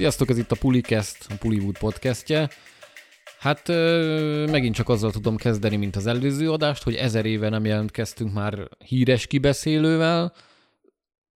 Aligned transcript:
Sziasztok, 0.00 0.30
ez 0.30 0.38
itt 0.38 0.52
a 0.52 0.56
Pulikest, 0.56 1.26
a 1.28 1.34
Puliwood 1.38 1.78
podcastje. 1.78 2.48
Hát 3.38 3.68
ö, 3.68 4.46
megint 4.50 4.74
csak 4.74 4.88
azzal 4.88 5.10
tudom 5.10 5.36
kezdeni, 5.36 5.76
mint 5.76 5.96
az 5.96 6.06
előző 6.06 6.50
adást, 6.50 6.82
hogy 6.82 6.94
ezer 6.94 7.26
éve 7.26 7.48
nem 7.48 7.64
jelentkeztünk 7.64 8.32
már 8.32 8.68
híres 8.84 9.26
kibeszélővel. 9.26 10.32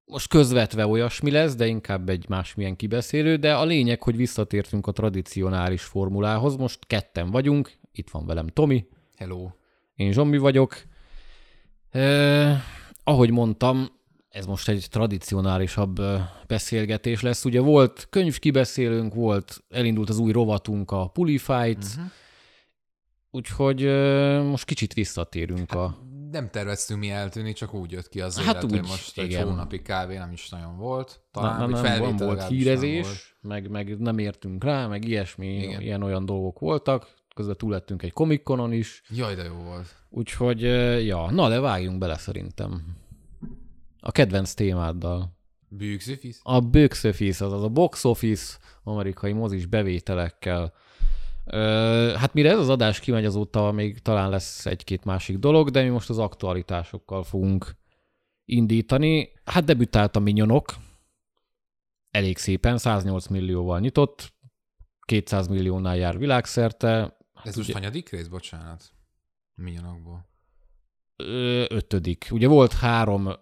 Most 0.05 0.27
közvetve 0.27 0.88
olyasmi 0.88 1.31
lesz, 1.31 1.55
de 1.55 1.68
inkább 1.68 2.09
egy 2.09 2.29
másmilyen 2.29 2.75
kibeszélő, 2.75 3.36
de 3.36 3.55
a 3.55 3.65
lényeg, 3.65 4.04
hogy 4.04 4.15
visszatértünk 4.15 4.88
a 4.88 4.91
tradicionális 4.91 5.84
formulához. 5.84 6.55
Most 6.55 6.80
ketten 6.88 7.32
vagyunk, 7.32 7.71
itt 7.91 8.09
van 8.09 8.25
velem 8.25 8.48
Tomi, 8.48 8.86
Hello. 9.16 9.50
én 9.95 10.11
Zsombi 10.11 10.38
vagyok. 10.38 10.82
E, 11.89 12.64
ahogy 13.04 13.32
mondtam, 13.32 14.02
ez 14.34 14.45
most 14.45 14.70
egy 14.70 14.88
tradicionálisabb 14.89 16.01
beszélgetés 16.47 17.21
lesz. 17.21 17.46
Ugye 17.46 17.60
volt 17.60 18.07
könyvkibeszélőnk, 18.10 19.14
volt, 19.14 19.64
elindult 19.69 20.09
az 20.09 20.18
új 20.18 20.32
rovatunk, 20.32 20.92
a 20.92 21.07
Pulifight, 21.07 21.83
uh-huh. 21.83 22.06
úgyhogy 23.32 23.83
ö, 23.83 24.42
most 24.43 24.65
kicsit 24.65 24.93
visszatérünk 24.93 25.71
a... 25.71 25.97
Nem 26.32 26.50
terveztünk 26.50 27.00
mi 27.00 27.09
eltűnni, 27.09 27.54
csak 27.54 27.73
úgy 27.73 27.92
jött 27.92 28.09
ki 28.09 28.21
az 28.21 28.37
Hát 28.37 28.46
élet, 28.46 28.64
úgy, 28.64 28.71
hogy 28.71 28.87
most 28.87 29.18
egy 29.18 29.25
igen. 29.25 29.47
hónapi 29.47 29.82
kávé 29.82 30.18
nem 30.18 30.32
is 30.32 30.50
nagyon 30.50 30.78
volt. 30.78 31.21
Talán, 31.31 31.70
nem, 31.70 31.81
nem, 31.81 32.02
nem 32.02 32.16
volt 32.16 32.47
hírezés, 32.47 33.06
nem 33.42 33.52
volt. 33.52 33.64
meg, 33.64 33.70
meg 33.70 34.00
nem 34.00 34.17
értünk 34.17 34.64
rá, 34.64 34.88
meg 34.88 35.06
ilyesmi, 35.08 35.78
ilyen-olyan 35.80 36.25
dolgok 36.25 36.59
voltak. 36.59 37.14
Közben 37.36 37.58
túl 37.58 37.72
lettünk 37.72 38.03
egy 38.03 38.14
komikonon 38.14 38.72
is, 38.72 39.03
Jaj, 39.09 39.36
de 39.36 39.44
jó 39.44 39.53
volt. 39.53 39.88
úgyhogy 40.09 40.61
ja, 41.06 41.31
na 41.31 41.50
de 41.50 41.59
vágjunk 41.59 41.97
bele 41.97 42.17
szerintem. 42.17 43.02
A 44.06 44.12
kedvenc 44.12 44.53
témáddal. 44.53 45.38
Bűgzifisz? 45.67 46.39
A 46.44 46.59
box 46.59 47.03
office, 47.03 47.46
azaz 47.46 47.64
a 47.64 47.70
box 47.70 48.06
office 48.06 48.58
amerikai 48.84 49.32
mozis 49.32 49.66
bevételekkel. 49.66 50.73
Ö, 51.45 52.14
hát 52.18 52.34
mire 52.34 52.50
ez 52.50 52.60
az 52.60 52.70
adás 52.70 53.00
kimegy, 53.00 53.26
azóta 53.26 53.72
még 53.72 54.00
talán 54.00 54.30
lesz 54.30 54.66
egy-két 54.66 55.04
másik 55.04 55.38
dolog, 55.38 55.70
de 55.70 55.84
mi 55.84 55.90
most 55.90 56.10
az 56.10 56.18
aktualitásokkal 56.18 57.23
fogunk 57.23 57.76
indítani. 58.45 59.32
Hát 59.45 59.64
debütált 59.64 60.16
a 60.16 60.20
Minyonok, 60.20 60.76
elég 62.12 62.38
szépen, 62.38 62.78
108 62.78 63.28
millióval 63.28 63.80
nyitott, 63.80 64.34
200 65.06 65.48
milliónál 65.48 65.98
jár 65.98 66.17
világszerte, 66.17 67.17
Ez 67.44 67.56
most 67.56 67.72
hanyadik 67.72 68.10
rész, 68.10 68.28
bocsánat? 68.28 68.92
Minyonokból. 69.56 70.28
Ö, 71.16 71.66
ötödik. 71.70 72.28
Ugye 72.32 72.48
volt 72.48 72.73
három 72.73 73.34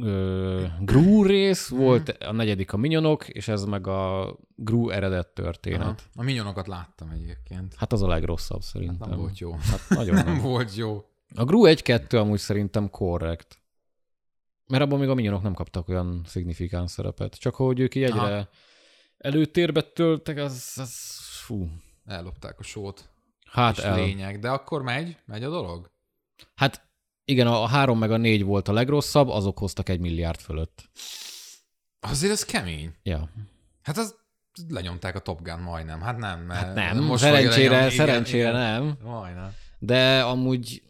ö, 0.00 0.64
Gru 0.80 1.22
rész, 1.22 1.68
volt 1.68 2.08
a 2.08 2.32
negyedik 2.32 2.72
a 2.72 2.76
Minyonok, 2.76 3.28
és 3.28 3.48
ez 3.48 3.64
meg 3.64 3.86
a 3.86 4.36
Gru 4.56 4.90
eredet 4.90 5.28
történet. 5.28 5.82
Aha. 5.82 5.96
A 6.14 6.22
minyonokat 6.22 6.66
láttam 6.66 7.10
egyébként. 7.10 7.74
Hát 7.74 7.92
az 7.92 8.02
a 8.02 8.06
legrosszabb 8.06 8.62
szerintem. 8.62 9.08
Nem 9.08 9.18
volt 9.18 9.38
jó. 9.38 9.52
Hát 9.52 9.80
nagyon 9.88 10.14
Nem 10.24 10.26
nem. 10.26 10.40
volt 10.40 10.74
jó. 10.74 11.04
A 11.34 11.44
Gru 11.44 11.62
1-2 11.64 12.20
amúgy 12.20 12.38
szerintem 12.38 12.90
korrekt. 12.90 13.58
Mert 14.66 14.82
abban 14.82 14.98
még 14.98 15.08
a 15.08 15.14
minyonok 15.14 15.42
nem 15.42 15.54
kaptak 15.54 15.88
olyan 15.88 16.22
szignifikáns 16.26 16.90
szerepet. 16.90 17.34
Csak 17.38 17.54
hogy 17.54 17.80
ők 17.80 17.94
így 17.94 18.02
egyre 18.02 18.20
Aha. 18.20 18.48
előtérbe 19.18 19.82
töltek, 19.82 20.38
az, 20.38 20.76
az 20.80 21.18
fú. 21.44 21.68
Ellopták 22.04 22.58
a 22.58 22.62
sót. 22.62 23.08
Hát 23.50 23.76
és 23.76 23.82
el. 23.82 23.94
lényeg. 23.94 24.38
De 24.38 24.50
akkor 24.50 24.82
megy? 24.82 25.16
Megy 25.24 25.44
a 25.44 25.50
dolog? 25.50 25.90
Hát 26.54 26.87
igen, 27.30 27.46
a 27.46 27.66
három 27.66 27.98
meg 27.98 28.10
a 28.10 28.16
négy 28.16 28.44
volt 28.44 28.68
a 28.68 28.72
legrosszabb, 28.72 29.28
azok 29.28 29.58
hoztak 29.58 29.88
egy 29.88 30.00
milliárd 30.00 30.40
fölött. 30.40 30.90
Azért 32.00 32.32
ez 32.32 32.44
kemény. 32.44 32.94
Ja. 33.02 33.30
Hát 33.82 33.96
az 33.96 34.14
lenyomták 34.68 35.14
a 35.14 35.18
Top 35.20 35.42
Gun 35.42 35.60
majdnem. 35.60 36.00
Hát 36.00 36.18
nem, 36.18 36.40
mert 36.40 36.60
Hát 36.64 36.74
nem, 36.74 37.04
most 37.04 37.22
szerencsére, 37.22 37.70
lenyom- 37.76 37.92
igen, 37.92 38.06
szerencsére 38.06 38.48
igen. 38.48 38.54
nem. 38.60 38.98
Majdnem. 39.02 39.50
De 39.78 40.22
amúgy 40.22 40.82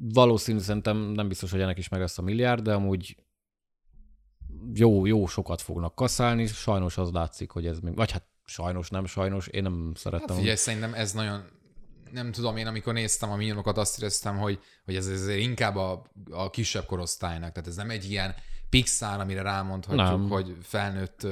valószínű 0.00 0.58
szerintem 0.58 0.96
nem 0.96 1.28
biztos, 1.28 1.50
hogy 1.50 1.60
ennek 1.60 1.78
is 1.78 1.88
meg 1.88 2.00
lesz 2.00 2.18
a 2.18 2.22
milliárd, 2.22 2.62
de 2.62 2.72
amúgy 2.74 3.16
jó, 4.74 5.06
jó 5.06 5.26
sokat 5.26 5.60
fognak 5.60 5.94
kaszálni, 5.94 6.46
sajnos 6.46 6.98
az 6.98 7.10
látszik, 7.10 7.50
hogy 7.50 7.66
ez 7.66 7.78
még, 7.78 7.94
vagy 7.96 8.10
hát 8.10 8.26
sajnos, 8.44 8.88
nem 8.90 9.06
sajnos, 9.06 9.46
én 9.46 9.62
nem 9.62 9.86
Hát 9.86 9.96
szerettem. 9.96 10.36
figyelj, 10.36 10.56
szerintem 10.56 10.94
ez 10.94 11.12
nagyon, 11.12 11.44
nem 12.12 12.32
tudom, 12.32 12.56
én 12.56 12.66
amikor 12.66 12.92
néztem 12.92 13.30
a 13.30 13.36
minyonokat, 13.36 13.78
azt 13.78 13.98
éreztem, 13.98 14.36
hogy, 14.38 14.58
hogy 14.84 14.96
ez 14.96 15.06
azért 15.06 15.40
inkább 15.40 15.76
a, 15.76 16.02
a 16.30 16.50
kisebb 16.50 16.84
korosztálynak, 16.86 17.52
tehát 17.52 17.68
ez 17.68 17.76
nem 17.76 17.90
egy 17.90 18.10
ilyen 18.10 18.34
Pixar, 18.70 19.20
amire 19.20 19.42
rámondhatjuk, 19.42 20.06
Nem. 20.08 20.28
hogy 20.28 20.56
felnőtt 20.62 21.26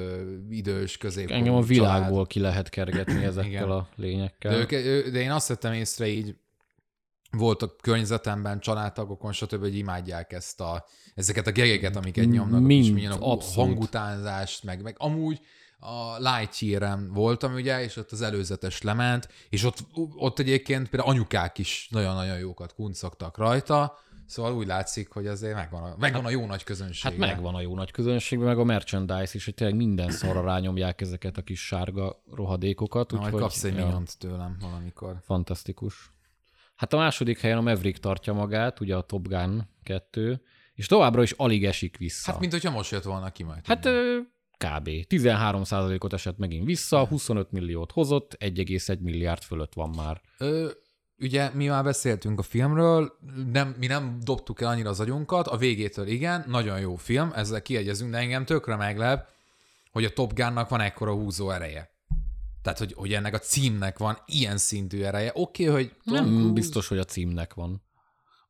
idős 0.50 0.97
középkorú 0.97 1.38
Engem 1.38 1.54
a 1.54 1.64
család. 1.64 1.69
világból 1.69 2.26
ki 2.26 2.41
lehet 2.41 2.69
kergetni 2.69 3.25
ezekkel 3.31 3.50
Igen. 3.50 3.70
a 3.70 3.88
lényekkel. 3.97 4.53
De, 4.53 4.76
ők, 4.76 5.09
de 5.10 5.20
én 5.20 5.31
azt 5.31 5.48
vettem 5.48 5.72
észre 5.72 6.06
így, 6.06 6.37
volt 7.31 7.62
a 7.62 7.76
környezetemben, 7.76 8.60
családtagokon, 8.60 9.32
stb., 9.32 9.60
hogy 9.60 9.76
imádják 9.76 10.32
ezt 10.32 10.60
a, 10.60 10.87
ezeket 11.14 11.47
a 11.47 11.53
gegeket, 11.53 11.97
amiket 11.97 12.26
nyomnak, 12.26 12.60
a 12.60 12.66
Mind, 12.66 12.84
kis 12.84 12.93
minyonok, 12.93 13.19
abszolút. 13.22 13.54
hangutánzást, 13.54 14.64
meg, 14.64 14.82
meg 14.82 14.94
amúgy 14.98 15.41
a 15.78 16.19
Lightyear-en 16.19 17.12
voltam 17.12 17.54
ugye, 17.54 17.82
és 17.82 17.97
ott 17.97 18.12
az 18.12 18.22
előzetes 18.22 18.82
lement, 18.82 19.28
és 19.48 19.64
ott, 19.64 19.78
ott 20.16 20.38
egyébként 20.38 20.88
például 20.88 21.10
anyukák 21.10 21.59
is 21.59 21.88
nagyon-nagyon 21.91 22.38
jókat 22.38 22.75
kuncogtak 22.75 23.37
rajta, 23.37 23.98
szóval 24.26 24.54
úgy 24.54 24.66
látszik, 24.66 25.10
hogy 25.12 25.26
azért 25.26 25.54
megvan 25.54 25.82
a, 25.82 25.94
megvan 25.98 26.25
a 26.25 26.31
jó 26.31 26.47
nagy 26.47 26.64
közönség. 26.64 27.03
Hát 27.10 27.16
megvan 27.16 27.54
a 27.54 27.60
jó 27.60 27.75
nagy 27.75 27.91
közönségben, 27.91 28.48
meg 28.48 28.59
a 28.59 28.64
merchandise 28.64 29.31
is, 29.32 29.44
hogy 29.44 29.54
tényleg 29.54 29.76
minden 29.76 30.10
szarra 30.10 30.42
rányomják 30.42 31.00
ezeket 31.00 31.37
a 31.37 31.42
kis 31.42 31.66
sárga 31.66 32.22
rohadékokat. 32.31 33.10
Na, 33.10 33.16
majd 33.16 33.34
úgyhogy- 33.34 33.48
kapsz 33.48 33.64
egy 33.64 33.76
ja. 33.76 33.84
minyont 33.84 34.19
tőlem 34.19 34.56
valamikor. 34.60 35.16
Fantasztikus. 35.25 36.10
Hát 36.76 36.93
a 36.93 36.97
második 36.97 37.41
helyen 37.41 37.58
a 37.58 37.60
Maverick 37.60 37.98
tartja 38.00 38.32
magát, 38.32 38.81
ugye 38.81 38.97
a 38.97 39.03
Top 39.03 39.28
Gun 39.28 39.69
2, 39.82 40.43
és 40.75 40.87
továbbra 40.87 41.22
is 41.22 41.32
alig 41.32 41.64
esik 41.64 41.97
vissza. 41.97 42.31
Hát, 42.31 42.41
mint 42.41 42.53
hogyha 42.53 42.70
most 42.70 42.91
jött 42.91 43.03
volna 43.03 43.31
ki 43.32 43.43
majd. 43.43 43.66
Hát 43.66 43.84
ö, 43.84 44.19
kb. 44.59 44.89
13%-ot 45.09 46.12
esett 46.12 46.39
megint 46.39 46.65
vissza, 46.65 47.06
25 47.06 47.50
milliót 47.53 47.93
hozott, 47.93 48.37
1,1 48.41 48.99
milliárd 48.99 49.43
fölött 49.43 49.75
van 49.75 49.91
már. 49.97 50.21
Ö, 50.39 50.71
ugye 51.19 51.50
mi 51.55 51.67
már 51.67 51.84
beszéltünk 51.84 52.39
a 52.39 52.43
filmről, 52.43 53.12
nem, 53.53 53.75
mi 53.78 53.87
nem 53.87 54.19
dobtuk 54.22 54.61
el 54.61 54.69
annyira 54.69 54.89
az 54.89 55.00
agyunkat, 55.00 55.47
a 55.47 55.56
végétől 55.56 56.06
igen, 56.06 56.44
nagyon 56.47 56.81
jó 56.81 56.97
film, 56.97 57.31
ezzel 57.34 57.62
kiegyezünk, 57.62 58.11
de 58.11 58.19
engem 58.19 58.44
tökre 58.44 58.77
meglep, 58.77 59.28
hogy 59.91 60.05
a 60.05 60.11
Top 60.11 60.34
Gunnak 60.34 60.69
van 60.69 60.81
ekkora 60.81 61.12
húzó 61.12 61.50
ereje. 61.50 61.91
Tehát, 62.62 62.78
hogy, 62.78 62.93
hogy 62.93 63.12
ennek 63.15 63.34
a 63.34 63.38
címnek 63.38 63.99
van 63.99 64.19
ilyen 64.27 64.56
szintű 64.59 65.03
ereje. 65.03 65.31
Oké, 65.34 65.69
okay, 65.69 65.83
hogy 65.83 65.93
Nem 66.05 66.25
Cruise- 66.25 66.53
biztos, 66.53 66.88
hogy 66.88 66.99
a 66.99 67.05
címnek 67.05 67.55
van. 67.55 67.83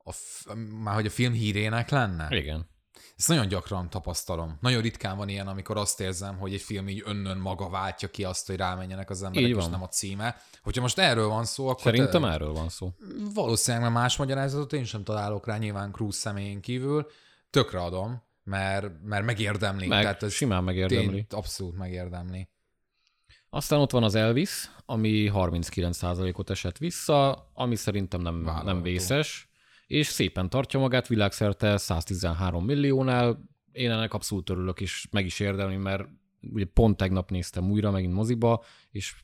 a, 0.05 0.13
f- 0.13 0.55
már 0.83 0.95
hogy 0.95 1.07
a 1.07 1.11
film 1.11 1.33
hírének 1.33 1.91
lenne. 1.91 2.37
Igen. 2.37 2.69
Ezt 3.17 3.29
nagyon 3.29 3.49
gyakran 3.49 3.91
tapasztalom. 3.91 4.59
Nagyon 4.61 4.83
ritkán 4.83 5.17
van 5.17 5.29
ilyen, 5.29 5.47
amikor 5.47 5.77
azt 5.77 6.01
érzem, 6.01 6.39
hogy 6.39 6.55
egy 6.55 6.61
film 6.61 6.89
így 6.89 7.03
önnön 7.05 7.37
maga 7.39 7.69
váltja 7.69 8.09
ki 8.09 8.25
azt, 8.25 8.47
hogy 8.47 8.57
rámenjenek 8.57 9.11
az 9.11 9.23
emberek, 9.23 9.57
és 9.57 9.67
nem 9.67 9.83
a 9.83 9.89
címe. 9.89 10.37
Hogyha 10.63 10.81
most 10.83 10.99
erről 10.99 11.29
van 11.29 11.45
szó, 11.45 11.69
akkor 11.69 11.83
Szerintem 11.83 12.11
tényleg- 12.11 12.33
erről 12.33 12.53
van 12.53 12.69
szó. 12.69 12.93
Valószínűleg 13.35 13.93
más 13.93 14.17
magyarázatot 14.17 14.73
én 14.73 14.85
sem 14.85 15.05
találok 15.05 15.47
rá, 15.47 15.57
nyilván 15.57 15.93
Cruise 15.93 16.19
személyén 16.19 16.61
kívül. 16.61 17.07
Tökre 17.51 17.81
adom, 17.83 18.23
mert, 18.45 18.91
mert 19.05 19.25
megérdemli. 19.25 19.87
Meg, 19.87 20.03
Tehát 20.03 20.23
ez 20.23 20.33
simán 20.33 20.65
megérdemli. 20.65 21.07
tény- 21.07 21.27
abszolút 21.31 21.77
megérdemli. 21.77 22.49
Aztán 23.51 23.79
ott 23.81 23.91
van 23.91 24.03
az 24.03 24.15
Elvis, 24.15 24.71
ami 24.87 25.31
39%-ot 25.35 26.51
esett 26.51 26.79
vissza, 26.79 27.51
ami 27.55 27.77
szerintem 27.77 28.21
nem, 28.21 28.35
nem 28.35 28.45
Vállalható. 28.45 28.81
vészes, 28.81 29.49
és 29.87 30.07
szépen 30.07 30.49
tartja 30.51 30.81
magát 30.81 31.07
világszerte 31.07 31.77
113 31.77 32.65
milliónál. 32.65 33.39
Én 33.73 33.91
ennek 33.91 34.15
abszolút 34.15 34.51
örülök, 34.51 34.81
és 34.81 35.09
meg 35.11 35.25
is 35.25 35.41
érdemli, 35.41 35.77
mert 35.77 36.09
ugye 36.41 36.65
pont 36.65 36.97
tegnap 36.97 37.31
néztem 37.31 37.71
újra 37.71 37.91
megint 37.91 38.13
moziba, 38.13 38.65
és 38.91 39.15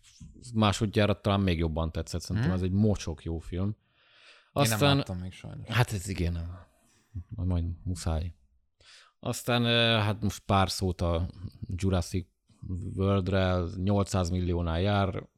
másodjára 0.55 1.21
talán 1.21 1.41
még 1.41 1.59
jobban 1.59 1.93
tetszett. 1.93 2.21
Szerintem 2.21 2.51
Mhm. 2.51 2.59
ez 2.59 2.65
egy 2.65 2.73
mocsok 2.73 3.25
jó 3.25 3.39
film. 3.39 3.67
Én 3.67 4.63
nem 4.63 4.63
Aztán 4.73 4.97
láttam 4.97 5.19
még 5.19 5.33
sajnos. 5.33 5.69
Hát 5.69 5.93
ez 5.93 6.09
igen, 6.09 6.33
majd, 7.35 7.49
majd 7.49 7.65
muszáj. 7.85 8.35
Aztán 9.21 9.67
eh, 9.67 10.03
hát 10.05 10.23
most 10.23 10.43
pár 10.47 10.71
szót 10.71 11.01
a 11.01 11.29
Jurassic 11.77 12.27
Worldre, 12.95 13.59
800 13.77 14.31
milliónál 14.31 14.81
jár, 14.81 15.29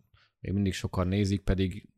még 0.41 0.53
mindig 0.53 0.73
sokan 0.75 1.07
nézik, 1.09 1.41
pedig 1.43 1.89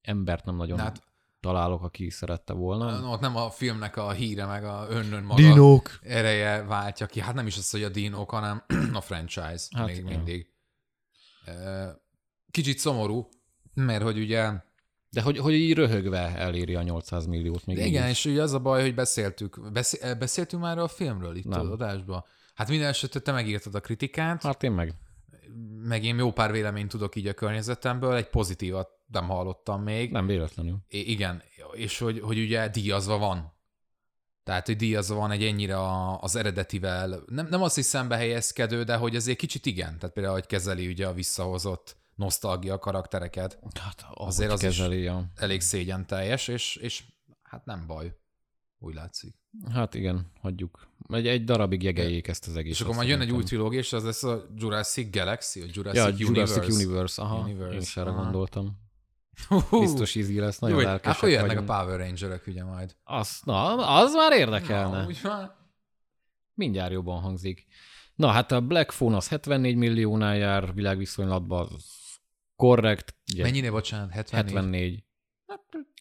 embert 0.00 0.44
nem 0.44 0.56
nagyon 0.56 0.76
Na 0.76 0.82
hát, 0.82 0.98
hát- 0.98 1.08
találok, 1.40 1.82
aki 1.82 2.10
szerette 2.10 2.52
volna. 2.52 2.98
No, 2.98 3.12
ott 3.12 3.20
nem 3.20 3.36
a 3.36 3.50
filmnek 3.50 3.96
a 3.96 4.10
híre, 4.10 4.46
meg 4.46 4.64
a 4.64 4.86
önnön 4.88 5.22
maga 5.22 5.82
ereje 6.02 6.62
váltja 6.62 7.06
ki. 7.06 7.20
Hát 7.20 7.34
nem 7.34 7.46
is 7.46 7.56
az, 7.56 7.70
hogy 7.70 7.82
a 7.82 7.88
dinók, 7.88 8.30
hanem 8.30 8.64
a 8.92 9.00
franchise 9.00 9.64
Hát 9.70 9.86
még 9.86 9.96
igen. 9.96 10.12
mindig. 10.12 10.46
Kicsit 12.50 12.78
szomorú, 12.78 13.28
mert 13.74 14.02
hogy 14.02 14.18
ugye 14.18 14.50
De 15.10 15.22
hogy, 15.22 15.38
hogy 15.38 15.52
így 15.52 15.74
röhögve 15.74 16.36
eléri 16.36 16.74
a 16.74 16.82
800 16.82 17.26
milliót 17.26 17.66
még 17.66 17.76
De 17.76 17.84
igen, 17.84 18.08
is. 18.08 18.10
és 18.24 18.32
ugye 18.32 18.42
az 18.42 18.52
a 18.52 18.58
baj, 18.58 18.82
hogy 18.82 18.94
beszéltük. 18.94 19.72
Beszél, 19.72 20.14
beszéltünk 20.14 20.62
már 20.62 20.78
a 20.78 20.88
filmről 20.88 21.36
itt 21.36 21.44
Nem. 21.44 21.60
az 21.60 21.68
adásban? 21.70 22.24
Hát 22.54 22.68
minden 22.68 22.88
esetre 22.88 23.20
te 23.20 23.32
megírtad 23.32 23.74
a 23.74 23.80
kritikát. 23.80 24.42
Hát 24.42 24.62
én 24.62 24.72
meg. 24.72 24.94
Meg 25.82 26.04
én 26.04 26.18
jó 26.18 26.32
pár 26.32 26.52
véleményt 26.52 26.88
tudok 26.90 27.16
így 27.16 27.26
a 27.26 27.34
környezetemből, 27.34 28.14
egy 28.14 28.28
pozitívat 28.28 28.88
nem 29.06 29.28
hallottam 29.28 29.82
még. 29.82 30.10
Nem 30.10 30.26
véletlenül. 30.26 30.78
I- 30.88 31.10
igen, 31.10 31.42
és 31.72 31.98
hogy, 31.98 32.20
hogy 32.20 32.38
ugye 32.38 32.68
díjazva 32.68 33.18
van. 33.18 33.58
Tehát, 34.42 34.66
hogy 34.66 34.76
díjazva 34.76 35.14
van 35.14 35.30
egy 35.30 35.44
ennyire 35.44 35.76
a, 35.78 36.20
az 36.20 36.36
eredetivel, 36.36 37.22
nem, 37.26 37.46
nem 37.46 37.62
azt 37.62 37.74
hiszem 37.74 38.08
behelyezkedő, 38.08 38.82
de 38.82 38.96
hogy 38.96 39.16
azért 39.16 39.38
kicsit 39.38 39.66
igen. 39.66 39.98
Tehát 39.98 40.14
például, 40.14 40.34
hogy 40.34 40.46
kezeli 40.46 40.86
ugye 40.86 41.06
a 41.06 41.12
visszahozott 41.12 41.96
nosztalgia 42.14 42.78
karaktereket. 42.78 43.58
Hát 43.80 44.06
Azért 44.14 44.50
az 44.50 44.62
az 44.64 44.70
is- 44.70 44.76
kezeli, 44.76 45.00
ja. 45.02 45.30
Elég 45.36 45.60
szégyen 45.60 46.06
teljes, 46.06 46.48
és, 46.48 46.76
és 46.76 47.04
hát 47.42 47.64
nem 47.64 47.86
baj. 47.86 48.16
Úgy 48.78 48.94
látszik. 48.94 49.39
Hát 49.72 49.94
igen, 49.94 50.30
hagyjuk. 50.40 50.88
Egy, 51.08 51.26
egy 51.26 51.44
darabig 51.44 51.82
jegeljék 51.82 52.28
ezt 52.28 52.46
az 52.46 52.56
egészet. 52.56 52.76
És 52.78 52.80
akkor 52.80 52.94
majd 52.94 53.08
jön 53.08 53.20
egy 53.20 53.30
új 53.30 53.42
trilógia, 53.42 53.78
és 53.78 53.92
az 53.92 54.04
lesz 54.04 54.22
a 54.22 54.46
Jurassic 54.56 55.10
Galaxy, 55.16 55.60
a 55.60 55.64
Jurassic 55.72 56.18
Ja, 56.20 56.26
Universe. 56.26 56.54
Jurassic 56.54 56.74
Universe, 56.84 57.22
aha, 57.22 57.38
Universe, 57.38 57.74
én 57.74 57.80
is 57.80 57.96
erre 57.96 58.10
aha. 58.10 58.22
gondoltam. 58.22 58.78
Biztos 59.70 60.14
ízí 60.14 60.38
lesz, 60.38 60.58
nagyon 60.58 60.80
jó, 60.80 60.84
lelkesek 60.86 61.16
Akkor 61.16 61.28
jönnek 61.28 61.46
vagyunk. 61.46 61.70
a 61.70 61.74
Power 61.74 61.98
Rangerek 61.98 62.46
ugye 62.46 62.64
majd. 62.64 62.96
Az, 63.02 63.40
na, 63.44 63.76
az 63.98 64.14
már 64.14 64.32
érdekelne. 64.32 65.00
Na, 65.00 65.06
úgy 65.06 65.20
van. 65.22 65.52
Mindjárt 66.54 66.92
jobban 66.92 67.20
hangzik. 67.20 67.66
Na, 68.14 68.28
hát 68.28 68.52
a 68.52 68.60
Black 68.60 68.90
Phone 68.90 69.16
az 69.16 69.28
74 69.28 69.76
milliónál 69.76 70.36
jár 70.36 70.74
világviszonylatban, 70.74 71.68
az 71.74 71.84
korrekt. 72.56 73.14
Ugye, 73.32 73.42
Mennyire, 73.42 73.70
bocsánat? 73.70 74.10
74? 74.10 74.54
74. 74.54 75.04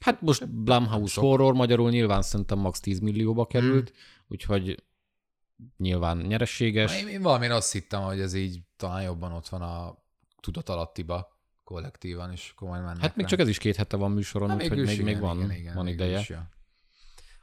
Hát 0.02 0.22
most 0.22 0.50
Blumhouse 0.50 1.22
horror 1.22 1.54
magyarul 1.54 1.90
nyilván 1.90 2.22
szerintem 2.22 2.60
max 2.60 2.80
10 2.80 3.00
millióba 3.00 3.46
került, 3.46 3.90
Hmm. 3.90 3.98
úgyhogy 4.28 4.84
nyilván 5.78 6.18
nyereséges. 6.18 7.02
Én, 7.02 7.08
én 7.08 7.22
valamire 7.22 7.56
azt 7.56 7.72
hittem, 7.72 8.02
hogy 8.02 8.20
ez 8.20 8.34
így 8.34 8.60
talán 8.78 9.04
jobban 9.04 9.32
ott 9.32 9.48
van 9.48 9.62
a 9.62 9.98
tudatalattiba 10.42 11.38
kollektívan, 11.64 12.32
és 12.32 12.52
akkor 12.56 12.68
majd 12.70 12.84
mennek 12.84 13.02
Hát 13.02 13.16
még 13.16 13.26
rá. 13.26 13.32
csak 13.32 13.40
ez 13.40 13.48
is 13.48 13.58
két 13.58 13.76
hete 13.76 13.98
van 13.98 14.12
műsoron, 14.12 14.50
Hát 14.50 14.62
úgyhogy 14.62 14.78
még, 14.78 14.98
még 14.98 15.08
igen, 15.08 15.20
van, 15.22 15.38
igen, 15.38 15.52
igen, 15.52 15.76
van 15.76 15.86
végül 15.86 16.00
ideje. 16.06 16.20
is, 16.20 16.30
ja. 16.30 16.50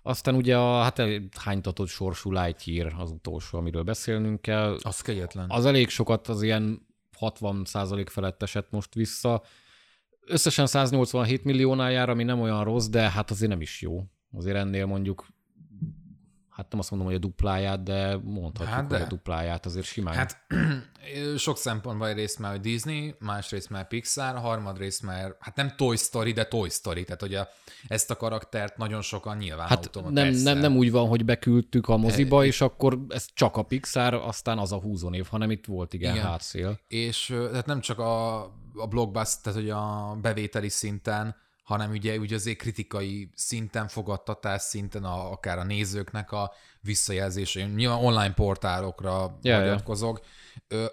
Aztán 0.03 0.35
ugye 0.35 0.59
a 0.59 0.83
hát 0.83 1.03
hánytatott 1.39 1.89
sorsú 1.89 2.33
Lightyear 2.33 2.95
az 2.99 3.11
utolsó, 3.11 3.59
amiről 3.59 3.83
beszélnünk 3.83 4.41
kell. 4.41 4.79
Az 4.83 5.01
kegyetlen. 5.01 5.51
Az 5.51 5.65
elég 5.67 5.89
sokat, 5.89 6.29
az 6.29 6.43
ilyen 6.43 6.87
60% 7.21 8.07
felett 8.11 8.43
esett 8.43 8.71
most 8.71 8.95
vissza. 8.95 9.43
Összesen 10.27 10.67
187 10.67 11.45
milliónál 11.45 11.91
jár, 11.91 12.09
ami 12.09 12.25
nem 12.25 12.41
olyan 12.41 12.65
rossz, 12.65 12.87
de 12.87 13.11
hát 13.11 13.31
azért 13.31 13.51
nem 13.51 13.61
is 13.61 13.83
jó. 13.83 14.05
Azért 14.33 14.57
ennél 14.57 14.87
mondjuk, 14.87 15.27
hát 16.57 16.71
nem 16.71 16.79
azt 16.79 16.91
mondom, 16.91 17.09
hogy 17.09 17.17
a 17.17 17.21
dupláját, 17.21 17.83
de 17.83 18.17
mondhatjuk, 18.17 18.75
Hát 18.75 18.81
hát 18.81 18.91
hogy 18.91 18.99
de. 18.99 19.05
a 19.05 19.09
dupláját 19.09 19.67
azért 19.67 19.87
simán. 19.87 20.15
Hát 20.15 20.47
sok 21.37 21.59
szempontból 21.59 22.09
egyrészt 22.09 22.39
már, 22.39 22.51
hogy 22.51 22.61
Disney, 22.61 23.15
másrészt 23.19 23.71
már 23.71 23.89
Pixar, 23.89 24.37
harmadrészt 24.37 25.03
már, 25.03 25.37
hát 25.41 25.57
nem 25.57 25.73
Toy 25.77 25.97
Story, 25.97 26.33
de 26.33 26.45
Toy 26.45 26.69
Story, 26.69 27.05
tehát 27.05 27.21
hogy 27.21 27.35
a, 27.35 27.49
ezt 27.89 28.11
a 28.11 28.17
karaktert 28.17 28.77
nagyon 28.77 29.03
sokan 29.03 29.37
nyilván 29.37 29.69
Hát 29.69 29.85
automat, 29.87 30.13
nem, 30.13 30.25
persze. 30.25 30.53
nem, 30.53 30.59
nem 30.59 30.77
úgy 30.77 30.91
van, 30.91 31.09
hogy 31.09 31.25
beküldtük 31.25 31.89
a 31.89 31.97
moziba, 31.97 32.45
és 32.45 32.61
akkor 32.61 32.99
ez 33.09 33.27
csak 33.35 33.57
a 33.57 33.63
Pixar, 33.63 34.15
aztán 34.15 34.59
az 34.59 34.73
a 34.73 34.81
húzónév, 34.81 35.27
hanem 35.27 35.51
itt 35.51 35.65
volt 35.65 35.95
igen, 35.95 36.15
Igen. 36.15 36.27
hátszél. 36.27 36.79
És 36.89 37.35
tehát 37.51 37.67
nem 37.67 37.81
csak 37.81 37.99
a, 37.99 38.41
a 38.77 38.87
blockbuster, 38.87 39.43
tehát 39.43 39.59
hogy 39.59 39.71
a 39.71 40.17
bevételi 40.21 40.69
szinten, 40.69 41.37
hanem 41.63 41.91
ugye, 41.91 42.19
ugye 42.19 42.35
azért 42.35 42.59
kritikai 42.59 43.31
szinten, 43.35 43.89
fogadtatás 43.89 44.63
szinten, 44.63 45.05
a, 45.05 45.31
akár 45.31 45.59
a 45.59 45.65
nézőknek 45.65 46.33
a 46.33 46.53
visszajelzése. 46.81 47.67
Nyilván 47.67 48.05
online 48.05 48.33
portálokra 48.33 49.39
ja. 49.43 49.59
hagyatkozok. 49.59 50.21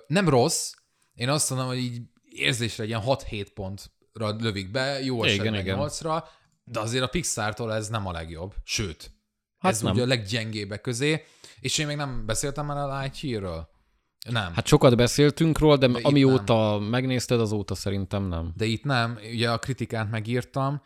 Nem 0.07 0.30
rossz, 0.30 0.74
én 1.15 1.30
azt 1.30 1.50
mondom, 1.50 1.68
hogy 1.68 1.77
így 1.77 2.01
érzésre 2.30 2.83
egy 2.83 2.89
ilyen 2.89 3.01
6-7 3.06 3.47
pontra 3.53 4.35
lövik 4.39 4.71
be, 4.71 5.03
jó 5.03 5.24
esetben 5.24 5.56
igen. 5.56 5.77
8-ra, 5.80 6.24
de 6.63 6.80
azért 6.80 7.03
a 7.03 7.07
Pixar-tól 7.07 7.74
ez 7.74 7.88
nem 7.88 8.07
a 8.07 8.12
legjobb. 8.12 8.53
Sőt, 8.63 9.12
hát 9.57 9.71
ez 9.71 9.81
nem. 9.81 9.94
ugye 9.94 10.01
a 10.01 10.06
leggyengébbek 10.06 10.81
közé, 10.81 11.24
és 11.59 11.77
én 11.77 11.88
még 11.88 11.95
nem 11.95 12.25
beszéltem 12.25 12.65
már 12.65 12.77
a 12.77 13.00
Lightyear-ről. 13.00 13.69
Nem. 14.29 14.53
Hát 14.53 14.67
sokat 14.67 14.95
beszéltünk 14.95 15.57
róla, 15.57 15.77
de, 15.77 15.87
De 15.87 15.99
amióta 16.01 16.79
megnézted, 16.79 17.39
azóta 17.39 17.75
szerintem 17.75 18.23
nem. 18.23 18.51
de 18.55 18.65
itt 18.65 18.83
nem. 18.83 19.19
Ugye 19.31 19.51
a 19.51 19.57
kritikát 19.57 20.09
megírtam. 20.09 20.81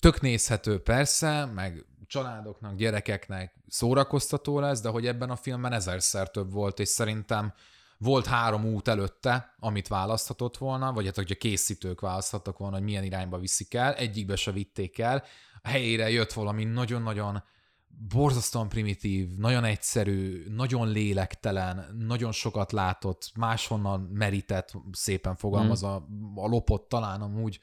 Tök 0.00 0.20
nézhető 0.20 0.78
persze, 0.78 1.44
meg 1.44 1.86
családoknak, 2.06 2.76
gyerekeknek 2.76 3.54
szórakoztató 3.68 4.60
lesz, 4.60 4.80
de 4.80 4.88
hogy 4.88 5.06
ebben 5.06 5.30
a 5.30 5.36
filmben 5.36 5.72
ezerszer 5.72 6.30
több 6.30 6.52
volt, 6.52 6.78
és 6.78 6.88
szerintem 6.88 7.52
volt 7.98 8.26
három 8.26 8.64
út 8.64 8.88
előtte, 8.88 9.54
amit 9.58 9.88
választhatott 9.88 10.56
volna, 10.56 10.92
vagy 10.92 11.04
hát 11.06 11.14
hogy 11.14 11.32
a 11.32 11.34
készítők 11.34 12.00
választhattak 12.00 12.58
volna, 12.58 12.74
hogy 12.76 12.84
milyen 12.84 13.04
irányba 13.04 13.38
viszik 13.38 13.74
el, 13.74 13.94
egyikbe 13.94 14.36
se 14.36 14.52
vitték 14.52 14.98
el. 14.98 15.24
A 15.62 15.68
helyére 15.68 16.10
jött 16.10 16.32
valami 16.32 16.64
nagyon-nagyon 16.64 17.42
borzasztóan 18.08 18.68
primitív, 18.68 19.28
nagyon 19.36 19.64
egyszerű, 19.64 20.44
nagyon 20.48 20.88
lélektelen, 20.88 21.96
nagyon 21.98 22.32
sokat 22.32 22.72
látott, 22.72 23.30
máshonnan 23.34 24.00
merített, 24.00 24.72
szépen 24.92 25.36
fogalmaz 25.36 25.82
a, 25.82 25.94
a 26.34 26.46
lopott 26.46 26.88
talán 26.88 27.20
amúgy 27.20 27.60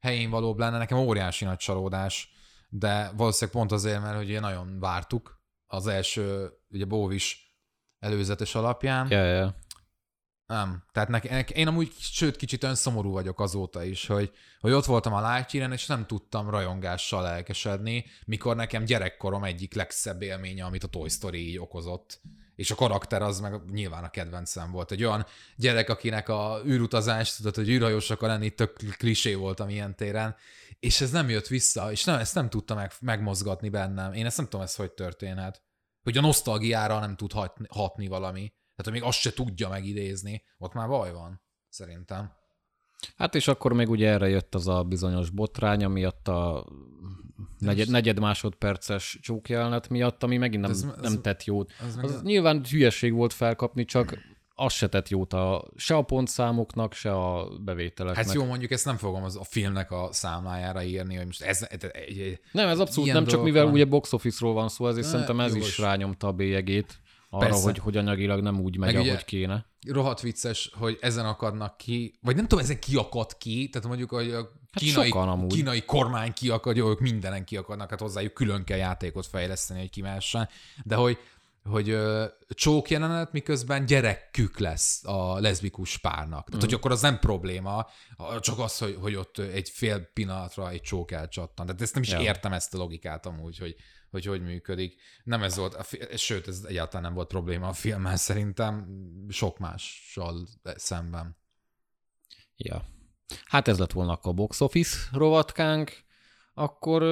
helyén 0.00 0.30
valóbb 0.30 0.58
lenne. 0.58 0.78
Nekem 0.78 0.98
óriási 0.98 1.44
nagy 1.44 1.56
csalódás, 1.56 2.32
de 2.68 3.12
valószínűleg 3.16 3.60
pont 3.60 3.72
azért, 3.72 4.02
mert 4.02 4.22
ugye 4.22 4.40
nagyon 4.40 4.78
vártuk 4.80 5.42
az 5.66 5.86
első, 5.86 6.52
ugye 6.68 6.84
Bóvis 6.84 7.56
előzetes 7.98 8.54
alapján. 8.54 9.10
Ja, 9.10 9.24
ja. 9.24 9.54
Nem. 10.54 10.82
Tehát 10.92 11.08
nek, 11.08 11.50
én 11.50 11.66
amúgy, 11.66 11.92
sőt, 11.98 12.36
kicsit 12.36 12.62
olyan 12.62 12.74
szomorú 12.74 13.12
vagyok 13.12 13.40
azóta 13.40 13.84
is, 13.84 14.06
hogy, 14.06 14.32
hogy 14.60 14.72
ott 14.72 14.84
voltam 14.84 15.12
a 15.12 15.32
Lightyear-en, 15.32 15.72
és 15.72 15.86
nem 15.86 16.06
tudtam 16.06 16.50
rajongással 16.50 17.22
lelkesedni, 17.22 18.04
mikor 18.26 18.56
nekem 18.56 18.84
gyerekkorom 18.84 19.44
egyik 19.44 19.74
legszebb 19.74 20.22
élménye, 20.22 20.64
amit 20.64 20.84
a 20.84 20.88
Toy 20.88 21.08
Story 21.08 21.48
így 21.48 21.58
okozott. 21.58 22.20
És 22.56 22.70
a 22.70 22.74
karakter 22.74 23.22
az 23.22 23.40
meg 23.40 23.60
nyilván 23.72 24.04
a 24.04 24.10
kedvencem 24.10 24.70
volt. 24.70 24.90
Egy 24.90 25.04
olyan 25.04 25.26
gyerek, 25.56 25.88
akinek 25.88 26.28
a 26.28 26.60
űrutazás, 26.66 27.36
tudod, 27.36 27.54
hogy 27.54 27.68
űrhajós 27.68 28.10
akar 28.10 28.28
lenni, 28.28 28.50
tök 28.50 28.72
klisé 28.96 29.34
voltam 29.34 29.68
ilyen 29.68 29.96
téren, 29.96 30.36
és 30.80 31.00
ez 31.00 31.10
nem 31.10 31.28
jött 31.28 31.46
vissza, 31.46 31.90
és 31.90 32.04
nem, 32.04 32.18
ezt 32.18 32.34
nem 32.34 32.50
tudta 32.50 32.74
meg, 32.74 32.92
megmozgatni 33.00 33.68
bennem. 33.68 34.12
Én 34.12 34.26
ezt 34.26 34.36
nem 34.36 34.46
tudom, 34.46 34.60
ez 34.60 34.74
hogy 34.74 34.92
történhet. 34.92 35.62
Hogy 36.02 36.18
a 36.18 36.20
nosztalgiára 36.20 36.98
nem 36.98 37.16
tud 37.16 37.32
hatni, 37.32 37.66
hatni 37.68 38.06
valami. 38.06 38.52
Tehát, 38.76 38.84
hogy 38.84 38.92
még 38.92 39.02
azt 39.02 39.18
se 39.18 39.32
tudja 39.32 39.68
megidézni, 39.68 40.42
ott 40.58 40.72
már 40.72 40.88
baj 40.88 41.12
van, 41.12 41.42
szerintem. 41.68 42.32
Hát 43.16 43.34
és 43.34 43.48
akkor 43.48 43.72
még 43.72 43.88
ugye 43.90 44.08
erre 44.08 44.28
jött 44.28 44.54
az 44.54 44.68
a 44.68 44.82
bizonyos 44.82 45.30
botrány, 45.30 45.84
amiatt 45.84 46.28
a 46.28 46.66
negyed, 47.58 47.88
negyed 47.90 48.20
másodperces 48.20 49.18
csókjelenet 49.22 49.88
miatt, 49.88 50.22
ami 50.22 50.36
megint 50.36 50.62
nem, 50.62 50.70
Ez- 50.70 50.82
ez, 50.82 50.90
ez- 50.96 51.12
nem 51.12 51.22
tett 51.22 51.44
jót. 51.44 51.72
az 51.86 51.96
meg- 51.96 52.04
Az 52.04 52.22
nyilván 52.22 52.64
hülyeség 52.70 53.12
volt 53.12 53.32
felkapni, 53.32 53.84
csak 53.84 54.18
az 54.56 54.72
se 54.72 54.88
tett 54.88 55.08
jót 55.08 55.32
a, 55.32 55.64
se 55.76 55.94
a 55.96 56.02
pontszámoknak, 56.02 56.92
se 56.92 57.12
a 57.12 57.48
bevételeknek. 57.58 58.24
Hát 58.24 58.34
jó, 58.34 58.44
mondjuk 58.44 58.70
ezt 58.70 58.84
nem 58.84 58.96
fogom 58.96 59.22
az 59.22 59.36
a 59.36 59.44
filmnek 59.44 59.90
a 59.90 60.08
számlájára 60.12 60.82
írni, 60.82 61.14
hogy 61.16 61.26
most 61.26 61.42
ez... 61.42 61.62
ez, 61.62 61.82
egy, 61.82 61.90
egy, 62.18 62.40
Nem, 62.52 62.68
ez 62.68 62.78
abszolút 62.78 63.12
nem, 63.12 63.26
csak 63.26 63.42
mivel 63.42 63.64
van. 63.64 63.72
ugye 63.72 63.84
box 63.84 64.12
office-ról 64.12 64.52
van 64.52 64.68
szó, 64.68 64.86
ezért 64.88 65.04
Ne, 65.04 65.10
szerintem 65.10 65.40
ez 65.40 65.52
jogos. 65.52 65.68
is 65.68 65.78
rányomta 65.78 66.26
a 66.26 66.32
bélyegét 66.32 67.00
arra, 67.34 67.46
Persze. 67.46 67.62
hogy, 67.62 67.78
hogy 67.78 67.96
anyagilag 67.96 68.40
nem 68.40 68.60
úgy 68.60 68.76
megy, 68.76 68.94
Meg 68.94 69.06
ahogy 69.06 69.24
kéne. 69.24 69.66
rohadt 69.86 70.20
vicces, 70.20 70.70
hogy 70.78 70.98
ezen 71.00 71.26
akadnak 71.26 71.76
ki, 71.76 72.18
vagy 72.22 72.36
nem 72.36 72.46
tudom, 72.46 72.64
ezen 72.64 72.78
ki 72.78 72.96
akad 72.96 73.36
ki, 73.36 73.68
tehát 73.68 73.88
mondjuk, 73.88 74.10
hogy 74.10 74.30
a 74.30 74.48
kínai, 74.72 75.10
amúgy. 75.10 75.52
kínai 75.54 75.84
kormány 75.84 76.32
ki 76.32 76.48
akad, 76.50 76.76
jó, 76.76 76.88
ők 76.88 77.00
mindenen 77.00 77.44
ki 77.44 77.56
akadnak, 77.56 77.90
hát 77.90 78.00
hozzájuk 78.00 78.34
külön 78.34 78.64
kell 78.64 78.78
játékot 78.78 79.26
fejleszteni, 79.26 79.80
hogy 79.80 79.90
kimehessen, 79.90 80.48
de 80.84 80.94
hogy 80.94 81.18
hogy 81.70 81.88
ö, 81.90 82.24
csók 82.48 82.90
jelenet, 82.90 83.32
miközben 83.32 83.86
gyerekük 83.86 84.58
lesz 84.58 85.04
a 85.04 85.40
leszbikus 85.40 85.98
párnak. 85.98 86.46
Tehát, 86.48 86.64
hogy 86.64 86.74
akkor 86.74 86.90
az 86.90 87.00
nem 87.00 87.18
probléma, 87.18 87.86
csak 88.40 88.58
az, 88.58 88.78
hogy, 88.78 88.98
hogy 89.00 89.14
ott 89.14 89.38
egy 89.38 89.70
fél 89.70 90.00
pillanatra 90.00 90.70
egy 90.70 90.80
csók 90.80 91.10
elcsattan. 91.10 91.66
Tehát 91.66 91.80
ezt 91.80 91.94
nem 91.94 92.02
is 92.02 92.10
Ja. 92.10 92.20
értem 92.20 92.52
ezt 92.52 92.74
a 92.74 92.78
logikát 92.78 93.26
amúgy, 93.26 93.58
hogy, 93.58 93.76
hogy 94.14 94.24
hogy 94.24 94.42
működik. 94.42 95.00
Nem 95.24 95.42
ez 95.42 95.56
volt, 95.56 95.74
a 95.74 95.82
fi- 95.82 96.18
sőt, 96.18 96.48
ez 96.48 96.64
egyáltalán 96.68 97.02
nem 97.02 97.14
volt 97.14 97.28
probléma 97.28 97.68
a 97.68 97.72
filmmel 97.72 98.16
szerintem, 98.16 98.86
sok 99.28 99.58
mással 99.58 100.46
szemben. 100.62 101.36
Ja. 102.56 102.84
Hát 103.44 103.68
ez 103.68 103.78
lett 103.78 103.92
volna 103.92 104.12
akkor 104.12 104.30
a 104.30 104.34
box 104.34 104.60
office 104.60 104.98
rovatkánk. 105.12 106.02
Akkor 106.54 107.02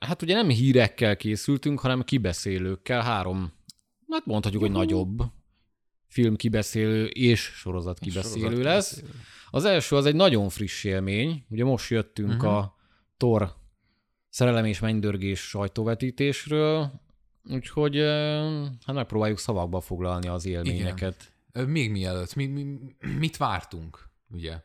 hát 0.00 0.22
ugye 0.22 0.34
nem 0.34 0.48
hírekkel 0.48 1.16
készültünk, 1.16 1.80
hanem 1.80 2.02
kibeszélőkkel. 2.02 3.02
Három, 3.02 3.52
hát 4.08 4.26
mondhatjuk, 4.26 4.62
hogy 4.62 4.70
nagyobb 4.70 5.22
film 6.06 6.36
kibeszélő 6.36 7.06
és 7.06 7.40
sorozat 7.40 7.98
kibeszélő 7.98 8.44
Sorozat 8.44 8.64
lesz. 8.64 8.94
kibeszélő. 8.94 9.20
Az 9.50 9.64
első 9.64 9.96
az 9.96 10.06
egy 10.06 10.14
nagyon 10.14 10.48
friss 10.48 10.84
élmény. 10.84 11.44
Ugye 11.48 11.64
most 11.64 11.90
jöttünk 11.90 12.32
uh-huh. 12.32 12.56
a 12.56 12.76
Thor 13.16 13.54
szerelem 14.32 14.64
és 14.64 14.78
mennydörgés 14.80 15.40
sajtóvetítésről, 15.48 16.92
úgyhogy 17.50 17.96
hát 18.86 18.94
megpróbáljuk 18.94 19.38
szavakba 19.38 19.80
foglalni 19.80 20.28
az 20.28 20.46
élményeket. 20.46 21.32
Ö, 21.52 21.64
Még 21.66 21.90
mielőtt, 21.90 22.34
mi, 22.34 22.46
mi, 22.46 22.78
mit 23.18 23.36
vártunk, 23.36 24.08
ugye? 24.30 24.60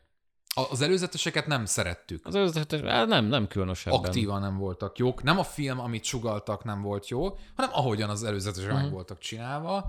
Az 0.70 0.80
előzeteseket 0.80 1.46
nem 1.46 1.64
szerettük. 1.64 2.26
Az 2.26 2.34
előzetes, 2.34 2.80
hát 2.80 3.06
nem, 3.08 3.24
nem 3.24 3.46
különösebben. 3.46 3.98
Aktívan 4.00 4.40
nem 4.40 4.56
voltak 4.56 4.98
jók. 4.98 5.22
Nem 5.22 5.38
a 5.38 5.42
film, 5.42 5.78
amit 5.80 6.04
sugaltak, 6.04 6.64
nem 6.64 6.82
volt 6.82 7.08
jó, 7.08 7.22
hanem 7.54 7.70
ahogyan 7.72 8.10
az 8.10 8.24
előzetesek 8.24 8.70
Mhm. 8.72 8.80
meg 8.82 8.90
voltak 8.90 9.18
csinálva. 9.18 9.84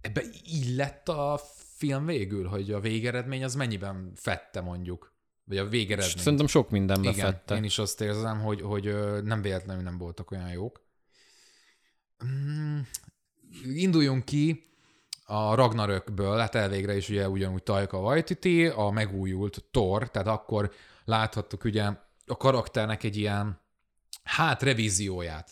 Ebbe 0.00 0.22
így 0.46 0.74
lett 0.76 1.08
a 1.08 1.40
film 1.76 2.06
végül, 2.06 2.46
hogy 2.48 2.70
a 2.72 2.80
végeredmény 2.80 3.44
az 3.44 3.54
mennyiben 3.54 4.12
fette 4.14 4.60
mondjuk. 4.60 5.11
Vagy 5.44 5.58
a 5.58 5.66
végeredmény. 5.66 6.16
Szerintem 6.16 6.46
sok 6.46 6.70
mindenbe 6.70 7.10
Igen, 7.10 7.24
fette. 7.24 7.56
én 7.56 7.64
is 7.64 7.78
azt 7.78 8.00
érzem, 8.00 8.40
hogy, 8.40 8.60
hogy 8.60 8.84
nem 9.22 9.42
véletlenül 9.42 9.82
nem 9.82 9.98
voltak 9.98 10.30
olyan 10.30 10.50
jók. 10.50 10.82
Mm, 12.24 12.78
induljunk 13.74 14.24
ki 14.24 14.72
a 15.24 15.54
Ragnarökből, 15.54 16.38
hát 16.38 16.54
elvégre 16.54 16.96
is 16.96 17.08
ugye 17.08 17.28
ugyanúgy 17.28 17.62
Taika 17.62 17.98
Waititi, 17.98 18.66
a 18.66 18.90
megújult 18.90 19.64
Thor, 19.70 20.10
tehát 20.10 20.28
akkor 20.28 20.72
láthattuk 21.04 21.64
ugye 21.64 21.84
a 22.26 22.36
karakternek 22.36 23.02
egy 23.02 23.16
ilyen, 23.16 23.60
hát 24.22 24.62
revízióját. 24.62 25.50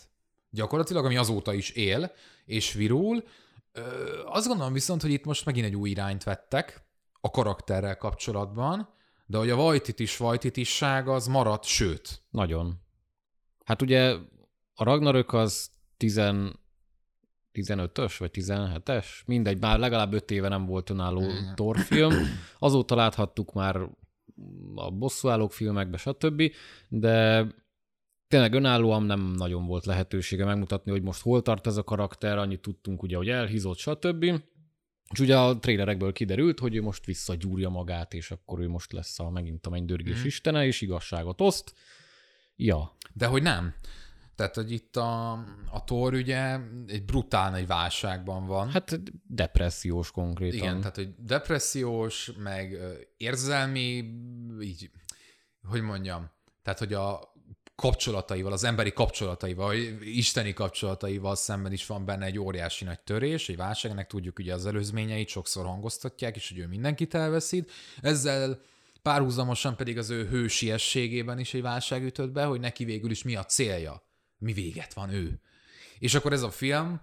Gyakorlatilag, 0.50 1.04
ami 1.04 1.16
azóta 1.16 1.52
is 1.52 1.70
él, 1.70 2.12
és 2.44 2.72
virul. 2.72 3.24
Ö, 3.72 3.82
azt 4.24 4.46
gondolom 4.46 4.72
viszont, 4.72 5.02
hogy 5.02 5.10
itt 5.10 5.24
most 5.24 5.44
megint 5.44 5.66
egy 5.66 5.76
új 5.76 5.90
irányt 5.90 6.24
vettek 6.24 6.82
a 7.20 7.30
karakterrel 7.30 7.96
kapcsolatban, 7.96 8.88
de 9.30 9.38
hogy 9.38 9.50
a 9.50 9.56
Vajtitis 9.56 10.16
Vajtitisság 10.16 11.08
az 11.08 11.26
maradt, 11.26 11.64
sőt. 11.64 12.22
Nagyon. 12.30 12.80
Hát 13.64 13.82
ugye 13.82 14.16
a 14.74 14.84
Ragnarök 14.84 15.32
az 15.32 15.70
10, 15.96 16.20
15-ös 17.52 18.14
vagy 18.18 18.30
17-es? 18.32 19.06
Mindegy, 19.26 19.60
már 19.60 19.78
legalább 19.78 20.12
5 20.12 20.30
éve 20.30 20.48
nem 20.48 20.66
volt 20.66 20.90
önálló 20.90 21.20
Igen. 21.20 21.54
Thor 21.54 21.78
film. 21.78 22.14
Azóta 22.58 22.94
láthattuk 22.94 23.52
már 23.52 23.76
a 24.74 24.90
bosszúállók 24.90 25.52
filmekbe, 25.52 25.96
stb. 25.96 26.42
De 26.88 27.46
tényleg 28.28 28.54
önállóan 28.54 29.02
nem 29.02 29.20
nagyon 29.20 29.66
volt 29.66 29.84
lehetősége 29.84 30.44
megmutatni, 30.44 30.90
hogy 30.90 31.02
most 31.02 31.22
hol 31.22 31.42
tart 31.42 31.66
ez 31.66 31.76
a 31.76 31.84
karakter, 31.84 32.38
annyit 32.38 32.60
tudtunk 32.62 33.02
ugye, 33.02 33.16
hogy 33.16 33.28
elhízott, 33.28 33.78
stb. 33.78 34.42
És 35.12 35.18
ugye 35.20 35.38
a 35.38 35.58
trailerekből 35.58 36.12
kiderült, 36.12 36.58
hogy 36.58 36.74
ő 36.76 36.82
most 36.82 37.04
visszagyúrja 37.04 37.68
magát, 37.68 38.14
és 38.14 38.30
akkor 38.30 38.60
ő 38.60 38.68
most 38.68 38.92
lesz 38.92 39.18
a, 39.18 39.30
megint 39.30 39.66
a 39.66 39.70
mennydörgés 39.70 40.16
Mhm. 40.18 40.26
istene, 40.26 40.66
és 40.66 40.80
igazságot 40.80 41.40
oszt. 41.40 41.72
Ja, 42.56 42.96
De 43.12 43.26
hogy 43.26 43.42
nem. 43.42 43.74
Tehát, 44.34 44.54
hogy 44.54 44.72
itt 44.72 44.96
a, 44.96 45.32
a 45.70 45.84
Thor 45.84 46.14
ugye 46.14 46.58
egy 46.86 47.04
brutál 47.04 47.50
nagy 47.50 47.66
válságban 47.66 48.46
van. 48.46 48.70
hát 48.70 49.00
depressziós 49.26 50.10
konkrétan. 50.10 50.58
Igen, 50.58 50.78
tehát, 50.78 50.96
hogy 50.96 51.14
depressziós, 51.18 52.32
meg 52.38 52.78
érzelmi, 53.16 54.04
így, 54.60 54.90
hogy 55.68 55.82
mondjam, 55.82 56.30
tehát, 56.62 56.78
hogy 56.78 56.92
a 56.92 57.29
kapcsolataival, 57.80 58.52
az 58.52 58.64
emberi 58.64 58.92
kapcsolataival, 58.92 59.74
isteni 60.00 60.52
kapcsolataival 60.52 61.36
szemben 61.36 61.72
is 61.72 61.86
van 61.86 62.04
benne 62.04 62.24
egy 62.24 62.38
óriási 62.38 62.84
nagy 62.84 63.00
törés, 63.00 63.48
egy 63.48 63.56
válság, 63.56 63.90
ennek 63.90 64.06
tudjuk 64.06 64.38
ugye 64.38 64.54
az 64.54 64.66
előzményeit, 64.66 65.28
sokszor 65.28 65.66
hangoztatják, 65.66 66.36
és 66.36 66.48
hogy 66.48 66.58
ő 66.58 66.66
mindenkit 66.66 67.14
elveszít. 67.14 67.72
Ezzel 68.00 68.60
párhuzamosan 69.02 69.76
pedig 69.76 69.98
az 69.98 70.10
ő 70.10 70.28
hősiességében 70.28 71.38
is 71.38 71.54
egy 71.54 71.62
válság 71.62 72.04
ütött 72.04 72.30
be, 72.30 72.44
hogy 72.44 72.60
neki 72.60 72.84
végül 72.84 73.10
is 73.10 73.22
mi 73.22 73.36
a 73.36 73.44
célja, 73.44 74.02
mi 74.38 74.52
véget 74.52 74.94
van 74.94 75.10
ő. 75.10 75.40
És 75.98 76.14
akkor 76.14 76.32
ez 76.32 76.42
a 76.42 76.50
film, 76.50 77.00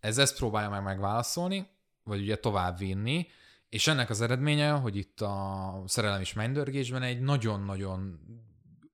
ez 0.00 0.18
ezt 0.18 0.36
próbálja 0.36 0.70
meg 0.70 0.82
megválaszolni, 0.82 1.66
vagy 2.02 2.20
ugye 2.20 2.36
tovább 2.36 2.78
vinni, 2.78 3.26
és 3.68 3.86
ennek 3.86 4.10
az 4.10 4.20
eredménye, 4.20 4.70
hogy 4.70 4.96
itt 4.96 5.20
a 5.20 5.82
szerelem 5.86 6.20
és 6.20 6.32
mennydörgésben 6.32 7.02
egy 7.02 7.20
nagyon-nagyon 7.20 8.20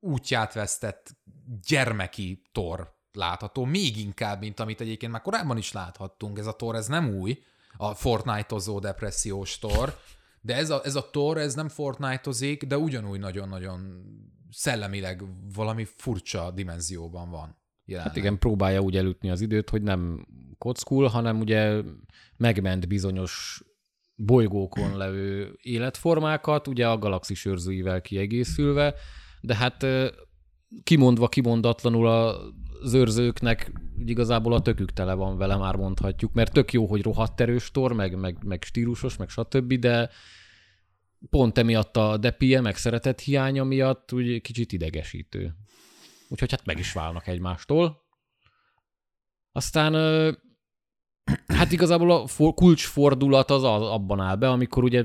útját 0.02 0.52
vesztett 0.52 1.16
gyermeki 1.66 2.42
tor 2.52 2.94
látható, 3.12 3.64
még 3.64 3.96
inkább, 3.96 4.40
mint 4.40 4.60
amit 4.60 4.80
egyébként 4.80 5.12
már 5.12 5.20
korábban 5.20 5.56
is 5.56 5.72
láthattunk. 5.72 6.38
Ez 6.38 6.46
a 6.46 6.52
tor, 6.52 6.74
ez 6.74 6.86
nem 6.86 7.14
új, 7.14 7.38
a 7.76 7.94
Fortnite-ozó 7.94 8.78
depressziós 8.78 9.58
tor, 9.58 9.98
de 10.40 10.56
ez 10.56 10.70
a, 10.70 10.80
ez 10.84 10.94
a 10.94 11.10
tor, 11.10 11.38
ez 11.38 11.54
nem 11.54 11.68
Fortnite-ozik, 11.68 12.64
de 12.64 12.78
ugyanúgy 12.78 13.18
nagyon-nagyon 13.18 14.04
szellemileg 14.50 15.22
valami 15.54 15.84
furcsa 15.84 16.50
dimenzióban 16.50 17.30
van. 17.30 17.60
Jelenleg. 17.84 18.12
Hát 18.12 18.22
igen, 18.22 18.38
próbálja 18.38 18.80
úgy 18.80 18.96
elütni 18.96 19.30
az 19.30 19.40
időt, 19.40 19.70
hogy 19.70 19.82
nem 19.82 20.26
kockul, 20.58 21.08
hanem 21.08 21.40
ugye 21.40 21.82
megment 22.36 22.88
bizonyos 22.88 23.62
bolygókon 24.14 24.96
levő 24.96 25.58
életformákat, 25.62 26.68
ugye 26.68 26.88
a 26.88 26.98
galaxis 26.98 27.44
őrzőivel 27.44 28.00
kiegészülve, 28.00 28.94
de 29.42 29.54
hát 29.54 29.86
kimondva 30.82 31.28
kimondatlanul 31.28 32.06
az 32.06 32.94
őrzőknek 32.94 33.72
igazából 34.06 34.52
a 34.52 34.62
tökük 34.62 34.92
tele 34.92 35.14
van 35.14 35.36
vele, 35.36 35.56
már 35.56 35.76
mondhatjuk, 35.76 36.32
mert 36.32 36.52
tök 36.52 36.72
jó, 36.72 36.86
hogy 36.86 37.02
rohadt 37.02 37.40
erős 37.40 37.70
tor, 37.70 37.92
meg, 37.92 38.18
meg, 38.18 38.44
meg 38.44 38.62
stílusos, 38.62 39.16
meg 39.16 39.28
stb., 39.28 39.74
de 39.74 40.10
pont 41.30 41.58
emiatt 41.58 41.96
a 41.96 42.16
depie, 42.16 42.60
meg 42.60 42.76
szeretet 42.76 43.20
hiánya 43.20 43.64
miatt 43.64 44.12
úgy 44.12 44.40
kicsit 44.40 44.72
idegesítő. 44.72 45.54
Úgyhogy 46.28 46.50
hát 46.50 46.66
meg 46.66 46.78
is 46.78 46.92
válnak 46.92 47.26
egymástól. 47.26 48.02
Aztán 49.52 49.94
hát 51.46 51.72
igazából 51.72 52.10
a 52.10 52.26
for, 52.26 52.54
kulcsfordulat 52.54 53.50
az, 53.50 53.62
az 53.62 53.82
abban 53.82 54.20
áll 54.20 54.36
be, 54.36 54.50
amikor 54.50 54.84
ugye 54.84 55.04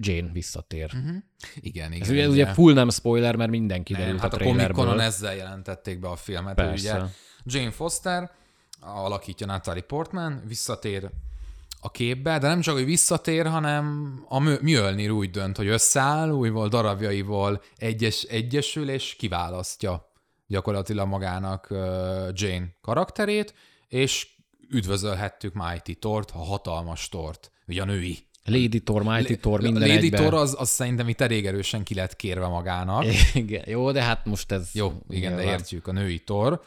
Jane 0.00 0.32
visszatér. 0.32 0.90
Uh-huh. 0.94 1.16
Igen, 1.54 1.92
igen. 1.92 2.02
Ez 2.02 2.10
ugye, 2.10 2.28
ugye 2.28 2.52
full 2.52 2.72
nem 2.72 2.90
spoiler, 2.90 3.36
mert 3.36 3.50
minden 3.50 3.82
kiderült 3.82 4.12
nem, 4.12 4.18
hát 4.18 4.32
a 4.32 4.36
a 4.36 4.38
Comic 4.38 4.52
trailerből. 4.52 4.84
Conon 4.84 5.00
ezzel 5.00 5.34
jelentették 5.34 6.00
be 6.00 6.08
a 6.08 6.16
filmet. 6.16 6.54
Persze. 6.54 6.94
Ugye 6.94 7.04
Jane 7.44 7.70
Foster 7.70 8.30
alakítja 8.80 9.46
Natalie 9.46 9.82
Portman, 9.82 10.42
visszatér 10.46 11.10
a 11.80 11.90
képbe, 11.90 12.38
de 12.38 12.48
nem 12.48 12.60
csak, 12.60 12.74
hogy 12.74 12.84
visszatér, 12.84 13.46
hanem 13.46 14.14
a 14.28 14.38
Mjölnir 14.38 15.10
úgy 15.10 15.30
dönt, 15.30 15.56
hogy 15.56 15.66
összeáll, 15.66 16.30
újból 16.30 16.68
darabjaival 16.68 17.62
egyes, 17.76 18.22
egyesül, 18.22 18.90
és 18.90 19.16
kiválasztja 19.16 20.12
gyakorlatilag 20.46 21.08
magának 21.08 21.66
Jane 22.32 22.76
karakterét, 22.80 23.54
és 23.88 24.28
üdvözölhettük 24.70 25.52
Mighty 25.54 25.98
Tort, 25.98 26.30
a 26.30 26.38
hatalmas 26.38 27.08
Tort, 27.08 27.50
ugye 27.66 27.82
a 27.82 27.84
női. 27.84 28.18
Lady 28.44 28.82
Thor, 28.82 29.02
Mighty 29.02 29.36
Thor, 29.36 29.60
minden 29.60 29.88
Lady 29.88 30.04
egyben. 30.04 30.20
Thor 30.20 30.34
az, 30.34 30.56
az 30.58 30.68
szerintem 30.68 31.08
itt 31.08 31.20
elég 31.20 31.46
erősen 31.46 31.82
ki 31.82 31.94
lett 31.94 32.16
kérve 32.16 32.46
magának. 32.46 33.04
Igen, 33.34 33.62
jó, 33.66 33.92
de 33.92 34.02
hát 34.02 34.24
most 34.24 34.52
ez... 34.52 34.70
Jó, 34.72 34.92
igen, 35.08 35.30
de 35.30 35.36
nyilván. 35.36 35.58
értjük 35.58 35.86
a 35.86 35.92
női 35.92 36.18
tor. 36.18 36.62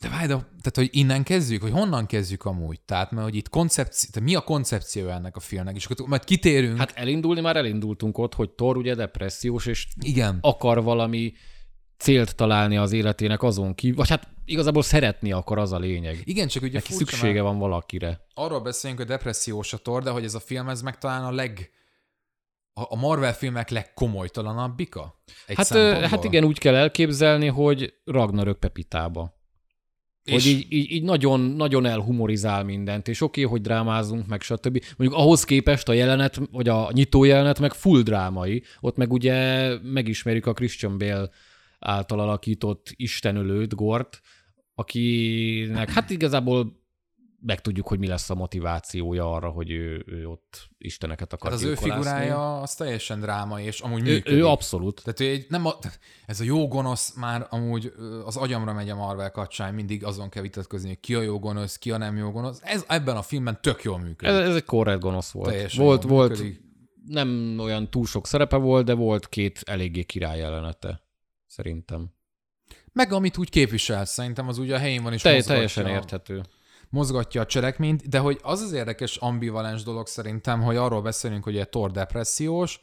De 0.00 0.08
várj, 0.08 0.26
de, 0.26 0.34
tehát, 0.34 0.72
hogy 0.74 0.88
innen 0.90 1.22
kezdjük, 1.22 1.62
hogy 1.62 1.70
honnan 1.70 2.06
kezdjük 2.06 2.44
amúgy? 2.44 2.80
Tehát, 2.80 3.10
mert 3.10 3.24
hogy 3.24 3.34
itt 3.34 3.48
koncepció, 3.48 4.10
tehát 4.12 4.28
mi 4.28 4.34
a 4.34 4.40
koncepció 4.40 5.08
ennek 5.08 5.36
a 5.36 5.40
filmnek? 5.40 5.76
És 5.76 5.84
akkor 5.84 6.08
majd 6.08 6.24
kitérünk. 6.24 6.78
Hát, 6.78 6.90
Hát 6.90 6.98
elindulni 6.98 7.40
már 7.40 7.56
elindultunk 7.56 8.18
ott, 8.18 8.34
hogy 8.34 8.50
Thor 8.50 8.76
ugye 8.76 8.94
depressziós, 8.94 9.66
és 9.66 9.86
igen. 10.00 10.38
akar 10.40 10.82
valami 10.82 11.32
célt 11.98 12.34
találni 12.34 12.76
az 12.76 12.92
életének 12.92 13.42
azon 13.42 13.74
kívül, 13.74 13.96
vagy 13.96 14.08
hát 14.08 14.28
igazából 14.50 14.82
szeretni 14.82 15.32
akar, 15.32 15.58
az 15.58 15.72
a 15.72 15.78
lényeg. 15.78 16.20
Igen, 16.24 16.48
csak 16.48 16.62
ugye 16.62 16.72
Neki 16.72 16.92
furcsa, 16.92 17.16
szüksége 17.16 17.42
van 17.42 17.58
valakire. 17.58 18.26
arról 18.34 18.60
beszélünk, 18.60 18.98
hogy 18.98 19.08
depressziós 19.08 19.72
a 19.72 19.76
tor, 19.76 20.02
de 20.02 20.10
hogy 20.10 20.24
ez 20.24 20.34
a 20.34 20.40
film, 20.40 20.68
ez 20.68 20.82
meg 20.82 20.98
talán 20.98 21.24
a 21.24 21.30
leg 21.30 21.70
a 22.72 22.96
Marvel 22.96 23.34
filmek 23.34 23.70
legkomolytalanabbika? 23.70 25.22
Egy 25.46 25.56
Hát, 25.56 25.68
hát 26.08 26.24
igen, 26.24 26.44
úgy 26.44 26.58
kell 26.58 26.74
elképzelni, 26.74 27.46
hogy 27.46 27.94
Ragnarök 28.04 28.58
Pepitába. 28.58 29.38
És 30.24 30.32
Hogy 30.32 30.46
így, 30.52 30.66
így, 30.72 30.90
így 30.90 31.02
nagyon, 31.02 31.40
nagyon 31.40 31.86
elhumorizál 31.86 32.64
mindent, 32.64 33.08
és 33.08 33.20
oké, 33.20 33.44
okay, 33.44 33.52
hogy 33.52 33.62
drámázunk, 33.62 34.26
meg 34.26 34.40
stb. 34.40 34.84
Mondjuk 34.96 35.20
ahhoz 35.20 35.44
képest 35.44 35.88
a 35.88 35.92
jelenet, 35.92 36.40
vagy 36.50 36.68
a 36.68 36.90
nyitó 36.92 37.24
jelenet 37.24 37.58
meg 37.58 37.72
full 37.72 38.02
drámai. 38.02 38.62
Ott 38.80 38.96
meg 38.96 39.12
ugye 39.12 39.68
megismerjük 39.82 40.46
a 40.46 40.52
Christian 40.52 40.98
Bale 40.98 41.30
által 41.78 42.20
alakított 42.20 42.92
istenölőt, 42.96 43.74
Gort, 43.74 44.20
akinek 44.80 45.90
hát 45.90 46.10
igazából 46.10 46.78
megtudjuk, 47.42 47.88
hogy 47.88 47.98
mi 47.98 48.06
lesz 48.06 48.30
a 48.30 48.34
motivációja 48.34 49.32
arra, 49.32 49.48
hogy 49.48 49.70
ő, 49.70 50.04
ő 50.06 50.28
ott 50.28 50.68
isteneket 50.78 51.32
akar 51.32 51.50
hát 51.50 51.60
az 51.60 51.66
ő 51.66 51.74
figurája 51.74 52.60
az 52.60 52.74
teljesen 52.74 53.20
drámai, 53.20 53.64
és 53.64 53.80
amúgy 53.80 54.08
Ő, 54.08 54.12
működik. 54.12 54.38
ő 54.38 54.46
abszolút. 54.46 55.02
Tehát 55.04 55.20
ő 55.20 55.26
egy, 55.26 55.46
nem 55.48 55.66
a, 55.66 55.74
ez 56.26 56.40
a 56.40 56.44
jó 56.44 56.68
gonosz 56.68 57.14
már 57.14 57.46
amúgy 57.50 57.92
az 58.24 58.36
agyamra 58.36 58.72
megy 58.72 58.88
a 58.88 58.94
Marvel 58.94 59.30
kapcsán, 59.30 59.74
mindig 59.74 60.04
azon 60.04 60.28
kell 60.28 60.42
vitatkozni, 60.42 60.88
hogy 60.88 61.00
ki 61.00 61.14
a 61.14 61.20
jó 61.20 61.38
gonosz, 61.38 61.78
ki 61.78 61.90
a 61.90 61.96
nem 61.96 62.16
jó 62.16 62.30
gonosz. 62.30 62.60
Ez 62.62 62.84
ebben 62.88 63.16
a 63.16 63.22
filmben 63.22 63.58
tök 63.60 63.82
jól 63.82 63.98
működik. 63.98 64.34
Ez, 64.34 64.48
ez 64.48 64.54
egy 64.54 64.64
korrekt 64.64 65.00
gonosz 65.00 65.30
volt. 65.30 65.48
Teljesen 65.48 65.84
volt, 65.84 66.02
volt, 66.02 66.30
működik. 66.30 66.60
nem 67.06 67.56
olyan 67.58 67.90
túl 67.90 68.06
sok 68.06 68.26
szerepe 68.26 68.56
volt, 68.56 68.84
de 68.84 68.94
volt 68.94 69.28
két 69.28 69.60
eléggé 69.64 70.02
király 70.02 70.38
jelenete, 70.38 71.02
szerintem. 71.46 72.18
Meg 72.92 73.12
amit 73.12 73.38
úgy 73.38 73.50
képvisel, 73.50 74.04
szerintem 74.04 74.48
az 74.48 74.58
úgy 74.58 74.70
a 74.70 74.78
helyén 74.78 75.02
van 75.02 75.12
és 75.12 75.22
Te, 75.22 75.28
mozgatja. 75.32 75.54
teljesen 75.54 75.86
érthető. 75.86 76.42
mozgatja 76.88 77.40
a 77.40 77.46
cselekményt, 77.46 78.08
de 78.08 78.18
hogy 78.18 78.38
az 78.42 78.60
az 78.60 78.72
érdekes 78.72 79.16
ambivalens 79.16 79.82
dolog 79.82 80.06
szerintem, 80.06 80.60
hogy 80.62 80.76
arról 80.76 81.02
beszélünk, 81.02 81.44
hogy 81.44 81.56
egy 81.56 81.68
Thor 81.68 81.90
depressziós, 81.90 82.80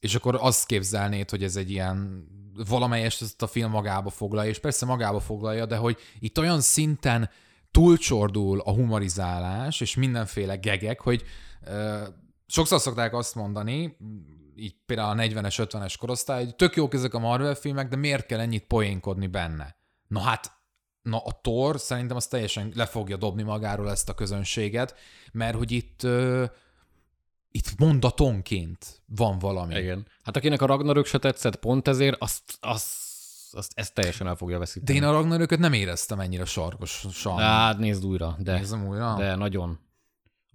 és 0.00 0.14
akkor 0.14 0.38
azt 0.40 0.66
képzelnéd, 0.66 1.30
hogy 1.30 1.42
ez 1.42 1.56
egy 1.56 1.70
ilyen 1.70 2.26
valamelyest 2.68 3.22
ezt 3.22 3.42
a 3.42 3.46
film 3.46 3.70
magába 3.70 4.10
foglalja, 4.10 4.50
és 4.50 4.58
persze 4.58 4.86
magába 4.86 5.20
foglalja, 5.20 5.66
de 5.66 5.76
hogy 5.76 5.98
itt 6.18 6.38
olyan 6.38 6.60
szinten 6.60 7.30
túlcsordul 7.70 8.60
a 8.60 8.72
humorizálás, 8.72 9.80
és 9.80 9.94
mindenféle 9.94 10.56
gegek, 10.56 11.00
hogy 11.00 11.22
uh, 11.66 12.08
sokszor 12.46 12.80
szokták 12.80 13.14
azt 13.14 13.34
mondani, 13.34 13.96
így 14.56 14.74
például 14.86 15.20
a 15.20 15.22
40-es, 15.22 15.66
50-es 15.70 15.94
korosztály, 15.98 16.44
hogy 16.44 16.56
tök 16.56 16.76
jók 16.76 16.94
ezek 16.94 17.14
a 17.14 17.18
Marvel 17.18 17.54
filmek, 17.54 17.88
de 17.88 17.96
miért 17.96 18.26
kell 18.26 18.40
ennyit 18.40 18.66
poénkodni 18.66 19.26
benne? 19.26 19.76
Na 20.08 20.20
hát, 20.20 20.52
na 21.02 21.18
a 21.18 21.40
Thor 21.42 21.80
szerintem 21.80 22.16
az 22.16 22.26
teljesen 22.26 22.72
le 22.74 22.86
fogja 22.86 23.16
dobni 23.16 23.42
magáról 23.42 23.90
ezt 23.90 24.08
a 24.08 24.14
közönséget, 24.14 24.94
mert 25.32 25.56
hogy 25.56 25.72
itt 25.72 26.02
uh, 26.02 26.44
itt 27.56 27.78
mondatonként 27.78 29.02
van 29.06 29.38
valami. 29.38 29.74
Igen. 29.74 30.06
Hát 30.22 30.36
akinek 30.36 30.62
a 30.62 30.66
Ragnarök 30.66 31.06
se 31.06 31.18
tetszett, 31.18 31.56
pont 31.56 31.88
ezért 31.88 32.16
azt, 32.22 32.42
azt, 32.60 32.94
azt 33.50 33.72
ezt 33.74 33.94
teljesen 33.94 34.26
el 34.26 34.34
fogja 34.34 34.58
veszíteni. 34.58 34.98
De 34.98 35.04
én 35.04 35.12
a 35.12 35.12
Ragnarököt 35.12 35.58
nem 35.58 35.72
éreztem 35.72 36.20
ennyire 36.20 36.44
sarkosan. 36.44 37.38
Hát 37.38 37.78
nézd 37.78 38.04
újra, 38.04 38.36
de, 38.38 38.58
Nézem 38.58 38.86
újra? 38.86 39.14
de 39.18 39.34
nagyon. 39.34 39.78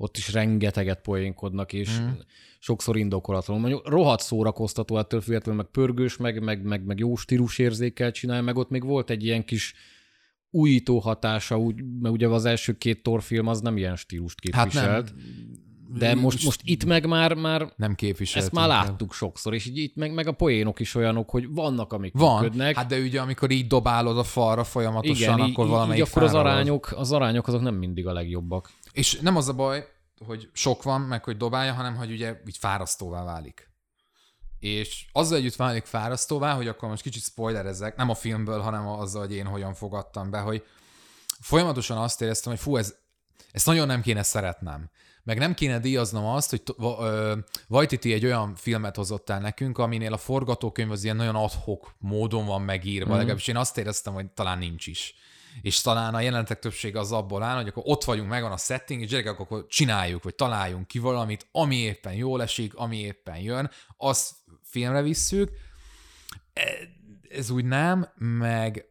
Ott 0.01 0.17
is 0.17 0.33
rengeteget 0.33 1.01
poénkodnak, 1.01 1.73
és 1.73 1.99
mm. 1.99 2.07
sokszor 2.59 2.97
indokolatlanul. 2.97 3.61
Mondjuk 3.61 3.89
rohadt 3.89 4.21
szórakoztató 4.21 4.97
ettől 4.97 5.21
függetlenül, 5.21 5.61
meg 5.61 5.71
pörgős, 5.71 6.17
meg, 6.17 6.43
meg, 6.43 6.63
meg, 6.63 6.85
meg 6.85 6.99
jó 6.99 7.15
stílusérzékkel 7.15 8.11
csinálja, 8.11 8.41
meg 8.41 8.57
ott 8.57 8.69
még 8.69 8.83
volt 8.83 9.09
egy 9.09 9.23
ilyen 9.23 9.45
kis 9.45 9.73
újító 10.51 10.99
hatása, 10.99 11.57
úgy, 11.57 11.83
mert 12.01 12.13
ugye 12.13 12.27
az 12.27 12.45
első 12.45 12.77
két 12.77 13.03
torfilm 13.03 13.47
az 13.47 13.61
nem 13.61 13.77
ilyen 13.77 13.95
stílust 13.95 14.39
hát 14.51 14.63
képviselt. 14.63 15.13
nem. 15.15 15.67
De 15.93 16.15
most, 16.15 16.43
most 16.43 16.61
itt 16.63 16.85
meg 16.85 17.07
már, 17.07 17.33
már 17.33 17.73
nem 17.75 17.95
képviselt. 17.95 18.45
ezt 18.45 18.53
már 18.53 18.67
láttuk 18.67 19.13
sokszor, 19.13 19.53
és 19.53 19.65
így 19.65 19.77
itt 19.77 19.95
meg, 19.95 20.13
meg 20.13 20.27
a 20.27 20.31
poénok 20.31 20.79
is 20.79 20.95
olyanok, 20.95 21.29
hogy 21.29 21.53
vannak, 21.53 21.93
amik 21.93 22.13
Van, 22.13 22.41
működnek. 22.41 22.75
hát 22.75 22.87
de 22.87 22.99
ugye 22.99 23.21
amikor 23.21 23.51
így 23.51 23.67
dobálod 23.67 24.17
a 24.17 24.23
falra 24.23 24.63
folyamatosan, 24.63 25.37
Igen, 25.37 25.49
akkor 25.49 25.65
így, 25.65 25.71
valamelyik 25.71 26.03
így 26.03 26.09
akkor 26.09 26.23
az 26.23 26.33
arányok, 26.33 26.93
az 26.95 27.11
arányok 27.11 27.47
azok 27.47 27.61
nem 27.61 27.75
mindig 27.75 28.07
a 28.07 28.13
legjobbak. 28.13 28.71
És 28.99 29.19
nem 29.19 29.35
az 29.35 29.47
a 29.47 29.53
baj, 29.53 29.87
hogy 30.25 30.49
sok 30.53 30.83
van, 30.83 31.01
meg 31.01 31.23
hogy 31.23 31.37
dobálja, 31.37 31.73
hanem 31.73 31.95
hogy 31.95 32.11
ugye 32.11 32.41
így 32.47 32.57
fárasztóvá 32.57 33.23
válik. 33.23 33.69
És 34.59 35.05
azzal 35.11 35.37
együtt 35.37 35.55
válik 35.55 35.85
fárasztóvá, 35.85 36.53
hogy 36.53 36.67
akkor 36.67 36.89
most 36.89 37.01
kicsit 37.01 37.23
spoilerezek, 37.23 37.95
nem 37.95 38.09
a 38.09 38.15
filmből, 38.15 38.59
hanem 38.59 38.87
azzal, 38.87 39.21
hogy 39.21 39.33
én 39.33 39.45
hogyan 39.45 39.73
fogadtam 39.73 40.29
be, 40.29 40.39
hogy 40.39 40.63
folyamatosan 41.39 41.97
azt 41.97 42.21
éreztem, 42.21 42.51
hogy 42.51 42.61
fú, 42.61 42.77
ez, 42.77 42.95
ezt 43.51 43.65
nagyon 43.65 43.87
nem 43.87 44.01
kéne 44.01 44.23
szeretnem. 44.23 44.89
Meg 45.23 45.37
nem 45.37 45.53
kéne 45.53 45.79
díjaznom 45.79 46.25
azt, 46.25 46.49
hogy 46.49 46.63
Vajtiti 47.67 48.13
egy 48.13 48.25
olyan 48.25 48.55
filmet 48.55 48.95
hozott 48.95 49.29
el 49.29 49.39
nekünk, 49.39 49.77
aminél 49.77 50.13
a 50.13 50.17
forgatókönyv 50.17 50.91
az 50.91 51.03
ilyen 51.03 51.15
nagyon 51.15 51.35
adhok 51.35 51.95
módon 51.97 52.45
van 52.45 52.61
megírva, 52.61 53.13
mm. 53.13 53.17
legalábbis 53.17 53.47
én 53.47 53.57
azt 53.57 53.77
éreztem, 53.77 54.13
hogy 54.13 54.25
talán 54.31 54.57
nincs 54.57 54.87
is. 54.87 55.15
És 55.61 55.81
talán 55.81 56.15
a 56.15 56.19
jelenetek 56.19 56.59
többsége 56.59 56.99
az 56.99 57.11
abból 57.11 57.43
áll, 57.43 57.55
hogy 57.55 57.67
akkor 57.67 57.83
ott 57.85 58.03
vagyunk, 58.03 58.29
megvan 58.29 58.51
a 58.51 58.57
setting, 58.57 59.01
és 59.01 59.07
gyerekek, 59.07 59.39
akkor 59.39 59.65
csináljuk, 59.67 60.23
vagy 60.23 60.35
találjunk 60.35 60.87
ki 60.87 60.99
valamit, 60.99 61.47
ami 61.51 61.75
éppen 61.75 62.13
jól 62.13 62.41
esik, 62.41 62.75
ami 62.75 62.97
éppen 62.97 63.37
jön, 63.37 63.69
azt 63.97 64.31
filmre 64.63 65.01
visszük. 65.01 65.51
Ez 67.29 67.49
úgy 67.49 67.65
nem, 67.65 68.09
meg 68.17 68.89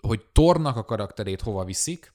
hogy 0.00 0.24
Tornak 0.32 0.76
a 0.76 0.84
karakterét 0.84 1.40
hova 1.40 1.64
viszik, 1.64 2.12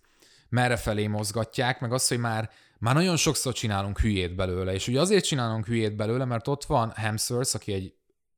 merre 0.50 0.78
felé 0.78 1.08
mozgatják, 1.08 1.80
meg 1.80 1.94
az, 1.94 2.08
hogy 2.08 2.20
már, 2.20 2.50
már 2.80 2.94
nagyon 2.94 3.18
sokszor 3.18 3.54
csinálunk 3.54 4.00
hülyét 4.00 4.36
belőle, 4.36 4.74
és 4.74 4.88
ugye 4.88 5.00
azért 5.00 5.26
csinálunk 5.26 5.66
hülyét 5.66 5.96
belőle, 5.96 6.26
mert 6.26 6.48
ott 6.48 6.64
van 6.64 6.92
Hemsworth, 6.96 7.56
aki 7.56 7.74
egy, 7.74 7.94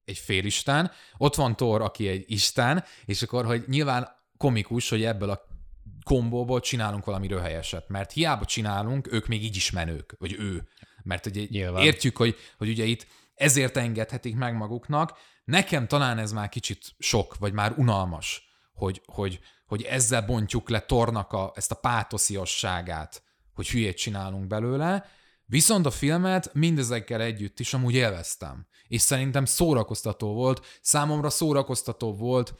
egy 0.05 0.17
félisten, 0.17 0.91
ott 1.17 1.35
van 1.35 1.55
Thor, 1.55 1.81
aki 1.81 2.07
egy 2.07 2.23
isten, 2.27 2.83
és 3.05 3.21
akkor, 3.21 3.45
hogy 3.45 3.63
nyilván 3.67 4.09
komikus, 4.37 4.89
hogy 4.89 5.03
ebből 5.03 5.29
a 5.29 5.41
kombóból 6.03 6.59
csinálunk 6.59 7.05
valami 7.05 7.27
röhelyeset, 7.27 7.89
mert 7.89 8.11
hiába 8.11 8.45
csinálunk, 8.45 9.11
ők 9.11 9.27
még 9.27 9.43
így 9.43 9.55
is 9.55 9.71
menők, 9.71 10.15
vagy 10.19 10.35
ő. 10.39 10.67
Mert 11.03 11.25
ugye 11.25 11.45
Nyilván. 11.49 11.83
értjük, 11.83 12.17
hogy, 12.17 12.35
hogy 12.57 12.69
ugye 12.69 12.83
itt 12.83 13.07
ezért 13.35 13.77
engedhetik 13.77 14.35
meg 14.35 14.55
maguknak. 14.55 15.17
Nekem 15.45 15.87
talán 15.87 16.17
ez 16.17 16.31
már 16.31 16.49
kicsit 16.49 16.95
sok, 16.99 17.37
vagy 17.37 17.53
már 17.53 17.73
unalmas, 17.77 18.43
hogy, 18.73 19.01
hogy, 19.05 19.39
hogy 19.65 19.83
ezzel 19.83 20.21
bontjuk 20.21 20.69
le 20.69 20.79
Tornak 20.79 21.33
a, 21.33 21.51
ezt 21.55 21.71
a 21.71 21.75
pátosziasságát, 21.75 23.23
hogy 23.53 23.69
hülyét 23.69 23.97
csinálunk 23.97 24.47
belőle, 24.47 25.05
viszont 25.45 25.85
a 25.85 25.91
filmet 25.91 26.53
mindezekkel 26.53 27.21
együtt 27.21 27.59
is 27.59 27.73
amúgy 27.73 27.93
élveztem. 27.93 28.67
És 28.87 29.01
szerintem 29.01 29.45
szórakoztató 29.45 30.33
volt, 30.33 30.65
számomra 30.81 31.29
szórakoztató 31.29 32.15
volt, 32.15 32.53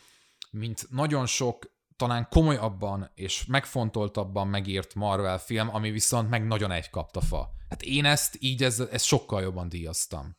mint 0.56 0.88
nagyon 0.90 1.26
sok 1.26 1.74
talán 1.96 2.28
komolyabban 2.30 3.12
és 3.16 3.46
megfontoltabban 3.46 4.48
megírt 4.48 4.96
Marvel 4.96 5.38
film, 5.38 5.70
ami 5.76 5.92
viszont 5.92 6.30
meg 6.30 6.48
nagyon 6.48 6.72
egy 6.72 6.90
kapta 6.90 7.22
fa. 7.22 7.50
Hát 7.70 7.82
én 7.82 8.06
ezt 8.06 8.38
így, 8.40 8.64
ez, 8.64 8.80
ezt 8.80 9.06
sokkal 9.06 9.42
jobban 9.42 9.70
díjaztam. 9.70 10.38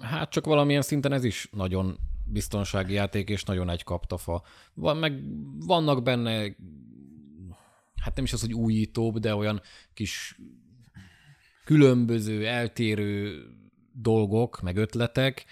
Hát 0.00 0.30
csak 0.30 0.44
valamilyen 0.44 0.82
szinten 0.82 1.12
ez 1.12 1.24
is 1.24 1.48
nagyon 1.52 1.98
biztonsági 2.24 2.92
játék, 2.92 3.28
és 3.28 3.44
nagyon 3.44 3.70
egy 3.70 3.82
kaptafa. 3.82 4.42
Van, 4.74 4.96
meg 4.96 5.22
vannak 5.66 6.02
benne, 6.02 6.56
hát 8.02 8.14
nem 8.14 8.24
is 8.24 8.32
az, 8.32 8.40
hogy 8.40 8.52
újítóbb, 8.52 9.18
de 9.18 9.34
olyan 9.34 9.60
kis 9.94 10.40
különböző, 11.64 12.46
eltérő 12.46 13.42
dolgok, 13.92 14.60
meg 14.60 14.76
ötletek, 14.76 15.44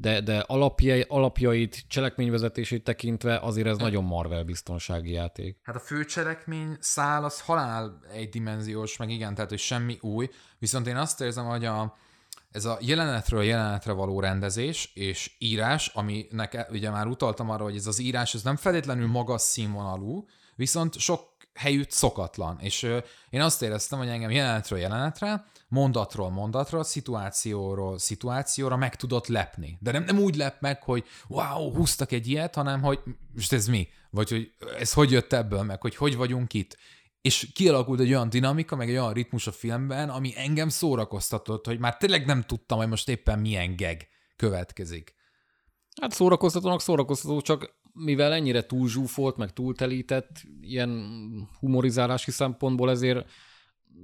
de, 0.00 0.20
de 0.20 0.38
alapjai, 0.38 1.04
alapjait, 1.08 1.84
cselekményvezetését 1.88 2.84
tekintve 2.84 3.38
azért 3.38 3.66
ez 3.66 3.76
nagyon 3.76 4.04
Marvel 4.04 4.44
biztonsági 4.44 5.12
játék. 5.12 5.58
Hát 5.62 5.76
a 5.76 5.80
főcselekmény 5.80 6.76
szál 6.80 7.24
az 7.24 7.40
halál 7.40 8.00
egydimenziós, 8.12 8.96
meg 8.96 9.10
igen, 9.10 9.34
tehát 9.34 9.50
hogy 9.50 9.58
semmi 9.58 9.98
új, 10.00 10.28
viszont 10.58 10.86
én 10.86 10.96
azt 10.96 11.20
érzem, 11.20 11.44
hogy 11.44 11.64
a, 11.64 11.96
ez 12.50 12.64
a 12.64 12.78
jelenetről 12.80 13.42
jelenetre 13.42 13.92
való 13.92 14.20
rendezés 14.20 14.90
és 14.94 15.34
írás, 15.38 15.88
aminek 15.88 16.66
ugye 16.70 16.90
már 16.90 17.06
utaltam 17.06 17.50
arra, 17.50 17.64
hogy 17.64 17.76
ez 17.76 17.86
az 17.86 17.98
írás 17.98 18.34
ez 18.34 18.42
nem 18.42 18.56
feltétlenül 18.56 19.06
magas 19.06 19.42
színvonalú, 19.42 20.26
viszont 20.56 20.98
sok 20.98 21.36
helyütt 21.54 21.90
szokatlan. 21.90 22.58
És 22.60 22.82
én 23.30 23.40
azt 23.40 23.62
éreztem, 23.62 23.98
hogy 23.98 24.08
engem 24.08 24.30
jelenetről 24.30 24.78
jelenetre, 24.78 25.44
mondatról 25.68 26.30
mondatra, 26.30 26.82
szituációról 26.82 27.98
szituációra 27.98 28.76
meg 28.76 28.96
tudott 28.96 29.26
lepni. 29.26 29.78
De 29.80 29.92
nem, 29.92 30.04
nem 30.04 30.18
úgy 30.18 30.36
lep 30.36 30.60
meg, 30.60 30.82
hogy 30.82 31.04
wow, 31.28 31.74
húztak 31.74 32.12
egy 32.12 32.26
ilyet, 32.28 32.54
hanem 32.54 32.82
hogy 32.82 33.00
most 33.34 33.52
ez 33.52 33.66
mi? 33.66 33.88
Vagy 34.10 34.30
hogy 34.30 34.52
ez 34.78 34.92
hogy 34.92 35.10
jött 35.10 35.32
ebből 35.32 35.62
meg, 35.62 35.80
hogy 35.80 35.96
hogy 35.96 36.16
vagyunk 36.16 36.54
itt? 36.54 36.76
És 37.20 37.48
kialakult 37.54 38.00
egy 38.00 38.08
olyan 38.08 38.28
dinamika, 38.28 38.76
meg 38.76 38.88
egy 38.88 38.96
olyan 38.96 39.12
ritmus 39.12 39.46
a 39.46 39.52
filmben, 39.52 40.08
ami 40.08 40.32
engem 40.36 40.68
szórakoztatott, 40.68 41.66
hogy 41.66 41.78
már 41.78 41.96
tényleg 41.96 42.26
nem 42.26 42.42
tudtam, 42.42 42.78
hogy 42.78 42.88
most 42.88 43.08
éppen 43.08 43.38
milyen 43.38 43.76
geg 43.76 44.08
következik. 44.36 45.14
Hát 46.00 46.12
szórakoztatónak 46.12 46.80
szórakoztató, 46.80 47.40
csak 47.40 47.76
mivel 47.92 48.32
ennyire 48.32 48.66
túlzsúfolt, 48.66 49.36
meg 49.36 49.52
túltelített 49.52 50.42
ilyen 50.60 51.08
humorizálási 51.60 52.30
szempontból, 52.30 52.90
ezért 52.90 53.30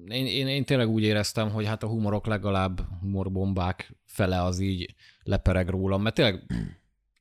én, 0.09 0.27
én, 0.27 0.49
én 0.49 0.65
tényleg 0.65 0.89
úgy 0.89 1.03
éreztem, 1.03 1.51
hogy 1.51 1.67
hát 1.67 1.83
a 1.83 1.87
humorok 1.87 2.27
legalább 2.27 2.81
humorbombák 3.01 3.95
fele 4.05 4.43
az 4.43 4.59
így 4.59 4.95
lepereg 5.23 5.69
rólam, 5.69 6.03
mert 6.03 6.15
tényleg 6.15 6.43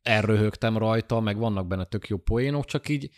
elröhögtem 0.04 0.78
rajta, 0.78 1.20
meg 1.20 1.38
vannak 1.38 1.68
benne 1.68 1.84
tök 1.84 2.08
jó 2.08 2.18
poénok, 2.18 2.66
csak 2.66 2.90
így 2.90 3.10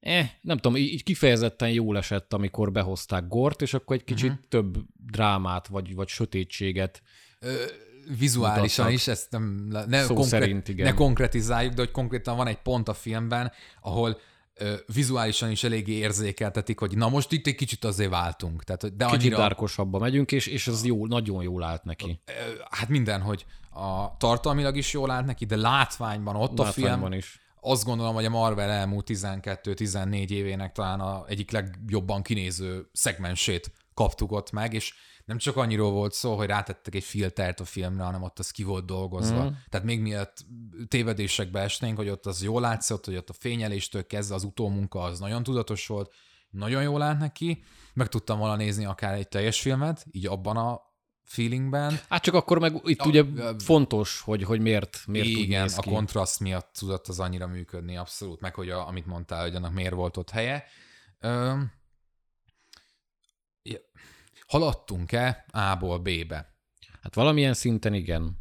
eh, 0.00 0.30
nem 0.40 0.56
tudom, 0.56 0.76
így, 0.76 0.92
így 0.92 1.02
kifejezetten 1.02 1.70
jól 1.70 1.96
esett, 1.96 2.32
amikor 2.32 2.72
behozták 2.72 3.28
Gort, 3.28 3.62
és 3.62 3.74
akkor 3.74 3.96
egy 3.96 4.04
kicsit 4.04 4.30
uh-huh. 4.30 4.44
több 4.48 4.76
drámát, 5.10 5.66
vagy, 5.66 5.94
vagy 5.94 6.08
sötétséget 6.08 7.02
Ö, 7.40 7.64
vizuálisan 8.18 8.84
Mutatnak. 8.84 8.92
is, 8.92 9.08
ezt 9.08 9.30
nem, 9.30 9.66
ne, 9.88 10.02
Szó 10.02 10.22
szerint, 10.22 10.68
igen. 10.68 10.86
ne 10.86 10.94
konkretizáljuk, 10.94 11.72
de 11.72 11.80
hogy 11.80 11.90
konkrétan 11.90 12.36
van 12.36 12.46
egy 12.46 12.62
pont 12.62 12.88
a 12.88 12.94
filmben, 12.94 13.52
ahol 13.80 14.18
ö, 14.58 14.74
vizuálisan 14.94 15.50
is 15.50 15.64
eléggé 15.64 15.92
érzékeltetik, 15.92 16.78
hogy 16.78 16.96
na 16.96 17.08
most 17.08 17.32
itt 17.32 17.46
egy 17.46 17.54
kicsit 17.54 17.84
azért 17.84 18.10
váltunk. 18.10 18.64
Tehát, 18.64 18.96
de 18.96 19.04
kicsit 19.04 19.20
annyira, 19.20 19.36
dárkosabba 19.36 19.98
megyünk, 19.98 20.32
és, 20.32 20.46
és 20.46 20.66
ez 20.66 20.84
jó, 20.84 21.06
nagyon 21.06 21.42
jól 21.42 21.62
állt 21.62 21.84
neki. 21.84 22.20
ö, 22.26 22.32
hát 22.70 22.88
minden, 22.88 23.20
hogy 23.20 23.46
a 23.70 24.16
tartalmilag 24.16 24.76
is 24.76 24.92
jól 24.92 25.10
állt 25.10 25.26
neki, 25.26 25.44
de 25.44 25.56
látványban 25.56 26.36
ott 26.36 26.58
a 26.58 26.64
film, 26.64 26.86
Látványban 26.86 27.12
is. 27.12 27.40
azt 27.60 27.84
gondolom, 27.84 28.14
hogy 28.14 28.24
a 28.24 28.30
Marvel 28.30 28.70
elmúlt 28.70 29.08
12-14 29.12 30.30
évének 30.30 30.72
talán 30.72 31.00
a 31.00 31.24
egyik 31.28 31.50
legjobban 31.50 32.22
kinéző 32.22 32.88
szegmensét 32.92 33.72
kaptuk 33.94 34.32
ott 34.32 34.50
meg, 34.50 34.72
és 34.74 34.94
nem 35.26 35.38
csak 35.38 35.56
annyiról 35.56 35.90
volt 35.90 36.12
szó, 36.12 36.36
hogy 36.36 36.46
rátettek 36.46 36.94
egy 36.94 37.04
filtert 37.04 37.60
a 37.60 37.64
filmre, 37.64 38.02
hanem 38.04 38.22
ott 38.22 38.38
az 38.38 38.50
ki 38.50 38.62
volt 38.62 38.84
dolgozva. 38.84 39.44
Mm. 39.44 39.52
Tehát 39.68 39.86
még 39.86 40.00
miatt 40.00 40.44
tévedésekbe 40.88 41.60
esnénk, 41.60 41.96
hogy 41.96 42.08
ott 42.08 42.26
az 42.26 42.42
jól 42.42 42.60
látszott, 42.60 43.04
hogy 43.04 43.16
ott 43.16 43.28
a 43.30 43.32
fényeléstől 43.32 44.06
kezdve 44.06 44.34
az 44.34 44.44
utómunka 44.44 45.00
az 45.00 45.18
nagyon 45.18 45.42
tudatos 45.42 45.86
volt, 45.86 46.14
nagyon 46.50 46.82
jól 46.82 47.02
állt 47.02 47.18
neki, 47.18 47.62
meg 47.94 48.08
tudtam 48.08 48.38
volna 48.38 48.56
nézni 48.56 48.84
akár 48.84 49.14
egy 49.14 49.28
teljes 49.28 49.60
filmet, 49.60 50.06
így 50.10 50.26
abban 50.26 50.56
a 50.56 50.80
feelingben. 51.22 51.98
Hát 52.08 52.22
csak 52.22 52.34
akkor 52.34 52.58
meg 52.58 52.80
itt 52.84 53.00
A- 53.00 53.06
ugye 53.06 53.22
a- 53.22 53.54
fontos, 53.58 54.20
hogy, 54.20 54.42
hogy 54.42 54.60
miért, 54.60 55.02
miért 55.06 55.26
úgy 55.26 55.38
Igen, 55.38 55.68
a 55.76 55.80
ki. 55.80 55.90
kontraszt 55.90 56.40
miatt 56.40 56.72
tudott 56.78 57.06
az 57.08 57.20
annyira 57.20 57.46
működni, 57.46 57.96
abszolút, 57.96 58.40
meg 58.40 58.54
hogy 58.54 58.70
a, 58.70 58.86
amit 58.88 59.06
mondtál, 59.06 59.42
hogy 59.42 59.54
annak 59.54 59.72
miért 59.72 59.94
volt 59.94 60.16
ott 60.16 60.30
helye. 60.30 60.64
Öm, 61.20 61.72
ja, 63.62 63.78
haladtunk-e 64.46 65.44
A-ból 65.50 65.98
B-be? 65.98 66.54
Hát 67.02 67.14
valamilyen 67.14 67.54
szinten 67.54 67.94
igen. 67.94 68.38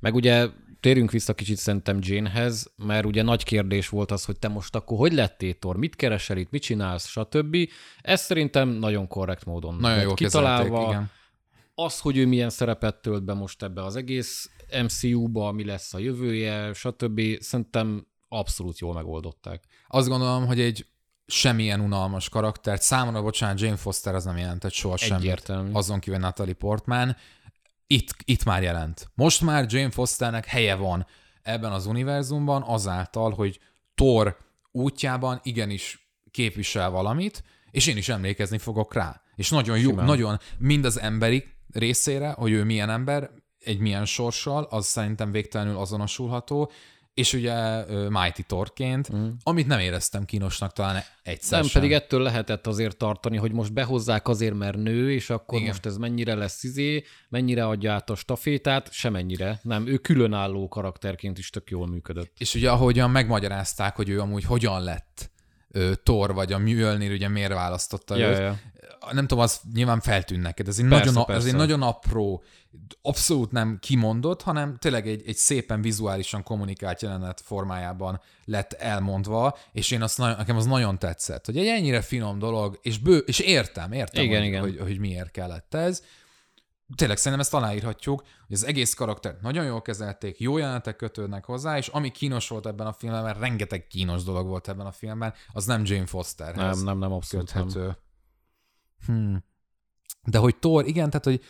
Meg 0.00 0.14
ugye 0.14 0.48
térjünk 0.80 1.10
vissza 1.10 1.34
kicsit 1.34 1.56
szerintem 1.56 1.98
Janehez, 2.00 2.72
mert 2.76 3.06
ugye 3.06 3.22
nagy 3.22 3.44
kérdés 3.44 3.88
volt 3.88 4.10
az, 4.10 4.24
hogy 4.24 4.38
te 4.38 4.48
most 4.48 4.74
akkor 4.74 4.98
hogy 4.98 5.12
lettél 5.12 5.54
Thor, 5.54 5.76
mit 5.76 5.96
keresel 5.96 6.36
itt, 6.36 6.50
mit 6.50 6.62
csinálsz, 6.62 7.06
stb. 7.06 7.56
Ez 8.00 8.20
szerintem 8.20 8.68
nagyon 8.68 9.06
korrekt 9.06 9.44
módon 9.44 9.74
Nagyon 9.74 10.02
jól 10.02 10.14
kitalálva. 10.14 10.88
igen. 10.88 11.10
Az, 11.74 12.00
hogy 12.00 12.16
ő 12.16 12.26
milyen 12.26 12.50
szerepet 12.50 13.02
tölt 13.02 13.24
be 13.24 13.34
most 13.34 13.62
ebbe 13.62 13.84
az 13.84 13.96
egész 13.96 14.50
MCU-ba, 14.82 15.52
mi 15.52 15.64
lesz 15.64 15.94
a 15.94 15.98
jövője, 15.98 16.72
stb. 16.72 17.20
Szerintem 17.38 18.06
abszolút 18.28 18.78
jól 18.78 18.94
megoldották. 18.94 19.64
Azt 19.88 20.08
gondolom, 20.08 20.46
hogy 20.46 20.60
egy 20.60 20.86
semmilyen 21.26 21.80
unalmas 21.80 22.28
karaktert, 22.28 22.82
számomra, 22.82 23.22
bocsánat, 23.22 23.60
Jane 23.60 23.76
Foster 23.76 24.14
az 24.14 24.24
nem 24.24 24.36
jelentett 24.36 24.72
soha 24.72 24.96
semmit. 24.96 25.52
Azon 25.72 25.98
kívül 25.98 26.18
Natalie 26.18 26.54
Portman. 26.54 27.16
Itt, 27.86 28.14
itt 28.24 28.44
már 28.44 28.62
jelent. 28.62 29.10
Most 29.14 29.40
már 29.40 29.66
Jane 29.68 29.90
Fosternek 29.90 30.46
helye 30.46 30.74
van 30.74 31.06
ebben 31.42 31.72
az 31.72 31.86
univerzumban 31.86 32.62
azáltal, 32.62 33.30
hogy 33.32 33.60
Thor 33.94 34.36
útjában 34.72 35.40
igenis 35.42 36.08
képvisel 36.30 36.90
valamit, 36.90 37.44
és 37.70 37.86
én 37.86 37.96
is 37.96 38.08
emlékezni 38.08 38.58
fogok 38.58 38.94
rá. 38.94 39.20
És 39.34 39.50
nagyon 39.50 39.78
jó, 39.78 39.88
Simán. 39.88 40.04
nagyon 40.04 40.40
mind 40.58 40.84
az 40.84 41.00
emberi 41.00 41.44
részére, 41.72 42.30
hogy 42.30 42.50
ő 42.50 42.64
milyen 42.64 42.90
ember, 42.90 43.30
egy 43.58 43.78
milyen 43.78 44.04
sorssal, 44.04 44.66
az 44.70 44.86
szerintem 44.86 45.30
végtelenül 45.30 45.76
azonosulható, 45.76 46.70
és 47.16 47.32
ugye 47.32 47.84
Mighty 48.08 48.42
Thorként, 48.46 49.12
mm. 49.14 49.28
amit 49.42 49.66
nem 49.66 49.78
éreztem 49.78 50.24
kínosnak 50.24 50.72
talán 50.72 51.02
egyszer 51.22 51.58
Nem, 51.58 51.68
sem. 51.68 51.80
pedig 51.80 51.96
ettől 51.96 52.22
lehetett 52.22 52.66
azért 52.66 52.96
tartani, 52.96 53.36
hogy 53.36 53.52
most 53.52 53.72
behozzák 53.72 54.28
azért, 54.28 54.54
mert 54.54 54.76
nő, 54.76 55.12
és 55.12 55.30
akkor 55.30 55.58
Igen. 55.58 55.70
Most 55.70 55.86
ez 55.86 55.96
mennyire 55.96 56.34
lesz 56.34 56.62
izé, 56.62 57.04
mennyire 57.28 57.66
adja 57.66 57.92
át 57.92 58.10
a 58.10 58.14
stafétát, 58.14 58.92
semennyire. 58.92 59.60
Nem, 59.62 59.86
ő 59.86 59.96
különálló 59.96 60.68
karakterként 60.68 61.38
is 61.38 61.50
tök 61.50 61.70
jól 61.70 61.86
működött. 61.86 62.32
És 62.38 62.54
ugye 62.54 62.70
ahogyan 62.70 63.10
megmagyarázták, 63.10 63.96
hogy 63.96 64.08
ő 64.08 64.20
amúgy 64.20 64.44
hogyan 64.44 64.82
lett 64.82 65.30
ö, 65.70 65.92
Thor, 66.02 66.34
vagy 66.34 66.52
a 66.52 66.58
Mjölnir 66.58 67.12
ugye 67.12 67.28
miért 67.28 67.52
választotta 67.52 68.16
Ja, 68.16 68.28
őt. 68.28 68.38
ja. 68.38 68.58
Nem 69.12 69.26
tudom, 69.26 69.44
az 69.44 69.60
nyilván 69.74 70.00
feltűn 70.00 70.40
neked. 70.40 70.68
Ez 70.68 70.78
egy, 70.78 70.88
Persze, 70.88 71.04
nagyon, 71.04 71.22
ez 71.28 71.36
egy 71.36 71.42
persze. 71.42 71.56
nagyon 71.56 71.82
apró, 71.82 72.42
abszolút 73.02 73.50
nem 73.50 73.78
kimondott, 73.80 74.42
hanem 74.42 74.76
tényleg 74.76 75.08
egy, 75.08 75.22
egy 75.26 75.36
szépen 75.36 75.82
vizuálisan 75.82 76.42
kommunikált 76.42 77.02
jelenet 77.02 77.40
formájában 77.40 78.20
lett 78.44 78.72
elmondva, 78.72 79.58
és 79.72 79.90
én 79.90 80.02
azt 80.02 80.18
nagyon, 80.18 80.36
nekem 80.36 80.56
az 80.56 80.66
nagyon 80.66 80.98
tetszett, 80.98 81.46
hogy 81.46 81.58
egy 81.58 81.66
ennyire 81.66 82.00
finom 82.00 82.38
dolog, 82.38 82.78
és, 82.82 82.98
bő, 82.98 83.18
és 83.18 83.38
értem, 83.38 83.92
értem, 83.92 84.24
Igen, 84.24 84.38
hogy, 84.38 84.48
igen. 84.48 84.60
Hogy, 84.60 84.78
hogy 84.78 84.98
miért 84.98 85.30
kellett 85.30 85.74
ez. 85.74 86.02
Tényleg 86.96 87.16
szerintem 87.16 87.40
ezt 87.40 87.54
aláírhatjuk, 87.54 88.20
hogy 88.46 88.56
az 88.56 88.64
egész 88.64 88.94
karaktert 88.94 89.40
nagyon 89.40 89.64
jól 89.64 89.82
kezelték, 89.82 90.40
jó 90.40 90.58
jelenetek 90.58 90.96
kötődnek 90.96 91.44
hozzá, 91.44 91.76
és 91.76 91.88
ami 91.88 92.10
kínos 92.10 92.48
volt 92.48 92.66
ebben 92.66 92.86
a 92.86 92.92
filmben, 92.92 93.22
mert 93.22 93.38
rengeteg 93.38 93.86
kínos 93.86 94.22
dolog 94.22 94.46
volt 94.46 94.68
ebben 94.68 94.86
a 94.86 94.92
filmben, 94.92 95.34
az 95.52 95.66
nem 95.66 95.82
Jane 95.84 96.06
Fosterhez 96.06 96.76
Nem, 96.76 96.84
nem, 96.84 96.98
nem, 96.98 97.12
abszolút 97.12 97.54
nem. 97.54 97.66
köthető. 97.66 97.98
Hmm. 99.06 99.44
De 100.26 100.38
hogy 100.38 100.56
Thor, 100.56 100.86
igen, 100.86 101.10
tehát 101.10 101.24
hogy, 101.24 101.40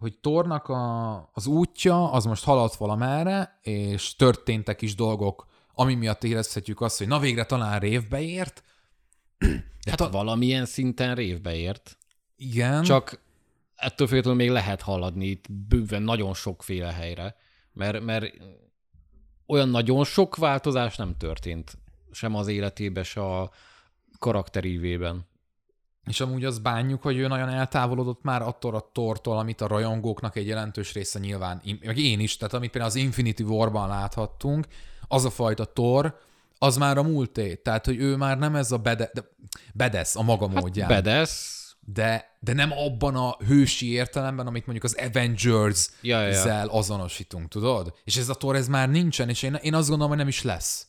hogy 0.00 0.18
Thornak 0.18 0.68
a, 0.68 1.14
az 1.32 1.46
útja, 1.46 2.12
az 2.12 2.24
most 2.24 2.44
haladt 2.44 2.74
valamerre, 2.74 3.58
és 3.62 4.16
történtek 4.16 4.82
is 4.82 4.94
dolgok, 4.94 5.46
ami 5.74 5.94
miatt 5.94 6.24
érezhetjük 6.24 6.80
azt, 6.80 6.98
hogy 6.98 7.06
na 7.08 7.18
végre 7.18 7.44
talán 7.44 7.78
révbe 7.78 8.20
ért. 8.20 8.62
De 9.38 9.46
Hát 9.90 9.96
ta- 9.96 10.12
valamilyen 10.12 10.66
szinten 10.66 11.14
révbe 11.14 11.54
ért. 11.54 11.98
igen. 12.36 12.82
Csak 12.82 13.20
ettől 13.74 14.06
függetlenül 14.06 14.40
még 14.40 14.50
lehet 14.50 14.82
haladni 14.82 15.26
itt 15.26 15.52
bőven 15.52 16.02
nagyon 16.02 16.34
sokféle 16.34 16.92
helyre, 16.92 17.36
mert, 17.72 18.00
mert 18.00 18.34
olyan 19.46 19.68
nagyon 19.68 20.04
sok 20.04 20.36
változás 20.36 20.96
nem 20.96 21.16
történt 21.16 21.78
sem 22.10 22.34
az 22.34 22.46
életében, 22.46 23.04
se 23.04 23.20
a 23.20 23.50
karakterívében. 24.18 25.28
És 26.06 26.20
amúgy 26.20 26.44
azt 26.44 26.62
bánjuk, 26.62 27.02
hogy 27.02 27.16
ő 27.16 27.26
nagyon 27.26 27.48
eltávolodott 27.48 28.22
már 28.22 28.42
attól 28.42 28.74
a 28.74 28.90
tortól, 28.92 29.38
amit 29.38 29.60
a 29.60 29.66
rajongóknak 29.66 30.36
egy 30.36 30.46
jelentős 30.46 30.92
része 30.92 31.18
nyilván, 31.18 31.62
meg 31.84 31.98
én 31.98 32.20
is, 32.20 32.36
tehát 32.36 32.54
amit 32.54 32.70
például 32.70 32.92
az 32.92 32.98
Infinity 32.98 33.42
War-ban 33.42 33.88
láthattunk, 33.88 34.66
az 35.08 35.24
a 35.24 35.30
fajta 35.30 35.64
tor, 35.64 36.18
az 36.58 36.76
már 36.76 36.98
a 36.98 37.02
múlté. 37.02 37.54
Tehát, 37.54 37.84
hogy 37.84 37.96
ő 37.96 38.16
már 38.16 38.38
nem 38.38 38.54
ez 38.56 38.72
a 38.72 38.78
bede, 38.78 39.10
de, 39.14 39.22
bedesz 39.74 40.16
a 40.16 40.22
maga 40.22 40.46
módján. 40.46 40.88
Bedesz, 40.88 41.60
de, 41.80 42.36
de 42.40 42.52
nem 42.52 42.72
abban 42.72 43.16
a 43.16 43.36
hősi 43.46 43.90
értelemben, 43.90 44.46
amit 44.46 44.66
mondjuk 44.66 44.84
az 44.84 45.06
Avengers-zel 45.08 45.96
Ja, 46.00 46.20
ja. 46.20 46.72
azonosítunk, 46.72 47.48
tudod? 47.48 47.94
És 48.04 48.16
ez 48.16 48.28
a 48.28 48.34
tor, 48.34 48.56
ez 48.56 48.68
már 48.68 48.88
nincsen, 48.88 49.28
és 49.28 49.42
én, 49.42 49.54
én 49.54 49.74
azt 49.74 49.88
gondolom, 49.88 50.08
hogy 50.08 50.18
nem 50.18 50.28
is 50.28 50.42
lesz. 50.42 50.86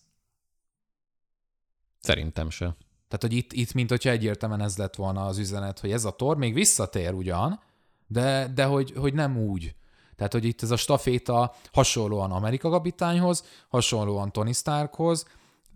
szerintem 2.00 2.50
se. 2.50 2.76
Tehát, 3.12 3.21
hogy 3.21 3.34
itt, 3.34 3.54
itt 3.54 3.74
mint 3.74 3.89
hogyha 3.89 4.10
egyértelműen 4.10 4.62
ez 4.62 4.78
lett 4.78 4.95
volna 4.95 5.26
az 5.26 5.38
üzenet, 5.38 5.80
hogy 5.80 5.91
ez 5.91 6.06
a 6.06 6.12
tor 6.12 6.38
még 6.38 6.54
visszatér 6.54 7.13
ugyan, 7.13 7.60
de, 8.08 8.52
de 8.56 8.63
hogy, 8.65 8.93
hogy 8.95 9.13
nem 9.13 9.38
úgy. 9.38 9.76
Tehát, 10.15 10.34
hogy 10.34 10.45
itt 10.45 10.62
ez 10.62 10.71
a 10.71 10.76
staféta 10.76 11.54
hasonlóan 11.71 12.32
Amerika 12.32 12.69
kapitányhoz, 12.69 13.45
hasonlóan 13.69 14.32
Tony 14.32 14.54
Starkhoz 14.54 15.28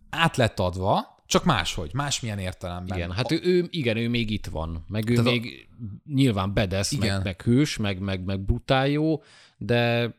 át 0.10 0.38
lett 0.38 0.60
adva, 0.60 1.16
csak 1.26 1.44
máshogy, 1.44 1.94
másmilyen 1.94 2.40
értelemben. 2.40 2.98
Igen, 2.98 3.12
hát 3.12 3.32
ő, 3.32 3.40
ő, 3.44 3.68
igen, 3.70 3.98
ő 3.98 4.10
még 4.10 4.30
itt 4.30 4.46
van. 4.46 4.86
Meg 4.88 5.10
ő 5.10 5.14
Tehát 5.14 5.28
a- 5.28 5.32
még 5.32 5.68
nyilván 6.06 6.54
bedesz, 6.54 6.92
Igen. 6.92 7.16
meg, 7.16 7.24
meg 7.24 7.42
hős, 7.42 7.78
meg, 7.78 8.00
meg, 8.00 8.24
meg 8.24 8.40
brutál 8.40 8.88
jó, 8.88 9.22
de 9.58 10.14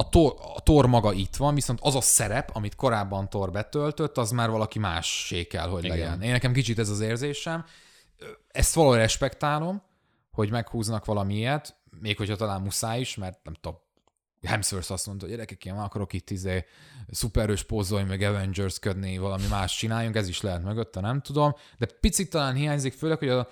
a 0.00 0.08
tor, 0.08 0.34
a 0.54 0.60
tor 0.60 0.86
maga 0.86 1.12
itt 1.12 1.36
van, 1.36 1.54
viszont 1.54 1.78
az 1.82 1.94
a 1.94 2.00
szerep, 2.00 2.50
amit 2.52 2.74
korábban 2.74 3.28
Tor 3.28 3.50
betöltött, 3.50 4.16
az 4.16 4.30
már 4.30 4.50
valaki 4.50 4.78
mássé 4.78 5.46
kell, 5.46 5.68
hogy 5.68 5.84
Igen. 5.84 5.98
legyen. 5.98 6.22
Én 6.22 6.30
nekem 6.30 6.52
kicsit 6.52 6.78
ez 6.78 6.88
az 6.88 7.00
érzésem. 7.00 7.64
Ezt 8.48 8.74
valahogy 8.74 8.96
respektálom, 8.96 9.82
hogy 10.30 10.50
meghúznak 10.50 11.04
valami 11.04 11.34
ilyet, 11.34 11.76
még 12.00 12.16
hogyha 12.16 12.36
talán 12.36 12.60
muszáj 12.60 13.00
is, 13.00 13.16
mert 13.16 13.38
nem 13.44 13.54
tudom, 13.60 13.78
Hemsworth 14.42 14.92
azt 14.92 15.06
mondta, 15.06 15.24
hogy 15.24 15.34
gyerekek, 15.34 15.64
én 15.64 15.72
akarok 15.72 16.12
itt 16.12 16.30
izé 16.30 16.64
szuperős 17.10 17.62
pózolni, 17.62 18.08
meg 18.08 18.22
Avengers 18.22 18.78
ködni, 18.78 19.18
valami 19.18 19.46
más 19.50 19.76
csináljunk, 19.76 20.16
ez 20.16 20.28
is 20.28 20.40
lehet 20.40 20.62
mögötte, 20.62 21.00
nem 21.00 21.20
tudom, 21.20 21.54
de 21.78 21.86
picit 22.00 22.30
talán 22.30 22.54
hiányzik, 22.54 22.92
főleg, 22.92 23.18
hogy 23.18 23.28
a, 23.28 23.48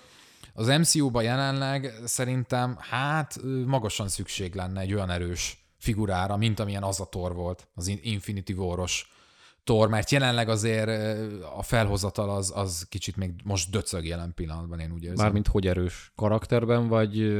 az 0.53 0.67
MCU-ban 0.67 1.23
jelenleg 1.23 1.93
szerintem 2.05 2.77
hát 2.79 3.39
magasan 3.65 4.07
szükség 4.07 4.55
lenne 4.55 4.81
egy 4.81 4.93
olyan 4.93 5.09
erős 5.09 5.58
figurára, 5.79 6.37
mint 6.37 6.59
amilyen 6.59 6.83
az 6.83 6.99
a 6.99 7.05
Thor 7.05 7.33
volt, 7.33 7.67
az 7.73 7.87
In- 7.87 8.03
Infinity 8.03 8.51
War-os 8.51 9.11
Thor, 9.63 9.89
mert 9.89 10.11
jelenleg 10.11 10.49
azért 10.49 10.89
a 11.57 11.63
felhozatal 11.63 12.29
az, 12.29 12.51
az 12.55 12.85
kicsit 12.89 13.15
még 13.15 13.31
most 13.43 13.71
döcög 13.71 14.05
jelen 14.05 14.33
pillanatban, 14.33 14.79
én 14.79 14.91
úgy 14.91 15.03
érzem. 15.03 15.25
mármint 15.25 15.47
hogy 15.47 15.67
erős 15.67 16.11
karakterben, 16.15 16.87
vagy 16.87 17.39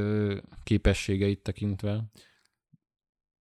képességeit 0.64 1.44
tekintve. 1.44 2.04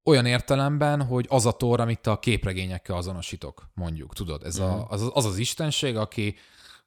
olyan 0.04 0.26
értelemben, 0.26 1.02
hogy 1.02 1.26
az 1.28 1.46
a 1.46 1.56
Thor, 1.56 1.80
amit 1.80 2.06
a 2.06 2.18
képregényekkel 2.18 2.96
azonosítok, 2.96 3.70
mondjuk, 3.74 4.14
tudod, 4.14 4.44
ez 4.44 4.58
a, 4.58 4.86
az, 4.88 5.10
az 5.12 5.24
az 5.24 5.38
istenség, 5.38 5.96
aki 5.96 6.34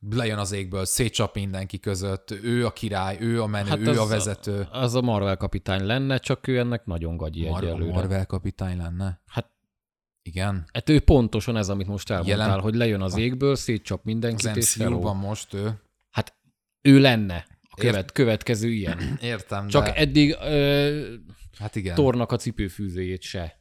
lejön 0.10 0.38
az 0.38 0.52
égből, 0.52 0.86
szétcsap 0.86 1.36
mindenki 1.36 1.80
között, 1.80 2.32
ő 2.32 2.66
a 2.66 2.72
király, 2.72 3.18
ő 3.20 3.42
a 3.42 3.48
menő, 3.48 3.70
hát 3.70 3.80
ő 3.80 3.90
az, 3.90 3.98
a 3.98 4.06
vezető. 4.06 4.68
Az 4.72 4.96
a 4.96 5.02
Marvel 5.02 5.38
kapitány 5.38 5.86
lenne, 5.86 6.18
csak 6.18 6.48
ő 6.48 6.58
ennek 6.60 6.86
nagyon 6.86 7.18
gagyi 7.18 7.48
Mar- 7.48 7.64
egyelőre. 7.64 7.94
Marvel 7.94 8.26
kapitány 8.26 8.78
lenne. 8.78 9.22
Hát 9.26 9.50
Igen. 10.24 10.66
Hát 10.74 10.90
ő 10.90 11.00
pontosan 11.00 11.58
ez, 11.58 11.70
amit 11.70 11.88
most 11.88 12.10
elmondtál, 12.10 12.38
Jelen- 12.38 12.60
hogy 12.60 12.76
lejön 12.76 13.02
az 13.02 13.18
égből, 13.18 13.56
szétcsap 13.56 14.00
Az 14.00 14.06
mindenkit, 14.06 14.56
és 14.56 14.78
hello. 14.78 14.90
MCU-ban 14.90 15.16
most 15.16 15.54
ő. 15.54 15.82
Hát 16.10 16.36
ő 16.82 17.00
lenne 17.00 17.46
a 17.70 17.76
követ, 17.76 18.12
következő 18.12 18.70
ilyen. 18.70 19.18
Értem, 19.22 19.68
Csak 19.68 19.86
de... 19.86 19.94
eddig 19.94 20.36
ö, 20.42 21.16
Hát 21.60 21.76
igen. 21.76 21.96
Tornak 21.96 22.32
a 22.32 22.36
cipőfűzőjét 22.36 23.22
se 23.22 23.61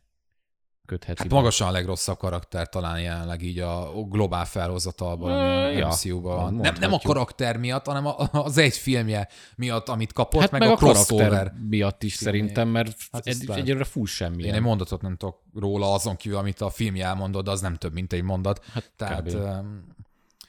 kötheti. 0.90 1.22
Hát 1.22 1.31
magasan 1.31 1.68
a 1.68 1.70
legrosszabb 1.70 2.18
karakter 2.18 2.68
talán 2.68 3.00
jelenleg 3.00 3.42
így 3.42 3.59
a 3.59 3.92
globál 4.09 4.44
felhozatalban, 4.44 5.31
ami 5.33 5.81
Ö, 5.81 5.83
a 5.85 5.88
MCU-ban 5.88 6.37
van. 6.37 6.55
Nem, 6.55 6.74
nem 6.81 6.92
a 6.92 6.98
karakter 6.98 7.57
miatt, 7.57 7.87
hanem 7.87 8.07
a, 8.07 8.16
az 8.33 8.59
egy 8.59 8.76
filmje 8.76 9.29
miatt, 9.57 9.88
amit 9.88 10.12
kapott, 10.12 10.40
hát 10.40 10.50
meg, 10.50 10.61
meg, 10.61 10.68
a 10.70 10.72
a 10.72 10.76
crossover. 10.76 11.53
miatt 11.68 12.03
is 12.03 12.16
filmjé. 12.16 12.38
szerintem, 12.38 12.68
mert 12.68 12.96
Hát 13.12 13.24
lehet. 13.26 13.62
egyelőre 13.62 13.85
full 13.85 14.07
semmi. 14.07 14.42
Én 14.42 14.55
egy 14.55 14.61
mondatot 14.61 15.03
nem 15.03 15.16
tudok 15.16 15.40
róla, 15.55 15.92
azon 15.92 16.16
kívül, 16.16 16.38
amit 16.38 16.61
a 16.61 16.70
filmje 16.70 17.07
elmondod, 17.07 17.48
az 17.48 17.61
nem 17.61 17.74
több, 17.76 17.92
mint 17.92 18.12
egy 18.12 18.22
mondat. 18.22 18.64
Hát 18.72 18.90
Tehát 18.96 19.22
kb. 19.22 19.35
um, 19.35 19.87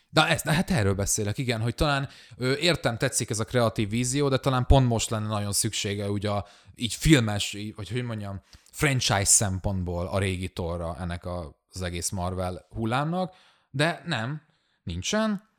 De 0.10 0.28
ezt, 0.28 0.48
hát 0.48 0.72
erről 0.72 0.94
beszélek, 0.94 1.38
igen, 1.38 1.62
hogy 1.62 1.76
talán 1.76 2.10
ö, 2.38 2.54
értem, 2.58 2.98
tetszik 2.98 3.30
ez 3.30 3.40
a 3.40 3.44
kreatív 3.44 3.90
vízió, 3.90 4.30
de 4.30 4.38
talán 4.38 4.66
pont 4.66 4.88
most 4.88 5.10
lenne 5.10 5.28
nagyon 5.28 5.52
szüksége 5.52 6.10
ugye 6.10 6.30
a, 6.30 6.46
így 6.76 6.94
filmes, 6.94 7.54
így, 7.54 7.76
vagy 7.76 7.90
hogy 7.90 8.04
mondjam, 8.04 8.42
franchise 8.72 9.26
szempontból 9.26 10.08
a 10.08 10.20
régi 10.20 10.50
torra 10.50 10.98
ennek 11.00 11.26
az 11.70 11.82
egész 11.82 12.10
Marvel 12.10 12.66
hullámnak, 12.70 13.34
de 13.70 14.02
nem, 14.06 14.42
nincsen. 14.84 15.50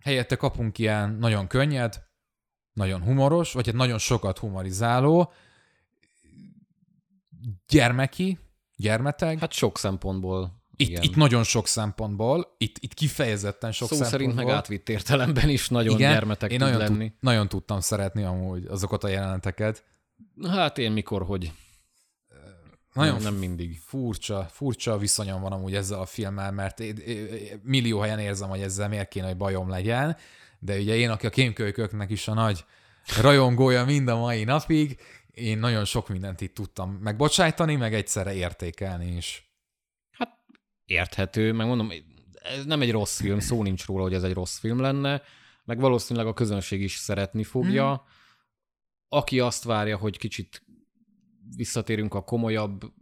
Helyette 0.00 0.36
kapunk 0.36 0.78
ilyen 0.78 1.10
nagyon 1.10 1.46
könnyed, 1.46 2.02
nagyon 2.72 3.02
humoros, 3.02 3.52
vagy 3.52 3.68
egy 3.68 3.74
nagyon 3.74 3.98
sokat 3.98 4.38
humorizáló, 4.38 5.32
gyermeki, 7.68 8.38
gyermeteg. 8.76 9.38
Hát 9.38 9.52
sok 9.52 9.78
szempontból. 9.78 10.60
Itt, 10.76 10.88
igen. 10.88 11.02
itt 11.02 11.16
nagyon 11.16 11.42
sok 11.42 11.66
szempontból, 11.66 12.54
itt, 12.58 12.78
itt 12.78 12.94
kifejezetten 12.94 13.72
sok 13.72 13.88
Szó 13.88 13.94
szempontból. 13.94 14.20
szerint 14.20 14.46
meg 14.48 14.56
átvitt 14.56 14.88
értelemben 14.88 15.48
is 15.48 15.68
nagyon 15.68 15.94
Igen, 15.94 16.12
gyermetek 16.12 16.50
én 16.50 16.58
tud 16.58 16.68
nagyon, 16.68 16.82
lenni. 16.82 17.08
tud, 17.08 17.16
nagyon 17.20 17.48
tudtam 17.48 17.80
szeretni 17.80 18.22
amúgy 18.22 18.66
azokat 18.66 19.04
a 19.04 19.08
jeleneteket. 19.08 19.84
Hát 20.48 20.78
én 20.78 20.92
mikor, 20.92 21.22
hogy. 21.22 21.52
Nagyon 22.92 23.22
nem, 23.22 23.34
mindig. 23.34 23.78
furcsa, 23.78 24.46
furcsa 24.50 24.98
viszonyom 24.98 25.40
van 25.40 25.52
amúgy 25.52 25.74
ezzel 25.74 26.00
a 26.00 26.06
filmmel, 26.06 26.52
mert 26.52 26.80
én, 26.80 26.96
én 26.96 27.60
millió 27.62 27.98
helyen 27.98 28.18
érzem, 28.18 28.48
hogy 28.48 28.60
ezzel 28.60 28.88
miért 28.88 29.08
kéne, 29.08 29.26
hogy 29.26 29.36
bajom 29.36 29.68
legyen, 29.68 30.16
de 30.58 30.78
ugye 30.78 30.94
én, 30.94 31.10
aki 31.10 31.26
a 31.26 31.30
kémkölyköknek 31.30 32.10
is 32.10 32.28
a 32.28 32.34
nagy 32.34 32.64
rajongója 33.20 33.84
mind 33.84 34.08
a 34.08 34.18
mai 34.18 34.44
napig, 34.44 35.00
én 35.30 35.58
nagyon 35.58 35.84
sok 35.84 36.08
mindent 36.08 36.40
itt 36.40 36.54
tudtam 36.54 36.90
megbocsájtani, 36.90 37.76
meg 37.76 37.94
egyszerre 37.94 38.34
értékelni 38.34 39.16
is. 39.16 39.50
Érthető, 40.84 41.52
meg 41.52 41.66
mondom, 41.66 41.92
ez 42.34 42.64
nem 42.64 42.80
egy 42.80 42.90
rossz 42.90 43.20
film, 43.20 43.38
szó 43.38 43.62
nincs 43.62 43.86
róla, 43.86 44.02
hogy 44.02 44.14
ez 44.14 44.22
egy 44.22 44.32
rossz 44.32 44.58
film 44.58 44.80
lenne, 44.80 45.22
meg 45.64 45.80
valószínűleg 45.80 46.28
a 46.28 46.34
közönség 46.34 46.80
is 46.80 46.96
szeretni 46.96 47.44
fogja. 47.44 47.88
Hmm. 47.88 48.06
Aki 49.08 49.40
azt 49.40 49.64
várja, 49.64 49.96
hogy 49.96 50.18
kicsit 50.18 50.62
visszatérünk 51.56 52.14
a 52.14 52.24
komolyabb 52.24 52.92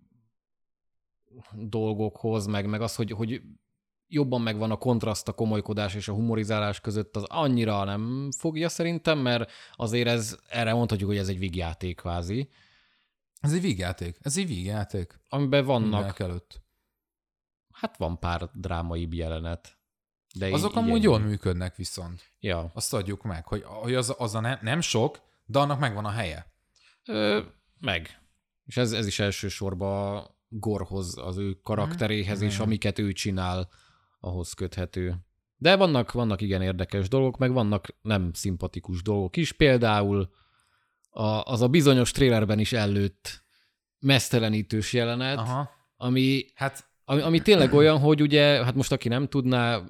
dolgokhoz, 1.54 2.46
meg, 2.46 2.66
meg 2.66 2.80
az, 2.80 2.94
hogy, 2.94 3.10
hogy 3.10 3.42
jobban 4.08 4.40
megvan 4.40 4.70
a 4.70 4.76
kontraszt 4.76 5.28
a 5.28 5.32
komolykodás 5.32 5.94
és 5.94 6.08
a 6.08 6.12
humorizálás 6.12 6.80
között, 6.80 7.16
az 7.16 7.24
annyira 7.24 7.84
nem 7.84 8.28
fogja 8.38 8.68
szerintem, 8.68 9.18
mert 9.18 9.50
azért 9.74 10.08
ez, 10.08 10.38
erre 10.48 10.72
mondhatjuk, 10.74 11.08
hogy 11.08 11.18
ez 11.18 11.28
egy 11.28 11.38
vígjáték 11.38 11.96
kvázi, 11.96 12.48
Ez 13.40 13.52
egy 13.52 13.60
vígjáték. 13.60 14.18
Ez 14.22 14.36
egy 14.36 14.46
vígjáték. 14.46 15.20
amiben 15.28 15.64
vannak, 15.64 15.90
Mindenek 15.90 16.18
előtt. 16.18 16.62
hát 17.72 17.96
van 17.96 18.18
pár 18.18 18.50
drámai 18.54 19.08
jelenet. 19.10 19.78
De 20.34 20.46
Azok 20.46 20.70
így 20.70 20.76
amúgy 20.76 21.02
jól 21.02 21.18
működnek 21.18 21.76
viszont. 21.76 22.32
Ja. 22.40 22.70
Azt 22.74 22.94
adjuk 22.94 23.22
meg, 23.22 23.46
hogy, 23.46 23.62
hogy 23.64 23.94
az, 23.94 24.14
az 24.18 24.34
a 24.34 24.40
nem, 24.40 24.58
nem 24.62 24.80
sok, 24.80 25.20
de 25.46 25.58
annak 25.58 25.78
megvan 25.78 26.04
a 26.04 26.10
helye. 26.10 26.52
Ö, 27.04 27.40
meg. 27.80 28.19
És 28.70 28.76
ez, 28.76 28.92
ez 28.92 29.06
is 29.06 29.18
elsősorban 29.18 30.26
Gorhoz, 30.48 31.18
az 31.18 31.36
ő 31.36 31.52
karakteréhez, 31.62 32.40
és 32.40 32.54
Mhm. 32.54 32.62
amiket 32.62 32.98
ő 32.98 33.12
csinál, 33.12 33.68
ahhoz 34.20 34.52
köthető. 34.52 35.16
De 35.56 35.76
vannak, 35.76 36.12
vannak 36.12 36.40
igen 36.40 36.62
érdekes 36.62 37.08
dolgok, 37.08 37.38
meg 37.38 37.52
vannak 37.52 37.88
nem 38.02 38.30
szimpatikus 38.32 39.02
dolgok 39.02 39.36
is. 39.36 39.52
Például 39.52 40.30
a, 41.10 41.22
az 41.24 41.60
a 41.60 41.68
bizonyos 41.68 42.10
trélerben 42.10 42.58
is 42.58 42.72
előtt 42.72 43.44
mesztelenítős 43.98 44.92
jelenet, 44.92 45.38
Aha. 45.38 45.70
ami, 45.96 46.44
Hát 46.54 46.88
ami, 47.04 47.20
ami 47.20 47.40
tényleg 47.40 47.74
olyan, 47.74 47.98
hogy 47.98 48.22
ugye, 48.22 48.64
hát 48.64 48.74
most 48.74 48.92
aki 48.92 49.08
nem 49.08 49.28
tudná, 49.28 49.82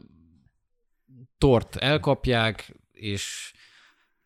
tort 1.39 1.77
elkapják, 1.77 2.77
és 2.93 3.53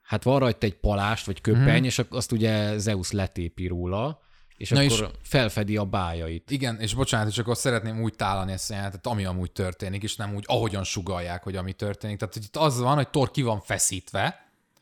hát 0.00 0.22
van 0.22 0.38
rajta 0.38 0.66
egy 0.66 0.78
palást, 0.80 1.26
vagy 1.26 1.40
köpeny, 1.40 1.62
Mhm. 1.62 1.80
mm. 1.80 1.84
és 1.84 1.98
azt 2.08 2.32
ugye 2.32 2.78
Zeus 2.78 3.10
letépi 3.10 3.66
róla, 3.66 4.20
és 4.56 4.68
Na 4.68 4.80
akkor 4.80 5.10
és... 5.12 5.28
felfedi 5.28 5.76
a 5.76 5.84
bájait. 5.84 6.50
igen, 6.50 6.80
és 6.80 6.94
bocsánat, 6.94 7.32
csak 7.32 7.44
akkor 7.44 7.56
szeretném 7.56 8.02
úgy 8.02 8.14
tálani 8.14 8.52
ezt 8.52 8.70
a 8.70 8.74
jelentet, 8.74 9.06
ami 9.06 9.24
amúgy 9.24 9.52
történik, 9.52 10.02
és 10.02 10.16
nem 10.16 10.34
úgy, 10.34 10.44
ahogyan 10.46 10.84
sugalják, 10.84 11.42
hogy 11.42 11.56
ami 11.56 11.72
történik. 11.72 12.18
Tehát 12.18 12.34
hogy 12.34 12.44
itt 12.44 12.56
az 12.56 12.80
van, 12.80 12.94
hogy 12.94 13.08
Thor 13.08 13.30
ki 13.30 13.42
van 13.42 13.60
feszítve, 13.60 14.20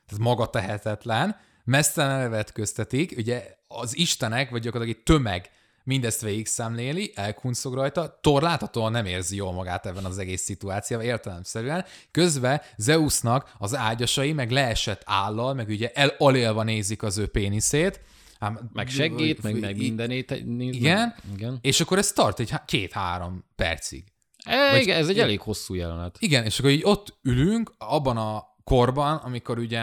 tehát 0.07 0.25
maga 0.25 0.47
tehetetlen, 0.47 1.37
mesztelen 1.65 2.21
elvetköztetik, 2.21 3.15
ugye 3.17 3.57
az 3.69 3.97
istenek, 3.97 4.51
vagy 4.51 4.63
gyakorlatilag 4.63 4.99
egy 4.99 5.05
tömeg 5.05 5.51
mindezt 5.85 6.21
végig 6.21 6.47
szemléli, 6.47 7.13
elkunszog 7.15 7.75
rajta, 7.75 8.19
Thor 8.21 8.43
láthatóan 8.43 8.93
nem 8.93 9.07
érzi 9.07 9.37
jól 9.37 9.53
magát 9.53 9.87
ebben 9.87 10.05
az 10.05 10.19
egész 10.19 10.43
szituációban, 10.43 11.07
értelemszerűen. 11.07 11.85
Közben 12.11 12.61
Zeusnak 12.77 13.53
az 13.59 13.77
ágyasai 13.77 14.33
meg 14.33 14.51
leesett 14.51 15.03
állal, 15.05 15.55
meg 15.55 15.69
ugye 15.69 15.91
el 15.95 16.15
alélva 16.19 16.63
nézik 16.63 17.03
az 17.03 17.19
ő 17.19 17.27
péniszét, 17.27 18.01
Ám, 18.43 18.71
Meg 18.73 18.89
segít, 18.89 19.43
meg, 19.43 19.61
meg 19.61 19.77
mindenét. 19.77 20.31
Igen? 20.31 21.15
Igen. 21.35 21.59
És 21.61 21.81
akkor 21.81 21.99
ez 21.99 22.13
tart 22.13 22.41
egy 22.41 22.51
há- 22.51 22.65
két-három 22.65 23.45
percig. 23.57 24.05
E, 24.45 24.71
Vagy- 24.71 24.81
igen, 24.83 24.99
ez 24.99 25.09
egy 25.09 25.19
elég 25.19 25.41
hosszú 25.41 25.75
jelenet. 25.75 26.17
Igen, 26.19 26.45
és 26.45 26.59
akkor 26.59 26.71
így 26.71 26.85
ott 26.85 27.19
ülünk, 27.23 27.73
abban 27.79 28.17
a 28.17 28.45
korban, 28.65 29.17
amikor 29.17 29.59
ugye 29.59 29.81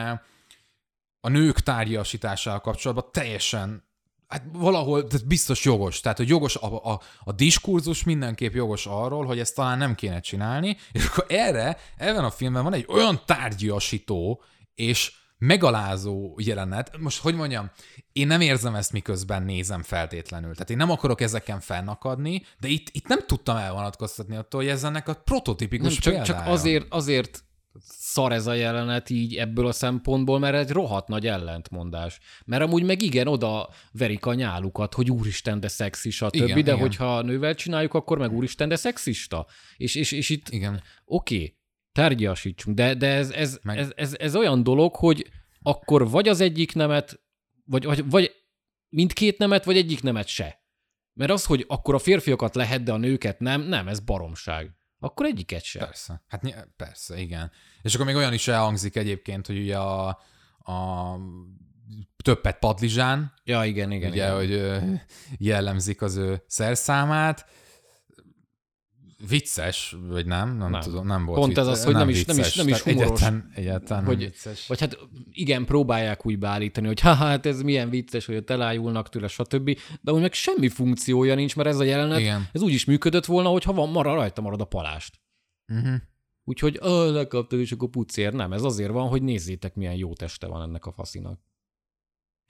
a 1.22 1.30
nők 1.30 1.60
tárgyasításával 1.60 2.60
kapcsolatban 2.62 3.10
teljesen 3.12 3.88
Hát 4.28 4.44
valahol 4.54 5.08
tehát 5.08 5.28
biztos 5.28 5.66
jogos. 5.66 6.00
Tehát, 6.00 6.18
hogy 6.18 6.28
jogos 6.30 6.56
a, 6.56 6.92
a, 6.92 7.02
a 7.24 7.32
diskurzus 7.32 8.04
mindenképp 8.04 8.54
jogos 8.54 8.86
arról, 8.86 9.26
hogy 9.26 9.40
ezt 9.40 9.56
talán 9.56 9.78
nem 9.78 9.96
kéne 9.96 10.20
csinálni, 10.20 10.78
és 10.92 11.06
akkor 11.06 11.26
erre, 11.28 11.78
ebben 11.98 12.24
a 12.24 12.32
filmben 12.32 12.64
van 12.64 12.74
egy 12.74 12.86
olyan 12.88 13.22
tárgyasító 13.26 14.42
és 14.76 15.12
megalázó 15.38 16.36
jelenet. 16.38 16.98
Most, 16.98 17.22
hogy 17.22 17.36
mondjam, 17.36 17.72
én 18.20 18.28
nem 18.28 18.42
érzem 18.42 18.76
ezt, 18.76 18.92
miközben 18.92 19.44
nézem 19.44 19.84
feltétlenül. 19.84 20.54
Tehát 20.54 20.70
én 20.70 20.78
nem 20.78 20.90
akarok 20.90 21.22
ezeken 21.22 21.60
fennakadni, 21.60 22.44
de 22.60 22.68
itt, 22.68 22.90
itt 22.92 23.08
nem 23.08 23.20
tudtam 23.26 23.58
elvonatkoztatni 23.58 24.36
attól, 24.36 24.62
hogy 24.62 24.70
ez 24.70 24.84
ennek 24.84 25.08
a 25.08 25.14
prototipikus 25.14 25.88
Nem, 25.88 26.00
csak, 26.00 26.14
csak 26.14 26.36
példája. 26.36 26.52
azért, 26.52 26.86
azért 26.90 27.44
szar 27.88 28.32
ez 28.32 28.48
a 28.48 28.54
jelenet 28.54 29.10
így 29.10 29.36
ebből 29.36 29.68
a 29.68 29.72
szempontból, 29.72 30.40
mert 30.40 30.56
egy 30.56 30.70
rohadt 30.70 31.08
nagy 31.08 31.28
ellentmondás. 31.28 32.20
Mert 32.46 32.64
amúgy 32.64 32.84
meg 32.84 33.02
igen, 33.02 33.28
oda 33.28 33.70
verik 33.92 34.26
a 34.26 34.34
nyálukat, 34.34 34.94
hogy 34.94 35.12
úristen, 35.12 35.60
de 35.60 35.68
szexi, 35.68 36.10
stb. 36.10 36.36
Igen, 36.36 36.48
de 36.48 36.60
igen. 36.60 36.78
hogyha 36.78 37.22
nővel 37.22 37.56
csináljuk, 37.56 37.94
akkor 37.94 38.18
meg 38.18 38.34
úristen, 38.34 38.70
de 38.70 38.76
szexista. 38.76 39.46
És, 39.78 39.96
és, 39.96 40.12
és 40.12 40.30
itt 40.30 40.50
Igen. 40.50 40.82
oké, 41.06 41.36
okay, 41.36 41.58
tárgyasítsunk, 41.92 42.76
de, 42.76 42.94
de 42.94 43.08
ez, 43.08 43.32
ez, 43.32 43.60
Meg- 43.64 43.78
ez, 43.78 43.92
ez, 43.96 44.16
ez 44.20 44.36
olyan 44.36 44.64
dolog, 44.64 44.96
hogy 44.96 45.30
akkor 45.62 46.10
vagy 46.10 46.28
az 46.28 46.42
egyik 46.42 46.76
nemet, 46.76 47.20
vagy, 47.70 47.86
vagy, 47.86 48.10
vagy 48.10 48.32
mindkét 48.90 49.38
nemet, 49.38 49.66
vagy 49.66 49.78
egyik 49.78 50.04
nemet 50.04 50.28
se. 50.28 50.64
Mert 51.14 51.32
az, 51.32 51.46
hogy 51.46 51.66
akkor 51.68 51.94
a 51.94 52.00
férfiakat 52.00 52.56
lehet, 52.56 52.84
de 52.84 52.92
a 52.92 52.98
nőket 52.98 53.40
nem, 53.40 53.62
nem, 53.62 53.88
ez 53.88 54.00
baromság. 54.00 54.72
Akkor 55.00 55.26
egyiket 55.26 55.64
se. 55.64 55.80
Persze. 55.80 56.24
Hát 56.28 56.68
persze, 56.76 57.20
igen. 57.20 57.52
És 57.82 57.94
akkor 57.94 58.06
még 58.06 58.16
olyan 58.16 58.34
is 58.34 58.48
elhangzik 58.48 58.96
egyébként, 58.96 59.48
hogy 59.48 59.58
ugye 59.58 59.78
a, 59.78 60.08
a 60.58 61.16
többet 62.24 62.60
padlizsán, 62.60 63.34
Ja, 63.44 63.64
igen, 63.64 63.92
igen. 63.92 64.12
ugye, 64.12 64.24
igen. 64.24 64.36
hogy 64.36 64.82
jellemzik 65.38 66.02
az 66.02 66.16
ő 66.16 66.44
szerszámát. 66.48 67.46
Vicces, 69.28 69.96
vagy 70.08 70.26
nem? 70.26 70.48
Nem, 70.48 70.58
Nem. 70.58 70.70
nem. 70.72 70.82
tudom, 70.82 71.08
nem 71.08 71.26
volt 71.26 71.40
Pont 71.40 71.58
ez 71.58 71.66
vicces. 71.66 71.80
az, 71.80 71.86
hogy 71.86 71.94
nem 71.96 72.10
is- 72.10 72.26
nem 72.26 72.38
is- 72.40 72.56
nem 72.56 72.68
is 72.68 72.82
humoros. 72.82 73.08
Egyáltalán, 73.08 73.52
egyáltalán 73.56 74.06
Hogy- 74.06 74.18
nem 74.18 74.28
vicces. 74.28 74.68
Vagy 74.68 74.80
hát 74.80 74.98
igen, 75.32 75.66
próbálják 75.66 76.26
úgy 76.26 76.40
beállítani, 76.40 76.88
hogy 76.88 77.00
haha, 77.00 77.26
hát 77.26 77.46
ez 77.46 77.62
milyen 77.62 77.90
vicces, 77.90 78.26
hogy 78.26 78.36
ott 78.36 78.50
elájulnak 78.50 79.10
tőle, 79.10 79.28
stb. 79.28 79.78
De 80.02 80.12
úgy 80.12 80.22
meg 80.22 80.34
semmi 80.34 80.68
funkciója 80.68 81.36
nincs, 81.36 81.56
mert 81.56 81.70
ez 81.70 81.80
a 81.80 81.84
jelenet, 81.84 82.20
Igen. 82.20 82.48
ez 82.52 82.62
úgy 82.62 82.74
is 82.74 82.86
működött 82.86 83.26
volna, 83.26 83.50
hogyha 83.50 83.74
van, 83.74 83.90
marad, 83.90 84.14
rajta 84.16 84.42
marad 84.42 84.62
a 84.62 84.66
palást. 84.66 85.20
Uh-huh. 85.68 85.94
Úgyhogy 86.44 86.80
lekaptad, 87.12 87.60
és 87.60 87.72
akkor 87.72 87.90
pucér. 87.90 88.34
Nem, 88.34 88.54
ez 88.54 88.64
azért 88.64 88.92
van, 88.92 89.08
hogy 89.08 89.22
nézzétek, 89.22 89.76
milyen 89.76 89.96
jó 89.96 90.14
teste 90.14 90.48
van 90.48 90.62
ennek 90.62 90.86
a 90.86 90.92
faszinak. 90.92 91.40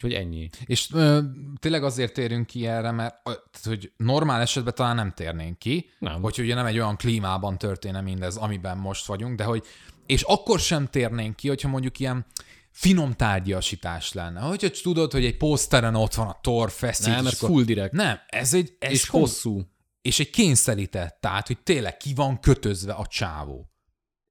Úgyhogy 0.04 0.14
ennyi. 0.14 0.50
És 0.66 0.90
ö, 0.94 1.20
tényleg 1.60 1.84
azért 1.84 2.14
térünk 2.14 2.48
ki 2.48 2.68
erre, 2.68 2.92
mert 2.92 3.16
tehát, 3.24 3.62
hogy 3.64 3.92
normál 3.98 4.42
esetben 4.42 4.74
talán 4.76 4.96
nem 4.96 5.12
térnénk 5.12 5.60
ki, 5.60 5.90
Nem. 6.00 6.22
hogy 6.22 6.40
ugye 6.40 6.54
nem 6.54 6.66
egy 6.66 6.80
olyan 6.80 6.96
klímában 6.98 7.58
történne 7.58 8.02
mindez, 8.02 8.36
amiben 8.36 8.78
most 8.78 9.06
vagyunk, 9.06 9.36
de 9.38 9.44
hogy, 9.44 9.64
és 10.06 10.22
akkor 10.22 10.60
sem 10.60 10.88
térnénk 10.88 11.36
ki, 11.36 11.48
hogyha 11.48 11.68
mondjuk 11.70 12.00
ilyen 12.00 12.26
finom 12.72 13.14
tárgyasítás 13.14 14.14
lenne. 14.14 14.40
Hogyha 14.40 14.70
tudod, 14.84 15.12
hogy 15.12 15.26
egy 15.26 15.38
poszteren 15.38 15.96
ott 15.96 16.14
van 16.14 16.28
a 16.28 16.40
tor 16.42 16.72
feszít, 16.72 17.08
nem, 17.16 17.26
ez 17.26 17.34
akkor- 17.34 17.50
full 17.50 17.64
direkt. 17.64 17.94
Nem, 17.94 18.20
ez 18.28 18.54
egy, 18.54 18.76
ez 18.80 18.92
és 18.92 19.08
hosszú. 19.08 19.62
és 20.02 20.20
egy 20.20 20.30
kényszerített, 20.30 21.18
tehát, 21.22 21.48
hogy 21.48 21.58
tényleg 21.60 21.98
ki 21.98 22.14
van 22.14 22.40
kötözve 22.40 22.94
a 22.94 23.06
csávó. 23.08 23.70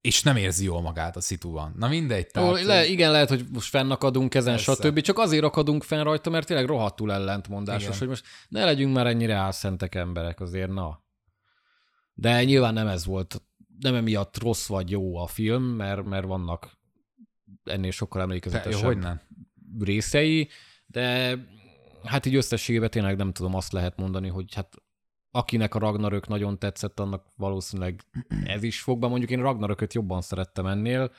És 0.01 0.23
nem 0.23 0.35
érzi 0.35 0.63
jól 0.63 0.81
magát 0.81 1.15
a 1.15 1.21
szituban. 1.21 1.73
Na 1.77 1.87
mindegy. 1.87 2.27
Tehát, 2.27 2.63
le, 2.63 2.85
igen, 2.85 3.11
lehet, 3.11 3.29
hogy 3.29 3.45
most 3.51 3.69
fennakadunk 3.69 4.35
ezen, 4.35 4.55
Persze. 4.55 4.73
stb. 4.73 5.01
Csak 5.01 5.17
azért 5.17 5.43
akadunk 5.43 5.83
fenn 5.83 6.03
rajta, 6.03 6.29
mert 6.29 6.47
tényleg 6.47 6.65
rohadtul 6.65 7.13
ellentmondásos, 7.13 7.87
Igen. 7.87 7.97
hogy 7.97 8.07
most 8.07 8.25
ne 8.47 8.65
legyünk 8.65 8.93
már 8.93 9.07
ennyire 9.07 9.33
álszentek 9.33 9.95
emberek 9.95 10.39
azért, 10.39 10.69
na. 10.69 11.03
De 12.13 12.43
nyilván 12.43 12.73
nem 12.73 12.87
ez 12.87 13.05
volt 13.05 13.41
nem 13.79 13.95
emiatt 13.95 14.41
rossz 14.41 14.67
vagy 14.67 14.89
jó 14.89 15.17
a 15.17 15.27
film, 15.27 15.63
mert, 15.63 16.05
mert 16.05 16.25
vannak 16.25 16.77
ennél 17.63 17.91
sokkal 17.91 18.21
emlékezetesebb 18.21 18.85
hogy 18.85 18.97
nem? 18.97 19.21
részei, 19.79 20.49
de 20.85 21.37
hát 22.03 22.25
így 22.25 22.35
összességében 22.35 22.89
tényleg 22.89 23.17
nem 23.17 23.33
tudom 23.33 23.55
azt 23.55 23.71
lehet 23.71 23.97
mondani, 23.97 24.27
hogy 24.27 24.53
hát 24.53 24.75
akinek 25.31 25.75
a 25.75 25.79
Ragnarök 25.79 26.27
nagyon 26.27 26.59
tetszett, 26.59 26.99
annak 26.99 27.25
valószínűleg 27.35 28.03
ez 28.45 28.63
is 28.63 28.81
fog 28.81 28.99
be. 28.99 29.07
Mondjuk 29.07 29.29
én 29.29 29.41
Ragnarököt 29.41 29.93
jobban 29.93 30.21
szerettem 30.21 30.65
ennél, 30.65 31.11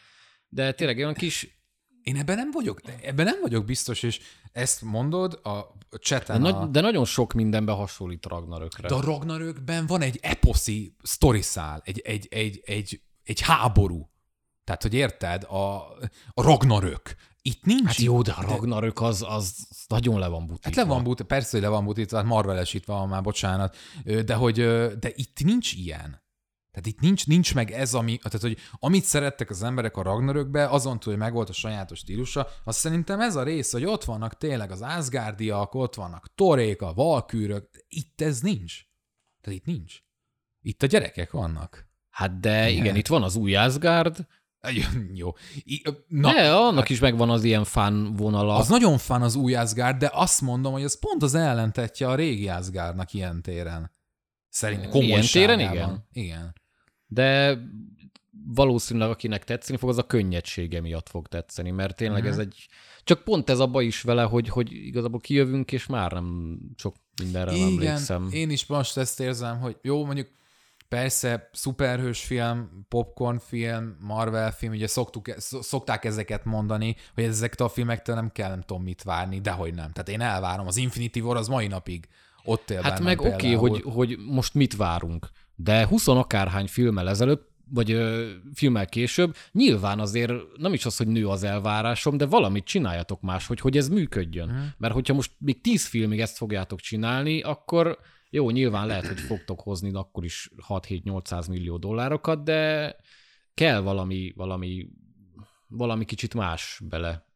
de 0.49 0.73
tényleg 0.73 0.97
olyan 0.97 1.15
kis 1.15 1.61
én 2.03 2.17
ebben 2.17 2.37
nem 2.37 2.51
vagyok, 2.51 2.81
ebben 3.03 3.25
nem 3.25 3.41
vagyok 3.41 3.65
biztos, 3.65 4.03
és 4.03 4.21
ezt 4.53 4.83
mondod 4.83 5.41
a 5.43 5.77
de, 5.91 5.99
cseten. 5.99 6.41
nagy, 6.41 6.55
a... 6.55 6.67
de 6.67 6.81
nagyon 6.81 7.05
sok 7.05 7.33
mindenben 7.33 7.75
hasonlít 7.75 8.27
Ragnarökre. 8.27 8.89
De 8.89 8.95
a 8.95 9.01
Ragnarökben 9.01 9.87
van 9.87 10.03
egy 10.03 10.19
eposzi 10.23 10.97
sztoriszál, 11.03 11.81
egy, 11.85 12.01
egy, 12.01 12.27
egy, 12.31 12.61
egy, 12.65 13.03
egy 13.23 13.41
háború. 13.41 14.11
Tehát, 14.65 14.83
hogy 14.83 14.95
érted, 14.95 15.43
a, 15.43 15.77
a 16.31 16.43
Ragnarök. 16.43 17.15
Itt 17.43 17.65
nincs. 17.65 17.87
Hát 17.87 17.97
jó, 17.97 18.23
de 18.23 18.33
a 18.33 18.43
Ragnarök 18.43 19.01
az, 19.01 19.25
az 19.29 19.69
nagyon 19.89 20.19
le 20.19 20.27
van 20.27 20.47
butítva. 20.47 20.69
Hát 20.69 20.75
le 20.75 20.85
van 20.85 21.03
butítva, 21.03 21.35
persze, 21.35 21.51
hogy 21.51 21.61
le 21.61 21.69
van 21.69 21.85
butítva, 21.85 22.17
hát 22.17 22.27
marvelesítve 22.27 22.93
van 22.93 23.09
már, 23.09 23.23
bocsánat. 23.23 23.77
De 24.05 24.35
hogy, 24.35 24.55
de 24.99 25.11
itt 25.15 25.45
nincs 25.45 25.73
ilyen. 25.73 26.29
Tehát 26.71 26.87
itt 26.87 27.01
nincs, 27.01 27.27
nincs 27.27 27.55
meg 27.55 27.71
ez, 27.71 27.95
ami, 27.95 28.17
tehát 28.17 28.41
hogy 28.41 28.59
amit 28.73 29.05
szerettek 29.05 29.51
az 29.51 29.63
emberek 29.63 29.97
a 29.97 30.03
Ragnarökbe, 30.03 30.69
azon 30.69 31.01
túl, 31.01 31.13
hogy 31.13 31.23
megvolt 31.23 31.49
a 31.49 31.53
sajátos 31.53 31.99
stílusa, 31.99 32.49
az 32.65 32.77
szerintem 32.77 33.21
ez 33.21 33.37
a 33.37 33.43
rész, 33.43 33.73
hogy 33.73 33.85
ott 33.85 34.05
vannak 34.05 34.37
tényleg 34.37 34.71
az 34.71 34.83
Asgardiak, 34.83 35.75
ott 35.75 35.95
vannak 35.95 36.35
Torék, 36.35 36.83
a 36.83 36.95
Valkűrök, 36.95 37.85
itt 37.89 38.21
ez 38.21 38.41
nincs. 38.41 38.81
Tehát 39.41 39.59
itt 39.59 39.67
nincs. 39.67 39.99
Itt 40.61 40.83
a 40.83 40.87
gyerekek 40.87 41.31
vannak. 41.31 41.89
Hát 42.11 42.41
de 42.41 42.71
igen, 42.71 42.97
itt 42.97 43.07
van 43.07 43.23
az 43.23 43.37
új 43.37 43.55
Asgard, 43.55 44.27
Jó. 45.15 45.33
Na, 46.09 46.33
de 46.33 46.53
annak 46.55 46.89
is 46.89 46.99
megvan 47.01 47.31
az 47.31 47.45
ilyen 47.45 47.65
fán 47.65 48.15
vonala. 48.17 48.57
az 48.57 48.69
nagyon 48.69 48.99
fan 48.99 49.23
az 49.23 49.35
új 49.35 49.55
Asgard, 49.55 49.97
de 49.97 50.11
azt 50.13 50.41
mondom, 50.41 50.73
hogy 50.73 50.83
ez 50.83 50.99
pont 50.99 51.23
az 51.23 51.35
ellentetje 51.35 52.09
a 52.09 52.15
régi 52.15 52.49
Asgardnak 52.49 53.13
ilyen 53.13 53.43
téren. 53.43 53.91
Szerintem 54.49 54.91
Ilyen 55.03 55.25
téren 55.27 55.57
komolyságában. 55.59 56.09
Igen. 56.13 56.55
De 57.07 57.59
valószínűleg 58.47 59.11
akinek 59.11 59.45
tetszeni 59.45 59.79
fog, 59.79 59.89
az 59.89 59.99
a 59.99 60.07
könnyedsége 60.07 60.81
miatt 60.81 61.09
fog 61.09 61.27
tetszeni, 61.29 61.71
mert 61.71 61.97
tényleg 61.97 62.23
Mhm. 62.23 62.31
ez 62.31 62.39
egy... 62.39 62.69
Csak 63.05 63.25
pont 63.25 63.51
ez 63.51 63.59
a 63.59 63.67
baj 63.67 63.85
is 63.85 64.03
vele, 64.03 64.23
hogy, 64.23 64.49
hogy 64.49 64.73
igazából 64.73 65.21
kijövünk, 65.21 65.73
és 65.73 65.87
már 65.87 66.13
nem 66.13 66.59
sok 66.77 66.97
mindenre 67.23 67.51
nem 67.51 67.61
emlékszem. 67.63 68.29
én 68.33 68.51
is 68.51 68.67
most 68.67 68.97
ezt 68.97 69.21
érzem, 69.21 69.59
hogy 69.61 69.77
jó, 69.83 70.05
mondjuk 70.05 70.29
persze 70.91 71.51
szuperhős 71.53 72.21
film, 72.21 72.87
popcorn 72.89 73.39
film, 73.39 73.97
Marvel 74.01 74.53
film, 74.53 74.73
ugye 74.73 74.87
szoktuk, 74.87 75.29
sz- 75.37 75.63
szokták 75.63 76.05
ezeket 76.05 76.45
mondani, 76.45 76.97
hogy 77.15 77.25
ezektől 77.25 77.67
a 77.67 77.71
filmektől 77.71 78.15
nem 78.15 78.33
kell 78.33 78.49
nem 78.49 78.61
tudom 78.61 78.83
mit 78.83 79.03
várni, 79.03 79.41
de 79.41 79.51
hogy 79.51 79.75
nem. 79.75 79.91
Tehát 79.91 80.09
én 80.09 80.21
elvárom. 80.21 80.67
Az 80.67 80.77
Infinity 80.77 81.21
War 81.21 81.37
az 81.37 81.49
mai 81.49 81.67
napig 81.67 82.09
ott 82.45 82.71
él 82.71 82.83
Hát 82.83 83.01
meg 83.01 83.21
oké, 83.21 83.31
okay, 83.31 83.53
hogy, 83.55 83.83
hogy 83.83 84.17
most 84.27 84.55
mit 84.55 84.77
várunk, 84.77 85.29
de 85.55 85.87
20 85.87 86.09
akárhány 86.09 86.67
filmmel 86.67 87.09
ezelőtt, 87.09 87.49
vagy 87.73 87.91
ö, 87.93 88.31
filmmel 88.55 88.87
később, 88.87 89.37
nyilván 89.53 90.01
azért 90.01 90.33
nem 90.57 90.73
is 90.73 90.87
az, 90.87 90.97
hogy 90.97 91.07
nő 91.07 91.29
az 91.29 91.43
elvárásom, 91.43 92.17
de 92.17 92.27
valamit 92.27 92.65
csináljatok 92.65 93.21
más, 93.21 93.47
hogy, 93.47 93.61
hogy 93.61 93.77
ez 93.77 93.89
működjön. 93.89 94.49
Mhm. 94.49 94.59
Mert 94.79 94.95
hogyha 94.95 95.15
most 95.15 95.33
még 95.39 95.61
10 95.61 95.87
filmig 95.87 96.21
ezt 96.21 96.37
fogjátok 96.37 96.81
csinálni, 96.81 97.41
akkor 97.41 97.99
jó, 98.31 98.51
nyilván 98.51 98.87
lehet, 98.87 99.07
hogy 99.07 99.21
fogtok 99.21 99.61
hozni 99.61 99.95
akkor 99.95 100.25
is 100.25 100.51
6-7-800 100.69 101.49
millió 101.49 101.77
dollárokat, 101.77 102.45
de 102.45 102.97
kell 103.55 103.81
valami, 103.81 104.33
valami, 104.37 104.89
valami 105.69 106.05
kicsit 106.05 106.35
más 106.35 106.81
bele. 106.89 107.29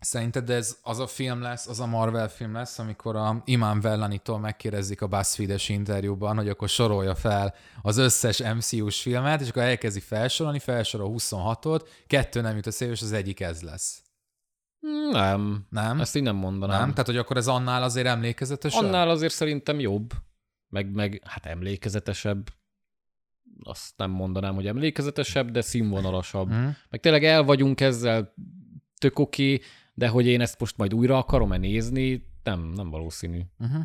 Szerinted 0.00 0.50
ez 0.50 0.78
az 0.82 0.98
a 0.98 1.06
film 1.06 1.40
lesz, 1.42 1.66
az 1.66 1.80
a 1.80 1.86
Marvel 1.86 2.28
film 2.28 2.52
lesz, 2.52 2.78
amikor 2.78 3.16
a 3.16 3.42
Imán 3.44 3.80
Vellanitól 3.80 4.38
megkérdezik 4.38 5.02
a 5.02 5.06
BuzzFeed-es 5.06 5.68
interjúban, 5.68 6.36
hogy 6.36 6.48
akkor 6.48 6.68
sorolja 6.68 7.14
fel 7.14 7.54
az 7.82 7.96
összes 7.96 8.42
MCU-s 8.54 9.02
filmet, 9.02 9.40
és 9.40 9.48
akkor 9.48 9.62
elkezdi 9.62 10.00
felsorolni, 10.00 10.58
felsorol 10.58 11.14
26-ot, 11.18 11.88
kettő 12.06 12.40
nem 12.40 12.56
jut 12.56 12.66
eszébe, 12.66 12.92
és 12.92 13.02
az 13.02 13.12
egyik 13.12 13.40
ez 13.40 13.62
lesz. 13.62 14.02
Nem, 15.10 15.66
Nem? 15.70 16.00
ezt 16.00 16.16
így 16.16 16.22
nem 16.22 16.36
mondanám. 16.36 16.80
nem? 16.80 16.90
Tehát, 16.90 17.06
hogy 17.06 17.16
akkor 17.16 17.36
ez 17.36 17.48
annál 17.48 17.82
azért 17.82 18.06
emlékezetesebb? 18.06 18.84
Annál 18.84 19.10
azért 19.10 19.32
szerintem 19.32 19.80
jobb, 19.80 20.12
meg, 20.72 20.94
meg 20.94 21.22
hát 21.24 21.46
emlékezetesebb. 21.46 22.52
Azt 23.62 23.92
nem 23.96 24.10
mondanám, 24.10 24.54
hogy 24.54 24.66
emlékezetesebb, 24.66 25.50
de 25.50 25.60
színvonalasabb. 25.60 26.48
Hm? 26.48 26.68
Meg 26.90 27.00
tényleg 27.00 27.24
el 27.24 27.42
vagyunk 27.42 27.80
ezzel, 27.80 28.34
tök 28.98 29.18
oké, 29.18 29.60
de 29.94 30.08
hogy 30.08 30.26
én 30.26 30.40
ezt 30.40 30.60
most 30.60 30.76
majd 30.76 30.94
újra 30.94 31.18
akarom-e 31.18 31.56
nézni, 31.56 32.26
nem, 32.42 32.60
nem 32.60 32.90
valószínű. 32.90 33.40
Uh-huh. 33.58 33.82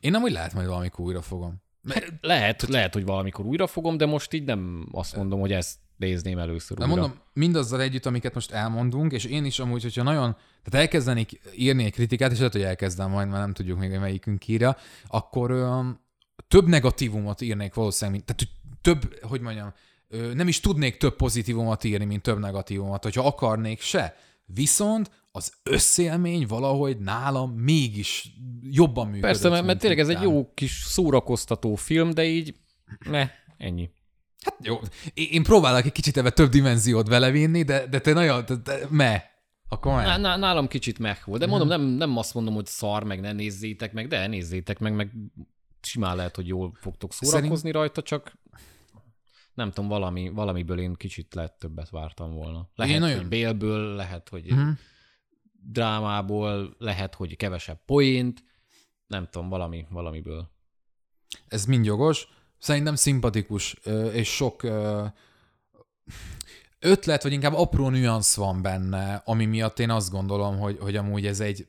Én 0.00 0.10
nem 0.10 0.22
úgy 0.22 0.32
lehet, 0.32 0.54
majd 0.54 0.66
valamikor 0.66 1.04
újra 1.04 1.22
fogom. 1.22 1.62
Mert, 1.82 2.12
Lehet, 2.20 2.62
lehet, 2.62 2.92
hogy 2.92 3.04
valamikor 3.04 3.44
újra 3.44 3.66
fogom, 3.66 3.96
de 3.96 4.06
most 4.06 4.32
így 4.32 4.44
nem 4.44 4.88
azt 4.92 5.16
mondom, 5.16 5.40
hogy 5.40 5.52
ezt 5.52 5.78
nézném 5.96 6.38
először 6.38 6.76
de 6.76 6.84
újra. 6.84 6.96
mondom, 6.96 7.18
mindazzal 7.32 7.80
együtt, 7.80 8.06
amiket 8.06 8.34
most 8.34 8.50
elmondunk, 8.50 9.12
és 9.12 9.24
én 9.24 9.44
is 9.44 9.58
amúgy, 9.58 9.82
hogyha 9.82 10.02
nagyon, 10.02 10.36
tehát 10.62 10.86
elkezdenék 10.86 11.40
írni 11.56 11.84
egy 11.84 11.92
kritikát, 11.92 12.30
és 12.32 12.36
lehet, 12.36 12.52
hogy 12.52 12.62
elkezdem 12.62 13.10
majd, 13.10 13.28
mert 13.28 13.40
nem 13.40 13.52
tudjuk 13.52 13.78
még, 13.78 13.90
hogy 13.90 14.00
melyikünk 14.00 14.48
írja, 14.48 14.76
akkor 15.06 15.50
öm, 15.50 16.00
több 16.48 16.66
negatívumot 16.68 17.40
írnék 17.40 17.74
valószínűleg, 17.74 18.20
mint- 18.26 18.36
tehát 18.36 18.52
több, 18.80 19.18
hogy 19.22 19.40
mondjam, 19.40 19.72
nem 20.34 20.48
is 20.48 20.60
tudnék 20.60 20.96
több 20.96 21.16
pozitívumot 21.16 21.84
írni, 21.84 22.04
mint 22.04 22.22
több 22.22 22.38
negatívumot, 22.38 23.02
hogyha 23.02 23.26
akarnék 23.26 23.80
se. 23.80 24.16
Viszont 24.46 25.10
az 25.32 25.52
összélmény 25.62 26.46
valahogy 26.46 26.98
nálam 26.98 27.50
mégis 27.52 28.28
jobban 28.62 29.04
működött. 29.06 29.30
Persze, 29.30 29.48
mert, 29.48 29.64
mert 29.64 29.78
tényleg 29.78 29.98
ez 29.98 30.08
egy 30.08 30.22
jó 30.22 30.52
kis 30.54 30.82
szórakoztató 30.84 31.74
film, 31.74 32.10
de 32.10 32.24
így, 32.24 32.54
ne, 33.10 33.30
ennyi. 33.56 33.90
Hát 34.44 34.56
jó, 34.62 34.78
én, 35.14 35.42
próbálok 35.42 35.84
egy 35.84 35.92
kicsit 35.92 36.16
ebbe 36.16 36.30
több 36.30 36.50
dimenziót 36.50 37.08
belevinni, 37.08 37.62
de, 37.62 37.86
de 37.86 38.00
te 38.00 38.12
nagyon, 38.12 38.44
de, 38.46 38.54
de, 38.54 38.78
me. 38.90 39.24
Akkor 39.68 39.94
me. 39.94 40.02
Ná- 40.02 40.18
ná- 40.20 40.38
nálam 40.38 40.68
kicsit 40.68 40.98
meg 40.98 41.22
volt, 41.24 41.40
de 41.40 41.46
Mhm. 41.46 41.56
mondom, 41.56 41.80
nem, 41.80 41.88
nem 41.96 42.16
azt 42.16 42.34
mondom, 42.34 42.54
hogy 42.54 42.66
szar, 42.66 43.04
meg 43.04 43.20
ne 43.20 43.32
nézzétek 43.32 43.92
meg, 43.92 44.08
de 44.08 44.26
nézzétek 44.26 44.78
meg, 44.78 44.94
meg 44.94 45.10
simán 45.86 46.16
lehet, 46.16 46.36
hogy 46.36 46.46
jól 46.46 46.72
fogtok 46.74 47.12
szórakozni 47.12 47.56
Szerint... 47.56 47.74
rajta, 47.74 48.02
csak 48.02 48.38
nem 49.54 49.70
tudom, 49.70 49.88
valami, 49.88 50.28
valamiből 50.28 50.78
én 50.80 50.94
kicsit 50.94 51.34
lehet 51.34 51.58
többet 51.58 51.88
vártam 51.90 52.34
volna. 52.34 52.70
Lehet, 52.74 52.94
Én 52.94 53.00
nagyon- 53.00 53.18
hogy 53.18 53.28
bélből, 53.28 53.94
lehet, 53.94 54.28
hogy 54.28 54.44
Mhm. 54.52 54.68
drámából, 55.52 56.74
lehet, 56.78 57.14
hogy 57.14 57.36
kevesebb 57.36 57.84
poént, 57.84 58.44
nem 59.06 59.28
tudom, 59.30 59.48
valami, 59.48 59.86
valamiből. 59.90 60.50
Ez 61.48 61.64
mind 61.64 61.84
jogos. 61.84 62.28
Szerintem 62.58 62.94
szimpatikus, 62.94 63.72
és 64.12 64.34
sok 64.34 64.62
ötlet, 66.78 67.22
vagy 67.22 67.32
inkább 67.32 67.54
apró 67.54 67.88
nüansz 67.88 68.36
van 68.36 68.62
benne, 68.62 69.14
ami 69.24 69.44
miatt 69.44 69.78
én 69.78 69.90
azt 69.90 70.10
gondolom, 70.10 70.58
hogy, 70.58 70.78
hogy 70.78 70.96
amúgy 70.96 71.26
ez 71.26 71.40
egy 71.40 71.68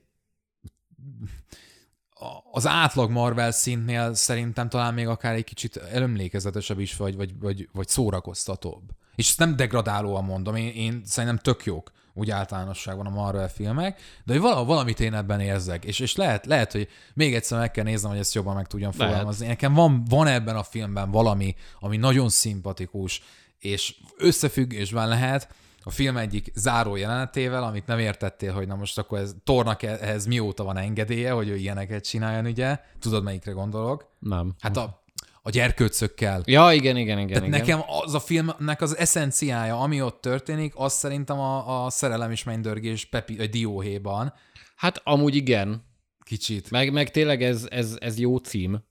az 2.51 2.67
átlag 2.67 3.12
Marvel 3.12 3.51
szintnél 3.51 4.13
szerintem 4.13 4.69
talán 4.69 4.93
még 4.93 5.08
akár 5.08 5.34
egy 5.34 5.43
kicsit 5.43 5.77
emlékezetesebb 5.77 6.80
is, 6.80 6.95
vagy, 6.95 7.15
vagy, 7.15 7.39
vagy, 7.39 7.69
vagy 7.71 7.88
szórakoztatóbb. 7.88 8.84
És 9.15 9.27
ezt 9.27 9.39
nem 9.39 9.56
degradálóan 9.56 10.23
mondom, 10.23 10.56
én, 10.56 10.73
én 10.73 11.01
szerintem 11.06 11.38
tök 11.38 11.63
jók 11.63 11.91
úgy 12.13 12.30
általánosságban 12.30 13.06
a 13.06 13.10
Marvel 13.10 13.49
filmek, 13.49 14.01
de 14.25 14.34
hogy 14.34 14.41
vala, 14.41 14.63
valamit 14.63 14.99
én 14.99 15.13
ebben 15.13 15.39
érzek, 15.39 15.86
és, 15.86 15.99
és 15.99 16.15
lehet, 16.15 16.45
lehet, 16.45 16.71
hogy 16.71 16.88
még 17.13 17.36
egyszer 17.36 17.60
meg 17.60 17.71
kell 17.71 17.84
néznem, 17.84 18.12
hogy 18.12 18.19
ezt 18.19 18.34
jobban 18.34 18.56
meg 18.56 18.67
tudjam 18.67 18.91
Lehet. 18.97 19.13
fogalmazni. 19.13 19.47
Nekem 19.47 19.73
van, 19.73 20.03
van 20.10 20.27
ebben 20.27 20.56
a 20.56 20.63
filmben 20.63 21.12
valami, 21.12 21.56
ami 21.80 21.97
nagyon 21.97 22.30
szimpatikus, 22.30 23.21
és 23.60 23.95
összefüggésben 24.17 25.08
lehet 25.08 25.48
a 25.88 25.92
film 25.92 26.17
egyik 26.17 26.52
záró 26.56 26.96
jelenetével, 26.96 27.63
amit 27.63 27.85
nem 27.85 28.00
értettél, 28.00 28.54
hogy 28.54 28.67
na 28.67 28.75
most 28.75 28.98
akkor 28.98 29.19
ez 29.19 29.35
Tornak 29.44 29.83
ehhez 29.83 30.25
mióta 30.25 30.63
van 30.63 30.77
engedélye, 30.77 31.31
hogy 31.31 31.50
ő 31.50 31.56
ilyeneket 31.56 32.04
csináljon, 32.08 32.46
ugye? 32.46 32.79
Tudod, 33.00 33.23
melyikre 33.23 33.52
gondolok? 33.52 34.10
Nem. 34.19 34.54
Hát 34.60 34.77
a, 34.77 35.04
a 35.42 35.50
gyerkőcökkel. 35.50 36.42
Ja, 36.46 36.71
igen, 36.71 36.98
igen, 36.98 37.17
igen. 37.17 37.27
Tehát 37.27 37.48
igen. 37.48 37.60
nekem 37.60 37.81
az 38.04 38.13
a 38.13 38.19
filmnek 38.19 38.81
az 38.81 38.98
eszenciája, 38.98 39.79
ami 39.79 40.02
ott 40.02 40.21
történik, 40.21 40.73
az 40.75 40.94
szerintem 40.94 41.40
a, 41.40 41.85
a 41.85 41.90
szerelem 41.90 42.31
és 42.31 42.44
mennydörgés 42.44 43.06
Pepi, 43.06 43.40
a 43.40 43.48
dióhéjban 43.48 44.33
Hát 44.75 45.02
amúgy 45.04 45.35
igen, 45.35 45.83
kicsit. 46.23 46.71
meg, 46.71 46.94
meg 46.94 47.12
tényleg 47.12 47.44
ez, 47.44 47.67
ez, 47.69 47.98
ez 48.00 48.19
jó 48.19 48.38
cím, 48.38 48.83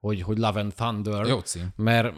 hogy, 0.00 0.22
hogy 0.22 0.38
Love 0.38 0.60
and 0.60 0.74
Thunder. 0.74 1.26
Jó 1.26 1.38
cím. 1.38 1.68
mert, 1.76 2.14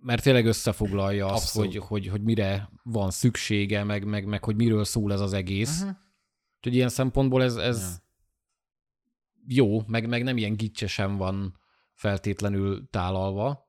mert 0.00 0.22
tényleg 0.22 0.46
összefoglalja 0.46 1.26
azt, 1.26 1.42
Abszolút. 1.44 1.72
hogy, 1.72 1.86
hogy, 1.86 2.06
hogy 2.06 2.22
mire 2.22 2.70
van 2.82 3.10
szüksége, 3.10 3.84
meg, 3.84 4.04
meg, 4.04 4.26
meg 4.26 4.44
hogy 4.44 4.56
miről 4.56 4.84
szól 4.84 5.12
ez 5.12 5.20
az 5.20 5.32
egész. 5.32 5.80
Mhm. 5.80 5.90
Úgyhogy 6.56 6.74
ilyen 6.74 6.88
szempontból 6.88 7.42
ez, 7.42 7.56
ez 7.56 7.80
Ja. 9.46 9.64
jó, 9.64 9.82
meg, 9.86 10.08
meg 10.08 10.22
nem 10.22 10.36
ilyen 10.36 10.56
gicsesen 10.56 11.16
van 11.16 11.58
feltétlenül 11.94 12.88
tálalva. 12.90 13.66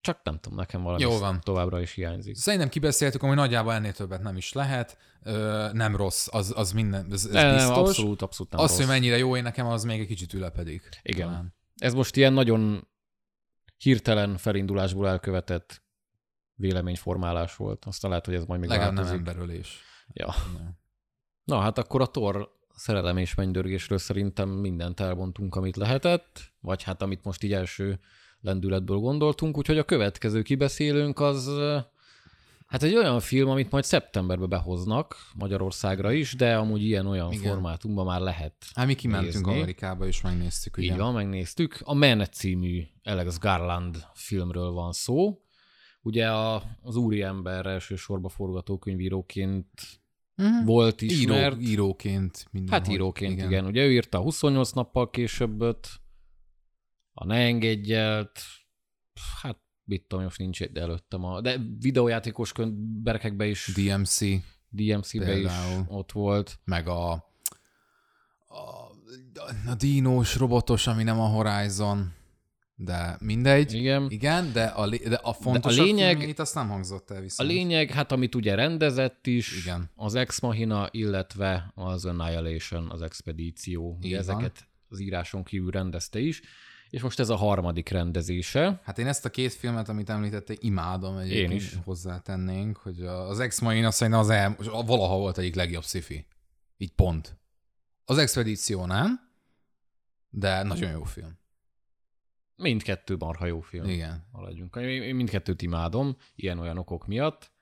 Csak 0.00 0.20
nem 0.24 0.38
tudom, 0.38 0.58
nekem 0.58 0.82
valami 0.82 1.02
Jó 1.02 1.18
van. 1.18 1.40
továbbra 1.40 1.80
is 1.80 1.92
hiányzik. 1.92 2.34
Szerintem 2.36 2.68
kibeszéltük, 2.68 3.20
hogy 3.20 3.34
nagyjából 3.34 3.72
ennél 3.72 3.92
többet 3.92 4.22
nem 4.22 4.36
is 4.36 4.52
lehet. 4.52 4.98
Ö, 5.22 5.68
nem 5.72 5.96
rossz, 5.96 6.28
az, 6.30 6.52
az 6.56 6.72
minden, 6.72 7.06
ez, 7.12 7.24
ez 7.24 7.32
Nem, 7.32 7.46
nem, 7.46 7.54
biztos. 7.54 7.76
abszolút, 7.76 8.22
abszolút 8.22 8.52
nem 8.52 8.60
az, 8.60 8.68
rossz. 8.68 8.78
hogy 8.78 8.86
mennyire 8.88 9.16
jó 9.18 9.36
én 9.36 9.42
nekem, 9.42 9.66
az 9.66 9.84
még 9.84 10.00
egy 10.00 10.06
kicsit 10.06 10.32
ülepedik. 10.32 10.88
Igen. 11.02 11.26
Talán. 11.28 11.54
Ez 11.76 11.94
most 11.94 12.16
ilyen 12.16 12.32
nagyon 12.32 12.88
hirtelen 13.82 14.36
felindulásból 14.36 15.08
elkövetett 15.08 15.82
véleményformálás 16.54 17.56
volt. 17.56 17.84
Aztán 17.84 18.10
lehet, 18.10 18.26
hogy 18.26 18.34
ez 18.34 18.44
majd 18.44 18.60
még 18.60 18.68
Legalább 18.68 18.92
nem 18.92 19.06
emberölés. 19.06 19.80
Ja. 20.12 20.34
Nem. 20.58 20.78
Na 21.44 21.60
hát 21.60 21.78
akkor 21.78 22.00
a 22.00 22.10
Thor 22.10 22.60
szerelem 22.74 23.16
és 23.16 23.34
mennydörgésről 23.34 23.98
szerintem 23.98 24.48
mindent 24.48 25.00
elmondtunk, 25.00 25.54
amit 25.54 25.76
lehetett, 25.76 26.40
vagy 26.60 26.82
hát 26.82 27.02
amit 27.02 27.24
most 27.24 27.42
így 27.42 27.52
első 27.52 28.00
lendületből 28.40 28.96
gondoltunk, 28.96 29.56
úgyhogy 29.56 29.78
a 29.78 29.84
következő 29.84 30.42
kibeszélőnk 30.42 31.20
az 31.20 31.50
hát 32.72 32.82
egy 32.82 32.94
olyan 32.94 33.20
film, 33.20 33.48
amit 33.48 33.70
majd 33.70 33.84
szeptemberbe 33.84 34.46
behoznak 34.46 35.16
Magyarországra 35.34 36.12
is, 36.12 36.34
de 36.34 36.56
amúgy 36.56 36.82
ilyen-olyan 36.82 37.32
Igen. 37.32 37.52
formátumban 37.52 38.06
már 38.06 38.20
lehet. 38.20 38.54
Hát 38.74 38.86
mi 38.86 38.94
kimentünk 38.94 39.34
Nézni. 39.46 39.52
Amerikába, 39.52 40.06
és 40.06 40.20
megnéztük. 40.20 40.76
Így 40.78 40.90
ugye. 40.90 40.96
van, 41.02 41.12
megnéztük. 41.14 41.80
A 41.84 41.94
Men 41.94 42.24
című 42.32 42.82
Alex 43.02 43.38
Garland 43.38 44.04
filmről 44.14 44.70
van 44.70 44.92
szó. 44.92 45.38
Ugye 46.02 46.30
a, 46.30 46.62
az 46.82 46.96
úriember 46.96 47.66
elsősorban 47.66 48.30
forgatókönyvíróként 48.30 49.70
Mhm. 50.34 50.64
volt 50.64 51.02
Író, 51.02 51.12
ismert. 51.14 51.60
íróként. 51.62 52.46
Mindenhol. 52.50 52.80
Hát 52.80 52.92
íróként, 52.92 53.32
igen. 53.32 53.46
igen. 53.48 53.64
Ugye 53.66 53.84
ő 53.84 53.92
írta 53.92 54.18
a 54.18 54.22
28 54.22 54.70
nappal 54.72 55.10
későbböt, 55.10 55.88
a 57.12 57.24
Ne 57.24 57.34
engedj 57.34 57.92
el, 57.94 58.30
hát 59.42 59.58
mit 59.84 60.02
tudom, 60.08 60.24
most 60.24 60.38
nincs 60.38 60.62
egy 60.62 60.76
előttem, 60.76 61.24
a, 61.24 61.40
de 61.40 61.56
videójátékos 61.80 62.52
berekekbe 63.02 63.46
is, 63.46 63.72
DMC, 63.74 64.18
DMC-be 64.68 65.36
is 65.38 65.50
ott 65.88 66.12
volt. 66.12 66.58
meg 66.64 66.88
a, 66.88 67.10
a, 67.12 67.20
a 69.66 69.74
dínós, 69.78 70.36
robotos, 70.36 70.86
ami 70.86 71.02
nem 71.02 71.20
a 71.20 71.26
Horizon, 71.26 72.12
de 72.76 73.16
mindegy. 73.20 73.72
Igen. 73.74 74.06
Igen, 74.10 74.52
de 74.52 74.64
a, 74.64 74.88
de 74.88 75.14
a 75.22 75.32
fontos 75.32 75.76
lényeg- 75.76 76.22
itt 76.28 76.38
azt 76.38 76.54
nem 76.54 76.68
hangzott 76.68 77.10
el 77.10 77.16
A 77.16 77.20
viszont. 77.20 77.48
lényeg, 77.50 77.90
hát 77.90 78.12
amit 78.12 78.34
ugye 78.34 78.54
rendezett 78.54 79.26
is, 79.26 79.60
Igen. 79.62 79.90
az 79.94 80.14
Ex 80.14 80.40
Machina, 80.40 80.88
illetve 80.90 81.72
az 81.74 82.04
Annihilation, 82.04 82.90
az 82.90 83.02
Expedíció. 83.02 83.98
Ezeket 84.12 84.66
az 84.88 85.00
íráson 85.00 85.42
kívül 85.44 85.70
rendezte 85.70 86.18
is, 86.18 86.40
és 86.92 87.02
most 87.02 87.18
ez 87.18 87.28
a 87.28 87.36
harmadik 87.36 87.88
rendezése. 87.88 88.80
Hát 88.84 88.98
én 88.98 89.06
ezt 89.06 89.24
a 89.24 89.30
két 89.30 89.52
filmet, 89.52 89.88
amit 89.88 90.10
említettél, 90.10 90.56
imádom 90.60 91.16
egyébként. 91.16 91.50
Én 91.50 91.56
is. 91.56 91.74
Hozzátennénk, 91.84 92.76
hogy 92.76 93.00
az 93.02 93.40
Ex 93.40 93.60
Machina 93.60 93.90
szerintem 93.90 94.22
az 94.22 94.28
el, 94.28 94.56
valaha 94.86 95.16
volt 95.16 95.38
egyik 95.38 95.54
legjobb 95.54 95.82
sci 95.82 96.26
Így 96.76 96.92
pont. 96.92 97.40
Az 98.04 98.18
Expedíció 98.18 98.86
nem, 98.86 99.20
de 100.28 100.62
nagyon 100.62 100.90
jó 100.90 101.04
film. 101.04 101.38
Mindkettő 102.56 103.16
marha 103.16 103.46
jó 103.46 103.60
film. 103.60 103.88
Igen. 103.88 104.28
Maradjunk. 104.32 104.76
Én 104.76 105.14
mindkettőt 105.14 105.62
imádom, 105.62 106.16
ilyen-olyan 106.34 106.78
okok 106.78 107.06
miatt. 107.06 107.52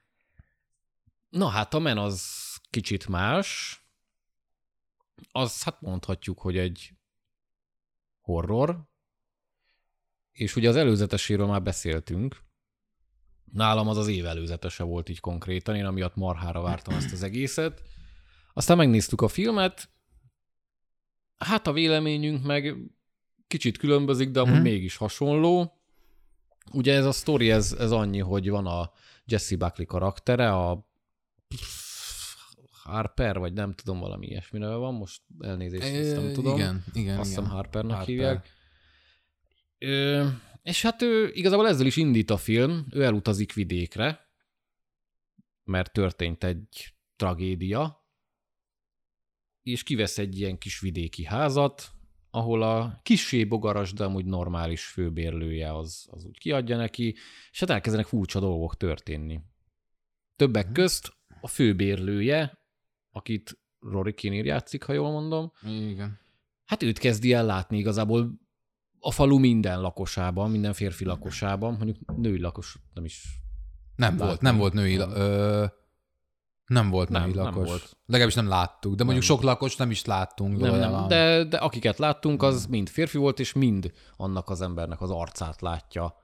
Na 1.28 1.49
hát 1.49 1.74
a 1.74 1.78
men 1.78 1.99
az 1.99 2.22
kicsit 2.70 3.09
más. 3.09 3.81
Az 5.33 5.62
hát 5.62 5.81
mondhatjuk, 5.81 6.39
hogy 6.39 6.57
egy 6.57 6.93
horror. 8.20 8.89
És 10.33 10.57
ugye 10.57 10.68
az 10.68 10.76
előzeteséről 10.76 11.47
már 11.47 11.62
beszéltünk. 11.62 12.37
Nálam 13.53 13.89
az 13.89 13.97
az 13.97 14.07
év 14.09 14.26
előzetese 14.26 14.83
volt 14.83 15.09
így 15.09 15.20
konkrétan, 15.20 15.76
én 15.76 15.85
amiatt 15.85 16.14
marhára 16.16 16.61
vártam 16.61 16.95
ezt 16.95 17.12
az 17.12 17.22
egészet. 17.22 17.83
Aztán 18.53 18.76
megnéztük 18.76 19.20
a 19.20 19.28
filmet. 19.28 19.89
Hát 21.39 21.66
a 21.66 21.72
véleményünk 21.72 22.45
meg 22.45 22.76
kicsit 23.47 23.78
különbözik, 23.78 24.31
de 24.31 24.41
amúgy 24.41 24.53
Mhm. 24.55 24.62
mégis 24.62 24.97
hasonló. 24.97 25.81
Ugye 26.72 26.95
ez 26.95 27.05
a 27.05 27.12
sztori, 27.12 27.51
ez, 27.51 27.72
ez 27.72 27.91
annyi, 27.91 28.18
hogy 28.18 28.49
van 28.51 28.66
a 28.66 28.91
Jesse 29.24 29.57
Buckley 29.57 29.87
karaktere, 29.87 30.53
a 30.53 30.89
Harper, 32.83 33.39
vagy 33.39 33.53
nem 33.53 33.72
tudom, 33.74 34.01
valami 34.01 34.26
ilyesmi 34.26 34.59
neve 34.59 34.74
van, 34.74 34.95
most 34.95 35.22
elnézést, 35.41 35.83
ezt 35.95 36.16
nem 36.22 36.33
tudom. 36.33 36.55
Igen, 36.55 36.85
igen, 36.93 37.18
Azt 37.18 37.28
hiszem. 37.28 37.45
Harpernek 37.45 37.97
Harper. 37.97 38.14
hívják. 38.14 38.49
Ö, 39.85 40.28
és 40.62 40.83
hát 40.83 41.03
ő 41.03 41.31
igazából 41.33 41.68
ezzel 41.68 41.87
is 41.87 41.97
indít 41.97 42.31
a 42.31 42.37
film, 42.37 42.87
ő 42.91 43.03
elutazik 43.03 43.53
vidékre, 43.53 44.28
mert 45.64 45.93
történt 45.93 46.45
egy 46.45 46.95
tragédia, 47.16 48.09
és 49.62 49.83
kivesz 49.83 50.18
egy 50.18 50.39
ilyen 50.39 50.59
kis 50.59 50.81
vidéki 50.81 51.24
házat, 51.24 51.91
ahol 52.31 52.62
a 52.62 53.01
kissé 53.03 53.45
bogaras, 53.45 53.93
de 53.93 54.05
amúgy 54.05 54.24
normális 54.24 54.85
főbérlője 54.85 55.76
az, 55.76 56.09
az 56.11 56.24
úgy 56.24 56.39
kiadja 56.39 56.76
neki, 56.76 57.16
és 57.51 57.61
hát 57.61 57.70
elkezdenek 57.70 58.07
furcsa 58.07 58.41
dolgok 58.41 58.76
történni. 58.76 59.41
Többek 60.37 60.72
közt 60.72 61.12
a 61.41 61.49
főbérlője, 61.49 62.59
akit 63.11 63.59
Rory 63.81 64.14
Kinnear 64.14 64.45
játszik, 64.45 64.83
ha 64.83 64.93
jól 64.93 65.11
mondom, 65.11 65.53
Igen. 65.62 66.18
Hát 66.64 66.83
őt 66.83 66.99
kezdi 66.99 67.33
el 67.33 67.45
látni 67.45 67.78
igazából 67.78 68.41
a 69.01 69.11
falu 69.11 69.39
minden 69.39 69.81
lakosában, 69.81 70.51
minden 70.51 70.73
férfi 70.73 71.05
lakosában, 71.05 71.73
mondjuk 71.75 72.17
női 72.17 72.41
lakos 72.41 72.77
nem 72.95 73.05
is. 73.05 73.39
Nem 73.97 74.11
Látni. 74.11 74.27
volt, 74.27 74.41
nem 74.41 74.57
volt 74.57 74.73
női, 74.73 74.97
Nem. 74.97 75.11
ö, 75.11 75.65
nem 76.67 76.91
volt 76.91 77.09
Nem, 77.09 77.23
női 77.23 77.33
nem 77.35 77.45
lakos. 77.45 77.69
volt. 77.69 77.97
Legalábbis 78.07 78.35
nem 78.35 78.49
láttuk, 78.49 78.95
de 78.95 79.05
mondjuk 79.05 79.27
Nem. 79.27 79.37
sok 79.37 79.45
lakos 79.45 79.77
nem 79.77 79.91
is 79.91 80.05
láttunk. 80.05 80.59
Nem, 80.59 80.75
nem, 80.79 81.09
de, 81.09 81.45
de 81.45 81.57
akiket 81.57 81.99
láttunk, 81.99 82.43
az 82.43 82.67
mind 82.67 82.89
férfi 82.89 83.19
volt, 83.19 83.41
és 83.41 83.53
mind 83.53 83.93
annak 84.17 84.51
az 84.51 84.61
embernek 84.63 85.01
az 85.01 85.11
arcát 85.11 85.61
látja. 85.61 86.15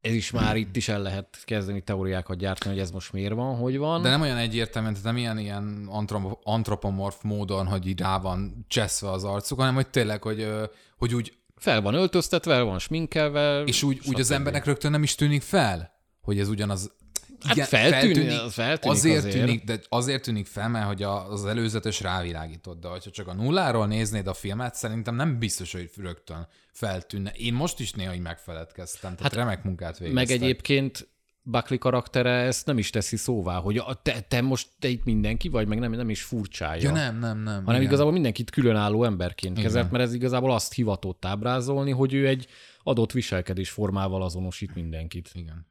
Ez 0.00 0.12
is 0.12 0.30
már 0.30 0.56
itt 0.56 0.76
is 0.76 0.88
el 0.88 1.02
lehet 1.02 1.42
kezdeni 1.44 1.82
teóriákat 1.82 2.36
gyártani, 2.36 2.74
hogy 2.74 2.82
ez 2.82 2.90
most 2.90 3.12
miért 3.12 3.34
van, 3.34 3.56
hogy 3.56 3.78
van. 3.78 4.02
De 4.02 4.08
nem 4.08 4.20
olyan 4.20 4.36
egyértelműen, 4.36 4.94
tehát 4.94 5.06
nem 5.08 5.16
ilyen, 5.16 5.38
ilyen 5.38 5.86
antropo- 5.88 6.40
antropomorf 6.42 7.22
módon, 7.22 7.66
hogy 7.66 7.86
így 7.86 8.00
rá 8.00 8.18
van 8.18 8.64
cseszve 8.68 9.10
az 9.10 9.24
arcuk, 9.24 9.58
hanem 9.58 9.74
hogy 9.74 9.88
tényleg, 9.88 10.22
hogy, 10.22 10.48
hogy 10.96 11.14
úgy, 11.14 11.36
Fel 11.56 11.80
van 11.80 11.94
öltöztetve, 11.94 12.54
el 12.54 12.64
van 12.64 12.78
sminkelve. 12.78 13.62
és 13.62 13.82
úgy, 13.82 14.00
úgy 14.06 14.20
az 14.20 14.30
embernek 14.30 14.64
rögtön 14.64 14.90
nem 14.90 15.02
is 15.02 15.14
tűnik 15.14 15.42
fel, 15.42 15.92
hogy 16.20 16.38
ez 16.38 16.48
ugyanaz. 16.48 16.94
Hát 17.40 17.68
feltűnik, 17.68 18.40
az 18.40 18.52
feltűnik 18.52 18.96
azért, 18.96 19.16
azért. 19.18 19.34
Tűnik, 19.34 19.64
de 19.64 19.80
azért 19.88 20.22
tűnik 20.22 20.46
fel, 20.46 20.68
mert 20.68 20.86
hogy 20.86 21.02
az 21.02 21.44
előzetes 21.46 22.00
rávilágított, 22.00 22.80
de 22.80 22.88
ha 22.88 23.00
csak 23.00 23.28
a 23.28 23.34
nulláról 23.34 23.86
néznéd 23.86 24.26
a 24.26 24.34
filmet, 24.34 24.74
szerintem 24.74 25.14
nem 25.14 25.38
biztos, 25.38 25.72
hogy 25.72 25.90
rögtön 25.96 26.48
feltűnne. 26.72 27.30
Én 27.30 27.54
most 27.54 27.80
is 27.80 27.92
néha 27.92 28.14
így 28.14 28.20
megfeledkeztem, 28.20 29.16
tehát 29.16 29.32
hát, 29.32 29.42
remek 29.42 29.64
munkát 29.64 29.98
végeztek. 29.98 30.28
Meg 30.28 30.42
egyébként 30.42 31.08
Buckley 31.48 31.78
karaktere 31.78 32.30
ezt 32.30 32.66
nem 32.66 32.78
is 32.78 32.90
teszi 32.90 33.16
szóvá, 33.16 33.58
hogy 33.58 33.76
a, 33.76 33.94
te, 34.02 34.20
te 34.20 34.40
most 34.40 34.68
te 34.78 34.88
itt 34.88 35.04
mindenki 35.04 35.48
vagy, 35.48 35.66
meg 35.66 35.78
nem, 35.78 35.92
nem 35.92 36.10
is 36.10 36.22
furcsája. 36.22 36.82
Ja, 36.82 36.92
nem, 36.92 37.18
nem, 37.18 37.38
nem. 37.38 37.54
hanem 37.54 37.74
igen. 37.74 37.82
igazából 37.82 38.12
mindenkit 38.12 38.50
különálló 38.50 39.04
emberként 39.04 39.58
Igen. 39.58 39.64
kezelt, 39.64 39.90
mert 39.90 40.04
ez 40.04 40.14
igazából 40.14 40.52
azt 40.52 40.72
hivatott 40.72 41.24
ábrázolni, 41.24 41.90
hogy 41.90 42.14
ő 42.14 42.26
egy 42.26 42.46
adott 42.82 43.12
viselkedés 43.12 43.70
formával 43.70 44.22
azonosít 44.22 44.74
mindenkit. 44.74 45.30
Igen. 45.32 45.66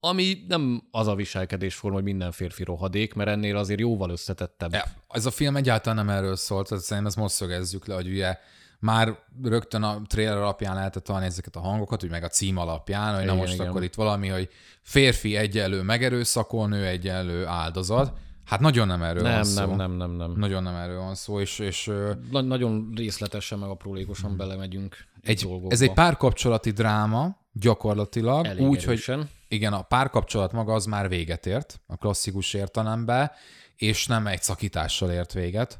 Ami 0.00 0.44
nem 0.48 0.82
az 0.90 1.06
a 1.06 1.14
viselkedésforma, 1.14 1.96
hogy 1.96 2.04
minden 2.04 2.32
férfi 2.32 2.64
rohadék, 2.64 3.14
mert 3.14 3.30
ennél 3.30 3.56
azért 3.56 3.80
jóval 3.80 4.10
összetettebb. 4.10 4.72
Ja, 4.72 4.84
ez 5.08 5.26
a 5.26 5.30
film 5.30 5.56
egyáltalán 5.56 6.06
nem 6.06 6.16
erről 6.16 6.36
szólt, 6.36 6.68
tehát 6.68 6.84
szerintem 6.84 7.06
ezt 7.06 7.16
most 7.16 7.34
szögezzük 7.34 7.86
le, 7.86 7.94
hogy 7.94 8.08
ugye 8.08 8.38
már 8.78 9.18
rögtön 9.42 9.82
a 9.82 10.02
trailer 10.06 10.36
alapján 10.36 10.74
lehetett 10.74 11.04
találni 11.04 11.26
ezeket 11.26 11.56
a 11.56 11.60
hangokat, 11.60 12.04
úgy 12.04 12.10
meg 12.10 12.24
a 12.24 12.28
cím 12.28 12.56
alapján, 12.56 13.14
hogy 13.14 13.24
na 13.24 13.32
Igen, 13.32 13.36
most 13.36 13.54
igen. 13.54 13.66
akkor 13.66 13.82
itt 13.82 13.94
valami, 13.94 14.28
hogy 14.28 14.48
férfi 14.82 15.36
egyenlő 15.36 15.82
megerőszakol, 15.82 16.68
nő 16.68 16.86
egyenlő 16.86 17.46
áldozat. 17.46 18.12
Hát 18.44 18.60
nagyon 18.60 18.86
nem 18.86 19.02
erről 19.02 19.22
van 19.22 19.32
nem, 19.32 19.42
szó. 19.42 19.64
nem, 19.64 19.76
nem, 19.76 19.92
nem, 19.92 20.10
nem. 20.10 20.32
Nagyon 20.36 20.62
nem 20.62 20.74
erről 20.74 20.98
van 20.98 21.14
szó, 21.14 21.40
és, 21.40 21.58
és 21.58 21.90
Na, 22.30 22.40
nagyon 22.40 22.92
részletesen, 22.96 23.58
meg 23.58 23.68
aprólékosan 23.68 24.36
belemegyünk 24.36 24.96
egy, 25.20 25.40
dolgokba. 25.42 25.70
ez 25.70 25.80
egy 25.80 25.92
párkapcsolati 25.92 26.70
dráma, 26.70 27.36
gyakorlatilag, 27.52 28.46
Elég 28.46 28.66
úgy, 28.66 28.84
hogy 28.84 29.12
igen, 29.48 29.72
a 29.72 29.82
párkapcsolat 29.82 30.52
maga 30.52 30.72
az 30.72 30.84
már 30.84 31.08
véget 31.08 31.46
ért, 31.46 31.80
a 31.86 31.96
klasszikus 31.96 32.54
értelemben, 32.54 33.30
és 33.76 34.06
nem 34.06 34.26
egy 34.26 34.42
szakítással 34.42 35.10
ért 35.10 35.32
véget, 35.32 35.78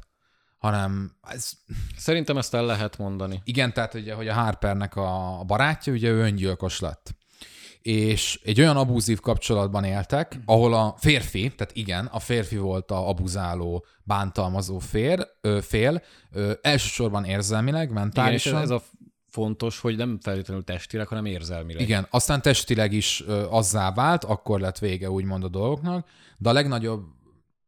hanem 0.59 1.11
ez, 1.27 1.51
Szerintem 1.97 2.37
ezt 2.37 2.53
el 2.53 2.65
lehet 2.65 2.97
mondani. 2.97 3.41
igen, 3.43 3.73
tehát 3.73 3.93
ugye, 3.93 4.13
hogy 4.13 4.27
a 4.27 4.33
Harpernek 4.33 4.95
a 4.95 5.43
barátja, 5.47 5.93
ugye 5.93 6.09
ő 6.09 6.21
öngyilkos 6.21 6.79
lett. 6.79 7.17
És 7.81 8.39
egy 8.43 8.59
olyan 8.59 8.77
abúzív 8.77 9.19
kapcsolatban 9.19 9.83
éltek, 9.83 10.39
ahol 10.45 10.73
a 10.73 10.95
férfi, 10.97 11.53
tehát 11.55 11.75
igen, 11.75 12.05
a 12.05 12.19
férfi 12.19 12.57
volt 12.57 12.91
a 12.91 13.07
abuzáló, 13.09 13.85
bántalmazó 14.03 14.79
fér, 14.79 15.27
ö, 15.41 15.59
fél, 15.61 16.01
ö, 16.31 16.51
elsősorban 16.61 17.25
érzelmileg, 17.25 17.81
Igen, 17.83 17.95
és 17.95 17.99
mentálisan. 17.99 18.55
ez, 18.55 18.61
ez 18.61 18.69
a 18.69 18.81
fontos, 19.27 19.79
hogy 19.79 19.95
nem 19.95 20.19
feltétlenül 20.21 20.63
testileg, 20.63 21.07
hanem 21.07 21.25
érzelmileg. 21.25 21.81
Igen, 21.81 22.07
aztán 22.09 22.41
testileg 22.41 22.93
is 22.93 23.23
ö, 23.27 23.45
azzá 23.49 23.91
vált, 23.93 24.23
akkor 24.23 24.59
lett 24.59 24.79
vége 24.79 25.09
úgymond 25.09 25.43
a 25.43 25.49
dolgoknak, 25.49 26.07
de 26.37 26.49
a 26.49 26.53
legnagyobb, 26.53 27.05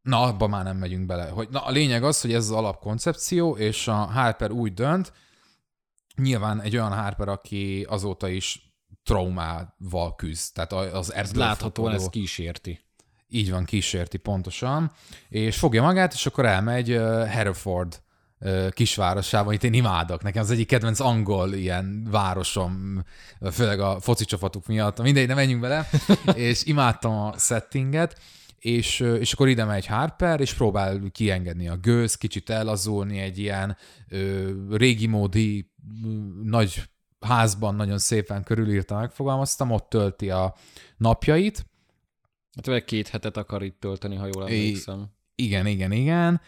na 0.01 0.21
abba 0.21 0.47
már 0.47 0.63
nem 0.63 0.77
megyünk 0.77 1.05
bele, 1.05 1.29
hogy 1.29 1.47
na, 1.51 1.65
a 1.65 1.71
lényeg 1.71 2.03
az, 2.03 2.21
hogy 2.21 2.33
ez 2.33 2.43
az 2.43 2.51
alapkoncepció, 2.51 3.57
és 3.57 3.87
a 3.87 3.93
Harper 3.93 4.51
úgy 4.51 4.73
dönt, 4.73 5.13
nyilván 6.15 6.61
egy 6.61 6.75
olyan 6.75 6.93
Harper, 6.93 7.27
aki 7.27 7.85
azóta 7.89 8.27
is 8.27 8.73
traumával 9.03 10.15
küzd, 10.15 10.53
tehát 10.53 10.71
az 10.93 11.13
Ez 11.13 11.33
láthatóan 11.33 11.93
ez 11.93 12.09
kísérti. 12.09 12.79
Így 13.27 13.51
van, 13.51 13.65
kísérti 13.65 14.17
pontosan, 14.17 14.91
és 15.29 15.57
fogja 15.57 15.81
magát, 15.81 16.13
és 16.13 16.25
akkor 16.25 16.45
elmegy 16.45 16.89
Hereford 17.27 18.01
uh, 18.39 18.69
kisvárosába, 18.69 19.53
itt 19.53 19.63
én 19.63 19.73
imádok. 19.73 20.23
Nekem 20.23 20.41
az 20.41 20.51
egyik 20.51 20.67
kedvenc 20.67 20.99
angol 20.99 21.53
ilyen 21.53 22.07
városom, 22.09 23.03
főleg 23.51 23.79
a 23.79 23.99
foci 23.99 24.25
csapatuk 24.25 24.67
miatt, 24.67 25.01
mindegy, 25.01 25.27
nem 25.27 25.35
menjünk 25.35 25.61
bele, 25.61 25.89
és 26.33 26.63
imádtam 26.63 27.13
a 27.13 27.37
settinget, 27.37 28.19
és, 28.61 28.99
és 28.99 29.33
akkor 29.33 29.47
ide 29.47 29.65
megy 29.65 29.85
Harper, 29.85 30.39
és 30.39 30.53
próbál 30.53 31.01
kiengedni 31.11 31.67
a 31.67 31.77
gőz, 31.77 32.15
kicsit 32.15 32.49
ellazulni 32.49 33.19
egy 33.19 33.37
ilyen 33.37 33.77
ö, 34.09 34.51
régi 34.69 35.07
módi 35.07 35.71
nagy 36.43 36.83
házban 37.19 37.75
nagyon 37.75 37.97
szépen 37.97 38.43
körülírta, 38.43 38.95
megfogalmaztam, 38.95 39.71
ott 39.71 39.89
tölti 39.89 40.29
a 40.29 40.55
napjait. 40.97 41.65
Hát 42.55 42.65
vagy 42.65 42.83
két 42.83 43.07
hetet 43.07 43.37
akar 43.37 43.63
itt 43.63 43.79
tölteni, 43.79 44.15
ha 44.15 44.25
jól 44.33 44.43
emlékszem. 44.43 45.07
igen, 45.35 45.65
igen, 45.65 45.91
igen. 45.91 46.41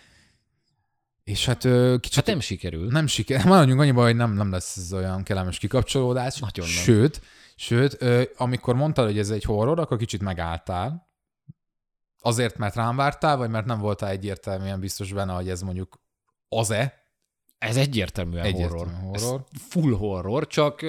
És 1.23 1.45
hát 1.45 1.61
kicsit... 1.99 2.15
Hát 2.15 2.25
nem 2.25 2.39
sikerül. 2.39 2.87
Nem 2.87 3.07
sikerül. 3.07 3.51
Maradjunk 3.51 3.79
annyiba, 3.79 4.03
hogy 4.03 4.15
nem, 4.15 4.33
nem 4.33 4.51
lesz 4.51 4.77
ez 4.77 4.93
olyan 4.93 5.23
kellemes 5.23 5.57
kikapcsolódás. 5.57 6.39
Nagyon 6.39 6.65
nem. 6.65 6.75
Sőt, 6.75 7.21
sőt, 7.55 8.03
amikor 8.37 8.75
mondtad, 8.75 9.05
hogy 9.05 9.17
ez 9.17 9.29
egy 9.29 9.43
horror, 9.43 9.79
akkor 9.79 9.97
kicsit 9.97 10.21
megálltál. 10.21 11.11
Azért, 12.25 12.57
mert 12.57 12.75
rám 12.75 12.95
vártál, 12.95 13.37
vagy 13.37 13.49
mert 13.49 13.65
nem 13.65 13.79
voltál 13.79 14.09
egyértelműen 14.09 14.79
biztos 14.79 15.13
benne, 15.13 15.33
hogy 15.33 15.49
ez 15.49 15.61
mondjuk 15.61 16.01
az-e, 16.49 17.01
ez 17.57 17.77
egyértelműen 17.77 18.45
Egyértelmű 18.45 18.93
horror. 18.93 18.93
horror. 19.01 19.43
Ez 19.51 19.61
full 19.69 19.93
horror, 19.93 20.47
csak 20.47 20.81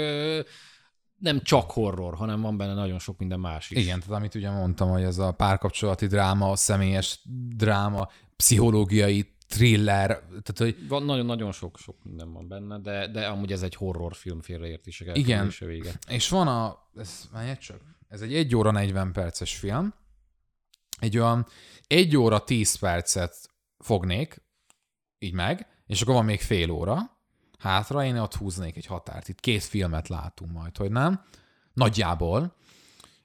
nem 1.19 1.43
csak 1.43 1.71
horror, 1.71 2.15
hanem 2.15 2.41
van 2.41 2.57
benne 2.57 2.75
nagyon 2.75 2.99
sok 2.99 3.19
minden 3.19 3.41
más 3.41 3.71
is. 3.71 3.79
Igen, 3.79 4.01
tehát 4.01 4.15
amit 4.17 4.35
ugye 4.35 4.51
mondtam, 4.51 4.91
hogy 4.91 5.03
ez 5.03 5.19
a 5.19 5.33
párkapcsolati 5.33 6.07
dráma, 6.07 6.51
a 6.51 6.57
személyes 6.57 7.21
dráma, 7.57 8.09
pszichológiai 8.37 9.37
thriller, 9.49 10.07
tehát 10.19 10.59
hogy... 10.59 10.89
Van 10.89 11.03
nagyon-nagyon 11.03 11.53
sok, 11.53 11.79
sok 11.79 11.97
minden 12.03 12.33
van 12.33 12.49
benne, 12.49 12.79
de, 12.79 13.09
de 13.09 13.27
amúgy 13.27 13.53
ez 13.53 13.63
egy 13.63 13.75
horrorfilm 13.75 14.41
félreértések 14.41 15.17
Igen, 15.17 15.53
vége. 15.59 15.93
és 16.09 16.29
van 16.29 16.49
a, 16.49 16.89
ez, 16.97 17.29
csak, 17.61 17.81
ez 18.09 18.21
egy 18.21 18.35
1 18.35 18.57
óra 18.57 18.71
40 18.71 19.13
perces 19.13 19.57
film, 19.57 19.95
egy 20.99 21.19
olyan 21.19 21.47
1 21.87 22.17
óra 22.17 22.45
10 22.45 22.75
percet 22.75 23.37
fognék, 23.79 24.43
így 25.19 25.33
meg, 25.33 25.67
és 25.87 26.03
akkor 26.03 26.15
van 26.15 26.25
még 26.25 26.41
fél 26.41 26.71
óra 26.71 27.15
hátra, 27.65 28.05
én 28.05 28.19
ott 28.19 28.35
húznék 28.35 28.77
egy 28.77 28.87
határt. 28.87 29.29
Itt 29.29 29.41
két 29.41 29.63
filmet 29.63 30.09
látunk 30.09 30.53
majd, 30.53 30.77
hogy 30.77 30.91
nem? 30.91 31.21
Nagyjából. 31.73 32.57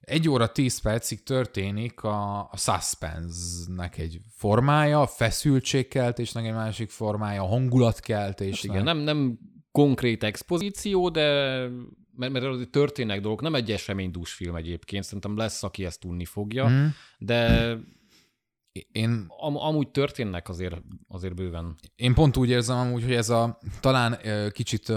Egy 0.02 0.30
óra 0.30 0.52
tíz 0.52 0.82
percig 0.82 1.24
történik 1.24 2.04
a, 2.04 2.40
a 2.40 2.58
suspense-nek 2.58 3.98
egy 3.98 4.22
formája, 4.36 5.02
a 5.02 5.08
feszültségkeltésnek 5.08 6.46
egy 6.46 6.54
másik 6.54 6.90
formája, 6.90 7.42
a 7.42 7.48
hangulatkeltésnek. 7.48 8.72
Igen, 8.72 8.84
nem, 8.84 8.98
nem 8.98 9.40
konkrét 9.72 10.24
expozíció, 10.24 11.10
de 11.10 11.62
mert, 12.20 12.32
mert 12.32 12.70
történnek 12.70 13.22
dolgok, 13.22 13.42
nem 13.42 13.56
egy 13.56 13.72
eseménydús 13.72 14.32
film 14.32 14.56
egyébként, 14.56 15.04
szerintem 15.04 15.38
lesz, 15.38 15.64
aki 15.64 15.86
ezt 15.86 16.00
tudni 16.00 16.26
fogja, 16.26 16.68
mm. 16.68 16.86
de 17.18 17.74
én... 18.92 19.26
Am, 19.28 19.58
amúgy 19.58 19.90
történnek 19.90 20.50
azért, 20.50 20.82
azért 21.08 21.36
bőven. 21.36 21.76
Én 21.96 22.14
pont 22.14 22.38
úgy 22.38 22.50
érzem 22.50 22.78
amúgy, 22.78 23.04
hogy 23.04 23.14
ez 23.14 23.30
a 23.30 23.60
talán 23.80 24.20
kicsit 24.52 24.94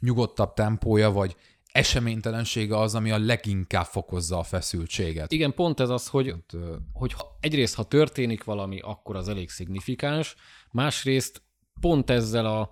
nyugodtabb 0.00 0.52
tempója, 0.52 1.10
vagy 1.10 1.36
eseménytelensége 1.72 2.78
az, 2.78 2.94
ami 2.94 3.10
a 3.10 3.18
leginkább 3.18 3.84
fokozza 3.84 4.38
a 4.38 4.42
feszültséget. 4.42 5.32
Igen, 5.32 5.54
pont 5.54 5.80
ez 5.80 5.88
az, 5.88 6.08
hogy, 6.08 6.28
hát, 6.28 6.56
hogy 6.92 7.12
ha, 7.12 7.36
egyrészt, 7.40 7.74
ha 7.74 7.84
történik 7.84 8.44
valami, 8.44 8.80
akkor 8.80 9.16
az 9.16 9.28
elég 9.28 9.50
szignifikáns, 9.50 10.36
másrészt 10.70 11.42
pont 11.80 12.10
ezzel 12.10 12.46
a 12.46 12.70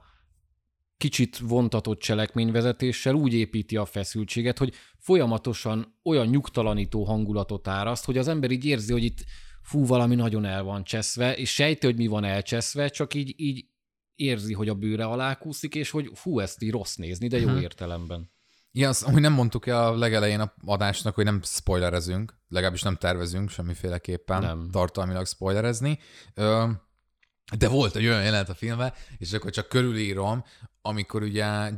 kicsit 1.01 1.39
vontatott 1.39 2.01
cselekményvezetéssel 2.01 3.15
úgy 3.15 3.35
építi 3.35 3.77
a 3.77 3.85
feszültséget, 3.85 4.59
hogy 4.59 4.75
folyamatosan 4.99 5.99
olyan 6.03 6.27
nyugtalanító 6.27 7.05
hangulatot 7.05 7.69
áraszt, 7.69 8.05
hogy 8.05 8.19
az 8.19 8.29
ember 8.29 8.51
így 8.51 8.65
érzi, 8.65 8.93
hogy 8.93 9.05
itt 9.05 9.25
fú, 9.63 9.87
valami 9.87 10.15
nagyon 10.15 10.45
el 10.45 10.63
van 10.63 10.85
cseszve, 10.85 11.37
és 11.37 11.53
sejti, 11.53 11.87
hogy 11.87 11.97
mi 11.97 12.07
van 12.07 12.25
elcseszve, 12.25 12.89
csak 12.89 13.15
így, 13.15 13.35
így 13.37 13.67
érzi, 14.15 14.53
hogy 14.53 14.69
a 14.69 14.75
bőre 14.75 15.05
alá 15.05 15.35
kúszik, 15.35 15.75
és 15.75 15.91
hogy 15.91 16.11
fú, 16.15 16.39
ezt 16.39 16.63
így 16.63 16.71
rossz 16.71 16.95
nézni, 16.95 17.29
de 17.29 17.39
jó 17.39 17.47
uh-huh. 17.47 17.63
értelemben. 17.63 18.31
Igen, 18.73 18.89
azt, 18.89 19.03
hogy 19.03 19.21
nem 19.21 19.33
mondtuk 19.33 19.67
el 19.67 19.87
a 19.87 19.97
legelején 19.97 20.41
a 20.41 20.55
adásnak, 20.65 21.15
hogy 21.15 21.25
nem 21.25 21.41
spoilerezünk, 21.43 22.35
legalábbis 22.49 22.83
nem 22.83 22.97
tervezünk 22.97 23.51
semmiféleképpen 23.51 24.41
nem. 24.41 24.69
tartalmilag 24.71 25.27
spoilerezni. 25.27 25.99
De 27.59 27.69
volt 27.69 27.97
egy 27.97 28.07
olyan 28.07 28.23
jelenet 28.23 28.49
a 28.49 28.55
filmben, 28.55 28.93
és 29.19 29.33
akkor 29.33 29.51
csak 29.51 29.69
körülírom, 29.69 30.45
amikor 30.83 31.23
ugye 31.23 31.71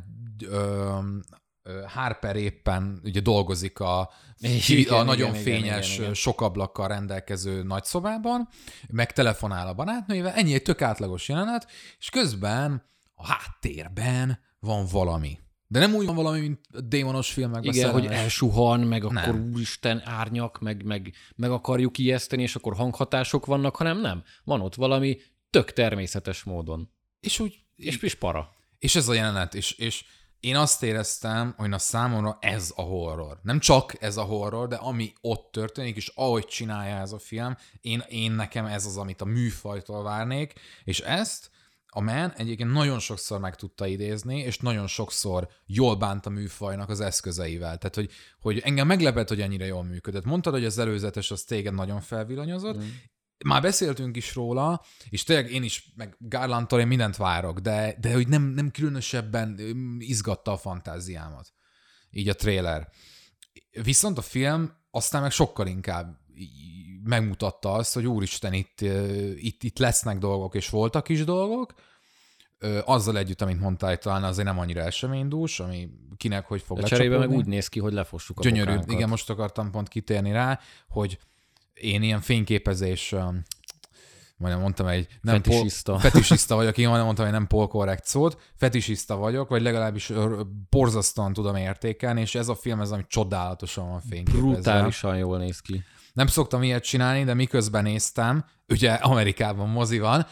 Harper 1.86 2.36
éppen 2.36 3.00
ugye 3.04 3.20
dolgozik 3.20 3.80
a, 3.80 4.10
igen, 4.68 4.94
a 4.94 5.02
nagyon 5.02 5.28
igen, 5.28 5.42
fényes, 5.42 5.92
igen, 5.92 6.02
igen, 6.02 6.14
sok 6.14 6.40
ablakkal 6.40 6.88
rendelkező 6.88 7.62
nagyszobában, 7.62 8.48
meg 8.88 9.12
telefonál 9.12 9.68
a 9.68 9.74
barátnőjével, 9.74 10.32
ennyi 10.32 10.54
egy 10.54 10.62
tök 10.62 10.82
átlagos 10.82 11.28
jelenet, 11.28 11.70
és 11.98 12.10
közben 12.10 12.82
a 13.14 13.26
háttérben 13.26 14.38
van 14.60 14.86
valami. 14.92 15.38
De 15.66 15.78
nem 15.78 15.94
úgy 15.94 16.06
van 16.06 16.14
valami, 16.14 16.40
mint 16.40 16.60
a 16.72 16.80
démonos 16.80 17.32
filmekben. 17.32 17.72
Igen, 17.72 17.90
hogy 17.90 18.06
elsuhan, 18.06 18.80
meg 18.80 19.02
nem. 19.02 19.16
akkor 19.16 19.40
úristen 19.40 20.02
árnyak, 20.04 20.60
meg, 20.60 20.84
meg, 20.84 21.12
meg 21.36 21.50
akarjuk 21.50 21.98
ijeszteni, 21.98 22.42
és 22.42 22.56
akkor 22.56 22.74
hanghatások 22.74 23.46
vannak, 23.46 23.76
hanem 23.76 24.00
nem. 24.00 24.22
Van 24.44 24.60
ott 24.60 24.74
valami 24.74 25.18
tök 25.52 25.72
természetes 25.72 26.42
módon. 26.42 26.90
És 27.20 27.40
úgy... 27.40 27.60
És, 27.76 27.96
és 27.96 28.14
para. 28.14 28.54
És 28.78 28.96
ez 28.96 29.08
a 29.08 29.14
jelenet, 29.14 29.54
és, 29.54 29.72
és 29.72 30.04
én 30.40 30.56
azt 30.56 30.82
éreztem, 30.82 31.54
hogy 31.56 31.68
na 31.68 31.78
számomra 31.78 32.38
ez 32.40 32.72
a 32.76 32.82
horror. 32.82 33.38
Nem 33.42 33.58
csak 33.58 34.02
ez 34.02 34.16
a 34.16 34.22
horror, 34.22 34.68
de 34.68 34.76
ami 34.76 35.12
ott 35.20 35.52
történik, 35.52 35.96
és 35.96 36.12
ahogy 36.14 36.44
csinálja 36.44 36.96
ez 36.96 37.12
a 37.12 37.18
film, 37.18 37.56
én, 37.80 38.04
én 38.08 38.32
nekem 38.32 38.66
ez 38.66 38.86
az, 38.86 38.96
amit 38.96 39.20
a 39.20 39.24
műfajtól 39.24 40.02
várnék, 40.02 40.52
és 40.84 41.00
ezt 41.00 41.50
a 41.86 42.00
Man 42.00 42.32
egyébként 42.36 42.72
nagyon 42.72 42.98
sokszor 42.98 43.40
meg 43.40 43.56
tudta 43.56 43.86
idézni, 43.86 44.38
és 44.38 44.58
nagyon 44.58 44.86
sokszor 44.86 45.48
jól 45.66 45.96
bánt 45.96 46.26
a 46.26 46.30
műfajnak 46.30 46.88
az 46.88 47.00
eszközeivel. 47.00 47.78
Tehát, 47.78 47.94
hogy, 47.94 48.10
hogy 48.40 48.58
engem 48.58 48.86
meglepett, 48.86 49.28
hogy 49.28 49.40
ennyire 49.40 49.66
jól 49.66 49.84
működött. 49.84 50.24
Mondtad, 50.24 50.52
hogy 50.52 50.64
az 50.64 50.78
előzetes 50.78 51.30
az 51.30 51.42
téged 51.42 51.74
nagyon 51.74 52.00
felvillanyozott. 52.00 52.76
Mm 52.76 52.88
már 53.44 53.62
beszéltünk 53.62 54.16
is 54.16 54.34
róla, 54.34 54.82
és 55.08 55.22
tényleg 55.22 55.50
én 55.50 55.62
is, 55.62 55.92
meg 55.96 56.16
Garlandtól 56.18 56.80
én 56.80 56.86
mindent 56.86 57.16
várok, 57.16 57.58
de, 57.58 57.96
de 58.00 58.12
hogy 58.12 58.28
nem, 58.28 58.42
nem 58.42 58.70
különösebben 58.70 59.58
izgatta 59.98 60.52
a 60.52 60.56
fantáziámat. 60.56 61.52
Így 62.10 62.28
a 62.28 62.34
trailer. 62.34 62.88
Viszont 63.82 64.18
a 64.18 64.22
film 64.22 64.72
aztán 64.90 65.22
meg 65.22 65.30
sokkal 65.30 65.66
inkább 65.66 66.20
megmutatta 67.04 67.72
azt, 67.72 67.94
hogy 67.94 68.06
úristen, 68.06 68.52
itt, 68.52 68.80
itt, 69.34 69.62
itt 69.62 69.78
lesznek 69.78 70.18
dolgok, 70.18 70.54
és 70.54 70.68
voltak 70.68 71.08
is 71.08 71.24
dolgok, 71.24 71.74
azzal 72.84 73.18
együtt, 73.18 73.40
amit 73.40 73.60
mondtál, 73.60 73.98
talán 73.98 74.24
azért 74.24 74.46
nem 74.46 74.58
annyira 74.58 74.80
eseménydús, 74.80 75.60
ami 75.60 75.90
kinek 76.16 76.46
hogy 76.46 76.62
fog 76.62 76.78
a 76.78 76.82
cserébe 76.82 77.18
meg 77.18 77.30
úgy 77.30 77.46
néz 77.46 77.68
ki, 77.68 77.80
hogy 77.80 77.92
lefossuk 77.92 78.38
a 78.38 78.42
Gyönyörű, 78.42 78.70
bokánkat. 78.70 78.92
igen, 78.92 79.08
most 79.08 79.30
akartam 79.30 79.70
pont 79.70 79.88
kitérni 79.88 80.32
rá, 80.32 80.60
hogy 80.88 81.18
én 81.74 82.02
ilyen 82.02 82.20
fényképezés 82.20 83.14
majdnem 84.42 84.62
mondtam 84.62 84.86
egy 84.86 85.06
nem 85.20 85.34
fetisista. 85.34 85.92
Pol, 85.92 86.00
fetisista 86.00 86.54
vagyok, 86.54 86.78
én 86.78 86.84
majdnem 86.84 87.04
mondtam, 87.04 87.26
hogy 87.26 87.34
nem 87.34 87.46
polkorrekt 87.46 88.04
szót, 88.04 88.38
fetisista 88.56 89.16
vagyok, 89.16 89.48
vagy 89.48 89.62
legalábbis 89.62 90.12
borzasztóan 90.70 91.32
tudom 91.32 91.56
értékelni, 91.56 92.20
és 92.20 92.34
ez 92.34 92.48
a 92.48 92.54
film, 92.54 92.80
ez 92.80 92.90
ami 92.90 93.04
csodálatosan 93.08 93.88
van 93.88 94.00
fényképezve. 94.00 94.50
Brutálisan 94.50 95.16
jól 95.16 95.38
néz 95.38 95.60
ki. 95.60 95.82
Nem 96.12 96.26
szoktam 96.26 96.62
ilyet 96.62 96.84
csinálni, 96.84 97.24
de 97.24 97.34
miközben 97.34 97.82
néztem, 97.82 98.44
ugye 98.68 98.92
Amerikában 98.92 99.68
mozi 99.68 99.98
van, 99.98 100.26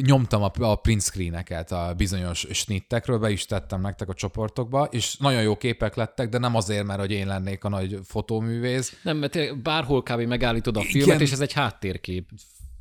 nyomtam 0.00 0.42
a, 0.42 0.50
a 0.58 0.74
print 0.76 1.02
screeneket 1.02 1.72
a 1.72 1.94
bizonyos 1.96 2.46
snittekről, 2.50 3.18
be 3.18 3.30
is 3.30 3.46
tettem 3.46 3.80
nektek 3.80 4.08
a 4.08 4.14
csoportokba, 4.14 4.84
és 4.84 5.16
nagyon 5.16 5.42
jó 5.42 5.56
képek 5.56 5.94
lettek, 5.94 6.28
de 6.28 6.38
nem 6.38 6.54
azért, 6.54 6.84
mert 6.84 7.00
hogy 7.00 7.10
én 7.10 7.26
lennék 7.26 7.64
a 7.64 7.68
nagy 7.68 7.98
fotóművész. 8.04 8.96
Nem, 9.02 9.16
mert 9.16 9.62
bárhol 9.62 10.02
kb. 10.02 10.20
megállítod 10.20 10.76
a 10.76 10.82
filmet, 10.82 11.06
Igen. 11.06 11.20
és 11.20 11.32
ez 11.32 11.40
egy 11.40 11.52
háttérkép 11.52 12.28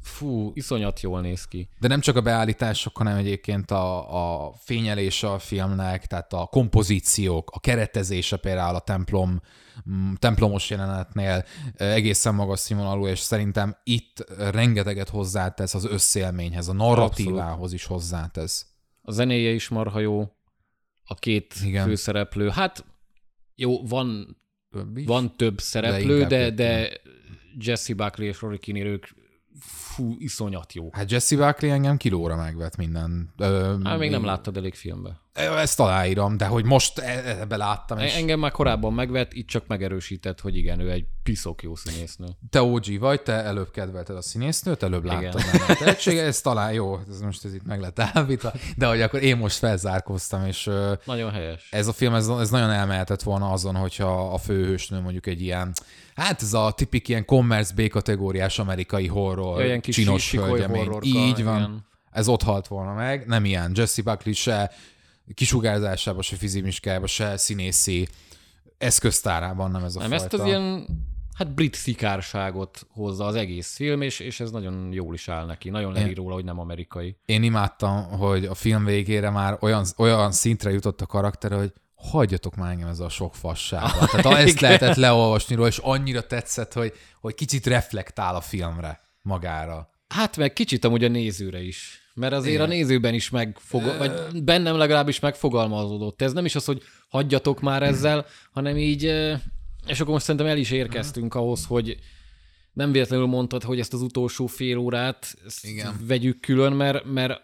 Fú, 0.04 0.52
iszonyat 0.54 1.02
jól 1.02 1.22
néz 1.22 1.46
ki. 1.46 1.70
De 1.80 1.88
nem 1.88 2.00
csak 2.00 2.16
a 2.16 2.22
beállítások, 2.22 2.98
hanem 2.98 3.18
egyébként 3.18 3.72
a, 3.72 4.46
a 4.46 4.54
fényelése 4.58 5.32
a 5.32 5.40
filmnek, 5.40 6.06
tehát 6.06 6.34
a 6.34 6.46
kompozíciók, 6.46 7.50
a 7.54 7.60
keretezése 7.60 8.38
például 8.38 8.76
a 8.76 8.80
templom, 8.80 9.42
mm, 9.90 10.14
templomos 10.14 10.70
jelenetnél 10.70 11.46
egészen 11.78 12.36
magas 12.36 12.60
színvonalú, 12.60 13.08
és 13.08 13.20
szerintem 13.20 13.78
itt 13.84 14.26
rengeteget 14.38 15.10
hozzátesz 15.10 15.74
az 15.74 15.86
összélményhez, 15.86 16.68
a 16.68 16.74
narratívához 16.74 17.52
Abszolút. 17.52 17.74
is 17.74 17.86
hozzátesz. 17.86 18.68
A 19.02 19.12
zenéje 19.12 19.52
is 19.52 19.70
marha 19.70 20.00
jó, 20.00 20.22
a 21.06 21.16
két 21.16 21.54
Igen. 21.64 21.86
főszereplő. 21.86 22.50
Hát 22.50 22.86
jó, 23.56 23.86
van, 23.86 24.38
van 25.06 25.38
több 25.38 25.60
szereplő, 25.60 26.20
de, 26.20 26.28
de, 26.28 26.52
de 26.52 26.92
Jesse 27.58 27.94
Buckley 27.94 28.28
és 28.28 28.42
Rory 28.42 28.60
Kinnear, 28.60 28.88
ők 28.88 29.06
fú, 29.94 30.16
iszonyat 30.18 30.74
jó. 30.74 30.90
Hát 30.92 31.12
Jesse 31.12 31.36
Buckley 31.36 31.72
engem 31.72 31.98
kilóra 31.98 32.36
megvet 32.36 32.78
minden. 32.78 33.34
Ö, 33.38 33.76
hát 33.84 34.00
még 34.00 34.10
nem 34.10 34.24
láttad 34.26 34.58
elég 34.58 34.74
filmbe. 34.76 35.22
Ezt 35.34 35.80
aláírom, 35.80 36.38
de 36.38 36.46
hogy 36.46 36.66
most 36.66 37.00
e, 37.00 37.40
ebbe 37.40 37.58
láttam. 37.58 37.98
És... 37.98 38.16
Engem 38.16 38.40
már 38.40 38.52
korábban 38.52 38.94
megvet, 38.94 39.34
itt 39.34 39.48
csak 39.48 39.68
megerősített, 39.68 40.40
hogy 40.40 40.58
igen, 40.58 40.80
ő 40.80 40.92
egy 40.92 41.06
piszok 41.24 41.64
jó 41.64 41.76
színésznő. 41.76 42.28
Te 42.50 42.62
OG 42.62 43.00
vagy, 43.00 43.22
te 43.22 43.34
előbb 43.34 43.72
kedvelted 43.72 44.16
a 44.16 44.22
színésznőt, 44.22 44.84
előbb 44.84 45.04
láttam 45.04 45.42
a 45.68 46.06
ez 46.06 46.42
talán 46.42 46.74
jó, 46.74 47.00
ez 47.10 47.22
most 47.22 47.46
ez 47.46 47.54
itt 47.54 47.66
meg 47.66 47.80
lett 47.80 48.00
állítva, 48.00 48.54
de 48.78 48.88
hogy 48.88 49.02
akkor 49.02 49.24
én 49.24 49.38
most 49.38 49.58
felzárkoztam, 49.58 50.46
és 50.46 50.70
nagyon 51.06 51.32
helyes. 51.32 51.68
Ez 51.72 51.88
a 51.88 51.94
film, 51.94 52.14
ez, 52.14 52.28
ez 52.28 52.50
nagyon 52.50 52.70
elmehetett 52.70 53.22
volna 53.22 53.52
azon, 53.52 53.76
hogyha 53.76 54.34
a 54.34 54.38
főhősnő 54.38 55.00
mondjuk 55.00 55.26
egy 55.26 55.42
ilyen, 55.42 55.74
hát 56.16 56.42
ez 56.42 56.54
a 56.54 56.72
tipik 56.72 57.08
ilyen 57.08 57.26
commerce 57.26 57.74
B 57.76 57.88
kategóriás 57.88 58.60
amerikai 58.60 59.08
horror, 59.08 59.60
ja, 59.60 59.66
ilyen 59.66 59.82
kis 59.82 59.96
csinos 59.96 60.32
hölgyemény. 60.32 60.90
Így 61.02 61.44
van. 61.44 61.58
Igen. 61.58 61.86
Ez 62.12 62.28
ott 62.28 62.44
halt 62.44 62.68
volna 62.68 62.94
meg, 62.94 63.26
nem 63.28 63.46
ilyen. 63.46 63.72
Jesse 63.76 64.02
Buckley 64.02 64.34
se 64.34 64.72
kisugárzásába, 65.34 66.22
se 66.22 66.36
fizimiskájába, 66.36 67.08
se 67.08 67.38
színészi 67.38 68.08
eszköztárában 68.78 69.72
nem 69.72 69.84
ez 69.84 69.96
a 69.96 70.00
nem, 70.00 70.10
fajta. 70.10 70.24
ezt 70.24 70.34
az 70.34 70.46
ilyen 70.46 70.88
hát 71.34 71.54
brit 71.54 71.76
szikárságot 71.76 72.88
hozza 72.90 73.26
az 73.26 73.36
egész 73.36 73.76
film, 73.76 74.02
és, 74.02 74.20
és 74.20 74.40
ez 74.40 74.52
nagyon 74.52 74.92
jól 74.92 75.14
is 75.14 75.28
áll 75.28 75.46
neki. 75.46 75.70
Nagyon 75.70 75.94
leír 75.94 76.16
róla, 76.16 76.34
hogy 76.34 76.44
nem 76.44 76.60
amerikai. 76.60 77.18
Én 77.26 77.44
imádtam, 77.44 78.04
hogy 78.04 78.46
a 78.46 78.54
film 78.54 78.86
végére 78.86 79.30
már 79.30 79.58
olyan, 79.62 79.86
olyan 79.98 80.32
szintre 80.32 80.72
jutott 80.72 81.02
a 81.02 81.06
karakter, 81.06 81.52
hogy 81.52 81.74
hagyjatok 81.96 82.56
már 82.56 82.72
engem 82.72 82.88
ez 82.88 83.00
a 83.00 83.10
sok 83.10 83.36
fassával. 83.36 84.08
Tehát 84.22 84.48
ezt 84.48 84.60
lehetett 84.60 84.96
leolvasni 84.96 85.56
róla, 85.56 85.68
és 85.68 85.78
annyira 85.78 86.28
tetszett, 86.28 86.74
hogy, 86.74 86.94
hogy 87.22 87.36
kicsit 87.36 87.66
reflektál 87.66 88.36
a 88.36 88.42
filmre 88.42 89.02
magára. 89.22 89.90
Hát 90.08 90.38
meg 90.38 90.54
kicsit 90.54 90.86
amúgy 90.86 91.04
a 91.04 91.08
nézőre 91.08 91.62
is. 91.62 92.03
Mert 92.14 92.34
azért 92.34 92.54
Igen. 92.54 92.66
a 92.66 92.70
nézőben 92.70 93.14
is 93.14 93.30
megfogal, 93.30 93.98
vagy 93.98 94.44
bennem 94.44 94.76
legalábbis 94.76 95.20
megfogalmazódott. 95.20 96.22
Ez 96.22 96.34
nem 96.34 96.46
is 96.46 96.56
az, 96.56 96.66
hogy 96.66 96.82
hagyjatok 97.10 97.62
már 97.62 97.84
ezzel, 97.84 98.26
hanem 98.52 98.78
így, 98.78 99.04
és 99.88 100.00
akkor 100.00 100.14
most 100.14 100.26
szerintem 100.26 100.50
el 100.50 100.58
is 100.58 100.72
érkeztünk 100.72 101.36
ahhoz, 101.36 101.66
hogy 101.66 101.98
nem 102.74 102.92
véletlenül 102.92 103.26
mondtad, 103.26 103.64
hogy 103.64 103.80
ezt 103.80 103.94
az 103.94 104.02
utolsó 104.02 104.46
fél 104.46 104.78
órát 104.78 105.36
Igen. 105.62 106.00
vegyük 106.08 106.40
külön, 106.40 106.74
mert, 106.74 107.06
mert 107.06 107.42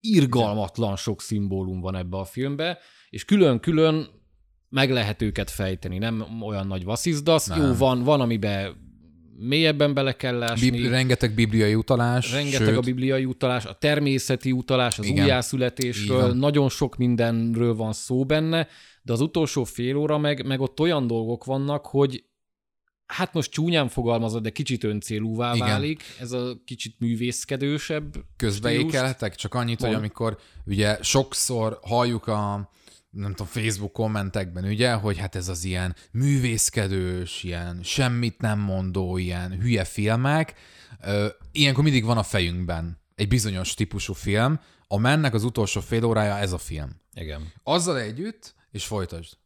irgalmatlan 0.00 0.96
sok 0.96 1.22
szimbólum 1.22 1.80
van 1.80 1.96
ebbe 1.96 2.16
a 2.16 2.24
filmbe, 2.24 2.78
és 3.10 3.24
külön-külön 3.24 4.08
meg 4.68 4.90
lehet 4.90 5.22
őket 5.22 5.50
fejteni, 5.50 5.98
nem 5.98 6.42
olyan 6.42 6.66
nagy 6.66 6.84
vasszizdasz. 6.84 7.56
Jó, 7.56 7.74
van, 7.74 8.02
van, 8.02 8.20
amiben 8.20 8.87
mélyebben 9.38 9.94
bele 9.94 10.16
kell 10.16 10.38
lásni. 10.38 10.70
Bibli, 10.70 10.88
rengeteg 10.88 11.34
bibliai 11.34 11.74
utalás. 11.74 12.32
Rengeteg 12.32 12.66
sőt... 12.66 12.76
a 12.76 12.80
bibliai 12.80 13.24
utalás, 13.24 13.64
a 13.64 13.74
természeti 13.74 14.52
utalás, 14.52 14.98
az 14.98 15.06
Igen. 15.06 15.24
újjászületésről, 15.24 16.32
nagyon 16.32 16.68
sok 16.68 16.96
mindenről 16.96 17.74
van 17.74 17.92
szó 17.92 18.24
benne, 18.24 18.68
de 19.02 19.12
az 19.12 19.20
utolsó 19.20 19.64
fél 19.64 19.96
óra 19.96 20.18
meg, 20.18 20.46
meg 20.46 20.60
ott 20.60 20.80
olyan 20.80 21.06
dolgok 21.06 21.44
vannak, 21.44 21.86
hogy 21.86 22.24
hát 23.06 23.32
most 23.32 23.50
csúnyán 23.50 23.88
fogalmazod, 23.88 24.42
de 24.42 24.50
kicsit 24.50 24.84
öncélúvá 24.84 25.54
Igen. 25.54 25.68
válik, 25.68 26.02
ez 26.20 26.32
a 26.32 26.56
kicsit 26.64 26.94
művészkedősebb 26.98 28.14
Közbeékelhetek, 28.36 29.34
csak 29.34 29.54
annyit, 29.54 29.80
Mond. 29.80 29.92
hogy 29.92 30.02
amikor 30.02 30.38
ugye 30.66 30.98
sokszor 31.02 31.78
halljuk 31.82 32.26
a 32.26 32.70
nem 33.10 33.30
tudom, 33.30 33.46
Facebook 33.46 33.92
kommentekben, 33.92 34.64
ugye, 34.64 34.92
hogy 34.92 35.18
hát 35.18 35.34
ez 35.34 35.48
az 35.48 35.64
ilyen 35.64 35.96
művészkedős, 36.12 37.42
ilyen 37.42 37.80
semmit 37.82 38.40
nem 38.40 38.58
mondó, 38.58 39.16
ilyen 39.16 39.60
hülye 39.60 39.84
filmek. 39.84 40.54
Ilyenkor 41.52 41.84
mindig 41.84 42.04
van 42.04 42.18
a 42.18 42.22
fejünkben 42.22 43.00
egy 43.14 43.28
bizonyos 43.28 43.74
típusú 43.74 44.12
film, 44.12 44.60
a 44.86 44.98
mennek 44.98 45.34
az 45.34 45.44
utolsó 45.44 45.80
fél 45.80 46.04
órája 46.04 46.38
ez 46.38 46.52
a 46.52 46.58
film. 46.58 47.00
Igen. 47.14 47.52
Azzal 47.62 47.98
együtt, 47.98 48.54
és 48.70 48.84
folytasd. 48.84 49.36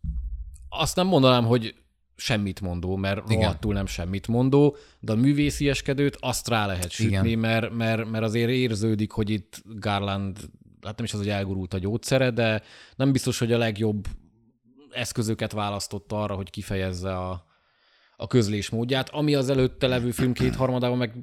Azt 0.69 0.97
nem 0.97 1.07
mondanám, 1.07 1.45
hogy 1.45 1.75
semmit 2.17 2.61
mondó, 2.61 2.97
mert 2.97 3.31
Igen. 3.31 3.41
rohadtul 3.41 3.73
nem 3.73 3.87
semmit 3.87 4.29
mondó, 4.29 4.77
de 5.01 5.13
a 5.13 5.17
művészieskedőt 5.17 6.17
azt 6.21 6.49
rá 6.49 6.67
lehet 6.67 6.91
sütni, 6.91 7.35
mert, 7.35 7.73
mert, 7.73 8.11
mert 8.11 8.25
azért 8.25 8.51
érződik, 8.51 9.11
hogy 9.11 9.31
itt 9.31 9.63
Garland 9.65 10.39
hát 10.83 10.97
nem 10.97 11.05
is 11.05 11.13
az, 11.13 11.19
hogy 11.19 11.29
elgurult 11.29 11.75
a 11.75 11.79
gyógyszere, 11.79 12.31
de 12.31 12.63
nem 12.97 13.13
biztos, 13.13 13.39
hogy 13.39 13.53
a 13.53 13.59
legjobb 13.59 14.07
eszközöket 14.91 15.53
választotta 15.53 16.23
arra, 16.23 16.35
hogy 16.35 16.51
kifejezze 16.51 17.17
a, 17.17 17.47
a 18.17 18.27
közlés 18.27 18.71
módját, 18.71 19.09
ami 19.09 19.35
az 19.35 19.49
előtte 19.49 19.87
levő 19.87 20.11
film 20.11 20.33
kétharmadában 20.33 20.99
meg 20.99 21.15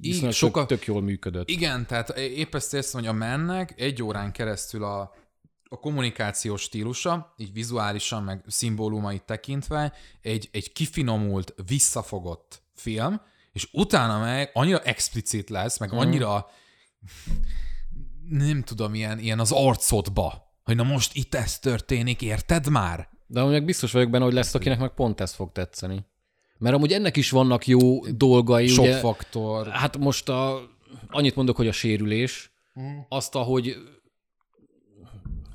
viszonylag 0.00 0.32
soka... 0.32 0.66
tök 0.66 0.84
jól 0.84 1.02
működött. 1.02 1.48
Igen, 1.48 1.86
tehát 1.86 2.08
épp 2.18 2.54
ezt 2.54 2.74
érzem, 2.74 3.00
hogy 3.00 3.10
a 3.10 3.12
mennek 3.12 3.80
egy 3.80 4.02
órán 4.02 4.32
keresztül 4.32 4.84
a, 4.84 5.14
a 5.68 5.78
kommunikációs 5.78 6.62
stílusa, 6.62 7.34
így 7.36 7.52
vizuálisan, 7.52 8.22
meg 8.22 8.44
szimbólumait 8.46 9.22
tekintve, 9.22 9.92
egy, 10.20 10.48
egy 10.52 10.72
kifinomult, 10.72 11.54
visszafogott 11.66 12.62
film, 12.74 13.20
és 13.52 13.68
utána 13.72 14.18
meg 14.18 14.50
annyira 14.52 14.78
explicit 14.78 15.50
lesz, 15.50 15.78
meg 15.78 15.88
mhm. 15.88 15.98
annyira 15.98 16.46
nem 18.28 18.62
tudom, 18.62 18.94
ilyen, 18.94 19.18
ilyen 19.18 19.38
az 19.38 19.52
arcodba, 19.52 20.54
hogy 20.62 20.76
na 20.76 20.82
most 20.82 21.14
itt 21.14 21.34
ez 21.34 21.58
történik, 21.58 22.22
érted 22.22 22.68
már? 22.68 23.08
De 23.26 23.40
amúgy 23.40 23.64
biztos 23.64 23.92
vagyok 23.92 24.10
benne, 24.10 24.24
hogy 24.24 24.32
lesz, 24.32 24.54
akinek 24.54 24.78
meg 24.78 24.90
pont 24.90 25.20
ez 25.20 25.34
fog 25.34 25.52
tetszeni. 25.52 26.06
Mert 26.58 26.74
amúgy 26.74 26.92
ennek 26.92 27.16
is 27.16 27.30
vannak 27.30 27.66
jó 27.66 28.06
dolgai. 28.06 28.66
Sok 28.66 28.84
ugye, 28.84 28.98
faktor. 28.98 29.68
Hát 29.68 29.98
most 29.98 30.28
a, 30.28 30.60
annyit 31.08 31.34
mondok, 31.34 31.56
hogy 31.56 31.68
a 31.68 31.72
sérülés, 31.72 32.52
mm. 32.80 32.98
azt, 33.08 33.34
ahogy 33.34 33.76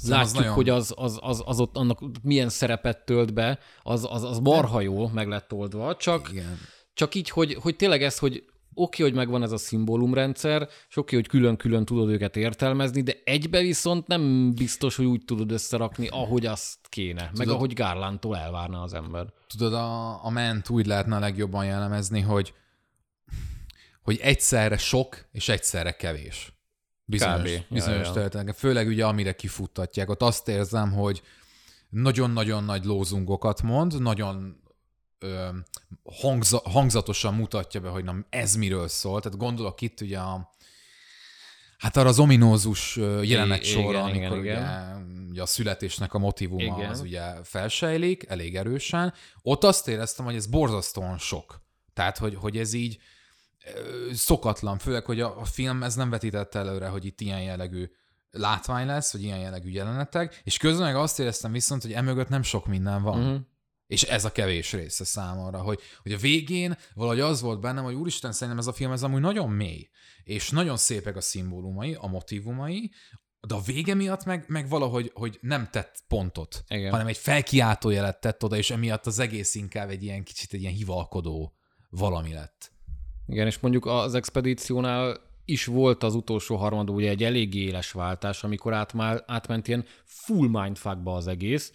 látjuk, 0.07 0.37
nagyon... 0.37 0.53
hogy 0.53 0.69
az, 0.69 0.93
az, 0.95 1.19
az, 1.21 1.43
az 1.45 1.59
ott 1.59 1.77
annak 1.77 1.99
milyen 2.21 2.49
szerepet 2.49 3.05
tölt 3.05 3.33
be, 3.33 3.59
az, 3.83 4.07
az, 4.09 4.23
az 4.23 4.39
marha 4.39 4.81
jó 4.81 5.07
meg 5.07 5.27
lett 5.27 5.53
oldva, 5.53 5.95
csak, 5.95 6.29
Igen. 6.31 6.59
csak 6.93 7.15
így, 7.15 7.29
hogy, 7.29 7.53
hogy 7.53 7.75
tényleg 7.75 8.03
ez, 8.03 8.17
hogy 8.17 8.43
oké, 8.73 9.03
hogy 9.03 9.13
megvan 9.13 9.43
ez 9.43 9.51
a 9.51 9.57
szimbólumrendszer, 9.57 10.69
és 10.89 10.97
oké, 10.97 11.15
hogy 11.15 11.27
külön-külön 11.27 11.85
tudod 11.85 12.09
őket 12.09 12.35
értelmezni, 12.35 13.01
de 13.01 13.13
egybe 13.23 13.59
viszont 13.61 14.07
nem 14.07 14.53
biztos, 14.53 14.95
hogy 14.95 15.05
úgy 15.05 15.25
tudod 15.25 15.51
összerakni, 15.51 16.07
ahogy 16.07 16.45
azt 16.45 16.77
kéne, 16.89 17.21
tudod, 17.21 17.37
meg 17.37 17.55
ahogy 17.55 17.73
Garlandtól 17.73 18.37
elvárna 18.37 18.81
az 18.81 18.93
ember. 18.93 19.33
Tudod, 19.47 19.73
a, 19.73 20.25
a 20.25 20.29
ment 20.29 20.69
úgy 20.69 20.85
lehetne 20.85 21.15
a 21.15 21.19
legjobban 21.19 21.65
jellemezni, 21.65 22.21
hogy 22.21 22.53
hogy 24.01 24.19
egyszerre 24.21 24.77
sok, 24.77 25.25
és 25.31 25.49
egyszerre 25.49 25.91
kevés. 25.91 26.53
Bizonyos, 27.05 27.51
Kb. 27.51 27.73
bizonyos 27.73 28.07
ja, 28.15 28.29
ja. 28.33 28.53
Főleg 28.53 28.87
ugye 28.87 29.05
amire 29.05 29.33
kifuttatják. 29.35 30.09
Ott 30.09 30.21
azt 30.21 30.47
érzem, 30.47 30.91
hogy 30.91 31.21
nagyon-nagyon 31.89 32.63
nagy 32.63 32.85
lózungokat 32.85 33.61
mond, 33.61 34.01
nagyon 34.01 34.61
ö, 35.21 35.47
hangza, 36.03 36.61
hangzatosan 36.63 37.33
mutatja 37.33 37.79
be, 37.79 37.89
hogy 37.89 38.03
na, 38.03 38.15
ez 38.29 38.55
miről 38.55 38.87
szól. 38.87 39.21
Tehát 39.21 39.37
gondolok 39.37 39.81
itt 39.81 40.01
ugye 40.01 40.19
a, 40.19 40.49
Hát 41.77 41.97
arra 41.97 42.09
az 42.09 42.19
ominózus 42.19 42.95
jelenet 43.21 43.63
sorra, 43.63 44.03
amikor 44.03 44.19
igen, 44.21 44.31
ugye, 44.31 44.51
igen. 44.51 45.27
ugye 45.29 45.41
a 45.41 45.45
születésnek 45.45 46.13
a 46.13 46.17
motivuma 46.17 46.77
igen. 46.77 46.89
az 46.89 46.99
ugye 46.99 47.43
felsejlik 47.43 48.25
elég 48.27 48.55
erősen. 48.55 49.13
Ott 49.41 49.63
azt 49.63 49.87
éreztem, 49.87 50.25
hogy 50.25 50.35
ez 50.35 50.45
borzasztóan 50.45 51.17
sok. 51.17 51.61
Tehát, 51.93 52.17
hogy, 52.17 52.35
hogy 52.35 52.57
ez 52.57 52.73
így 52.73 52.99
szokatlan, 54.13 54.77
főleg, 54.77 55.05
hogy 55.05 55.21
a, 55.21 55.39
a 55.39 55.45
film 55.45 55.83
ez 55.83 55.95
nem 55.95 56.09
vetítette 56.09 56.59
előre, 56.59 56.87
hogy 56.87 57.05
itt 57.05 57.21
ilyen 57.21 57.41
jellegű 57.41 57.89
látvány 58.31 58.85
lesz, 58.85 59.11
vagy 59.11 59.23
ilyen 59.23 59.39
jellegű 59.39 59.69
jelenetek, 59.69 60.41
és 60.43 60.57
közben 60.57 60.85
meg 60.85 60.95
azt 60.95 61.19
éreztem 61.19 61.51
viszont, 61.51 61.81
hogy 61.81 61.93
emögött 61.93 62.29
nem 62.29 62.43
sok 62.43 62.67
minden 62.67 63.01
van. 63.01 63.19
Uh-huh. 63.19 63.39
És 63.91 64.03
ez 64.03 64.25
a 64.25 64.31
kevés 64.31 64.71
része 64.71 65.03
számomra, 65.03 65.61
hogy, 65.61 65.79
hogy 66.01 66.11
a 66.11 66.17
végén 66.17 66.77
valahogy 66.93 67.19
az 67.19 67.41
volt 67.41 67.59
bennem, 67.59 67.83
hogy 67.83 67.93
úristen, 67.93 68.31
szerintem 68.31 68.57
ez 68.57 68.67
a 68.67 68.73
film 68.73 68.91
ez 68.91 69.03
amúgy 69.03 69.21
nagyon 69.21 69.49
mély, 69.49 69.89
és 70.23 70.49
nagyon 70.49 70.77
szépek 70.77 71.15
a 71.15 71.21
szimbólumai, 71.21 71.93
a 71.99 72.07
motivumai, 72.07 72.91
de 73.47 73.55
a 73.55 73.61
vége 73.61 73.93
miatt 73.93 74.25
meg, 74.25 74.45
meg 74.47 74.69
valahogy 74.69 75.11
hogy 75.13 75.37
nem 75.41 75.67
tett 75.71 76.03
pontot, 76.07 76.63
Igen. 76.67 76.91
hanem 76.91 77.07
egy 77.07 77.17
felkiáltó 77.17 77.89
jelet 77.89 78.19
tett 78.19 78.43
oda, 78.43 78.57
és 78.57 78.69
emiatt 78.69 79.05
az 79.05 79.19
egész 79.19 79.55
inkább 79.55 79.89
egy 79.89 80.03
ilyen 80.03 80.23
kicsit 80.23 80.53
egy 80.53 80.61
ilyen 80.61 80.73
hivalkodó 80.73 81.53
valami 81.89 82.33
lett. 82.33 82.71
Igen, 83.27 83.47
és 83.47 83.59
mondjuk 83.59 83.85
az 83.85 84.15
expedíciónál 84.15 85.21
is 85.45 85.65
volt 85.65 86.03
az 86.03 86.15
utolsó 86.15 86.55
harmad, 86.55 86.89
ugye 86.89 87.09
egy 87.09 87.23
eléggé 87.23 87.59
éles 87.59 87.91
váltás, 87.91 88.43
amikor 88.43 88.73
átmál, 88.73 89.23
átment 89.27 89.67
ilyen 89.67 89.85
full 90.05 90.47
mindfuckba 90.47 91.15
az 91.15 91.27
egész, 91.27 91.71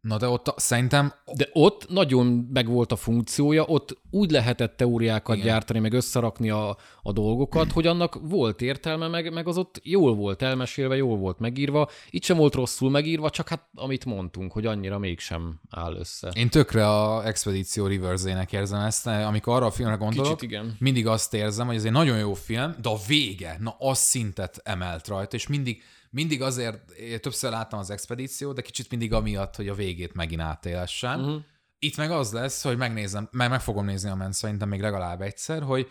Na 0.00 0.16
de 0.16 0.28
ott 0.28 0.54
szerintem 0.56 1.12
de 1.34 1.48
ott 1.52 1.88
nagyon 1.88 2.48
megvolt 2.52 2.92
a 2.92 2.96
funkciója, 2.96 3.64
ott 3.64 3.98
úgy 4.10 4.30
lehetett 4.30 4.76
teóriákat. 4.76 5.36
Igen. 5.36 5.48
gyártani, 5.48 5.78
meg 5.78 5.92
összerakni 5.92 6.50
a, 6.50 6.76
a 7.02 7.12
dolgokat, 7.12 7.72
hogy 7.72 7.86
annak 7.86 8.18
volt 8.22 8.62
értelme, 8.62 9.08
meg, 9.08 9.32
meg 9.32 9.48
az 9.48 9.58
ott 9.58 9.80
jól 9.82 10.14
volt 10.14 10.42
elmesélve, 10.42 10.96
jól 10.96 11.16
volt 11.16 11.38
megírva. 11.38 11.88
Itt 12.10 12.24
sem 12.24 12.36
volt 12.36 12.54
rosszul 12.54 12.90
megírva, 12.90 13.30
csak 13.30 13.48
hát 13.48 13.68
amit 13.74 14.04
mondtunk, 14.04 14.52
hogy 14.52 14.66
annyira 14.66 14.98
mégsem 14.98 15.60
áll 15.70 15.94
össze. 15.94 16.30
én 16.34 16.48
tökre 16.48 16.88
a 16.88 17.26
Expedíció 17.26 17.86
Reverse-ének 17.86 18.52
érzem 18.52 18.80
ezt, 18.80 19.06
amikor 19.06 19.54
arra 19.54 19.66
a 19.66 19.70
filmre 19.70 19.96
gondolok, 19.96 20.36
Kicsit 20.36 20.50
igen. 20.50 20.76
mindig 20.78 21.06
azt 21.06 21.34
érzem, 21.34 21.66
hogy 21.66 21.76
ez 21.76 21.84
egy 21.84 21.92
nagyon 21.92 22.18
jó 22.18 22.34
film, 22.34 22.74
de 22.82 22.88
a 22.88 22.96
vége, 23.06 23.56
na 23.60 23.76
az 23.78 23.98
szintet 23.98 24.60
emelt 24.64 25.08
rajta, 25.08 25.36
és 25.36 25.46
mindig, 25.46 25.82
mindig 26.10 26.42
azért, 26.42 26.90
én 26.90 27.20
többször 27.20 27.50
láttam 27.50 27.78
az 27.78 27.90
expedíciót, 27.90 28.54
de 28.54 28.62
kicsit 28.62 28.90
mindig 28.90 29.12
amiatt, 29.12 29.56
hogy 29.56 29.68
a 29.68 29.74
végét 29.74 30.14
megint 30.14 30.40
átélessem. 30.40 31.20
Uh-huh. 31.20 31.42
Itt 31.78 31.96
meg 31.96 32.10
az 32.10 32.32
lesz, 32.32 32.62
hogy 32.62 32.76
megnézem, 32.76 33.28
mert 33.32 33.50
meg 33.50 33.60
fogom 33.60 33.84
nézni 33.84 34.10
a 34.10 34.14
ment 34.14 34.34
szerintem 34.34 34.68
még 34.68 34.80
legalább 34.80 35.20
egyszer, 35.20 35.62
hogy 35.62 35.88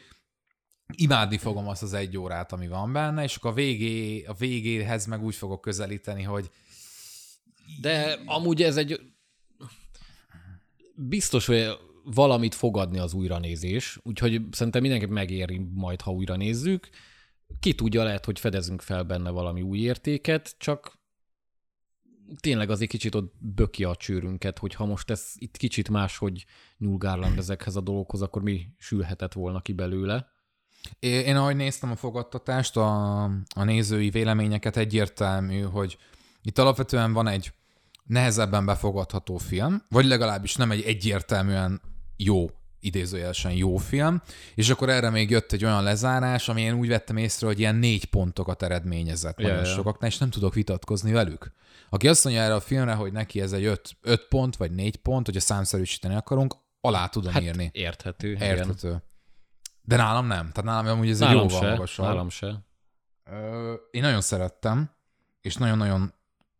imádni 0.93 1.37
fogom 1.37 1.67
azt 1.67 1.83
az 1.83 1.93
egy 1.93 2.17
órát, 2.17 2.51
ami 2.51 2.67
van 2.67 2.93
benne, 2.93 3.23
és 3.23 3.35
akkor 3.35 3.51
a, 3.51 3.53
végé, 3.53 4.23
a 4.23 4.33
végéhez 4.33 5.05
meg 5.05 5.23
úgy 5.23 5.35
fogok 5.35 5.61
közelíteni, 5.61 6.23
hogy 6.23 6.49
De 7.81 8.19
amúgy 8.25 8.63
ez 8.63 8.77
egy... 8.77 9.01
Biztos, 10.95 11.45
hogy 11.45 11.77
valamit 12.03 12.55
fogadni 12.55 12.99
az 12.99 13.13
újranézés, 13.13 13.99
úgyhogy 14.03 14.41
szerintem 14.51 14.81
mindenképp 14.81 15.09
megéri 15.09 15.61
majd, 15.73 16.01
ha 16.01 16.11
újra 16.11 16.35
nézzük. 16.35 16.89
Ki 17.59 17.75
tudja, 17.75 18.03
lehet, 18.03 18.25
hogy 18.25 18.39
fedezünk 18.39 18.81
fel 18.81 19.03
benne 19.03 19.29
valami 19.29 19.61
új 19.61 19.79
értéket, 19.79 20.55
csak 20.57 20.97
tényleg 22.39 22.69
azért 22.69 22.89
kicsit 22.89 23.15
ott 23.15 23.33
böki 23.39 23.83
a 23.83 23.95
csőrünket, 23.95 24.57
hogy 24.57 24.73
ha 24.73 24.85
most 24.85 25.09
ez 25.09 25.31
itt 25.35 25.57
kicsit 25.57 25.89
máshogy 25.89 26.45
nyúl 26.77 26.97
Garland 26.97 27.37
ezekhez 27.43 27.75
a 27.75 27.81
dolgokhoz, 27.81 28.21
akkor 28.21 28.41
mi 28.41 28.67
sülhetett 28.77 29.33
volna 29.33 29.61
ki 29.61 29.73
belőle. 29.73 30.27
Én 30.99 31.35
ahogy 31.35 31.55
néztem 31.55 31.91
a 31.91 31.95
fogadtatást, 31.95 32.77
a, 32.77 33.23
a 33.55 33.63
nézői 33.63 34.09
véleményeket 34.09 34.77
egyértelmű, 34.77 35.61
hogy 35.61 35.97
itt 36.41 36.57
alapvetően 36.57 37.13
van 37.13 37.27
egy 37.27 37.53
nehezebben 38.03 38.65
befogadható 38.65 39.37
film, 39.37 39.83
vagy 39.89 40.05
legalábbis 40.05 40.55
nem 40.55 40.71
egy 40.71 40.81
egyértelműen 40.81 41.81
jó, 42.15 42.49
idézőjelesen 42.79 43.51
jó 43.51 43.77
film, 43.77 44.21
és 44.55 44.69
akkor 44.69 44.89
erre 44.89 45.09
még 45.09 45.29
jött 45.29 45.51
egy 45.51 45.65
olyan 45.65 45.83
lezárás, 45.83 46.49
ami 46.49 46.61
én 46.61 46.73
úgy 46.73 46.87
vettem 46.87 47.17
észre, 47.17 47.47
hogy 47.47 47.59
ilyen 47.59 47.75
négy 47.75 48.05
pontokat 48.05 48.63
eredményezett 48.63 49.39
Ja, 49.39 49.47
nagyon 49.47 49.63
sokaknál, 49.65 50.09
és 50.09 50.17
nem 50.17 50.29
tudok 50.29 50.53
vitatkozni 50.53 51.11
velük. 51.11 51.51
Aki 51.89 52.07
azt 52.07 52.23
mondja 52.23 52.41
erre 52.41 52.53
a 52.53 52.59
filmre, 52.59 52.93
hogy 52.93 53.11
neki 53.11 53.41
ez 53.41 53.51
egy 53.51 53.65
öt, 53.65 53.97
öt 54.01 54.27
pont, 54.27 54.55
vagy 54.55 54.71
négy 54.71 54.95
pont, 54.95 55.25
hogyha 55.25 55.41
számszerűsíteni 55.41 56.15
akarunk, 56.15 56.55
alá 56.81 57.07
tudom 57.07 57.33
Hát 57.33 57.41
írni. 57.41 57.69
érthető. 57.73 58.31
igen. 58.31 58.47
Érthető. 58.57 59.03
De 59.81 59.95
nálam 59.95 60.25
nem. 60.27 60.51
Tehát 60.51 60.63
nálam 60.63 60.87
amúgy 60.87 61.09
ez 61.09 61.21
egy 61.21 61.27
Nálam 61.27 61.47
jóval 61.47 61.61
se, 61.61 61.69
magasabb. 61.69 62.05
nálam 62.05 62.29
se. 62.29 62.65
Ö, 63.31 63.73
én 63.91 64.01
nagyon 64.01 64.21
szerettem, 64.21 64.91
és 65.41 65.55
nagyon-nagyon 65.55 66.13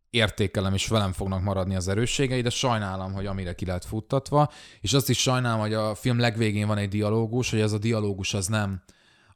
értékelem, 0.10 0.74
és 0.74 0.88
velem 0.88 1.12
fognak 1.12 1.42
maradni 1.42 1.76
az 1.76 1.88
erősségei, 1.88 2.42
de 2.42 2.50
sajnálom, 2.50 3.14
hogy 3.14 3.26
amire 3.26 3.56
ki 3.56 3.66
lett 3.66 3.86
futtatva, 3.86 4.52
és 4.82 4.94
azt 4.94 5.10
is 5.10 5.22
sajnálom, 5.22 5.60
hogy 5.60 5.74
a 5.74 5.96
film 5.96 6.20
legvégén 6.20 6.68
van 6.68 6.78
egy 6.78 6.90
dialógus, 6.90 7.50
hogy 7.50 7.60
ez 7.60 7.72
a 7.72 7.78
dialógus 7.78 8.34
az 8.34 8.48
nem, 8.48 8.84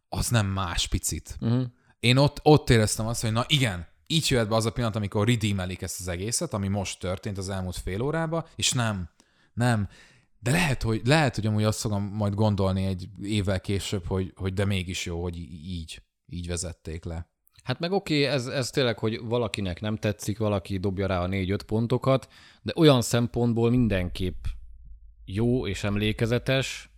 az 0.09 0.27
nem 0.29 0.45
más 0.45 0.87
picit. 0.87 1.37
Uh-huh. 1.39 1.63
Én 1.99 2.17
ott, 2.17 2.39
ott 2.43 2.69
éreztem 2.69 3.07
azt, 3.07 3.21
hogy 3.21 3.31
na 3.31 3.45
igen, 3.47 3.87
így 4.07 4.29
jöhet 4.29 4.49
be 4.49 4.55
az 4.55 4.65
a 4.65 4.71
pillanat, 4.71 4.95
amikor 4.95 5.27
redeemelik 5.27 5.81
ezt 5.81 5.99
az 5.99 6.07
egészet, 6.07 6.53
ami 6.53 6.67
most 6.67 6.99
történt 6.99 7.37
az 7.37 7.49
elmúlt 7.49 7.75
fél 7.75 8.01
órában, 8.01 8.45
és 8.55 8.71
nem, 8.71 9.09
nem. 9.53 9.87
De 10.39 10.51
lehet, 10.51 10.81
hogy, 10.81 11.01
lehet, 11.03 11.35
hogy 11.35 11.45
amúgy 11.45 11.63
azt 11.63 11.79
fogom 11.79 12.03
majd 12.03 12.33
gondolni 12.33 12.85
egy 12.85 13.09
évvel 13.21 13.61
később, 13.61 14.05
hogy, 14.05 14.33
hogy 14.35 14.53
de 14.53 14.65
mégis 14.65 15.05
jó, 15.05 15.21
hogy 15.21 15.37
így, 15.37 16.01
így 16.25 16.47
vezették 16.47 17.03
le. 17.03 17.30
Hát 17.71 17.79
meg 17.79 17.91
oké, 17.91 18.23
ez, 18.23 18.47
ez 18.47 18.69
tényleg, 18.69 18.99
hogy 18.99 19.19
valakinek 19.23 19.81
nem 19.81 19.95
tetszik, 19.95 20.37
valaki 20.37 20.77
dobja 20.77 21.07
rá 21.07 21.21
a 21.21 21.27
négy-öt 21.27 21.63
pontokat, 21.63 22.27
de 22.61 22.73
olyan 22.75 23.01
szempontból 23.01 23.69
mindenképp 23.69 24.43
jó 25.25 25.67
és 25.67 25.83
emlékezetes, 25.83 26.89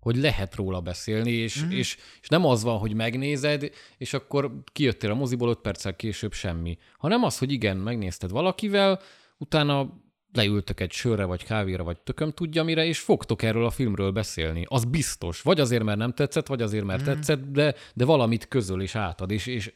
hogy 0.00 0.16
lehet 0.16 0.54
róla 0.54 0.80
beszélni, 0.80 1.30
és, 1.30 1.64
mm. 1.64 1.70
és, 1.70 1.96
és 2.20 2.28
nem 2.28 2.44
az 2.44 2.62
van, 2.62 2.78
hogy 2.78 2.94
megnézed, 2.94 3.70
és 3.98 4.14
akkor 4.14 4.62
kijöttél 4.72 5.10
a 5.10 5.14
moziból 5.14 5.48
öt 5.48 5.58
perccel 5.58 5.96
később 5.96 6.32
semmi. 6.32 6.78
Hanem 6.98 7.24
az, 7.24 7.38
hogy 7.38 7.52
igen, 7.52 7.76
megnézted 7.76 8.30
valakivel, 8.30 9.00
utána 9.38 10.02
leültök 10.32 10.80
egy 10.80 10.92
sörre, 10.92 11.24
vagy 11.24 11.44
kávéra, 11.44 11.84
vagy 11.84 12.00
tököm 12.00 12.32
tudja 12.32 12.62
mire, 12.62 12.84
és 12.84 12.98
fogtok 12.98 13.42
erről 13.42 13.64
a 13.64 13.70
filmről 13.70 14.10
beszélni. 14.10 14.64
Az 14.68 14.84
biztos. 14.84 15.42
Vagy 15.42 15.60
azért, 15.60 15.82
mert 15.82 15.98
nem 15.98 16.12
tetszett, 16.12 16.46
vagy 16.46 16.62
azért, 16.62 16.84
mert 16.84 17.02
mm. 17.02 17.04
tetszett, 17.04 17.50
de, 17.50 17.74
de 17.94 18.04
valamit 18.04 18.48
közöl 18.48 18.80
és 18.80 18.94
átad, 18.94 19.30
és, 19.30 19.46
és 19.46 19.72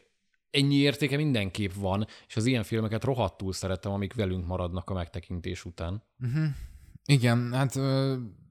ennyi 0.53 0.75
értéke 0.75 1.17
mindenképp 1.17 1.73
van, 1.73 2.07
és 2.29 2.37
az 2.37 2.47
ilyen 2.47 2.63
filmeket 2.63 3.05
rohadtul 3.05 3.53
szeretem, 3.53 3.93
amik 3.93 4.15
velünk 4.15 4.47
maradnak 4.47 4.91
a 4.91 4.95
megtekintés 4.95 5.65
után. 5.65 6.03
Igen, 7.05 7.53
hát 7.53 7.79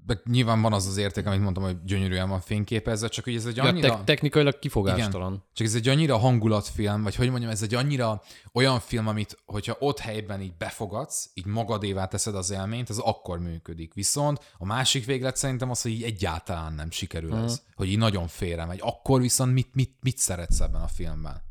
de 0.05 0.21
nyilván 0.25 0.61
van 0.61 0.73
az 0.73 0.87
az 0.87 0.97
érték, 0.97 1.25
amit 1.25 1.41
mondtam, 1.41 1.63
hogy 1.63 1.83
gyönyörűen 1.83 2.29
van 2.29 2.41
fényképezve, 2.41 3.07
csak 3.07 3.23
hogy 3.23 3.35
ez 3.35 3.45
egy 3.45 3.55
Ja, 3.55 3.63
annyira... 3.63 3.95
te- 3.95 4.03
technikailag 4.03 4.59
kifogástalan. 4.59 5.43
Csak 5.53 5.67
ez 5.67 5.75
egy 5.75 5.87
annyira 5.87 6.17
hangulatfilm, 6.17 7.03
vagy 7.03 7.15
hogy 7.15 7.29
mondjam, 7.29 7.51
ez 7.51 7.61
egy 7.61 7.73
annyira 7.73 8.21
olyan 8.53 8.79
film, 8.79 9.07
amit, 9.07 9.37
hogyha 9.45 9.75
ott 9.79 9.99
helyben 9.99 10.41
így 10.41 10.57
befogadsz, 10.57 11.29
így 11.33 11.45
magadévá 11.45 12.05
teszed 12.05 12.35
az 12.35 12.51
élményt, 12.51 12.89
az 12.89 12.99
akkor 12.99 13.39
működik. 13.39 13.93
Viszont 13.93 14.53
a 14.57 14.65
másik 14.65 15.05
véglet 15.05 15.35
szerintem 15.35 15.69
az, 15.69 15.81
hogy 15.81 15.91
így 15.91 16.03
egyáltalán 16.03 16.73
nem 16.73 16.91
sikerül 16.91 17.35
ez. 17.35 17.61
Hogy 17.75 17.87
így 17.87 17.97
nagyon 17.97 18.27
félre 18.27 18.65
megy. 18.65 18.79
Akkor 18.81 19.21
viszont 19.21 19.53
mit, 19.53 19.69
mit, 19.73 19.95
mit 20.01 20.17
szeretsz 20.17 20.59
ebben 20.59 20.81
a 20.81 20.87
filmben? 20.87 21.49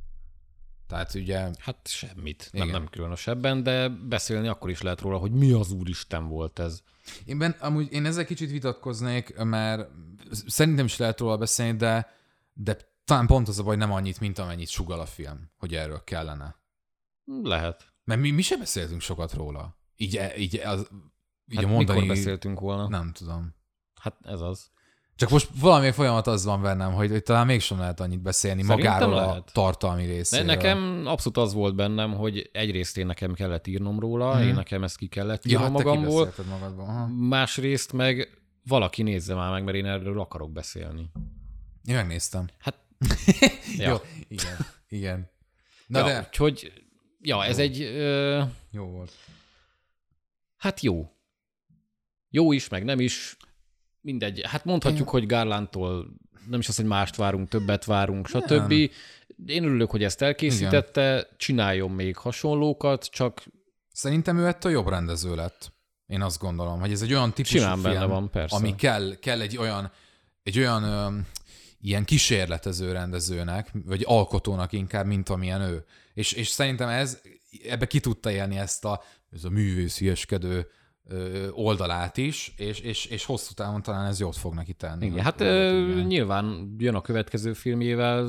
Tehát 0.91 1.15
ugye, 1.15 1.51
Hát 1.59 1.89
semmit. 1.89 2.49
Nem, 2.53 2.69
Igen. 2.69 2.81
nem 2.81 2.91
különösebben, 2.91 3.63
de 3.63 3.89
beszélni 3.89 4.49
akkor 4.49 4.71
is 4.71 4.83
lehet 4.83 5.01
róla, 5.01 5.19
hogy 5.19 5.33
mi 5.33 5.53
az 5.53 5.71
úristen 5.71 6.29
volt 6.29 6.59
ez. 6.59 6.83
én 7.25 7.39
ben, 7.39 7.51
amúgy 7.51 7.93
én 7.93 8.05
ezzel 8.05 8.25
kicsit 8.25 8.51
vitatkoznék, 8.51 9.37
mert 9.37 9.89
szerintem 10.47 10.85
is 10.85 10.97
lehet 10.97 11.21
róla 11.21 11.37
beszélni, 11.37 11.77
de, 11.77 12.11
de 12.53 12.77
talán 13.05 13.27
pont 13.27 13.49
az 13.49 13.59
a 13.59 13.63
baj, 13.63 13.77
nem 13.77 13.93
annyit, 13.93 14.21
mint 14.21 14.39
amennyit 14.39 14.69
sugal 14.69 15.01
a 15.01 15.07
film, 15.07 15.51
hogy 15.59 15.75
erről 15.75 16.05
kellene. 16.05 16.57
Lehet. 17.43 17.93
Mert 18.05 18.21
mi, 18.21 18.31
mi 18.31 18.43
sem 18.43 18.59
beszéltünk 18.59 19.01
sokat 19.01 19.33
róla. 19.33 19.77
Így, 19.97 20.17
e- 20.17 20.37
így, 20.37 20.57
az, 20.57 20.89
így 21.47 21.57
Hát 21.57 21.65
a 21.65 21.69
mondani... 21.69 22.01
mikor 22.01 22.15
beszéltünk 22.17 22.61
volna? 22.61 22.89
Nem 22.89 23.13
tudom. 23.13 23.55
Hát 24.01 24.17
ez 24.23 24.41
az. 24.41 24.71
Csak 25.21 25.31
most 25.31 25.49
valami 25.61 25.91
folyamat 25.91 26.27
az 26.27 26.45
van 26.45 26.63
bennem, 26.63 26.93
hogy, 26.93 27.11
hogy 27.11 27.23
talán 27.23 27.47
mégsem 27.47 27.79
lehet 27.79 28.01
annyit 28.01 28.21
beszélni 28.21 28.63
Szerintem 28.63 28.93
magáról 28.93 29.19
a 29.19 29.27
lehet. 29.27 29.51
tartalmi 29.53 30.07
De 30.07 30.13
részéről. 30.13 30.47
nekem 30.47 31.03
abszolút 31.07 31.39
az 31.39 31.53
volt 31.53 31.75
bennem, 31.75 32.15
hogy 32.15 32.51
egyrészt 32.53 32.97
én 32.97 33.07
nekem 33.07 33.33
kellett 33.35 33.67
írnom 33.67 33.99
róla, 34.01 34.35
hmm. 34.37 34.49
én 34.49 34.55
nekem 34.55 34.83
ezt 34.83 34.97
ki 34.97 35.07
kellett 35.07 35.45
ja, 35.45 35.51
írnom 35.51 35.75
hát 35.75 35.85
te 35.85 35.85
magamból, 35.85 36.33
másrészt 37.29 37.93
meg 37.93 38.41
valaki 38.67 39.03
nézze 39.03 39.35
már 39.35 39.51
meg, 39.51 39.65
mert 39.65 39.77
én 39.77 39.87
erről 39.87 40.21
akarok 40.21 40.53
beszélni. 40.53 41.11
Én 41.85 41.95
megnéztem. 41.95 42.49
Hát, 42.59 42.77
Ja. 42.99 43.15
ja. 43.85 43.91
Jó, 43.91 43.97
igen, 44.29 44.57
igen. 44.89 45.31
Na 45.87 45.99
ja, 45.99 46.05
de, 46.05 46.27
Úgyhogy, 46.29 46.73
ja, 47.21 47.45
ez 47.45 47.59
egy, 47.59 47.81
ö, 47.83 48.43
jó 48.71 48.85
volt. 48.85 49.13
hát 50.57 50.81
jó. 50.81 51.13
Jó 52.31 52.53
is, 52.53 52.69
meg 52.69 52.85
nem 52.85 53.01
is. 53.01 53.37
Mindegy. 54.01 54.41
Hát 54.45 54.65
mondhatjuk, 54.65 55.09
hogy 55.09 55.27
Garlandtól 55.27 56.07
nem 56.49 56.61
is 56.61 56.69
az, 56.69 56.77
hogy 56.77 56.85
mást 56.85 57.17
várunk, 57.17 57.49
többet 57.49 57.85
várunk, 57.85 58.27
stb. 58.27 58.71
Én 59.47 59.65
örülök, 59.65 59.91
hogy 59.91 60.05
ezt 60.05 60.23
elkészítette, 60.23 61.29
csináljon 61.37 61.91
még 61.91 62.17
hasonlókat, 62.17 63.05
csak 63.05 63.43
Szerintem 64.01 64.39
ő 64.39 64.47
ettől 64.47 64.73
jobb 64.73 64.89
rendező 64.89 65.35
lett. 65.35 65.73
Én 66.07 66.23
azt 66.23 66.39
gondolom, 66.39 66.81
hogy 66.81 66.93
ez 66.93 67.03
egy 67.03 67.13
olyan 67.13 67.33
típusú 67.33 67.59
Simán 67.59 67.79
film, 67.79 67.93
benne 67.93 68.05
van, 68.05 68.31
persze. 68.31 68.57
ami 68.57 68.75
kell, 68.75 69.17
kell 69.21 69.41
egy 69.41 69.57
olyan, 69.57 69.93
egy 70.43 70.59
olyan 70.59 70.83
öm, 70.83 71.27
ilyen 71.81 72.05
kísérletező 72.05 72.93
rendezőnek, 72.93 73.71
vagy 73.85 74.03
alkotónak 74.07 74.73
inkább, 74.73 75.07
mint 75.07 75.29
amilyen 75.29 75.61
ő. 75.61 75.85
És, 76.15 76.33
és 76.33 76.49
szerintem 76.49 76.89
ez, 76.89 77.21
ebbe 77.69 77.87
ki 77.87 78.01
tudta 78.01 78.31
élni 78.31 78.59
ezt 78.59 78.85
a, 78.85 79.03
ez 79.33 79.45
a 79.45 79.51
művészieskedő 79.51 80.71
oldalát 81.51 82.17
is, 82.17 82.53
és, 82.57 82.81
és, 82.81 83.05
és 83.05 83.25
hosszú 83.25 83.53
távon 83.55 83.83
talán 83.83 84.07
ez 84.07 84.21
jót 84.21 84.37
fog 84.37 84.55
neki 84.55 84.73
tenni. 84.73 85.07
Igen, 85.07 85.25
hát 85.25 85.41
ö, 85.41 86.01
nyilván 86.07 86.75
jön 86.79 86.95
a 86.95 87.01
következő 87.01 87.53
filmjével, 87.53 88.29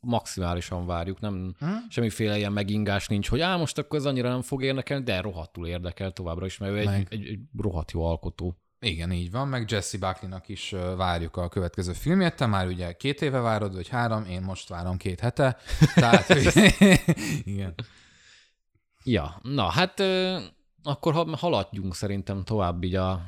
maximálisan 0.00 0.86
várjuk, 0.86 1.20
nem 1.20 1.54
Hm? 1.58 1.66
semmiféle 1.88 2.36
ilyen 2.36 2.52
megingás 2.52 3.08
nincs, 3.08 3.28
hogy 3.28 3.40
á, 3.40 3.56
most 3.56 3.78
akkor 3.78 3.98
ez 3.98 4.04
annyira 4.04 4.28
nem 4.28 4.42
fog 4.42 4.62
érdekelni, 4.62 5.04
de 5.04 5.20
rohadtul 5.20 5.66
érdekel 5.66 6.10
továbbra 6.12 6.46
is, 6.46 6.58
mert 6.58 6.72
ő 6.72 6.78
egy, 6.78 6.86
Meg. 6.86 7.06
egy, 7.10 7.26
egy 7.26 7.38
rohadt 7.58 7.90
jó 7.90 8.04
alkotó. 8.04 8.56
Igen, 8.80 9.12
így 9.12 9.30
van, 9.30 9.48
meg 9.48 9.70
Jesse 9.70 9.98
Buckley-nak 9.98 10.48
is 10.48 10.74
várjuk 10.96 11.36
a 11.36 11.48
következő 11.48 11.92
filmjét. 11.92 12.36
Te 12.36 12.46
már 12.46 12.66
ugye 12.66 12.92
két 12.92 13.22
éve 13.22 13.38
várod, 13.38 13.74
vagy 13.74 13.88
három, 13.88 14.24
én 14.24 14.42
most 14.42 14.68
várom 14.68 14.96
két 14.96 15.20
hete. 15.20 15.56
Tehát, 15.94 16.28
igen. 17.44 17.74
Ja, 19.04 19.40
na 19.42 19.62
hát 19.68 20.02
akkor 20.82 21.12
ha, 21.12 21.36
haladjunk 21.36 21.94
szerintem 21.94 22.42
tovább 22.44 22.84
így 22.84 22.94
a 22.94 23.22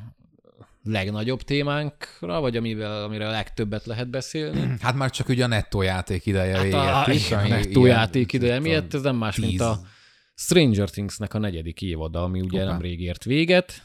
legnagyobb 0.84 1.42
témánkra, 1.42 2.40
vagy 2.40 2.56
amivel, 2.56 3.04
amire 3.04 3.26
a 3.28 3.30
legtöbbet 3.30 3.84
lehet 3.86 4.10
beszélni. 4.10 4.74
Hát 4.80 4.94
már 4.94 5.10
csak 5.10 5.28
ugye 5.28 5.44
a 5.44 5.46
nettó 5.46 5.82
játék 5.82 6.26
ideje 6.26 6.74
Hát 6.74 7.06
a, 7.08 7.12
is. 7.12 7.32
a 7.32 7.48
nettó 7.48 7.84
játék 7.86 8.32
ideje 8.32 8.58
miatt 8.60 8.94
ez 8.94 9.02
nem 9.02 9.16
más, 9.16 9.36
mint 9.36 9.50
tíz. 9.50 9.60
a 9.60 9.80
Stranger 10.34 10.90
Things-nek 10.90 11.34
a 11.34 11.38
negyedik 11.38 11.82
évada, 11.82 12.22
ami 12.22 12.40
ugye 12.40 12.58
Hoppá. 12.60 12.70
nemrég 12.72 13.00
ért 13.00 13.24
véget. 13.24 13.82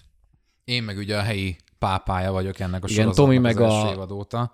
Én 0.64 0.84
meg 0.84 0.98
ugye 0.98 1.18
a 1.18 1.22
helyi 1.22 1.56
pápája 1.80 2.32
vagyok 2.32 2.60
ennek 2.60 2.84
a 2.84 2.88
Igen, 2.90 3.04
sorozatnak 3.04 3.26
Tomi 3.26 3.38
az 3.38 3.42
meg 3.56 3.64
első 3.64 3.88
a- 3.88 3.92
évad 3.92 4.12
óta. 4.12 4.54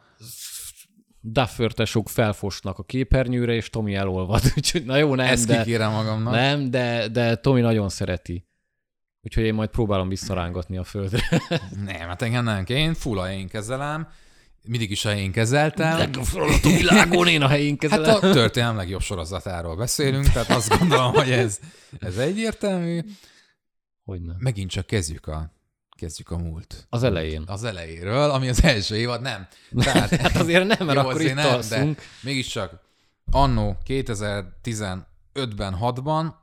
Tesók 1.75 2.09
felfosnak 2.09 2.77
a 2.79 2.83
képernyőre, 2.83 3.53
és 3.53 3.69
Tomi 3.69 3.95
elolvad. 3.95 4.41
Úgyhogy 4.57 4.85
na 4.85 4.97
jó, 4.97 5.15
nem, 5.15 5.27
Ezt 5.27 5.47
de, 5.47 5.57
kikérem 5.57 5.91
magamnak. 5.91 6.33
nem 6.33 6.69
de, 6.71 7.07
de 7.07 7.35
Tomi 7.35 7.61
nagyon 7.61 7.89
szereti. 7.89 8.47
Úgyhogy 9.23 9.43
én 9.43 9.53
majd 9.53 9.69
próbálom 9.69 10.09
visszarángatni 10.09 10.77
a 10.77 10.83
földre. 10.83 11.41
Nem, 11.85 12.07
hát 12.07 12.21
engem 12.21 12.43
nem 12.43 12.63
kell. 12.63 12.77
Én 12.77 12.93
full 12.93 13.19
a 13.19 13.25
helyén 13.25 13.47
kezelem. 13.47 14.07
Mindig 14.67 14.91
is 14.91 15.05
a 15.05 15.09
helyén 15.09 15.31
kezeltem. 15.31 15.97
Legjobb 15.97 16.25
sorozatok 16.25 16.71
világon 16.71 17.27
én 17.27 17.41
a 17.41 17.47
helyén 17.47 17.77
Hát 17.79 17.89
kezelem. 17.89 18.15
a 18.15 18.19
történelem 18.19 18.75
legjobb 18.75 19.01
sorozatáról 19.01 19.75
beszélünk, 19.75 20.25
tehát 20.29 20.49
azt 20.49 20.77
gondolom, 20.79 21.13
hogy 21.13 21.31
ez, 21.31 21.59
ez 21.99 22.17
egyértelmű. 22.17 23.01
Hogy 24.03 24.21
nem. 24.21 24.35
Megint 24.39 24.69
csak 24.69 24.85
kezdjük 24.85 25.27
a, 25.27 25.51
kezdjük 25.97 26.31
a 26.31 26.37
múlt. 26.37 26.85
Az 26.89 27.03
elején. 27.03 27.43
Az 27.47 27.63
elejéről, 27.63 28.29
ami 28.29 28.49
az 28.49 28.63
első 28.63 28.95
évad, 28.95 29.21
nem. 29.21 29.47
Tehát, 29.77 30.09
Hát 30.21 30.35
azért 30.35 30.67
nem, 30.77 30.85
mert 30.87 30.99
Jó, 30.99 31.07
akkor 31.09 31.21
itt 31.21 31.27
nem, 31.33 31.35
de- 31.35 31.51
alszunk. 31.53 32.01
mégiscsak 32.21 32.79
annó 33.31 33.77
2015-ben, 33.87 35.77
6-ban 35.81 36.33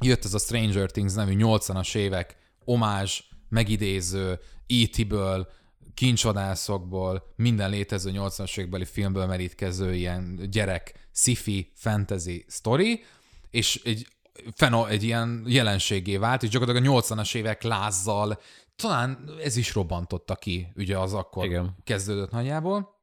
jött 0.00 0.24
ez 0.24 0.34
a 0.34 0.38
Stranger 0.38 0.90
Things 0.90 1.14
nevű 1.14 1.34
80-as 1.38 1.94
évek 1.94 2.36
omázs, 2.64 3.20
megidéző, 3.48 4.40
E.T.-ből, 4.66 5.48
kincsvadászokból, 5.94 7.32
minden 7.36 7.70
létező 7.70 8.10
80-as 8.14 8.58
évekbeli 8.58 8.84
filmből 8.84 9.26
merítkező 9.26 9.94
ilyen 9.94 10.48
gyerek, 10.50 11.08
sci-fi, 11.12 11.72
fantasy 11.74 12.44
sztori, 12.48 13.04
és 13.50 13.80
egy, 13.84 14.06
feno, 14.54 14.86
egy 14.86 15.02
ilyen 15.02 15.44
jelenségé 15.46 16.16
vált, 16.16 16.42
és 16.42 16.48
gyakorlatilag 16.48 16.94
a 16.94 17.00
80-as 17.00 17.34
évek 17.34 17.62
lázzal 17.62 18.38
talán 18.76 19.30
ez 19.42 19.56
is 19.56 19.74
robbantotta 19.74 20.34
ki, 20.34 20.72
ugye 20.74 20.98
az 20.98 21.14
akkor 21.14 21.44
Igen. 21.44 21.76
kezdődött 21.84 22.30
nagyjából. 22.30 22.94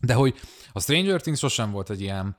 De 0.00 0.14
hogy 0.14 0.40
a 0.72 0.80
Stranger 0.80 1.20
Things 1.20 1.38
sosem 1.38 1.70
volt 1.70 1.90
egy 1.90 2.00
ilyen 2.00 2.36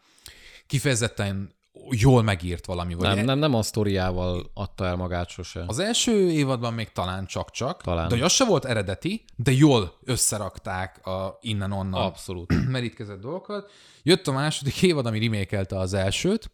kifejezetten 0.67 1.55
jól 1.89 2.21
megírt 2.21 2.65
valami. 2.65 2.93
Vagy 2.93 3.15
Nem, 3.15 3.26
nem, 3.26 3.39
nem 3.39 3.53
a 3.53 3.61
sztoriával 3.61 4.51
adta 4.53 4.86
el 4.86 4.95
magát 4.95 5.30
sose. 5.30 5.63
Az 5.67 5.80
első 5.80 6.32
évadban 6.32 6.73
még 6.73 6.91
talán 6.91 7.26
csak-csak, 7.26 7.82
Talán. 7.82 8.07
de 8.07 8.13
hogy 8.13 8.23
az 8.23 8.32
se 8.32 8.45
volt 8.45 8.65
eredeti, 8.65 9.26
de 9.36 9.51
jól 9.51 9.93
összerakták 10.03 11.07
a 11.07 11.38
innen-onnan 11.41 12.01
Abszolút. 12.01 12.53
merítkezett 12.69 13.21
dolgokat. 13.21 13.71
Jött 14.03 14.28
a 14.28 14.32
második 14.32 14.82
évad, 14.82 15.05
ami 15.05 15.19
remékelte 15.19 15.80
az 15.80 15.93
elsőt, 15.93 16.51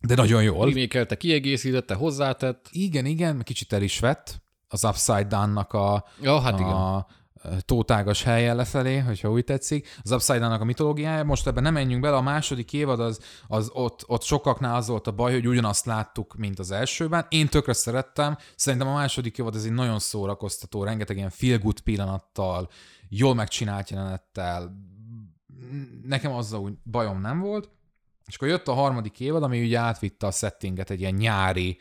de 0.00 0.14
nagyon 0.14 0.42
jól. 0.42 0.66
Remékelte, 0.66 1.16
kiegészítette, 1.16 1.94
hozzátett. 1.94 2.68
Igen, 2.70 3.04
igen, 3.06 3.42
kicsit 3.42 3.72
el 3.72 3.82
is 3.82 3.98
vett 3.98 4.40
az 4.68 4.84
Upside 4.84 5.24
Down-nak 5.24 5.72
a, 5.72 6.04
Ja, 6.20 6.40
hát 6.40 6.58
igen. 6.58 7.06
Tótágas 7.60 8.22
helyen 8.22 8.56
lefelé, 8.56 8.98
hogyha 8.98 9.30
úgy 9.30 9.44
tetszik. 9.44 9.88
Az 10.02 10.10
Upside 10.10 10.44
a 10.46 10.64
mitológiája, 10.64 11.24
most 11.24 11.46
ebben 11.46 11.62
nem 11.62 11.72
menjünk 11.72 12.02
bele, 12.02 12.16
a 12.16 12.22
második 12.22 12.72
évad 12.72 13.00
az, 13.00 13.20
az 13.48 13.70
ott, 13.72 14.04
ott 14.06 14.22
sokaknál 14.22 14.74
az 14.74 14.86
volt 14.86 15.06
a 15.06 15.12
baj, 15.12 15.32
hogy 15.32 15.46
ugyanazt 15.46 15.84
láttuk, 15.84 16.34
mint 16.36 16.58
az 16.58 16.70
elsőben. 16.70 17.26
Én 17.28 17.48
tökre 17.48 17.72
szerettem, 17.72 18.36
szerintem 18.56 18.88
a 18.88 18.94
második 18.94 19.38
évad 19.38 19.54
ez 19.54 19.64
egy 19.64 19.72
nagyon 19.72 19.98
szórakoztató, 19.98 20.84
rengeteg 20.84 21.16
ilyen 21.16 21.30
feel 21.30 21.58
good 21.58 21.80
pillanattal, 21.80 22.68
jól 23.08 23.34
megcsinált 23.34 23.90
jelenettel, 23.90 24.90
nekem 26.02 26.32
azzal 26.32 26.60
úgy 26.60 26.74
bajom 26.84 27.20
nem 27.20 27.40
volt. 27.40 27.70
És 28.26 28.36
akkor 28.36 28.48
jött 28.48 28.68
a 28.68 28.72
harmadik 28.72 29.20
évad, 29.20 29.42
ami 29.42 29.62
ugye 29.62 29.78
átvitte 29.78 30.26
a 30.26 30.30
settinget 30.30 30.90
egy 30.90 31.00
ilyen 31.00 31.14
nyári, 31.14 31.78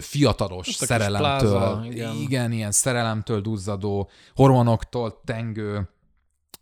fiatalos 0.00 0.68
Ott 0.68 0.74
a 0.74 0.78
kis 0.78 0.86
szerelemtől. 0.86 1.50
pláza, 1.50 1.84
igen. 1.84 2.14
igen, 2.14 2.52
ilyen 2.52 2.72
szerelemtől 2.72 3.40
duzzadó, 3.40 4.10
hormonoktól 4.34 5.20
tengő 5.24 5.88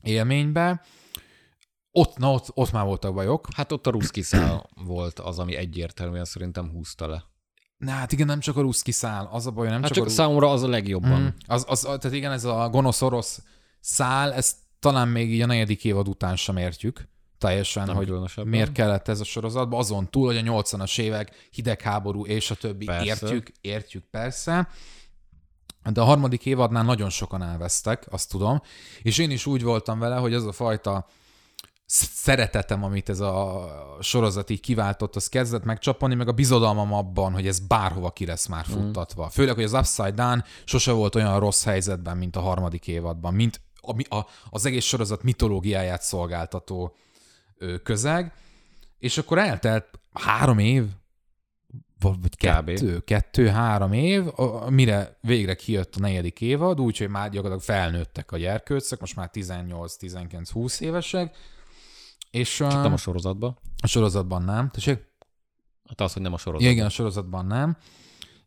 élménybe. 0.03 0.83
Ott, 1.91 2.16
na, 2.16 2.33
ott, 2.33 2.47
ott 2.55 2.72
már 2.72 2.85
voltak 2.85 3.14
bajok. 3.14 3.49
Hát 3.57 3.72
ott 3.72 3.87
a 3.87 3.91
ruszki 3.91 4.22
szál 4.22 4.68
volt 4.85 5.18
az, 5.18 5.39
ami 5.39 5.55
egyértelműen 5.57 6.25
szerintem 6.25 6.70
húzta 6.70 7.07
le. 7.07 7.25
Na 7.77 7.91
hát 7.91 8.12
igen, 8.12 8.27
nem 8.27 8.41
csak 8.41 8.57
a 8.57 8.61
ruszki 8.61 8.93
szál, 8.93 9.29
az 9.33 9.47
a 9.47 9.51
baj, 9.51 9.68
nem 9.68 9.83
Hát 9.83 9.87
csak, 9.87 9.97
csak 9.97 10.07
a 10.07 10.11
számomra 10.11 10.51
az 10.51 10.62
a 10.62 10.68
legjobban. 10.68 11.20
Mm. 11.20 11.27
Az, 11.47 11.64
az, 11.68 11.81
tehát 11.81 12.12
igen, 12.12 12.33
ez 12.33 12.45
a 12.45 12.68
gonosz-orosz 12.68 13.43
szál, 13.81 14.33
ezt 14.33 14.57
talán 14.79 15.09
még 15.09 15.33
így 15.33 15.41
a 15.41 15.47
negyedik 15.47 15.85
évad 15.85 16.09
után 16.09 16.37
sem 16.37 16.57
értjük 16.57 17.09
teljesen, 17.39 17.87
Nem 17.87 17.97
hogy 17.97 18.30
miért 18.45 18.72
kellett 18.72 19.09
ez 19.09 19.20
a 19.20 19.24
sorozatban, 19.24 19.78
azon 19.78 20.11
túl, 20.11 20.26
hogy 20.26 20.37
a 20.37 20.41
80-as 20.41 20.99
évek, 20.99 21.49
hidegháború 21.51 22.26
és 22.26 22.51
a 22.51 22.55
többi, 22.55 22.85
Persze. 22.85 23.05
értjük, 23.05 23.53
értjük 23.61 24.05
persze, 24.11 24.68
de 25.93 26.01
a 26.01 26.05
harmadik 26.05 26.47
évadnál 26.47 26.85
nagyon 26.85 27.11
sokan 27.11 27.43
elvesztek, 27.43 28.07
azt 28.11 28.30
tudom, 28.30 28.62
és 29.03 29.18
én 29.18 29.30
is 29.30 29.47
úgy 29.47 29.62
voltam 29.62 29.99
vele, 29.99 30.16
hogy 30.16 30.35
ez 30.35 30.45
a 30.45 30.53
fajta 30.53 31.07
sz- 31.87 32.11
szeretetem, 32.12 32.85
amit 32.85 33.09
ez 33.09 33.20
a 33.20 33.66
sorozat 34.01 34.51
így 34.51 34.61
kiváltott, 34.61 35.16
az 35.16 35.28
kezdett 35.28 35.64
megcsapani, 35.64 36.14
meg 36.14 36.28
a 36.28 36.32
bizodalmam 36.32 36.93
abban, 36.93 37.32
hogy 37.32 37.47
ez 37.47 37.59
bárhova 37.59 38.11
ki 38.11 38.26
lesz 38.26 38.47
már 38.47 38.64
futtatva. 38.64 39.28
Főleg, 39.28 39.55
hogy 39.55 39.64
az 39.64 39.72
Upside 39.72 40.11
Down 40.11 40.45
sose 40.64 40.93
volt 40.93 41.14
olyan 41.14 41.39
rossz 41.39 41.64
helyzetben, 41.64 42.16
mint 42.16 42.37
a 42.37 42.41
harmadik 42.41 42.87
évadban, 42.89 43.35
mint 43.35 43.61
a, 43.80 44.16
a, 44.16 44.26
az 44.51 44.66
egész 44.66 44.85
sorozat 44.85 45.22
mitológiáját 45.22 46.03
szolgáltató 46.03 46.95
közeg, 47.83 48.33
és 48.99 49.19
akkor 49.19 49.39
eltelt 49.39 49.87
három 50.12 50.59
év, 50.59 50.85
vagy 52.01 52.37
kettő, 52.37 53.01
kettő, 53.01 53.49
három 53.49 53.93
év, 53.93 54.25
mire 54.69 55.19
végre 55.21 55.55
kijött 55.55 55.95
a 55.97 56.01
negyedik 56.01 56.41
évad, 56.41 56.81
úgyhogy 56.81 57.09
már 57.09 57.31
gyakorlatilag 57.31 57.79
felnőttek 57.79 58.33
a 58.33 58.37
gyerkőcök, 58.37 59.01
most 59.01 59.17
már 59.17 59.31
18-19-20 59.33 60.81
évesek, 60.81 61.37
és 62.31 62.57
Csak 62.57 62.73
a, 62.73 62.83
nem 62.83 62.93
a 62.93 62.97
sorozatban. 62.97 63.59
a 63.83 63.87
sorozatban 63.87 64.43
nem. 64.43 64.71
Tessék? 64.71 65.03
Hát 65.89 66.01
az, 66.01 66.12
hogy 66.12 66.23
nem 66.23 66.33
a 66.33 66.35
Ja, 66.37 66.41
sorozatban. 66.43 66.73
igen, 66.73 66.87
a 66.87 66.91
sorozatban 66.91 67.47
nem. 67.47 67.77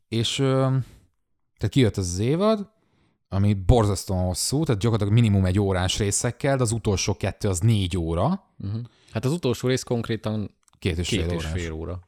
És 0.07 0.36
tehát 0.36 1.70
kijött 1.70 1.97
ez 1.97 2.07
az 2.07 2.20
évad, 2.20 2.70
ami 3.30 3.53
borzasztóan 3.53 4.25
hosszú, 4.25 4.63
tehát 4.63 4.82
gyakorlatilag 4.82 5.19
minimum 5.19 5.45
egy 5.45 5.59
órás 5.59 5.97
részekkel, 5.97 6.57
de 6.57 6.63
az 6.63 6.71
utolsó 6.71 7.17
kettő 7.17 7.49
az 7.49 7.59
négy 7.59 7.97
óra, 7.97 8.45
Uh-huh. 8.59 8.82
Hát 9.11 9.25
az 9.25 9.32
utolsó 9.32 9.67
rész 9.67 9.84
konkrétan 9.84 10.55
két 10.80 10.97
és 10.97 11.07
két 11.07 11.21
fél 11.21 11.30
és 11.30 11.43
órás. 11.43 11.51
fél 11.61 11.71
óra. 11.71 11.99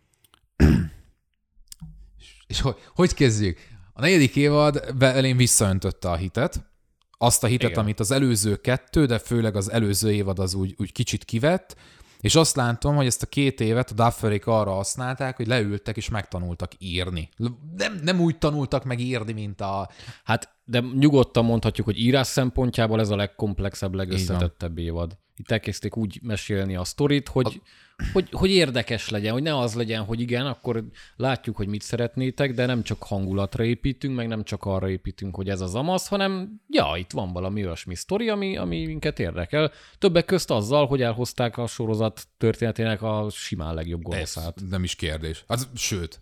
És 2.47 2.61
hogy, 2.61 2.75
hogy 2.95 3.13
kezdjük? 3.13 3.59
A 3.93 4.01
negyedik 4.01 4.35
évad 4.35 4.95
elén 4.99 5.37
visszaöntötte 5.37 6.09
a 6.09 6.15
hitet, 6.15 6.69
azt 7.17 7.43
a 7.43 7.47
hitet, 7.47 7.69
Igen. 7.69 7.81
Amit 7.83 7.99
az 7.99 8.11
előző 8.11 8.55
kettő, 8.55 9.05
de 9.05 9.19
főleg 9.19 9.55
az 9.55 9.71
előző 9.71 10.11
évad 10.11 10.39
az 10.39 10.53
úgy, 10.53 10.75
úgy 10.77 10.91
kicsit 10.91 11.25
kivett, 11.25 11.75
és 12.19 12.35
azt 12.35 12.55
látom, 12.55 12.95
hogy 12.95 13.05
ezt 13.05 13.23
a 13.23 13.25
két 13.25 13.59
évet 13.59 13.91
a 13.91 13.93
Dufferék 13.93 14.47
arra 14.47 14.71
használták, 14.71 15.35
hogy 15.35 15.47
leültek 15.47 15.97
és 15.97 16.09
megtanultak 16.09 16.71
írni. 16.77 17.29
Nem, 17.77 17.99
nem 18.03 18.19
úgy 18.19 18.37
tanultak 18.37 18.83
meg 18.83 18.99
írni, 18.99 19.31
mint 19.31 19.61
a... 19.61 19.89
Hát, 20.23 20.57
de 20.69 20.83
nyugodtan 20.99 21.45
mondhatjuk, 21.45 21.85
hogy 21.85 21.99
írás 21.99 22.27
szempontjából 22.27 22.99
ez 22.99 23.09
a 23.09 23.15
legkomplexebb, 23.15 23.93
legösszetettebb 23.93 24.77
évad. 24.77 25.17
Itt 25.35 25.51
elkezdték 25.51 25.97
úgy 25.97 26.19
mesélni 26.21 26.75
a 26.75 26.83
sztorit, 26.83 27.27
hogy, 27.27 27.61
hogy, 28.13 28.27
hogy 28.31 28.49
érdekes 28.49 29.09
legyen, 29.09 29.33
hogy 29.33 29.41
ne 29.41 29.57
az 29.57 29.73
legyen, 29.73 30.03
hogy 30.03 30.21
igen, 30.21 30.45
akkor 30.45 30.83
látjuk, 31.15 31.55
hogy 31.55 31.67
mit 31.67 31.81
szeretnétek, 31.81 32.53
de 32.53 32.65
nem 32.65 32.83
csak 32.83 33.03
hangulatra 33.03 33.63
építünk, 33.63 34.15
meg 34.15 34.27
nem 34.27 34.43
csak 34.43 34.65
arra 34.65 34.89
építünk, 34.89 35.35
hogy 35.35 35.49
ez 35.49 35.61
az 35.61 35.75
amaz, 35.75 36.07
hanem 36.07 36.61
ja, 36.67 36.93
itt 36.97 37.11
van 37.11 37.33
valami 37.33 37.65
olyasmi 37.65 37.95
sztori, 37.95 38.29
ami, 38.29 38.57
ami 38.57 38.85
minket 38.85 39.19
érdekel. 39.19 39.71
Többek 39.97 40.25
közt 40.25 40.51
azzal, 40.51 40.87
hogy 40.87 41.01
elhozták 41.01 41.57
a 41.57 41.67
sorozat 41.67 42.27
történetének 42.37 43.01
a 43.01 43.27
simán 43.31 43.73
legjobb 43.73 44.01
gonoszát. 44.01 44.61
Nem 44.69 44.83
is 44.83 44.95
kérdés. 44.95 45.43
Az, 45.47 45.69
sőt, 45.75 46.21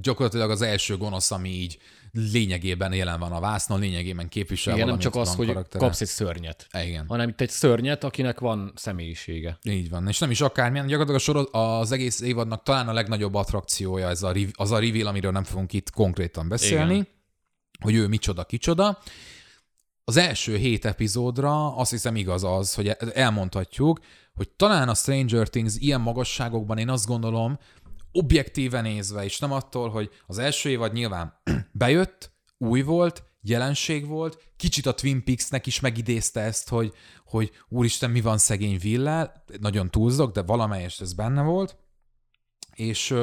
gyakorlatilag 0.00 0.50
az 0.50 0.62
első 0.62 0.96
gonosz, 0.96 1.30
ami 1.30 1.48
így 1.48 1.78
lényegében 2.12 2.92
jelen 2.92 3.18
van 3.18 3.32
a 3.32 3.40
vásznon, 3.40 3.80
lényegében 3.80 4.28
képvisel 4.28 4.74
Igen, 4.74 4.86
nem 4.86 4.98
csak 4.98 5.14
az, 5.14 5.34
hogy 5.34 5.46
karaktere. 5.46 5.84
kapsz 5.84 6.00
egy 6.00 6.08
szörnyet, 6.08 6.66
Igen. 6.82 7.04
hanem 7.08 7.28
itt 7.28 7.40
egy 7.40 7.50
szörnyet, 7.50 8.04
akinek 8.04 8.40
van 8.40 8.72
személyisége. 8.74 9.58
Így 9.62 9.90
van, 9.90 10.08
és 10.08 10.18
nem 10.18 10.30
is 10.30 10.40
akármilyen, 10.40 10.86
gyakorlatilag 10.86 11.20
a 11.20 11.24
soroz, 11.24 11.48
az 11.80 11.92
egész 11.92 12.20
évadnak 12.20 12.62
talán 12.62 12.88
a 12.88 12.92
legnagyobb 12.92 13.34
attrakciója 13.34 14.08
ez 14.08 14.22
a, 14.22 14.32
az 14.52 14.70
a 14.70 14.78
reveal, 14.78 15.06
amiről 15.06 15.32
nem 15.32 15.44
fogunk 15.44 15.72
itt 15.72 15.90
konkrétan 15.90 16.48
beszélni, 16.48 16.94
Igen. 16.94 17.08
hogy 17.80 17.94
ő 17.94 18.06
micsoda, 18.06 18.44
kicsoda. 18.44 18.98
az 20.04 20.16
első 20.16 20.56
hét 20.56 20.84
epizódra 20.84 21.76
azt 21.76 21.90
hiszem 21.90 22.16
igaz 22.16 22.44
az, 22.44 22.74
hogy 22.74 22.88
elmondhatjuk, 23.14 23.98
hogy 24.34 24.48
talán 24.48 24.88
a 24.88 24.94
Stranger 24.94 25.48
Things 25.48 25.74
ilyen 25.76 26.00
magasságokban 26.00 26.78
én 26.78 26.88
azt 26.88 27.06
gondolom, 27.06 27.58
objektíven 28.16 28.82
nézve, 28.82 29.24
és 29.24 29.38
nem 29.38 29.52
attól, 29.52 29.88
hogy 29.88 30.10
az 30.26 30.38
első 30.38 30.70
évad 30.70 30.92
nyilván 30.92 31.40
bejött, 31.72 32.32
új 32.58 32.82
volt, 32.82 33.24
jelenség 33.40 34.06
volt, 34.06 34.52
kicsit 34.56 34.86
a 34.86 34.94
Twin 34.94 35.24
Peaks-nek 35.24 35.66
is 35.66 35.80
megidézte 35.80 36.40
ezt, 36.40 36.68
hogy, 36.68 36.92
hogy 37.24 37.50
úristen, 37.68 38.10
mi 38.10 38.20
van 38.20 38.38
szegény 38.38 38.78
villel, 38.78 39.44
nagyon 39.60 39.90
túlzok, 39.90 40.32
de 40.32 40.42
valamelyest 40.42 41.00
ez 41.00 41.12
benne 41.12 41.42
volt, 41.42 41.76
és, 42.74 43.14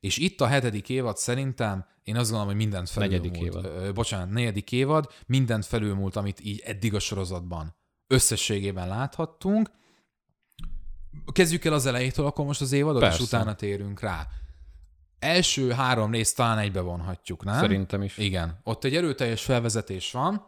és 0.00 0.16
itt 0.16 0.40
a 0.40 0.46
hetedik 0.46 0.88
évad 0.88 1.16
szerintem 1.16 1.84
én 2.02 2.16
azt 2.16 2.30
gondolom, 2.30 2.54
hogy 2.54 2.62
mindent 2.62 2.90
felülmúlt. 2.90 3.22
Negyedik 3.22 3.42
évad. 3.42 3.94
Bocsánat, 3.94 4.30
negyedik 4.30 4.72
évad, 4.72 5.06
mindent 5.26 5.66
felülmúlt, 5.66 6.16
amit 6.16 6.40
így 6.40 6.62
eddig 6.64 6.94
a 6.94 6.98
sorozatban 6.98 7.76
összességében 8.06 8.88
láthattunk. 8.88 9.70
Kezdjük 11.32 11.64
el 11.64 11.72
az 11.72 11.86
elejétől, 11.86 12.26
akkor 12.26 12.44
most 12.44 12.60
az 12.60 12.72
évadot, 12.72 13.00
Persze. 13.00 13.18
és 13.18 13.24
utána 13.24 13.54
térünk 13.54 14.00
rá. 14.00 14.26
Első 15.18 15.70
három 15.70 16.10
részt 16.10 16.36
talán 16.36 16.58
egybe 16.58 16.80
vonhatjuk, 16.80 17.44
nem? 17.44 17.60
Szerintem 17.60 18.02
is. 18.02 18.18
Igen. 18.18 18.60
Ott 18.64 18.84
egy 18.84 18.96
erőteljes 18.96 19.42
felvezetés 19.42 20.12
van, 20.12 20.46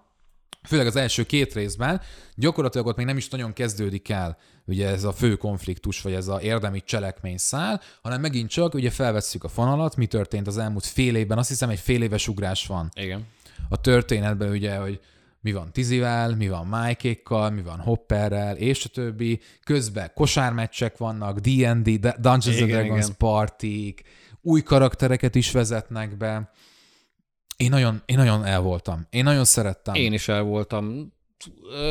főleg 0.63 0.87
az 0.87 0.97
első 0.97 1.25
két 1.25 1.55
részben, 1.55 2.01
gyakorlatilag 2.35 2.87
ott 2.87 2.97
még 2.97 3.07
nem 3.07 3.17
is 3.17 3.29
nagyon 3.29 3.53
kezdődik 3.53 4.09
el 4.09 4.39
ugye 4.65 4.89
ez 4.89 5.05
a 5.05 5.13
fő 5.13 5.37
konfliktus, 5.37 6.01
vagy 6.01 6.13
ez 6.13 6.29
a 6.29 6.41
érdemi 6.41 6.81
cselekmény 6.81 7.37
szál, 7.37 7.81
hanem 8.03 8.21
megint 8.21 8.51
csak 8.51 8.75
ugye 8.75 8.91
felvesszük 8.91 9.45
a 9.45 9.49
fonalat, 9.49 9.97
mi 9.97 10.07
történt 10.07 10.47
az 10.47 10.59
elmúlt 10.59 10.87
fél 10.87 11.17
évben, 11.17 11.39
azt 11.39 11.49
hiszem 11.49 11.69
egy 11.69 11.79
fél 11.79 12.03
éves 12.03 12.29
ugrás 12.29 12.67
van. 12.67 12.89
Igen. 12.95 13.27
A 13.69 13.81
történetben 13.81 14.51
ugye, 14.51 14.77
hogy 14.77 15.01
mi 15.43 15.53
van 15.53 15.73
Tizivel, 15.73 16.37
mi 16.37 16.49
van 16.49 16.67
Mike-ékkal, 16.67 17.51
mi 17.51 17.63
van 17.63 17.79
Hopperrel, 17.79 18.57
és 18.57 18.85
a 18.85 18.89
többi. 18.89 19.41
Közben 19.65 20.11
kosármeccsek 20.15 20.97
vannak, 20.97 21.39
D&D, 21.39 21.99
Dungeons 21.99 22.47
igen, 22.47 22.69
Dragons 22.69 23.05
igen. 23.05 23.17
partik, 23.19 24.03
új 24.41 24.63
karaktereket 24.63 25.35
is 25.35 25.51
vezetnek 25.51 26.17
be. 26.17 26.51
Én 27.57 27.71
nagyon, 27.71 28.03
én 28.05 28.17
nagyon 28.17 28.45
el 28.45 28.61
voltam. 28.61 29.07
Én 29.11 29.25
nagyon 29.25 29.45
szerettem. 29.45 29.95
Én 29.95 30.13
is 30.13 30.29
el 30.29 30.43
voltam. 30.43 31.13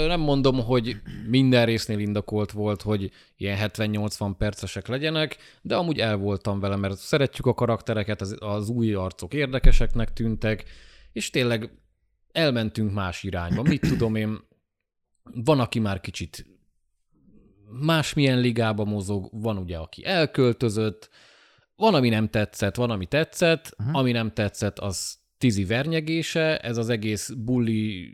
Nem 0.08 0.20
mondom, 0.20 0.64
hogy 0.64 1.02
minden 1.28 1.66
résznél 1.66 2.00
indokolt 2.00 2.52
volt, 2.52 2.82
hogy 2.82 3.12
ilyen 3.38 3.70
70-80 3.74 4.34
percesek 4.38 4.88
legyenek, 4.88 5.38
de 5.62 5.76
amúgy 5.76 6.00
el 6.00 6.18
voltam 6.18 6.60
vele, 6.60 6.76
mert 6.76 6.98
szeretjük 6.98 7.46
a 7.46 7.54
karaktereket, 7.54 8.22
az, 8.22 8.36
az 8.40 8.70
új 8.70 8.94
arcok 8.94 9.34
érdekeseknek 9.34 10.14
tűntek, 10.14 10.64
és 11.12 11.30
tényleg 11.30 11.70
elmentünk 12.32 12.94
más 12.94 13.24
irányba. 13.24 13.62
Mit 13.62 13.82
tudom 13.88 14.16
én, 14.16 14.40
van, 15.24 15.60
aki 15.60 15.80
már 15.80 16.00
kicsit 16.00 16.46
másmilyen 17.80 18.40
ligába 18.40 18.84
mozog, 18.84 19.30
van 19.32 19.58
ugye, 19.58 19.78
aki 19.78 20.06
elköltözött, 20.06 21.10
van, 21.76 21.94
ami 21.94 22.10
nem 22.10 22.30
tetszett, 22.30 22.76
van, 22.76 22.90
ami 22.90 23.06
tetszett, 23.06 23.76
uh-huh. 23.78 23.98
ami 23.98 24.12
nem 24.12 24.34
tetszett, 24.34 24.80
az 24.80 25.20
tizi 25.38 25.66
vernyegése, 25.66 26.60
ez 26.60 26.78
az 26.78 26.90
egész 26.90 27.30
bulli 27.30 28.14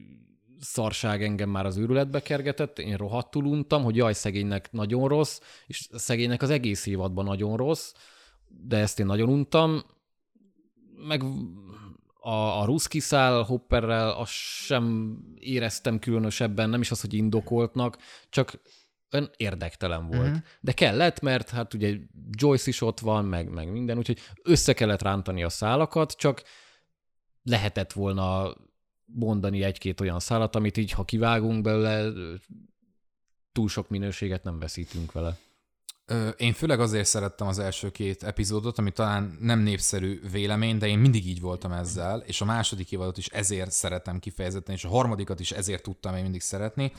szarság 0.59 1.23
engem 1.23 1.49
már 1.49 1.65
az 1.65 1.77
őrületbe 1.77 2.21
kergetett, 2.21 2.79
én 2.79 2.95
rohadtul 2.95 3.45
untam, 3.45 3.83
hogy 3.83 3.95
jaj, 3.95 4.13
szegénynek 4.13 4.71
nagyon 4.71 5.07
rossz, 5.07 5.39
és 5.67 5.87
szegénynek 5.91 6.41
az 6.41 6.49
egész 6.49 6.85
évadban 6.85 7.25
nagyon 7.25 7.57
rossz, 7.57 7.93
de 8.47 8.77
ezt 8.77 8.99
én 8.99 9.05
nagyon 9.05 9.29
untam, 9.29 9.83
meg 11.07 11.23
a, 12.27 12.61
a 12.61 12.65
ruszki 12.65 12.99
szál 12.99 13.43
Hopperrel 13.43 14.09
azt 14.09 14.31
sem 14.31 15.17
éreztem 15.35 15.99
különösebben, 15.99 16.69
nem 16.69 16.81
is 16.81 16.91
az, 16.91 17.01
hogy 17.01 17.13
indokoltnak, 17.13 17.97
csak 18.29 18.61
ön 19.09 19.29
érdektelen 19.37 20.07
volt. 20.07 20.27
Uh-huh. 20.27 20.37
De 20.61 20.71
kellett, 20.71 21.19
mert 21.19 21.49
hát 21.49 21.73
ugye 21.73 21.97
Joyce 22.29 22.69
is 22.69 22.81
ott 22.81 22.99
van, 22.99 23.25
meg, 23.25 23.49
meg 23.49 23.71
minden, 23.71 23.97
úgyhogy 23.97 24.19
össze 24.43 24.73
kellett 24.73 25.01
rántani 25.01 25.43
a 25.43 25.49
szálakat, 25.49 26.11
csak 26.11 26.43
lehetett 27.43 27.93
volna 27.93 28.55
mondani 29.05 29.63
egy-két 29.63 30.01
olyan 30.01 30.19
szálat, 30.19 30.55
amit 30.55 30.77
így, 30.77 30.91
ha 30.91 31.05
kivágunk 31.05 31.61
belőle, 31.61 32.11
túl 33.51 33.67
sok 33.67 33.89
minőséget 33.89 34.43
nem 34.43 34.59
veszítünk 34.59 35.11
vele. 35.11 35.37
Én 36.37 36.53
főleg 36.53 36.79
azért 36.79 37.05
szerettem 37.05 37.47
az 37.47 37.59
első 37.59 37.89
két 37.89 38.23
epizódot, 38.23 38.77
ami 38.77 38.91
talán 38.91 39.37
nem 39.39 39.59
népszerű 39.59 40.21
vélemény, 40.31 40.77
de 40.77 40.87
én 40.87 40.99
mindig 40.99 41.27
így 41.27 41.41
voltam 41.41 41.71
ezzel, 41.71 42.23
és 42.25 42.41
a 42.41 42.45
második 42.45 42.91
évadot 42.91 43.17
is 43.17 43.27
ezért 43.27 43.71
szeretem 43.71 44.19
kifejezetten, 44.19 44.75
és 44.75 44.83
a 44.83 44.89
harmadikat 44.89 45.39
is 45.39 45.51
ezért 45.51 45.83
tudtam 45.83 46.15
én 46.15 46.23
mindig 46.23 46.41
szeretni. 46.41 46.91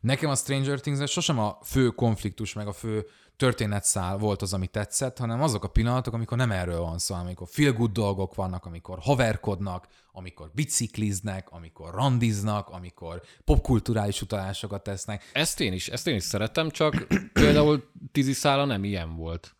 Nekem 0.00 0.30
a 0.30 0.34
Stranger 0.34 0.80
things 0.80 1.10
sosem 1.10 1.38
a 1.38 1.58
fő 1.62 1.88
konfliktus, 1.88 2.52
meg 2.52 2.66
a 2.66 2.72
fő 2.72 3.06
történetszál 3.36 4.16
volt 4.16 4.42
az, 4.42 4.52
ami 4.52 4.66
tetszett, 4.66 5.18
hanem 5.18 5.42
azok 5.42 5.64
a 5.64 5.68
pillanatok, 5.68 6.14
amikor 6.14 6.36
nem 6.36 6.50
erről 6.50 6.80
van 6.80 6.98
szó, 6.98 7.14
amikor 7.14 7.48
feel 7.50 7.72
good 7.72 7.92
dolgok 7.92 8.34
vannak, 8.34 8.64
amikor 8.64 8.98
haverkodnak, 8.98 9.86
amikor 10.12 10.50
bicikliznek, 10.54 11.50
amikor 11.50 11.94
randiznak, 11.94 12.68
amikor 12.68 13.22
popkulturális 13.44 14.22
utalásokat 14.22 14.82
tesznek. 14.82 15.30
Ezt 15.32 15.60
én 15.60 15.72
is, 15.72 15.88
ezt 15.88 16.06
én 16.06 16.14
is 16.14 16.22
szeretem, 16.22 16.70
csak 16.70 17.06
például 17.32 17.90
Tizi 18.12 18.32
szála 18.32 18.64
nem 18.64 18.84
ilyen 18.84 19.16
volt. 19.16 19.56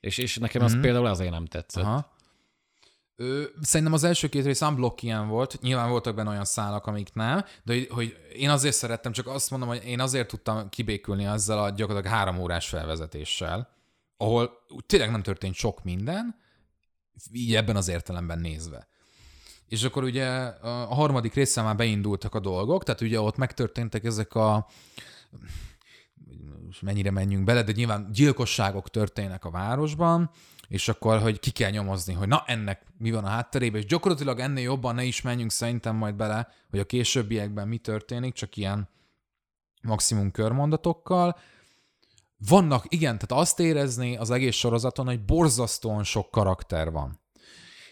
És, 0.00 0.18
és 0.18 0.36
nekem 0.36 0.62
az 0.62 0.72
mm-hmm. 0.72 0.80
például 0.80 1.06
azért 1.06 1.30
nem 1.30 1.46
tetszett. 1.46 1.84
Aha. 1.84 2.18
Ö, 3.20 3.42
szerintem 3.62 3.94
az 3.94 4.04
első 4.04 4.28
két 4.28 4.44
rész 4.44 4.60
unblock 4.60 5.02
ilyen 5.02 5.28
volt, 5.28 5.60
nyilván 5.60 5.90
voltak 5.90 6.14
benne 6.14 6.30
olyan 6.30 6.44
szálak, 6.44 6.86
amik 6.86 7.14
nem, 7.14 7.44
de 7.64 7.86
hogy, 7.90 8.16
én 8.36 8.50
azért 8.50 8.74
szerettem, 8.74 9.12
csak 9.12 9.26
azt 9.26 9.50
mondom, 9.50 9.68
hogy 9.68 9.84
én 9.84 10.00
azért 10.00 10.28
tudtam 10.28 10.68
kibékülni 10.68 11.26
azzal 11.26 11.58
a 11.58 11.70
gyakorlatilag 11.70 12.16
három 12.16 12.38
órás 12.38 12.68
felvezetéssel, 12.68 13.68
ahol 14.16 14.50
tényleg 14.86 15.10
nem 15.10 15.22
történt 15.22 15.54
sok 15.54 15.84
minden, 15.84 16.36
így 17.32 17.54
ebben 17.54 17.76
az 17.76 17.88
értelemben 17.88 18.38
nézve. 18.38 18.88
És 19.66 19.82
akkor 19.82 20.04
ugye 20.04 20.26
a 20.60 20.94
harmadik 20.94 21.34
része 21.34 21.62
már 21.62 21.76
beindultak 21.76 22.34
a 22.34 22.40
dolgok, 22.40 22.84
tehát 22.84 23.00
ugye 23.00 23.20
ott 23.20 23.36
megtörténtek 23.36 24.04
ezek 24.04 24.34
a 24.34 24.66
mennyire 26.80 27.10
menjünk 27.10 27.44
bele, 27.44 27.62
de 27.62 27.72
nyilván 27.72 28.08
gyilkosságok 28.12 28.90
történnek 28.90 29.44
a 29.44 29.50
városban, 29.50 30.30
és 30.70 30.88
akkor, 30.88 31.18
hogy 31.18 31.40
ki 31.40 31.50
kell 31.50 31.70
nyomozni, 31.70 32.12
hogy 32.14 32.28
na 32.28 32.42
ennek 32.46 32.86
mi 32.98 33.10
van 33.10 33.24
a 33.24 33.28
hátterében, 33.28 33.80
és 33.80 33.86
gyakorlatilag 33.86 34.38
ennél 34.38 34.62
jobban 34.62 34.94
ne 34.94 35.02
is 35.04 35.22
menjünk 35.22 35.50
szerintem 35.50 35.96
majd 35.96 36.14
bele, 36.14 36.48
hogy 36.70 36.78
a 36.78 36.84
későbbiekben 36.84 37.68
mi 37.68 37.78
történik, 37.78 38.34
csak 38.34 38.56
ilyen 38.56 38.88
maximum 39.82 40.30
körmondatokkal. 40.30 41.38
Vannak, 42.48 42.84
igen, 42.88 43.18
tehát 43.18 43.42
azt 43.42 43.60
érezni 43.60 44.16
az 44.16 44.30
egész 44.30 44.56
sorozaton, 44.56 45.06
hogy 45.06 45.24
borzasztóan 45.24 46.04
sok 46.04 46.30
karakter 46.30 46.90
van 46.90 47.19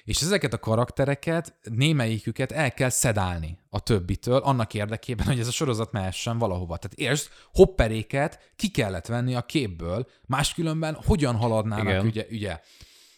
és 0.09 0.23
ezeket 0.23 0.53
a 0.53 0.59
karaktereket, 0.59 1.55
némelyiküket 1.63 2.53
el 2.53 2.75
kell 2.75 2.89
szedálni 2.89 3.59
a 3.71 3.81
többitől, 3.81 4.37
annak 4.37 4.75
érdekében, 4.75 5.27
hogy 5.27 5.39
ez 5.39 5.47
a 5.47 5.51
sorozat 5.51 5.93
mehessen 5.93 6.39
valahova. 6.39 6.77
Tehát 6.77 6.99
értsd, 6.99 7.29
hopperéket 7.53 8.53
ki 8.57 8.71
kellett 8.71 9.07
venni 9.07 9.35
a 9.35 9.43
képből, 9.43 10.07
máskülönben 10.27 10.95
hogyan 11.05 11.37
haladnának 11.37 11.85
Igen. 11.85 12.05
ügye, 12.05 12.27
ügye. 12.29 12.61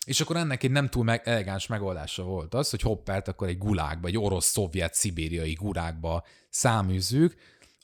És 0.06 0.20
akkor 0.20 0.36
ennek 0.36 0.62
egy 0.62 0.70
nem 0.70 0.88
túl 0.88 1.04
meg, 1.04 1.22
elegáns 1.24 1.66
megoldása 1.66 2.22
volt 2.22 2.54
az, 2.54 2.70
hogy 2.70 2.80
Hoppert 2.80 3.28
akkor 3.28 3.48
egy 3.48 3.58
gulákba, 3.58 4.08
egy 4.08 4.18
orosz-szovjet 4.18 4.94
szibériai 4.94 5.52
gulákba 5.52 6.24
száműzzük. 6.48 7.34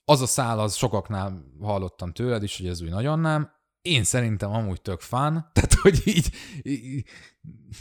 Az 0.04 0.20
a 0.20 0.26
szál, 0.26 0.58
az 0.58 0.74
sokaknál 0.74 1.44
hallottam 1.60 2.12
tőled 2.12 2.42
is, 2.42 2.56
hogy 2.56 2.68
ez 2.68 2.82
úgy 2.82 2.90
nagyon 2.90 3.18
nem. 3.18 3.50
Én 3.86 4.04
szerintem 4.04 4.50
amúgy 4.50 4.80
tök 4.80 5.00
fán, 5.00 5.32
tehát 5.52 5.74
hogy 5.74 6.02
így, 6.04 6.30
így 6.62 7.04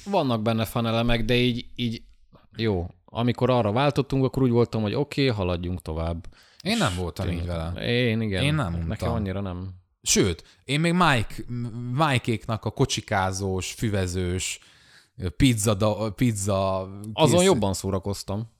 vannak 0.05 0.41
benne 0.41 0.65
fanelemek, 0.65 1.25
de 1.25 1.35
így, 1.35 1.65
így 1.75 2.03
jó. 2.57 2.87
Amikor 3.05 3.49
arra 3.49 3.71
váltottunk, 3.71 4.23
akkor 4.23 4.43
úgy 4.43 4.49
voltam, 4.49 4.81
hogy 4.81 4.93
oké, 4.93 5.21
okay, 5.21 5.35
haladjunk 5.35 5.81
tovább. 5.81 6.27
Én 6.63 6.77
nem 6.77 6.95
voltam 6.95 7.29
így 7.29 7.45
vele. 7.45 7.87
Én 7.87 8.21
igen. 8.21 8.43
Én 8.43 8.55
nem. 8.55 8.83
Nekem 8.87 9.11
annyira 9.11 9.41
nem. 9.41 9.69
Sőt, 10.01 10.43
én 10.63 10.79
még 10.79 10.93
Mike, 10.93 11.35
Mike-éknak 11.91 12.65
a 12.65 12.71
kocsikázós, 12.71 13.71
füvezős, 13.73 14.59
pizza, 15.37 15.73
da, 15.73 16.11
pizza 16.11 16.89
kész... 17.01 17.11
Azon 17.13 17.43
jobban 17.43 17.73
szórakoztam. 17.73 18.53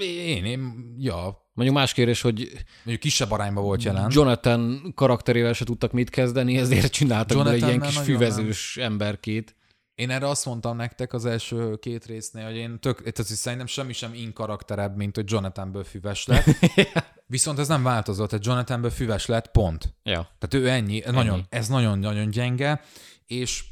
Én, 0.00 0.44
én, 0.44 0.94
ja. 0.98 1.41
Mondjuk 1.52 1.78
más 1.78 1.92
kérdés, 1.92 2.20
hogy 2.20 2.50
Mondjuk 2.76 3.00
kisebb 3.00 3.30
arányban 3.30 3.64
volt 3.64 3.82
jelen. 3.82 4.10
Jonathan 4.12 4.92
karakterével 4.94 5.52
se 5.52 5.64
tudtak 5.64 5.92
mit 5.92 6.10
kezdeni, 6.10 6.58
ezért 6.58 6.92
csináltak 6.92 7.46
egy 7.46 7.62
ilyen 7.62 7.80
kis 7.80 7.98
füvezős 7.98 8.74
nem. 8.74 8.92
emberkét. 8.92 9.56
Én 9.94 10.10
erre 10.10 10.28
azt 10.28 10.44
mondtam 10.44 10.76
nektek 10.76 11.12
az 11.12 11.24
első 11.24 11.76
két 11.76 12.06
résznél, 12.06 12.44
hogy 12.44 12.56
én 12.56 12.80
tök, 12.80 12.96
tehát 12.96 13.24
szerintem 13.24 13.66
semmi 13.66 13.92
sem 13.92 14.14
inkarakterebb, 14.14 14.96
mint 14.96 15.16
hogy 15.16 15.30
Jonathanből 15.30 15.84
füves 15.84 16.26
lett. 16.26 16.44
Viszont 17.26 17.58
ez 17.58 17.68
nem 17.68 17.82
változott, 17.82 18.28
tehát 18.28 18.44
Jonathanből 18.44 18.90
füves 18.90 19.26
lett, 19.26 19.50
pont. 19.50 19.94
Ja. 20.02 20.28
Tehát 20.38 20.66
ő 20.66 20.68
ennyi, 20.68 21.02
ennyi. 21.04 21.16
Nagyon, 21.16 21.46
ez 21.48 21.68
nagyon-nagyon 21.68 22.30
gyenge, 22.30 22.80
és 23.26 23.64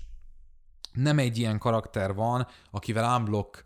nem 0.93 1.19
egy 1.19 1.39
ilyen 1.39 1.59
karakter 1.59 2.15
van, 2.15 2.47
akivel 2.71 3.17
unblock 3.17 3.65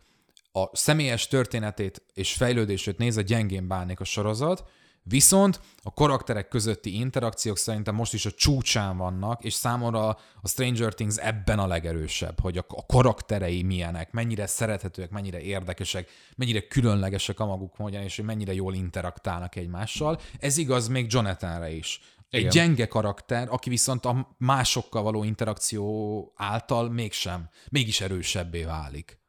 a 0.56 0.76
személyes 0.76 1.26
történetét 1.26 2.02
és 2.12 2.32
fejlődését 2.32 2.98
nézve 2.98 3.22
gyengén 3.22 3.68
bánik 3.68 4.00
a 4.00 4.04
sorozat, 4.04 4.64
Viszont 5.06 5.60
a 5.82 5.94
karakterek 5.94 6.48
közötti 6.48 6.98
interakciók 6.98 7.58
szerintem 7.58 7.94
most 7.94 8.14
is 8.14 8.26
a 8.26 8.30
csúcsán 8.30 8.96
vannak, 8.96 9.44
és 9.44 9.52
számomra 9.52 10.08
a 10.42 10.48
Stranger 10.48 10.94
Things 10.94 11.16
ebben 11.16 11.58
a 11.58 11.66
legerősebb, 11.66 12.40
hogy 12.40 12.58
a, 12.58 12.84
karakterei 12.86 13.62
milyenek, 13.62 14.12
mennyire 14.12 14.46
szerethetőek, 14.46 15.10
mennyire 15.10 15.40
érdekesek, 15.40 16.08
mennyire 16.36 16.66
különlegesek 16.66 17.40
a 17.40 17.46
maguk 17.46 17.76
módján, 17.76 18.02
és 18.02 18.16
hogy 18.16 18.24
mennyire 18.24 18.54
jól 18.54 18.74
interaktálnak 18.74 19.56
egymással. 19.56 20.20
Ez 20.38 20.56
igaz 20.56 20.88
még 20.88 21.12
Jonathanre 21.12 21.70
is. 21.70 22.00
Egy 22.30 22.40
Igen. 22.40 22.52
gyenge 22.52 22.86
karakter, 22.86 23.48
aki 23.50 23.68
viszont 23.68 24.04
a 24.04 24.34
másokkal 24.38 25.02
való 25.02 25.24
interakció 25.24 26.32
által 26.36 26.90
mégsem, 26.90 27.48
mégis 27.70 28.00
erősebbé 28.00 28.62
válik. 28.62 29.22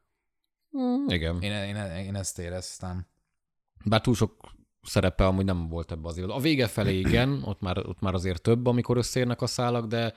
Mm, 0.78 1.08
igen. 1.08 1.42
Én, 1.42 1.52
én, 1.52 1.76
én 1.76 2.14
ezt 2.14 2.38
éreztem. 2.38 3.06
Bár 3.84 4.00
túl 4.00 4.14
sok 4.14 4.54
szerepe 4.82 5.26
amúgy 5.26 5.44
nem 5.44 5.68
volt 5.68 5.92
ebbe 5.92 6.08
az 6.08 6.16
évadban. 6.16 6.36
A 6.36 6.40
vége 6.40 6.66
felé 6.66 6.98
igen, 7.08 7.42
ott 7.44 7.60
már, 7.60 7.78
ott 7.78 8.00
már 8.00 8.14
azért 8.14 8.42
több, 8.42 8.66
amikor 8.66 8.96
összeérnek 8.96 9.42
a 9.42 9.46
szálak, 9.46 9.86
de 9.86 10.14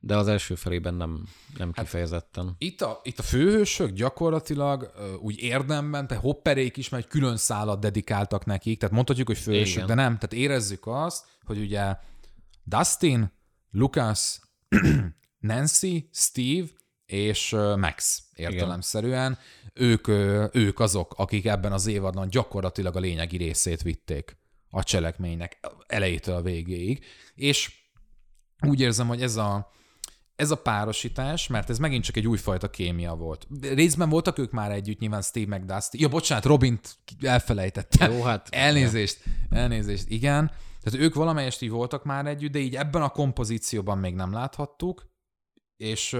de 0.00 0.16
az 0.16 0.28
első 0.28 0.54
felében 0.54 0.94
nem, 0.94 1.28
nem 1.56 1.72
hát 1.74 1.84
kifejezetten. 1.84 2.54
Itt 2.58 2.80
a, 2.80 3.00
itt 3.02 3.18
a 3.18 3.22
főhősök 3.22 3.90
gyakorlatilag 3.90 4.92
úgy 5.20 5.42
érdemben, 5.42 6.06
te 6.06 6.14
hopperék 6.14 6.76
is, 6.76 6.88
mert 6.88 7.04
egy 7.04 7.10
külön 7.10 7.36
szállat 7.36 7.80
dedikáltak 7.80 8.44
nekik, 8.44 8.78
tehát 8.78 8.94
mondhatjuk, 8.94 9.26
hogy 9.26 9.38
főhősök, 9.38 9.74
Igen. 9.74 9.86
de 9.86 9.94
nem, 9.94 10.14
tehát 10.14 10.32
érezzük 10.32 10.86
azt, 10.86 11.26
hogy 11.44 11.58
ugye 11.58 11.96
Dustin, 12.64 13.32
Lucas, 13.70 14.40
Nancy, 15.40 16.08
Steve 16.12 16.66
és 17.08 17.50
Max 17.76 18.22
értelemszerűen. 18.34 19.38
Ők, 19.74 20.08
ők 20.52 20.80
azok, 20.80 21.14
akik 21.16 21.46
ebben 21.46 21.72
az 21.72 21.86
évadban 21.86 22.28
gyakorlatilag 22.28 22.96
a 22.96 23.00
lényegi 23.00 23.36
részét 23.36 23.82
vitték 23.82 24.36
a 24.70 24.82
cselekménynek 24.82 25.58
elejétől 25.86 26.34
a 26.34 26.42
végéig. 26.42 27.04
És 27.34 27.72
úgy 28.66 28.80
érzem, 28.80 29.06
hogy 29.06 29.22
ez 29.22 29.36
a, 29.36 29.70
ez 30.36 30.50
a 30.50 30.56
párosítás, 30.56 31.46
mert 31.46 31.70
ez 31.70 31.78
megint 31.78 32.04
csak 32.04 32.16
egy 32.16 32.26
újfajta 32.26 32.70
kémia 32.70 33.14
volt. 33.14 33.46
Részben 33.60 34.08
voltak 34.08 34.38
ők 34.38 34.50
már 34.50 34.70
együtt, 34.70 34.98
nyilván 34.98 35.22
Steve 35.22 35.56
McDusty. 35.56 36.00
Ja, 36.00 36.08
bocsánat, 36.08 36.44
Robint 36.44 36.96
elfelejtettem. 37.20 38.12
Jó, 38.12 38.22
hát... 38.22 38.48
Elnézést, 38.50 39.22
elnézést, 39.50 40.08
igen. 40.08 40.50
Tehát 40.82 41.06
ők 41.06 41.14
valamelyest 41.14 41.62
így 41.62 41.70
voltak 41.70 42.04
már 42.04 42.26
együtt, 42.26 42.52
de 42.52 42.58
így 42.58 42.76
ebben 42.76 43.02
a 43.02 43.08
kompozícióban 43.08 43.98
még 43.98 44.14
nem 44.14 44.32
láthattuk 44.32 45.06
és, 45.78 46.16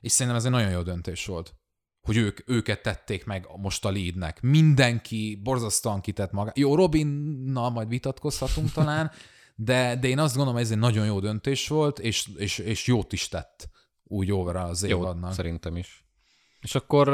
és 0.00 0.12
szerintem 0.12 0.36
ez 0.36 0.44
egy 0.44 0.50
nagyon 0.50 0.70
jó 0.70 0.82
döntés 0.82 1.26
volt, 1.26 1.54
hogy 2.00 2.16
ők, 2.16 2.40
őket 2.46 2.82
tették 2.82 3.24
meg 3.24 3.48
most 3.56 3.84
a 3.84 3.90
leadnek. 3.90 4.40
Mindenki 4.40 5.40
borzasztóan 5.42 6.00
kitett 6.00 6.32
maga. 6.32 6.52
Jó, 6.54 6.74
Robinnal 6.74 7.70
majd 7.70 7.88
vitatkozhatunk 7.88 8.72
talán, 8.72 9.10
de, 9.54 9.96
de 9.96 10.08
én 10.08 10.18
azt 10.18 10.36
gondolom, 10.36 10.60
ez 10.60 10.70
egy 10.70 10.78
nagyon 10.78 11.06
jó 11.06 11.20
döntés 11.20 11.68
volt, 11.68 11.98
és, 11.98 12.28
és, 12.36 12.58
és 12.58 12.86
jót 12.86 13.12
is 13.12 13.28
tett 13.28 13.68
úgy 14.04 14.32
over 14.32 14.56
az 14.56 14.82
évadnak. 14.82 15.32
szerintem 15.32 15.76
is. 15.76 16.04
És 16.60 16.74
akkor 16.74 17.08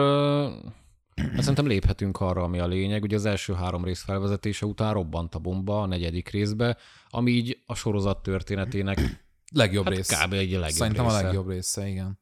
hát 1.14 1.40
szerintem 1.40 1.66
léphetünk 1.66 2.20
arra, 2.20 2.43
ami 2.43 2.59
a 2.59 2.66
lényeg. 2.66 3.03
Ugye 3.03 3.16
az 3.16 3.24
első 3.24 3.53
három 3.53 3.84
rész 3.84 4.03
felvezetése 4.03 4.66
után 4.66 4.93
robbant 4.93 5.34
a 5.34 5.38
bomba 5.38 5.82
a 5.82 5.86
negyedik 5.86 6.28
részbe, 6.28 6.76
ami 7.09 7.30
így 7.30 7.62
a 7.66 7.74
sorozat 7.74 8.22
történetének 8.22 9.24
Legjobb 9.53 9.84
hát 9.84 9.94
rész. 9.94 10.09
Kb. 10.09 10.32
egy 10.32 10.50
legjobb 10.50 10.70
Szerintem 10.70 11.05
része. 11.05 11.18
a 11.18 11.22
legjobb 11.22 11.48
része, 11.48 11.88
igen. 11.88 12.20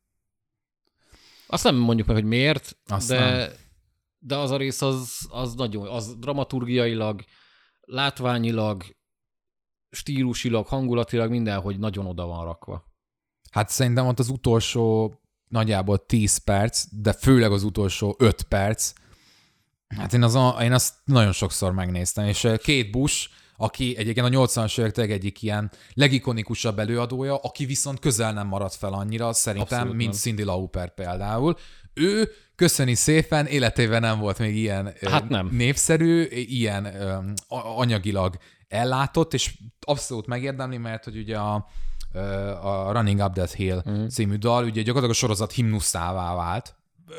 Azt 1.46 1.64
nem 1.64 1.76
mondjuk 1.76 2.06
meg, 2.06 2.16
hogy 2.16 2.24
miért, 2.24 2.76
Azt 2.86 3.08
de, 3.08 3.36
nem. 3.36 3.50
de 4.18 4.36
az 4.36 4.50
a 4.50 4.56
rész 4.56 4.82
az, 4.82 5.28
az 5.30 5.54
nagyon, 5.54 5.88
az 5.88 6.16
dramaturgiailag, 6.18 7.24
látványilag, 7.80 8.84
stílusilag, 9.90 10.66
hangulatilag 10.66 11.30
mindenhogy 11.30 11.78
nagyon 11.78 12.06
oda 12.06 12.26
van 12.26 12.44
rakva. 12.44 12.84
Hát 13.50 13.68
szerintem 13.68 14.06
ott 14.06 14.18
az 14.18 14.28
utolsó 14.28 15.14
nagyjából 15.48 16.06
10 16.06 16.36
perc, 16.36 16.84
de 16.90 17.12
főleg 17.12 17.52
az 17.52 17.62
utolsó 17.62 18.16
5 18.18 18.42
perc, 18.42 18.92
hát 19.96 20.12
én, 20.12 20.22
az, 20.22 20.38
én 20.60 20.72
azt 20.72 20.94
nagyon 21.04 21.32
sokszor 21.32 21.72
megnéztem, 21.72 22.24
és 22.24 22.48
két 22.62 22.90
Bush 22.90 23.28
aki 23.60 23.96
egyébként 23.96 24.26
a 24.26 24.30
80-as 24.30 24.78
évek 24.78 25.10
egyik 25.10 25.42
ilyen 25.42 25.70
legikonikusabb 25.94 26.78
előadója, 26.78 27.36
aki 27.36 27.64
viszont 27.64 27.98
közel 27.98 28.32
nem 28.32 28.46
maradt 28.46 28.74
fel 28.74 28.92
annyira, 28.92 29.32
szerintem, 29.32 29.78
Abszolút 29.78 29.96
mint 29.96 30.10
nem. 30.10 30.20
Cindy 30.20 30.42
Lauper 30.42 30.94
például. 30.94 31.56
Ő 31.94 32.30
köszöni 32.54 32.94
szépen, 32.94 33.46
életében 33.46 34.00
nem 34.00 34.18
volt 34.18 34.38
még 34.38 34.56
ilyen 34.56 34.92
hát 35.06 35.28
nem. 35.28 35.48
népszerű, 35.52 36.22
ilyen 36.30 36.88
anyagilag 37.48 38.36
ellátott, 38.68 39.34
és 39.34 39.54
abszolút 39.80 40.26
megérdemli, 40.26 40.76
mert 40.76 41.04
hogy 41.04 41.16
ugye 41.16 41.38
a, 41.38 41.66
a 42.62 42.92
Running 42.92 43.20
Up 43.20 43.32
That 43.32 43.52
Hill 43.52 43.76
uh-huh. 43.76 44.06
című 44.06 44.36
dal 44.36 44.64
ugye 44.64 44.82
gyakorlatilag 44.82 45.10
a 45.10 45.18
sorozat 45.18 45.52
himnuszává 45.52 46.34
vált, 46.34 46.74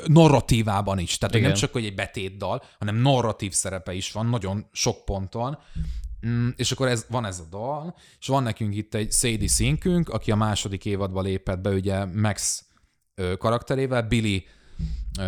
narratívában 0.06 0.98
is. 0.98 1.18
Tehát 1.18 1.34
Igen. 1.34 1.48
nem 1.48 1.56
csak, 1.56 1.72
hogy 1.72 1.84
egy 1.84 1.94
betétdal, 1.94 2.62
hanem 2.78 2.96
narratív 2.96 3.52
szerepe 3.52 3.92
is 3.92 4.12
van 4.12 4.26
nagyon 4.26 4.66
sok 4.72 5.04
ponton. 5.04 5.58
Mm, 6.26 6.48
és 6.56 6.72
akkor 6.72 6.88
ez, 6.88 7.06
van 7.08 7.24
ez 7.24 7.38
a 7.38 7.44
dal, 7.50 7.96
és 8.20 8.26
van 8.26 8.42
nekünk 8.42 8.74
itt 8.74 8.94
egy 8.94 9.12
Sadie 9.12 9.48
Sinkünk, 9.48 10.08
aki 10.08 10.30
a 10.30 10.36
második 10.36 10.84
évadba 10.84 11.20
lépett 11.20 11.58
be, 11.60 11.70
ugye 11.70 12.04
Max 12.04 12.64
ö, 13.14 13.36
karakterével, 13.36 14.02
Billy, 14.02 14.44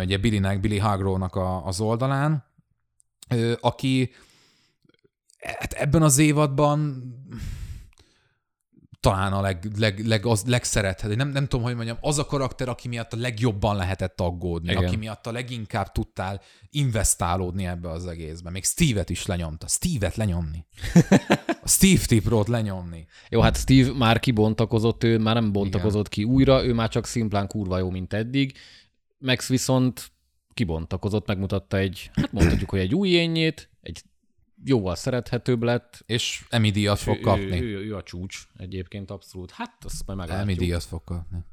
ugye 0.01 0.17
Billynek, 0.17 0.59
Billy 0.59 0.77
Hargrove-nak 0.77 1.35
a, 1.35 1.65
az 1.65 1.79
oldalán, 1.79 2.45
ö, 3.29 3.53
aki 3.59 4.11
hát 5.39 5.73
ebben 5.73 6.01
az 6.01 6.17
évadban 6.17 7.03
talán 9.05 9.33
a 9.33 9.41
leg, 9.41 9.67
leg, 9.77 10.05
leg, 10.05 10.25
az 10.25 10.43
legszerethető. 10.45 11.15
Nem, 11.15 11.29
nem 11.29 11.47
tudom, 11.47 11.65
hogy 11.65 11.75
mondjam, 11.75 11.97
az 12.01 12.19
a 12.19 12.25
karakter, 12.25 12.69
aki 12.69 12.87
miatt 12.87 13.13
a 13.13 13.17
legjobban 13.17 13.75
lehetett 13.75 14.21
aggódni, 14.21 14.71
Igen. 14.71 14.83
aki 14.83 14.95
miatt 14.95 15.27
a 15.27 15.31
leginkább 15.31 15.91
tudtál 15.91 16.41
investálódni 16.69 17.65
ebbe 17.65 17.89
az 17.89 18.07
egészbe. 18.07 18.49
Még 18.49 18.63
Steve-et 18.63 19.09
is 19.09 19.25
lenyomta. 19.25 19.67
Steve-et 19.67 20.15
lenyomni. 20.15 20.65
A 21.61 21.67
Steve 21.67 22.05
Tiprót 22.05 22.47
lenyomni. 22.47 23.07
Jó, 23.29 23.41
hát 23.41 23.57
Steve 23.57 23.93
már 23.93 24.19
kibontakozott, 24.19 25.03
ő 25.03 25.17
már 25.17 25.35
nem 25.35 25.51
bontakozott 25.51 26.13
Igen. 26.13 26.27
ki 26.27 26.33
újra, 26.33 26.65
ő 26.65 26.73
már 26.73 26.89
csak 26.89 27.05
szimplán 27.05 27.47
kurva 27.47 27.77
jó, 27.77 27.89
mint 27.89 28.13
eddig. 28.13 28.57
Max 29.17 29.47
viszont 29.47 30.11
kibontakozott, 30.53 31.27
megmutatta 31.27 31.77
egy, 31.77 32.09
hát 32.13 32.31
mondhatjuk, 32.31 32.69
hogy 32.69 32.79
egy 32.79 32.95
új 32.95 33.09
énjét, 33.09 33.69
egy 33.81 34.01
jóval 34.63 34.95
szerethetőbb 34.95 35.63
lett. 35.63 36.03
És 36.05 36.45
Emmy 36.49 36.71
díjat 36.71 36.99
fog 36.99 37.19
kapni. 37.19 37.61
Ő, 37.61 37.65
ő, 37.65 37.85
ő, 37.85 37.95
a 37.95 38.03
csúcs 38.03 38.47
egyébként 38.57 39.11
abszolút. 39.11 39.51
Hát 39.51 39.83
azt 39.85 40.05
majd 40.05 40.19
meglátjuk. 40.19 40.49
Emmy 40.49 40.57
díjat 40.57 40.83
fog 40.83 41.03
kapni. 41.03 41.45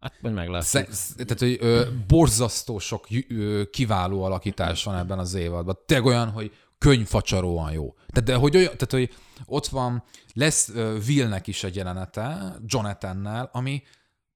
Hát 0.00 0.14
majd 0.22 0.34
meglátjuk. 0.34 0.92
Sze, 0.92 1.14
tehát, 1.14 1.38
hogy 1.38 1.56
ö, 1.60 1.86
borzasztó 2.06 2.78
sok 2.78 3.06
ö, 3.28 3.62
kiváló 3.70 4.22
alakítás 4.22 4.84
van 4.84 4.96
ebben 4.96 5.18
az 5.18 5.34
évadban. 5.34 5.78
Tényleg 5.86 6.06
olyan, 6.06 6.30
hogy 6.30 6.52
könyvfacsaróan 6.78 7.72
jó. 7.72 7.94
Tehát, 8.06 8.24
de 8.24 8.34
hogy 8.34 8.56
olyan, 8.56 8.72
tehát, 8.76 8.90
hogy 8.90 9.14
ott 9.44 9.66
van, 9.66 10.04
lesz 10.32 10.68
uh, 10.68 10.96
Willnek 11.06 11.46
is 11.46 11.64
egy 11.64 11.76
jelenete, 11.76 12.56
Jonathannel, 12.66 13.48
ami 13.52 13.82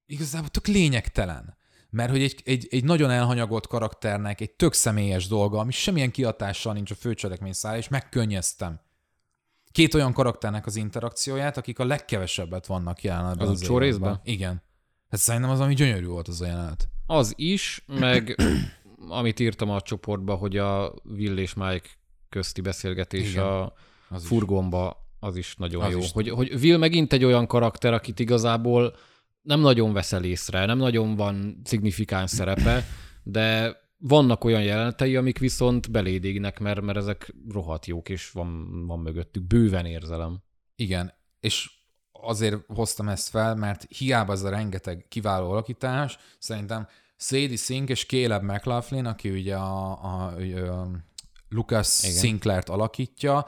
igazából 0.07 0.49
tök 0.49 0.67
lényegtelen 0.67 1.58
mert 1.91 2.11
hogy 2.11 2.23
egy, 2.23 2.43
egy, 2.45 2.67
egy 2.71 2.85
nagyon 2.85 3.11
elhanyagolt 3.11 3.67
karakternek 3.67 4.41
egy 4.41 4.51
tök 4.51 4.73
személyes 4.73 5.27
dolga, 5.27 5.59
ami 5.59 5.73
semmilyen 5.73 6.11
kiatással 6.11 6.73
nincs 6.73 6.91
a 6.91 6.95
főcselekmény 6.95 7.53
szára, 7.53 7.77
és 7.77 7.89
megkönnyeztem. 7.89 8.81
Két 9.73 9.95
olyan 9.95 10.13
karakternek 10.13 10.67
az 10.67 10.77
interakcióját, 10.77 11.57
akik 11.57 11.79
a 11.79 11.85
legkevesebbet 11.85 12.67
vannak 12.67 13.03
jelen 13.03 13.39
az, 13.39 13.49
az 13.49 13.69
részben? 13.69 14.21
Igen. 14.25 14.63
Hát 15.11 15.21
szerintem 15.21 15.51
az, 15.51 15.61
ami 15.61 15.75
gyönyörű 15.75 16.07
volt 16.07 16.29
az 16.29 16.41
a 16.41 16.47
jelenet. 16.47 16.89
Az 17.07 17.33
is, 17.37 17.85
meg 17.87 18.37
amit 19.09 19.41
írtam 19.41 19.71
a 19.71 19.81
csoportba, 19.81 20.35
hogy 20.35 20.57
a 20.57 20.95
Will 21.05 21.39
és 21.39 21.55
Mike 21.55 21.89
közti 22.29 22.61
beszélgetés 22.61 23.31
Igen, 23.31 23.45
a 23.45 23.73
az 24.09 24.27
furgonba, 24.27 25.07
az 25.21 25.37
is 25.37 25.55
nagyon 25.57 25.83
az 25.83 25.93
jó. 25.93 25.99
Is. 25.99 26.13
Hogy, 26.13 26.29
hogy 26.29 26.53
Will 26.53 26.79
megint 26.79 27.13
egy 27.13 27.25
olyan 27.25 27.47
karakter, 27.47 27.93
akit 27.93 28.19
igazából 28.19 28.97
nem 29.49 29.61
nagyon 29.61 29.93
veszel 29.93 30.25
észre, 30.25 30.65
nem 30.65 30.79
nagyon 30.79 31.17
van 31.17 31.61
szignifikáns 31.65 32.31
szerepe, 32.31 32.85
de 33.23 33.77
vannak 33.99 34.45
olyan 34.45 34.63
jelenetei, 34.63 35.17
amik 35.17 35.39
viszont 35.39 35.91
belédégnek, 35.91 36.59
mert, 36.59 36.81
mert 36.81 36.99
ezek 36.99 37.35
rohadt 37.53 37.87
jók, 37.87 38.09
és 38.09 38.31
van, 38.31 38.87
van 38.87 38.99
mögöttük. 38.99 39.47
Bőven 39.47 39.87
érzelem. 39.87 40.43
Igen, 40.77 41.13
és 41.41 41.71
azért 42.13 42.57
hoztam 42.67 43.09
ezt 43.09 43.29
fel, 43.29 43.55
mert 43.55 43.87
hiába 43.89 44.33
ez 44.33 44.43
a 44.43 44.51
rengeteg 44.51 45.07
kiváló 45.09 45.51
alakítás, 45.51 46.19
szerintem 46.39 46.89
Sadie 47.17 47.57
Sink 47.57 47.89
és 47.89 48.07
Caleb 48.07 48.43
McLaughlin, 48.43 49.05
aki 49.05 49.31
ugye 49.31 49.57
a, 49.57 50.03
a, 50.03 50.35
a 50.71 50.89
Lucas 51.49 52.03
Igen. 52.03 52.17
Sinclair-t 52.17 52.69
alakítja, 52.69 53.47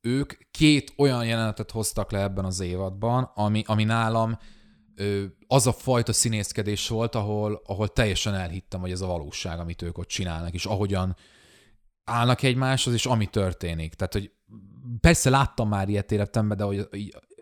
ők 0.00 0.32
két 0.50 0.92
olyan 0.96 1.26
jelenetet 1.26 1.70
hoztak 1.70 2.10
le 2.10 2.20
ebben 2.22 2.44
az 2.44 2.60
évadban, 2.60 3.30
ami, 3.34 3.62
ami 3.66 3.84
nálam 3.84 4.38
az 5.46 5.66
a 5.66 5.72
fajta 5.72 6.12
színészkedés 6.12 6.88
volt, 6.88 7.14
ahol, 7.14 7.62
ahol 7.66 7.88
teljesen 7.88 8.34
elhittem, 8.34 8.80
hogy 8.80 8.90
ez 8.90 9.00
a 9.00 9.06
valóság, 9.06 9.58
amit 9.58 9.82
ők 9.82 9.98
ott 9.98 10.08
csinálnak, 10.08 10.54
és 10.54 10.64
ahogyan 10.64 11.16
állnak 12.04 12.42
egymáshoz, 12.42 12.94
és 12.94 13.06
ami 13.06 13.26
történik. 13.26 13.94
Tehát, 13.94 14.12
hogy 14.12 14.30
persze 15.00 15.30
láttam 15.30 15.68
már 15.68 15.88
ilyet 15.88 16.12
életemben, 16.12 16.56
de 16.56 16.64
hogy 16.64 16.88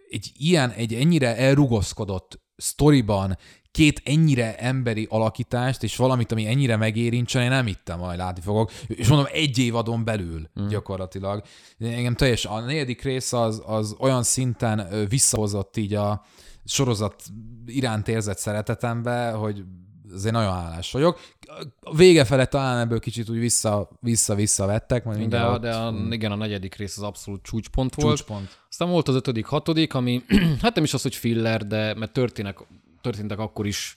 egy 0.08 0.32
ilyen, 0.36 0.70
egy 0.70 0.94
ennyire 0.94 1.36
elrugaszkodott 1.36 2.40
sztoriban 2.56 3.38
két 3.70 4.02
ennyire 4.04 4.56
emberi 4.56 5.06
alakítást, 5.10 5.82
és 5.82 5.96
valamit, 5.96 6.32
ami 6.32 6.46
ennyire 6.46 6.76
megérincsen, 6.76 7.42
én 7.42 7.48
nem 7.48 7.66
hittem, 7.66 7.98
majd 7.98 8.18
látni 8.18 8.42
fogok. 8.42 8.72
És 8.86 9.08
mondom, 9.08 9.26
egy 9.32 9.58
évadon 9.58 10.04
belül 10.04 10.50
mm. 10.60 10.66
gyakorlatilag. 10.66 11.42
Engem 11.78 12.14
teljesen, 12.14 12.52
a 12.52 12.60
negyedik 12.60 13.02
rész 13.02 13.32
az, 13.32 13.62
az 13.66 13.96
olyan 13.98 14.22
szinten 14.22 15.06
visszahozott 15.08 15.76
így 15.76 15.94
a 15.94 16.24
sorozat 16.64 17.22
iránt 17.66 18.08
érzett 18.08 18.38
szeretetembe, 18.38 19.30
hogy 19.30 19.64
azért 20.12 20.34
nagyon 20.34 20.52
hálás 20.52 20.92
vagyok. 20.92 21.20
A 21.80 21.96
vége 21.96 22.24
fele 22.24 22.46
talán 22.46 22.78
ebből 22.78 23.00
kicsit 23.00 23.28
úgy 23.28 23.38
vissza, 23.38 23.88
vissza-vissza 24.00 24.66
vettek. 24.66 25.04
Majd 25.04 25.28
de, 25.28 25.40
a, 25.40 25.58
de 25.58 25.74
a, 25.74 25.94
igen, 26.10 26.32
a 26.32 26.36
negyedik 26.36 26.74
rész 26.74 26.96
az 26.96 27.02
abszolút 27.02 27.42
csúcspont 27.42 27.94
volt. 27.94 28.16
Csúcspont. 28.16 28.58
Aztán 28.68 28.88
volt 28.88 29.08
az 29.08 29.14
ötödik, 29.14 29.46
hatodik, 29.46 29.94
ami 29.94 30.22
hát 30.62 30.74
nem 30.74 30.84
is 30.84 30.94
az, 30.94 31.02
hogy 31.02 31.14
filler, 31.14 31.66
de 31.66 31.94
mert 31.94 32.12
történnek, 32.12 32.58
történtek 33.00 33.38
akkor 33.38 33.66
is 33.66 33.94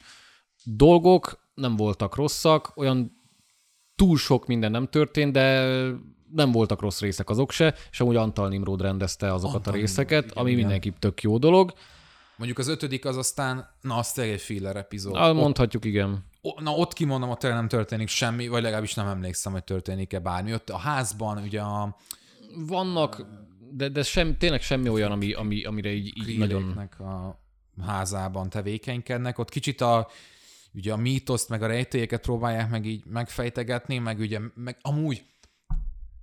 dolgok, 0.64 1.40
nem 1.54 1.76
voltak 1.76 2.16
rosszak, 2.16 2.72
olyan 2.76 3.12
túl 3.96 4.18
sok 4.18 4.48
minden 4.48 4.72
nem 4.72 4.88
történt, 4.88 5.32
de 5.32 5.62
nem 6.34 6.52
voltak 6.52 6.82
rossz 6.82 7.00
részek 7.00 7.30
azok 7.30 7.52
se, 7.52 7.76
és 7.92 8.00
amúgy 8.00 8.16
Antal 8.16 8.48
Nimrod 8.48 8.82
rendezte 8.82 9.34
azokat 9.34 9.56
Antal 9.56 9.74
a 9.74 9.76
részeket, 9.76 10.24
igen, 10.24 10.38
ami 10.38 10.50
igen. 10.50 10.62
mindenképp 10.62 10.98
tök 10.98 11.22
jó 11.22 11.38
dolog. 11.38 11.74
Mondjuk 12.38 12.60
az 12.60 12.68
ötödik 12.68 13.06
az 13.06 13.18
aztán, 13.18 13.70
na, 13.82 13.96
az 13.96 14.12
tényleg 14.12 14.34
egy 14.34 14.42
filler 14.42 14.76
epizód. 14.76 15.14
Na, 15.14 15.34
mondhatjuk, 15.34 15.86
igen. 15.86 16.26
O, 16.42 16.62
na, 16.62 16.72
ott 16.72 16.94
kimondom, 16.94 17.36
tényleg 17.36 17.60
nem 17.60 17.68
történik 17.68 18.08
semmi, 18.08 18.48
vagy 18.48 18.62
legalábbis 18.62 18.94
nem 18.94 19.08
emlékszem, 19.08 19.52
hogy 19.52 19.64
történik-e 19.64 20.20
bármi. 20.20 20.54
Ott 20.54 20.70
a 20.70 20.78
házban 20.78 21.38
ugye 21.38 21.62
a... 21.62 21.98
Vannak, 22.68 23.26
de, 23.72 23.90
de 23.90 24.04
sem, 24.04 24.38
tényleg 24.38 24.62
semmi 24.62 24.90
olyan, 24.90 25.12
ami, 25.12 25.34
ami, 25.34 25.64
amire 25.64 25.92
így, 25.92 26.30
így 26.30 26.38
nagyon... 26.38 26.90
a 27.00 27.40
házában 27.86 28.50
tevékenykednek. 28.50 29.40
Ott 29.40 29.50
kicsit 29.50 29.82
a, 29.82 30.08
ugye 30.74 30.94
a 30.94 30.98
mítoszt, 30.98 31.50
meg 31.50 31.62
a 31.62 31.68
rejtélyeket 31.68 32.22
próbálják 32.22 32.70
meg 32.70 32.86
így 32.86 33.06
megfejtegetni, 33.06 33.98
meg 33.98 34.20
ugye, 34.20 34.40
meg 34.54 34.78
amúgy 34.82 35.26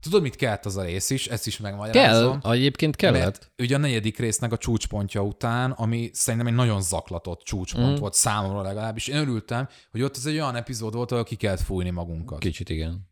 Tudod, 0.04 0.22
mit 0.22 0.36
kellett 0.36 0.64
az 0.64 0.76
a 0.76 0.82
rész 0.82 1.10
is? 1.10 1.26
Ezt 1.26 1.46
is 1.46 1.58
megmagyarázom. 1.58 2.40
Kell, 2.40 2.52
egyébként 2.52 2.96
kellett. 2.96 3.22
Mert 3.22 3.52
ugye 3.58 3.74
a 3.74 3.78
negyedik 3.78 4.18
résznek 4.18 4.52
a 4.52 4.56
csúcspontja 4.56 5.22
után, 5.22 5.70
ami 5.70 6.10
szerintem 6.12 6.48
egy 6.48 6.54
nagyon 6.54 6.82
zaklatott 6.82 7.42
csúcspont 7.42 7.96
mm. 7.96 8.00
volt 8.00 8.14
számomra 8.14 8.62
legalábbis. 8.62 9.06
Én 9.06 9.16
örültem, 9.16 9.68
hogy 9.90 10.02
ott 10.02 10.16
ez 10.16 10.26
egy 10.26 10.34
olyan 10.34 10.56
epizód 10.56 10.94
volt, 10.94 11.12
ahol 11.12 11.24
ki 11.24 11.34
kellett 11.34 11.60
fújni 11.60 11.90
magunkat. 11.90 12.38
Kicsit 12.38 12.68
igen. 12.68 13.08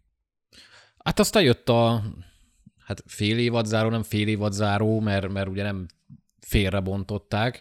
Hát 1.05 1.19
aztán 1.19 1.43
jött 1.43 1.69
a 1.69 2.03
hát 2.85 3.03
fél 3.07 3.39
évad 3.39 3.67
záró, 3.67 3.89
nem 3.89 4.03
fél 4.03 4.29
évad 4.29 4.53
záró, 4.53 5.01
mert, 5.01 5.29
mert 5.29 5.49
ugye 5.49 5.63
nem 5.63 5.87
félrebontották, 6.41 7.61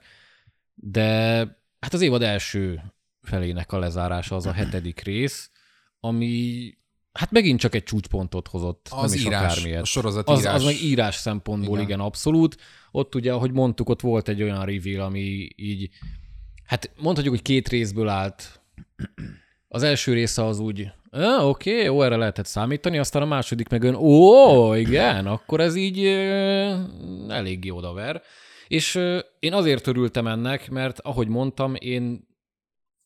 de 0.73 1.37
hát 1.79 1.93
az 1.93 2.01
évad 2.01 2.21
első 2.21 2.81
felének 3.21 3.71
a 3.71 3.79
lezárása 3.79 4.35
az 4.35 4.45
a 4.45 4.51
hetedik 4.51 4.99
rész, 4.99 5.51
ami 5.99 6.73
Hát 7.13 7.31
megint 7.31 7.59
csak 7.59 7.75
egy 7.75 7.83
csúcspontot 7.83 8.47
hozott, 8.47 8.87
az 8.91 9.09
nem 9.09 9.19
is 9.19 9.25
írás, 9.25 9.51
akármilyet. 9.51 9.81
A 9.81 9.85
sorozat 9.85 10.29
az, 10.29 10.39
írás. 10.39 10.53
az 10.53 10.63
meg 10.63 10.81
írás 10.81 11.15
szempontból 11.15 11.73
igen. 11.73 11.87
igen, 11.89 11.99
abszolút. 11.99 12.57
Ott 12.91 13.15
ugye, 13.15 13.33
ahogy 13.33 13.51
mondtuk, 13.51 13.89
ott 13.89 14.01
volt 14.01 14.27
egy 14.27 14.41
olyan 14.41 14.65
reveal, 14.65 15.05
ami 15.05 15.47
így, 15.55 15.89
hát 16.65 16.91
mondhatjuk, 16.97 17.33
hogy 17.33 17.43
két 17.43 17.69
részből 17.69 18.07
állt. 18.07 18.61
Az 19.67 19.83
első 19.83 20.13
része 20.13 20.45
az 20.45 20.59
úgy, 20.59 20.91
ah, 21.09 21.47
oké, 21.47 21.71
okay, 21.71 21.83
jó, 21.83 22.01
erre 22.01 22.15
lehetett 22.15 22.45
számítani, 22.45 22.97
aztán 22.97 23.21
a 23.21 23.25
második 23.25 23.69
meg 23.69 23.83
ön, 23.83 23.95
ó, 23.95 24.73
igen, 24.73 25.25
akkor 25.25 25.59
ez 25.59 25.75
így 25.75 26.05
elég 27.27 27.65
jó 27.65 27.77
odaver. 27.77 28.21
És 28.67 28.99
én 29.39 29.53
azért 29.53 29.87
örültem 29.87 30.27
ennek, 30.27 30.69
mert 30.69 30.99
ahogy 30.99 31.27
mondtam, 31.27 31.75
én 31.79 32.29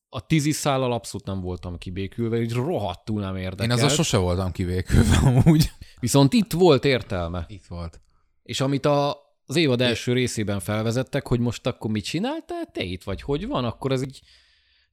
a 0.10 0.26
tízi 0.26 0.52
szállal 0.52 0.92
abszolút 0.92 1.26
nem 1.26 1.42
voltam 1.42 1.78
kibékülve, 1.78 2.42
így 2.42 2.54
rohadtul 2.54 3.22
nem 3.22 3.36
érdekelt. 3.36 3.80
Én 3.80 3.86
azon 3.86 3.90
sose 3.90 4.18
voltam 4.18 4.52
kibékülve 4.52 5.18
amúgy. 5.30 5.72
Viszont 6.00 6.34
itt 6.34 6.52
volt 6.52 6.86
értelme. 6.86 7.46
Itt 7.48 7.66
volt. 7.66 8.02
És 8.44 8.62
amit 8.62 8.86
a, 8.86 9.18
az 9.46 9.56
évad 9.56 9.82
első 9.82 10.14
részében 10.14 10.60
felvezettek, 10.60 11.28
hogy 11.28 11.40
most 11.40 11.68
akkor 11.68 11.92
mit 11.92 12.04
csináltál 12.04 12.66
te 12.72 12.84
itt, 12.84 13.04
vagy 13.04 13.22
hogy 13.22 13.48
van, 13.48 13.66
akkor 13.66 13.92
ez 13.92 14.02
így 14.02 14.22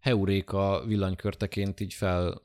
heuréka 0.01 0.85
villanykörteként 0.87 1.81
így 1.81 1.95
fel 1.95 2.43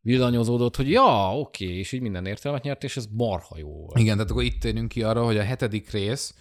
villanyozódott, 0.00 0.76
hogy 0.76 0.90
ja, 0.90 1.38
oké, 1.38 1.78
és 1.78 1.92
így 1.92 2.00
minden 2.00 2.26
értelmet 2.26 2.62
nyert, 2.62 2.84
és 2.84 2.96
ez 2.96 3.06
marha 3.12 3.58
jó 3.58 3.68
volt. 3.68 3.98
Igen, 3.98 4.16
tehát 4.16 4.30
akkor 4.30 4.42
itt 4.42 4.60
térünk 4.60 4.88
ki 4.88 5.02
arra, 5.02 5.24
hogy 5.24 5.36
a 5.36 5.42
hetedik 5.42 5.90
rész 5.90 6.34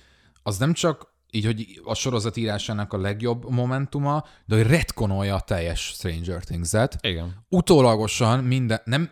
az 0.44 0.58
nem 0.58 0.74
csak 0.74 1.15
így, 1.36 1.46
hogy 1.46 1.82
a 1.84 1.96
sorozat 1.96 2.38
írásának 2.38 2.94
a 2.94 2.98
legjobb 2.98 3.50
momentuma, 3.50 4.26
de 4.46 4.56
hogy 4.56 4.68
retkonolja 4.68 5.36
a 5.36 5.42
teljes 5.42 5.80
Stranger 5.80 6.44
Things-et. 6.44 6.98
Igen. 7.02 7.46
Utólagosan 7.50 8.44
minden, 8.44 8.82
nem, 8.84 9.10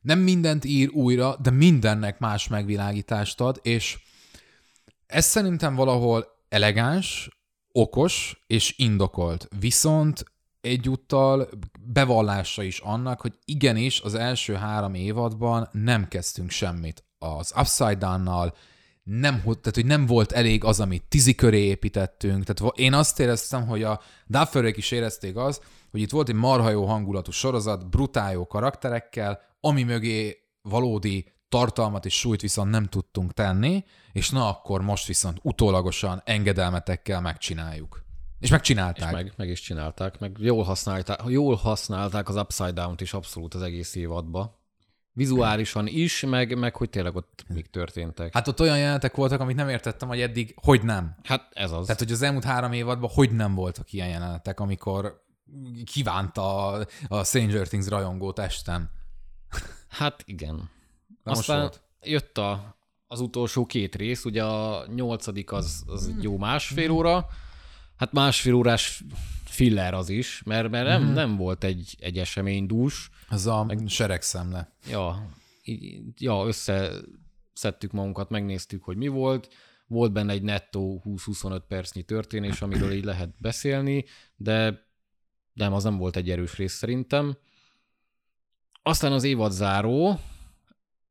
nem 0.00 0.18
mindent 0.18 0.64
ír 0.64 0.90
újra, 0.90 1.36
de 1.42 1.50
mindennek 1.50 2.18
más 2.18 2.48
megvilágítást 2.48 3.40
ad, 3.40 3.60
és 3.62 3.98
ez 5.06 5.24
szerintem 5.24 5.74
valahol 5.74 6.26
elegáns, 6.48 7.28
okos 7.72 8.44
és 8.46 8.74
indokolt. 8.76 9.48
Viszont 9.58 10.24
egyúttal 10.60 11.48
bevallása 11.80 12.62
is 12.62 12.78
annak, 12.78 13.20
hogy 13.20 13.32
igenis 13.44 14.00
az 14.00 14.14
első 14.14 14.54
három 14.54 14.94
évadban 14.94 15.68
nem 15.72 16.08
kezdtünk 16.08 16.50
semmit 16.50 17.04
az 17.18 17.52
Upside 17.56 17.94
Down-nal, 17.94 18.54
nem, 19.06 19.40
tehát, 19.42 19.74
hogy 19.74 19.86
nem 19.86 20.06
volt 20.06 20.32
elég 20.32 20.64
az, 20.64 20.80
amit 20.80 21.04
tizi 21.08 21.34
köré 21.34 21.64
építettünk. 21.64 22.44
Tehát 22.44 22.78
én 22.78 22.94
azt 22.94 23.20
éreztem, 23.20 23.66
hogy 23.66 23.82
a 23.82 24.00
Dufferek 24.26 24.76
is 24.76 24.90
érezték 24.90 25.36
az, 25.36 25.60
hogy 25.90 26.00
itt 26.00 26.10
volt 26.10 26.28
egy 26.28 26.34
marha 26.34 26.70
jó 26.70 26.84
hangulatú 26.84 27.30
sorozat, 27.30 27.88
brutál 27.90 28.32
jó 28.32 28.46
karakterekkel, 28.46 29.40
ami 29.60 29.82
mögé 29.82 30.36
valódi 30.62 31.32
tartalmat 31.48 32.04
és 32.04 32.18
súlyt 32.18 32.40
viszont 32.40 32.70
nem 32.70 32.84
tudtunk 32.86 33.32
tenni, 33.32 33.84
és 34.12 34.30
na 34.30 34.48
akkor 34.48 34.80
most 34.80 35.06
viszont 35.06 35.38
utólagosan 35.42 36.22
engedelmetekkel 36.24 37.20
megcsináljuk. 37.20 38.04
És 38.40 38.50
megcsinálták. 38.50 39.08
És 39.08 39.14
meg, 39.14 39.32
meg 39.36 39.48
is 39.48 39.60
csinálták, 39.60 40.18
meg 40.18 40.36
jól 40.40 40.64
használták, 40.64 41.20
jól 41.26 41.54
használták 41.54 42.28
az 42.28 42.36
Upside 42.36 42.72
Down-t 42.72 43.00
is 43.00 43.12
abszolút 43.12 43.54
az 43.54 43.62
egész 43.62 43.94
évadba. 43.94 44.55
Vizuálisan 45.16 45.86
is, 45.86 46.20
meg, 46.20 46.58
meg 46.58 46.76
hogy 46.76 46.90
tényleg 46.90 47.16
ott 47.16 47.44
mik 47.48 47.66
történtek. 47.66 48.32
Hát 48.32 48.48
ott 48.48 48.60
olyan 48.60 48.78
jelenetek 48.78 49.14
voltak, 49.14 49.40
amit 49.40 49.56
nem 49.56 49.68
értettem, 49.68 50.08
hogy 50.08 50.20
eddig 50.20 50.54
hogy 50.62 50.82
nem. 50.82 51.16
Hát 51.22 51.48
ez 51.52 51.70
az. 51.72 51.86
Tehát, 51.86 52.00
hogy 52.00 52.12
az 52.12 52.22
elmúlt 52.22 52.44
három 52.44 52.72
évadban 52.72 53.10
hogy 53.12 53.30
nem 53.30 53.54
voltak 53.54 53.92
ilyen 53.92 54.08
jelenetek, 54.08 54.60
amikor 54.60 55.24
kívánta 55.84 56.66
a, 56.66 56.86
a 57.08 57.24
Stranger 57.24 57.68
Things 57.68 57.88
rajongó 57.88 58.32
testem. 58.32 58.90
Hát 59.88 60.22
igen. 60.26 60.70
De 61.24 61.30
Aztán 61.30 61.60
volt. 61.60 61.82
jött 62.02 62.38
a, 62.38 62.76
az 63.06 63.20
utolsó 63.20 63.66
két 63.66 63.94
rész, 63.94 64.24
ugye 64.24 64.44
a 64.44 64.86
nyolcadik 64.94 65.52
az, 65.52 65.84
az 65.86 66.06
egy 66.06 66.22
jó 66.22 66.38
másfél 66.38 66.90
óra, 66.90 67.26
hát 67.96 68.12
másfél 68.12 68.54
órás 68.54 69.04
filler 69.44 69.94
az 69.94 70.08
is, 70.08 70.42
mert, 70.44 70.70
mert 70.70 70.86
nem, 70.86 71.02
mm. 71.02 71.12
nem 71.12 71.36
volt 71.36 71.64
egy, 71.64 71.96
egy 72.00 72.18
esemény 72.18 72.66
dús. 72.66 73.10
Az 73.28 73.46
a 73.46 73.64
meg, 73.64 73.88
seregszemle. 73.88 74.72
Ja, 74.88 75.30
így, 75.62 76.02
ja, 76.18 76.46
összeszedtük 76.46 77.92
magunkat, 77.92 78.30
megnéztük, 78.30 78.84
hogy 78.84 78.96
mi 78.96 79.08
volt. 79.08 79.48
Volt 79.86 80.12
benne 80.12 80.32
egy 80.32 80.42
nettó 80.42 81.02
20-25 81.04 81.60
percnyi 81.68 82.02
történés, 82.02 82.62
amiről 82.62 82.92
így 82.92 83.04
lehet 83.04 83.34
beszélni, 83.40 84.04
de 84.36 84.86
nem, 85.52 85.72
az 85.72 85.84
nem 85.84 85.96
volt 85.96 86.16
egy 86.16 86.30
erős 86.30 86.56
rész 86.56 86.72
szerintem. 86.72 87.36
Aztán 88.82 89.12
az 89.12 89.24
évad 89.24 89.52
záró, 89.52 90.20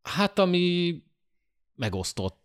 hát 0.01 0.39
ami 0.39 0.95
megosztott 1.75 2.41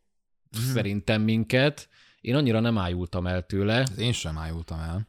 mm. 0.59 0.73
szerintem 0.73 1.23
minket. 1.23 1.89
Én 2.21 2.35
annyira 2.35 2.61
nem 2.61 2.79
ájultam 2.79 3.27
el 3.27 3.47
tőle. 3.47 3.87
Én 3.99 4.13
sem 4.13 4.39
ájultam 4.39 4.81
el 4.81 5.09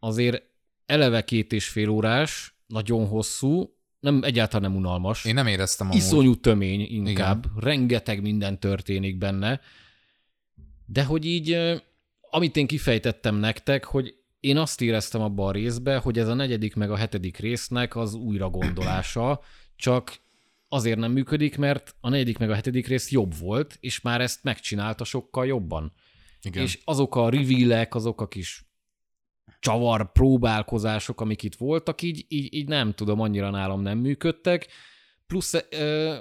azért 0.00 0.42
eleve 0.86 1.24
két 1.24 1.52
és 1.52 1.68
fél 1.68 1.88
órás, 1.88 2.54
nagyon 2.66 3.06
hosszú, 3.06 3.74
nem, 4.00 4.22
egyáltalán 4.22 4.70
nem 4.70 4.80
unalmas. 4.80 5.24
Én 5.24 5.34
nem 5.34 5.46
éreztem 5.46 5.86
amúgy. 5.86 6.00
Iszonyú 6.00 6.34
tömény 6.36 6.80
inkább, 6.80 7.44
Igen. 7.44 7.62
rengeteg 7.64 8.22
minden 8.22 8.60
történik 8.60 9.18
benne, 9.18 9.60
de 10.86 11.04
hogy 11.04 11.24
így, 11.24 11.58
amit 12.30 12.56
én 12.56 12.66
kifejtettem 12.66 13.36
nektek, 13.36 13.84
hogy 13.84 14.14
én 14.40 14.56
azt 14.56 14.80
éreztem 14.80 15.20
abban 15.20 15.48
a 15.48 15.52
részbe, 15.52 15.96
hogy 15.96 16.18
ez 16.18 16.28
a 16.28 16.34
negyedik 16.34 16.74
meg 16.74 16.90
a 16.90 16.96
hetedik 16.96 17.36
résznek 17.36 17.96
az 17.96 18.14
újra 18.14 18.50
gondolása, 18.50 19.40
csak 19.76 20.20
azért 20.68 20.98
nem 20.98 21.12
működik, 21.12 21.58
mert 21.58 21.94
a 22.00 22.08
negyedik 22.08 22.38
meg 22.38 22.50
a 22.50 22.54
hetedik 22.54 22.86
rész 22.86 23.10
jobb 23.10 23.38
volt, 23.38 23.76
és 23.80 24.00
már 24.00 24.20
ezt 24.20 24.42
megcsinálta 24.42 25.04
sokkal 25.04 25.46
jobban. 25.46 25.92
Igen. 26.42 26.62
És 26.62 26.78
azok 26.84 27.16
a 27.16 27.30
reveal 27.30 27.86
azok 27.90 28.20
a 28.20 28.28
kis 28.28 28.64
csavar 29.60 30.12
próbálkozások, 30.12 31.20
amik 31.20 31.42
itt 31.42 31.54
voltak, 31.54 32.02
így, 32.02 32.24
így, 32.28 32.54
így 32.54 32.68
nem 32.68 32.92
tudom, 32.92 33.20
annyira 33.20 33.50
nálam 33.50 33.80
nem 33.80 33.98
működtek. 33.98 34.68
Plusz 35.26 35.54
ö, 35.70 36.16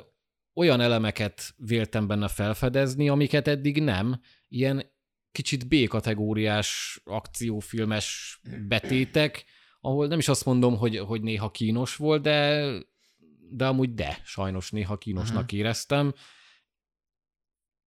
olyan 0.53 0.81
elemeket 0.81 1.53
véltem 1.57 2.07
benne 2.07 2.27
felfedezni, 2.27 3.09
amiket 3.09 3.47
eddig 3.47 3.81
nem. 3.81 4.21
Ilyen 4.47 4.91
kicsit 5.31 5.67
B-kategóriás 5.67 6.99
akciófilmes 7.03 8.39
betétek, 8.67 9.45
ahol 9.81 10.07
nem 10.07 10.19
is 10.19 10.27
azt 10.27 10.45
mondom, 10.45 10.77
hogy, 10.77 10.97
hogy 10.97 11.21
néha 11.21 11.51
kínos 11.51 11.95
volt, 11.95 12.21
de, 12.21 12.71
de 13.49 13.67
amúgy 13.67 13.93
de, 13.93 14.21
sajnos 14.23 14.71
néha 14.71 14.97
kínosnak 14.97 15.43
uh-huh. 15.43 15.59
éreztem. 15.59 16.13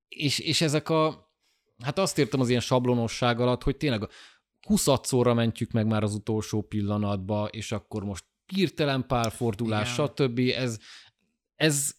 És, 0.09 0.39
és 0.39 0.61
ezek 0.61 0.89
a, 0.89 1.32
hát 1.83 1.99
azt 1.99 2.19
értem 2.19 2.41
az 2.41 2.49
ilyen 2.49 2.61
sablonosság 2.61 3.41
alatt, 3.41 3.63
hogy 3.63 3.77
tényleg 3.77 4.09
20 4.67 4.89
szóra 5.03 5.35
mentjük 5.35 5.71
meg 5.71 5.87
már 5.87 6.03
az 6.03 6.15
utolsó 6.15 6.63
pillanatba, 6.63 7.49
és 7.51 7.73
akkor 7.73 8.05
most 8.05 8.25
hirtelen 8.47 9.07
párfordulás, 9.07 9.95
Igen. 9.95 10.07
stb. 10.07 10.39
Ez, 10.39 10.79
ez 11.57 11.95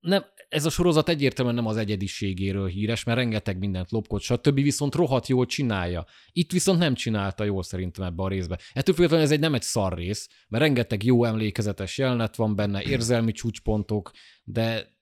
nem, 0.00 0.24
ez 0.48 0.64
a 0.64 0.70
sorozat 0.70 1.08
egyértelműen 1.08 1.56
nem 1.56 1.66
az 1.66 1.76
egyediségéről 1.76 2.66
híres, 2.66 3.04
mert 3.04 3.18
rengeteg 3.18 3.58
mindent 3.58 3.90
lopkod, 3.90 4.20
stb. 4.20 4.54
viszont 4.54 4.94
rohadt 4.94 5.26
jól 5.26 5.46
csinálja. 5.46 6.06
Itt 6.32 6.52
viszont 6.52 6.78
nem 6.78 6.94
csinálta 6.94 7.44
jól 7.44 7.62
szerintem 7.62 8.04
ebbe 8.04 8.22
a 8.22 8.28
részbe. 8.28 8.58
Ettől 8.72 8.94
függetlenül 8.94 9.24
ez 9.24 9.32
egy 9.32 9.40
nem 9.40 9.54
egy 9.54 9.62
szar 9.62 9.94
rész, 9.94 10.28
mert 10.48 10.62
rengeteg 10.62 11.04
jó 11.04 11.24
emlékezetes 11.24 11.98
jelenet 11.98 12.36
van 12.36 12.56
benne, 12.56 12.82
érzelmi 12.82 13.32
csúcspontok, 13.32 14.10
de, 14.44 14.96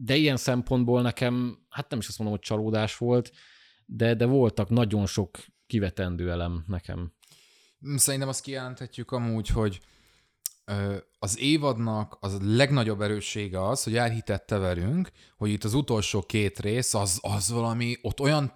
de 0.00 0.16
ilyen 0.16 0.36
szempontból 0.36 1.02
nekem, 1.02 1.58
hát 1.68 1.90
nem 1.90 1.98
is 1.98 2.08
azt 2.08 2.18
mondom, 2.18 2.36
hogy 2.36 2.46
csalódás 2.46 2.96
volt, 2.96 3.32
de, 3.86 4.14
de 4.14 4.26
voltak 4.26 4.68
nagyon 4.68 5.06
sok 5.06 5.38
kivetendő 5.66 6.30
elem 6.30 6.64
nekem. 6.66 7.12
Szerintem 7.96 8.28
azt 8.28 8.42
kijelenthetjük 8.42 9.10
amúgy, 9.10 9.48
hogy 9.48 9.80
az 11.18 11.38
évadnak 11.38 12.16
az 12.20 12.38
legnagyobb 12.40 13.00
erőssége 13.00 13.66
az, 13.66 13.82
hogy 13.82 13.96
elhitette 13.96 14.58
velünk, 14.58 15.10
hogy 15.36 15.50
itt 15.50 15.64
az 15.64 15.74
utolsó 15.74 16.22
két 16.22 16.58
rész 16.58 16.94
az, 16.94 17.18
az 17.22 17.50
valami, 17.50 17.96
ott 18.02 18.20
olyan 18.20 18.52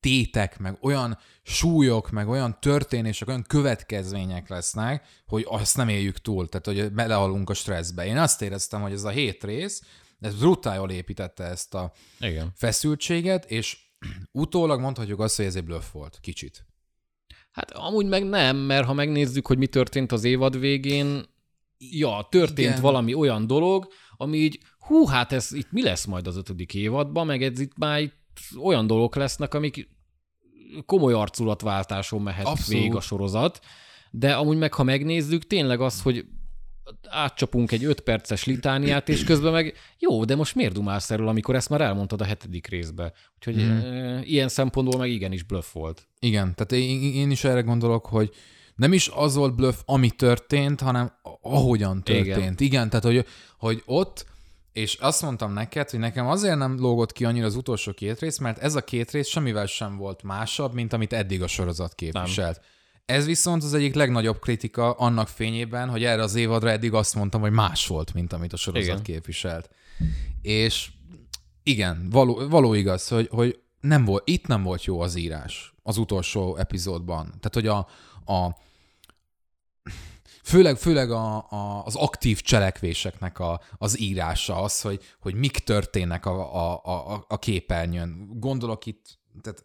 tétek, 0.00 0.58
meg 0.58 0.76
olyan 0.80 1.18
súlyok, 1.42 2.10
meg 2.10 2.28
olyan 2.28 2.60
történések, 2.60 3.28
olyan 3.28 3.44
következmények 3.48 4.48
lesznek, 4.48 5.06
hogy 5.26 5.46
azt 5.48 5.76
nem 5.76 5.88
éljük 5.88 6.18
túl, 6.18 6.48
tehát 6.48 6.66
hogy 6.66 6.92
belehalunk 6.92 7.50
a 7.50 7.54
stresszbe. 7.54 8.06
Én 8.06 8.18
azt 8.18 8.42
éreztem, 8.42 8.80
hogy 8.80 8.92
ez 8.92 9.04
a 9.04 9.08
hét 9.08 9.44
rész, 9.44 9.82
ez 10.26 10.34
brutál 10.34 10.76
jól 10.76 10.90
építette 10.90 11.44
ezt 11.44 11.74
a 11.74 11.92
Igen. 12.20 12.52
feszültséget, 12.54 13.50
és 13.50 13.78
utólag 14.32 14.80
mondhatjuk 14.80 15.20
azt, 15.20 15.36
hogy 15.36 15.44
ez 15.44 15.56
egy 15.56 15.64
bluff 15.64 15.90
volt, 15.92 16.18
kicsit. 16.20 16.66
Hát 17.50 17.70
amúgy 17.70 18.06
meg 18.06 18.24
nem, 18.28 18.56
mert 18.56 18.86
ha 18.86 18.92
megnézzük, 18.92 19.46
hogy 19.46 19.58
mi 19.58 19.66
történt 19.66 20.12
az 20.12 20.24
évad 20.24 20.58
végén, 20.58 21.24
ja, 21.78 22.26
történt 22.30 22.68
Igen. 22.68 22.80
valami 22.80 23.14
olyan 23.14 23.46
dolog, 23.46 23.88
ami 24.16 24.36
így, 24.36 24.60
hú, 24.78 25.06
hát 25.06 25.32
ez 25.32 25.52
itt 25.52 25.72
mi 25.72 25.82
lesz 25.82 26.04
majd 26.04 26.26
az 26.26 26.36
ötödik 26.36 26.74
évadban, 26.74 27.26
meg 27.26 27.42
ez 27.42 27.60
itt 27.60 27.76
már 27.76 28.00
itt 28.00 28.40
olyan 28.62 28.86
dolgok 28.86 29.14
lesznek, 29.14 29.54
amik 29.54 29.88
komoly 30.86 31.12
arculatváltáson 31.12 32.22
mehet 32.22 32.46
Abszolút. 32.46 32.72
végig 32.80 32.94
a 32.94 33.00
sorozat, 33.00 33.60
de 34.10 34.34
amúgy 34.34 34.56
meg, 34.56 34.74
ha 34.74 34.82
megnézzük, 34.82 35.46
tényleg 35.46 35.80
az, 35.80 36.02
hogy 36.02 36.24
átcsapunk 37.08 37.72
egy 37.72 37.84
öt 37.84 38.00
perces 38.00 38.44
litániát, 38.44 39.08
és 39.08 39.24
közben 39.24 39.52
meg 39.52 39.74
jó, 39.98 40.24
de 40.24 40.36
most 40.36 40.54
miért 40.54 40.72
dumálsz 40.72 41.10
erről, 41.10 41.28
amikor 41.28 41.54
ezt 41.54 41.68
már 41.68 41.80
elmondtad 41.80 42.20
a 42.20 42.24
hetedik 42.24 42.66
részbe? 42.66 43.12
Úgyhogy 43.34 43.64
mm. 43.64 43.70
e, 43.70 44.20
ilyen 44.24 44.48
szempontból 44.48 44.98
meg 44.98 45.10
igenis 45.10 45.42
bluff 45.42 45.72
volt. 45.72 46.08
Igen, 46.18 46.54
tehát 46.54 46.72
én, 46.72 47.14
én 47.14 47.30
is 47.30 47.44
erre 47.44 47.60
gondolok, 47.60 48.06
hogy 48.06 48.30
nem 48.74 48.92
is 48.92 49.10
az 49.14 49.34
volt 49.34 49.54
bluff, 49.54 49.76
ami 49.84 50.10
történt, 50.10 50.80
hanem 50.80 51.12
ahogyan 51.40 52.02
történt. 52.02 52.36
Igen, 52.36 52.54
Igen 52.58 52.88
tehát 52.88 53.04
hogy, 53.04 53.26
hogy 53.58 53.82
ott, 53.86 54.26
és 54.72 54.94
azt 54.94 55.22
mondtam 55.22 55.52
neked, 55.52 55.90
hogy 55.90 55.98
nekem 55.98 56.26
azért 56.26 56.56
nem 56.56 56.78
lógott 56.78 57.12
ki 57.12 57.24
annyira 57.24 57.46
az 57.46 57.56
utolsó 57.56 57.92
két 57.92 58.18
rész, 58.18 58.38
mert 58.38 58.58
ez 58.58 58.74
a 58.74 58.84
két 58.84 59.10
rész 59.10 59.28
semmivel 59.28 59.66
sem 59.66 59.96
volt 59.96 60.22
másabb, 60.22 60.74
mint 60.74 60.92
amit 60.92 61.12
eddig 61.12 61.42
a 61.42 61.46
sorozat 61.46 61.94
képviselt. 61.94 62.56
Nem. 62.56 62.74
Ez 63.06 63.26
viszont 63.26 63.62
az 63.62 63.74
egyik 63.74 63.94
legnagyobb 63.94 64.38
kritika 64.38 64.92
annak 64.92 65.28
fényében, 65.28 65.88
hogy 65.88 66.04
erre 66.04 66.22
az 66.22 66.34
évadra 66.34 66.70
eddig 66.70 66.92
azt 66.92 67.14
mondtam, 67.14 67.40
hogy 67.40 67.50
más 67.52 67.86
volt, 67.86 68.14
mint 68.14 68.32
amit 68.32 68.52
a 68.52 68.56
sorozat 68.56 68.84
igen. 68.84 69.02
képviselt. 69.02 69.70
És 70.42 70.90
igen, 71.62 72.10
való, 72.10 72.48
való 72.48 72.74
igaz, 72.74 73.08
hogy, 73.08 73.28
hogy 73.30 73.60
nem 73.80 74.04
volt, 74.04 74.28
itt 74.28 74.46
nem 74.46 74.62
volt 74.62 74.84
jó 74.84 75.00
az 75.00 75.16
írás 75.16 75.74
az 75.82 75.96
utolsó 75.96 76.56
epizódban. 76.56 77.24
Tehát, 77.26 77.54
hogy 77.54 77.66
a, 77.66 77.78
a 78.32 78.56
főleg, 80.42 80.76
főleg 80.76 81.10
a, 81.10 81.50
a, 81.50 81.84
az 81.84 81.94
aktív 81.94 82.40
cselekvéseknek 82.40 83.38
a, 83.38 83.60
az 83.78 84.00
írása, 84.00 84.62
az, 84.62 84.80
hogy, 84.80 85.02
hogy 85.20 85.34
mik 85.34 85.58
történnek 85.58 86.26
a, 86.26 86.54
a, 86.54 86.80
a, 86.84 87.24
a 87.28 87.38
képernyőn. 87.38 88.28
Gondolok 88.38 88.86
itt, 88.86 89.18
tehát 89.40 89.64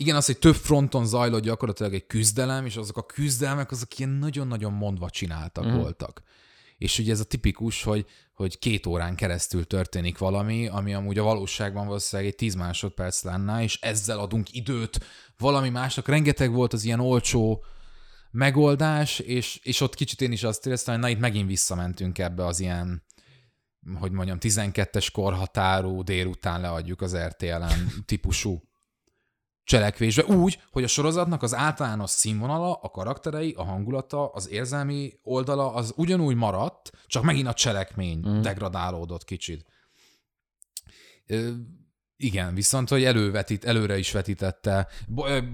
igen, 0.00 0.16
az, 0.16 0.26
hogy 0.26 0.38
több 0.38 0.54
fronton 0.54 1.06
zajlott 1.06 1.42
gyakorlatilag 1.42 1.94
egy 1.94 2.06
küzdelem, 2.06 2.66
és 2.66 2.76
azok 2.76 2.96
a 2.96 3.06
küzdelmek, 3.06 3.70
azok 3.70 3.98
ilyen 3.98 4.10
nagyon-nagyon 4.10 4.72
mondva 4.72 5.10
csináltak 5.10 5.66
mm. 5.66 5.76
voltak. 5.76 6.22
És 6.78 6.98
ugye 6.98 7.12
ez 7.12 7.20
a 7.20 7.24
tipikus, 7.24 7.82
hogy, 7.82 8.06
hogy 8.34 8.58
két 8.58 8.86
órán 8.86 9.14
keresztül 9.14 9.66
történik 9.66 10.18
valami, 10.18 10.68
ami 10.68 10.94
amúgy 10.94 11.18
a 11.18 11.22
valóságban 11.22 11.86
valószínűleg 11.86 12.30
egy 12.30 12.36
tíz 12.36 12.54
másodperc 12.54 13.22
lenne, 13.22 13.62
és 13.62 13.78
ezzel 13.80 14.18
adunk 14.18 14.54
időt 14.54 15.04
valami 15.38 15.68
másnak. 15.68 16.08
Rengeteg 16.08 16.52
volt 16.52 16.72
az 16.72 16.84
ilyen 16.84 17.00
olcsó 17.00 17.64
megoldás, 18.30 19.18
és, 19.18 19.60
és 19.62 19.80
ott 19.80 19.94
kicsit 19.94 20.20
én 20.20 20.32
is 20.32 20.42
azt 20.42 20.66
éreztem, 20.66 20.94
hogy 20.94 21.02
na 21.02 21.08
itt 21.08 21.18
megint 21.18 21.48
visszamentünk 21.48 22.18
ebbe 22.18 22.44
az 22.44 22.60
ilyen, 22.60 23.04
hogy 23.98 24.12
mondjam, 24.12 24.38
12-es 24.40 25.08
korhatárú 25.12 26.02
délután 26.02 26.60
leadjuk 26.60 27.00
az 27.00 27.16
RTL-en 27.16 27.92
típusú 28.06 28.69
cselekvésbe, 29.64 30.24
úgy, 30.24 30.60
hogy 30.70 30.84
a 30.84 30.86
sorozatnak 30.86 31.42
az 31.42 31.54
általános 31.54 32.10
színvonala, 32.10 32.72
a 32.72 32.88
karakterei, 32.88 33.54
a 33.56 33.64
hangulata, 33.64 34.28
az 34.28 34.48
érzelmi 34.48 35.12
oldala 35.22 35.74
az 35.74 35.92
ugyanúgy 35.96 36.36
maradt, 36.36 36.90
csak 37.06 37.22
megint 37.22 37.46
a 37.46 37.54
cselekmény 37.54 38.24
mm. 38.28 38.40
degradálódott 38.40 39.24
kicsit. 39.24 39.66
Ö, 41.26 41.50
igen, 42.16 42.54
viszont, 42.54 42.88
hogy 42.88 43.04
elővetít, 43.04 43.64
előre 43.64 43.98
is 43.98 44.12
vetítette. 44.12 44.88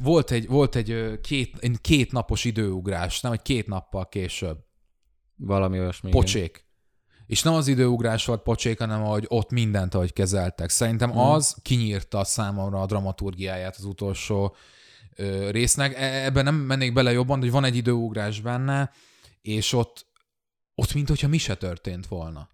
Volt 0.03 0.31
egy, 0.31 0.47
volt 0.47 0.77
egy 0.77 1.21
két, 1.21 1.79
két 1.81 2.13
napos 2.13 2.45
időugrás, 2.45 3.21
nem, 3.21 3.33
egy 3.33 3.43
két 3.43 3.67
nappal 3.67 4.09
később. 4.09 4.59
Valami 5.37 5.79
olyasmi. 5.79 6.11
Pocsék. 6.11 6.66
És 7.27 7.43
nem 7.43 7.55
az 7.55 7.69
időugrás 7.69 8.25
volt 8.25 8.43
pocsék, 8.43 8.79
hanem 8.79 9.03
hogy 9.03 9.25
ott 9.29 9.51
mindent, 9.51 9.95
ahogy 9.95 10.13
kezeltek. 10.13 10.71
Szerintem 10.71 11.11
hmm. 11.11 11.21
az 11.21 11.57
kinyírta 11.63 12.25
számomra 12.25 12.81
a 12.81 12.87
dramaturgiáját 12.87 13.77
az 13.77 13.85
utolsó 13.85 14.55
ö, 15.15 15.51
résznek. 15.51 15.95
E, 15.95 16.25
ebben 16.25 16.45
nem 16.45 16.55
mennék 16.55 16.93
bele 16.93 17.13
jobban, 17.13 17.41
hogy 17.41 17.51
van 17.51 17.65
egy 17.65 17.77
időugrás 17.77 18.41
benne, 18.41 18.91
és 19.43 19.73
ott, 19.73 20.07
ott 20.75 20.95
mint 20.95 21.09
hogyha 21.09 21.29
mi 21.29 21.39
se 21.39 21.55
történt 21.55 22.07
volna. 22.07 22.49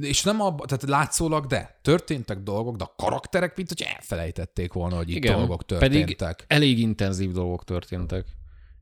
És 0.00 0.22
nem 0.22 0.40
abban, 0.40 0.66
tehát 0.66 0.82
látszólag, 0.82 1.46
de 1.46 1.78
történtek 1.82 2.38
dolgok, 2.38 2.76
de 2.76 2.84
a 2.84 2.94
karakterek, 2.96 3.56
mint 3.56 3.68
hogy 3.68 3.82
elfelejtették 3.96 4.72
volna, 4.72 4.96
hogy 4.96 5.10
itt 5.10 5.16
Igen, 5.16 5.36
dolgok 5.36 5.64
történtek. 5.64 6.16
Pedig 6.16 6.44
elég 6.46 6.78
intenzív 6.78 7.32
dolgok 7.32 7.64
történtek. 7.64 8.26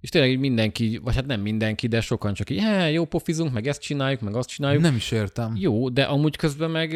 És 0.03 0.09
tényleg 0.09 0.39
mindenki, 0.39 1.01
vagy 1.03 1.15
hát 1.15 1.27
nem 1.27 1.41
mindenki, 1.41 1.87
de 1.87 2.01
sokan 2.01 2.35
csak 2.35 2.51
így, 2.51 2.93
jó 2.93 3.05
pofizunk, 3.05 3.53
meg 3.53 3.67
ezt 3.67 3.81
csináljuk, 3.81 4.21
meg 4.21 4.37
azt 4.37 4.49
csináljuk. 4.49 4.83
Nem 4.83 4.95
is 4.95 5.11
értem. 5.11 5.57
Jó, 5.57 5.89
de 5.89 6.03
amúgy 6.03 6.37
közben 6.37 6.71
meg... 6.71 6.93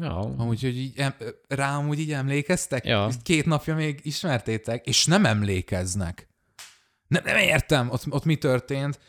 Ja. 0.00 0.18
Amúgy, 0.18 0.60
hogy 0.60 0.76
így, 0.76 0.98
em, 0.98 1.14
rá 1.48 1.76
amúgy 1.76 1.98
így 1.98 2.12
emlékeztek? 2.12 2.84
Ja. 2.84 3.08
Két 3.22 3.46
napja 3.46 3.74
még 3.74 4.00
ismertétek, 4.02 4.86
és 4.86 5.06
nem 5.06 5.24
emlékeznek. 5.24 6.28
Nem, 7.06 7.22
nem 7.24 7.36
értem, 7.36 7.90
ott, 7.90 8.04
ott 8.10 8.24
mi 8.24 8.36
történt. 8.36 9.00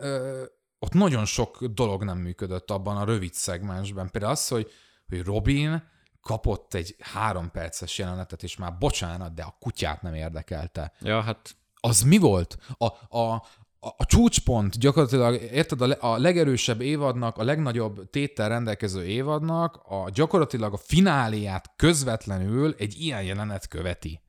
Ö, 0.00 0.42
ott 0.78 0.92
nagyon 0.92 1.24
sok 1.24 1.64
dolog 1.64 2.04
nem 2.04 2.18
működött 2.18 2.70
abban 2.70 2.96
a 2.96 3.04
rövid 3.04 3.32
szegmensben. 3.34 4.10
Például 4.10 4.32
az, 4.32 4.48
hogy, 4.48 4.70
hogy 5.08 5.22
Robin 5.22 5.82
kapott 6.20 6.74
egy 6.74 6.96
három 6.98 7.50
perces 7.50 7.98
jelenetet, 7.98 8.42
és 8.42 8.56
már 8.56 8.78
bocsánat, 8.78 9.34
de 9.34 9.42
a 9.42 9.56
kutyát 9.60 10.02
nem 10.02 10.14
érdekelte. 10.14 10.92
Ja, 11.00 11.20
hát 11.20 11.56
az 11.80 12.02
mi 12.02 12.18
volt? 12.18 12.58
A, 12.78 12.86
a, 13.18 13.42
a, 13.80 13.94
a 13.96 14.06
csúcspont 14.06 14.78
gyakorlatilag, 14.78 15.42
érted, 15.42 15.80
a, 15.80 16.12
a 16.12 16.18
legerősebb 16.18 16.80
évadnak, 16.80 17.36
a 17.36 17.44
legnagyobb 17.44 18.10
téttel 18.10 18.48
rendelkező 18.48 19.04
évadnak, 19.04 19.76
a 19.76 20.10
gyakorlatilag 20.12 20.72
a 20.72 20.76
fináliát 20.76 21.72
közvetlenül 21.76 22.74
egy 22.78 23.00
ilyen 23.00 23.22
jelenet 23.22 23.68
követi. 23.68 24.20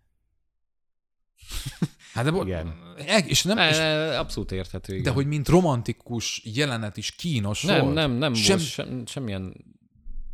Hát 2.14 2.32
de 2.32 2.42
igen. 2.42 2.74
És 3.28 3.44
nem, 3.44 3.58
és, 3.58 3.78
abszolút 4.18 4.52
érthető. 4.52 4.94
Igen. 4.94 5.04
De 5.04 5.10
hogy 5.10 5.28
mint 5.28 5.48
romantikus 5.48 6.42
jelenet 6.46 6.98
is 6.98 7.12
kínos 7.12 7.64
nem, 7.64 7.82
volt. 7.82 7.94
Nem, 7.94 8.12
nem, 8.12 8.20
nem 8.20 8.34
Sem... 8.34 8.58
volt 8.58 8.70
sem, 8.70 9.06
semmilyen 9.06 9.54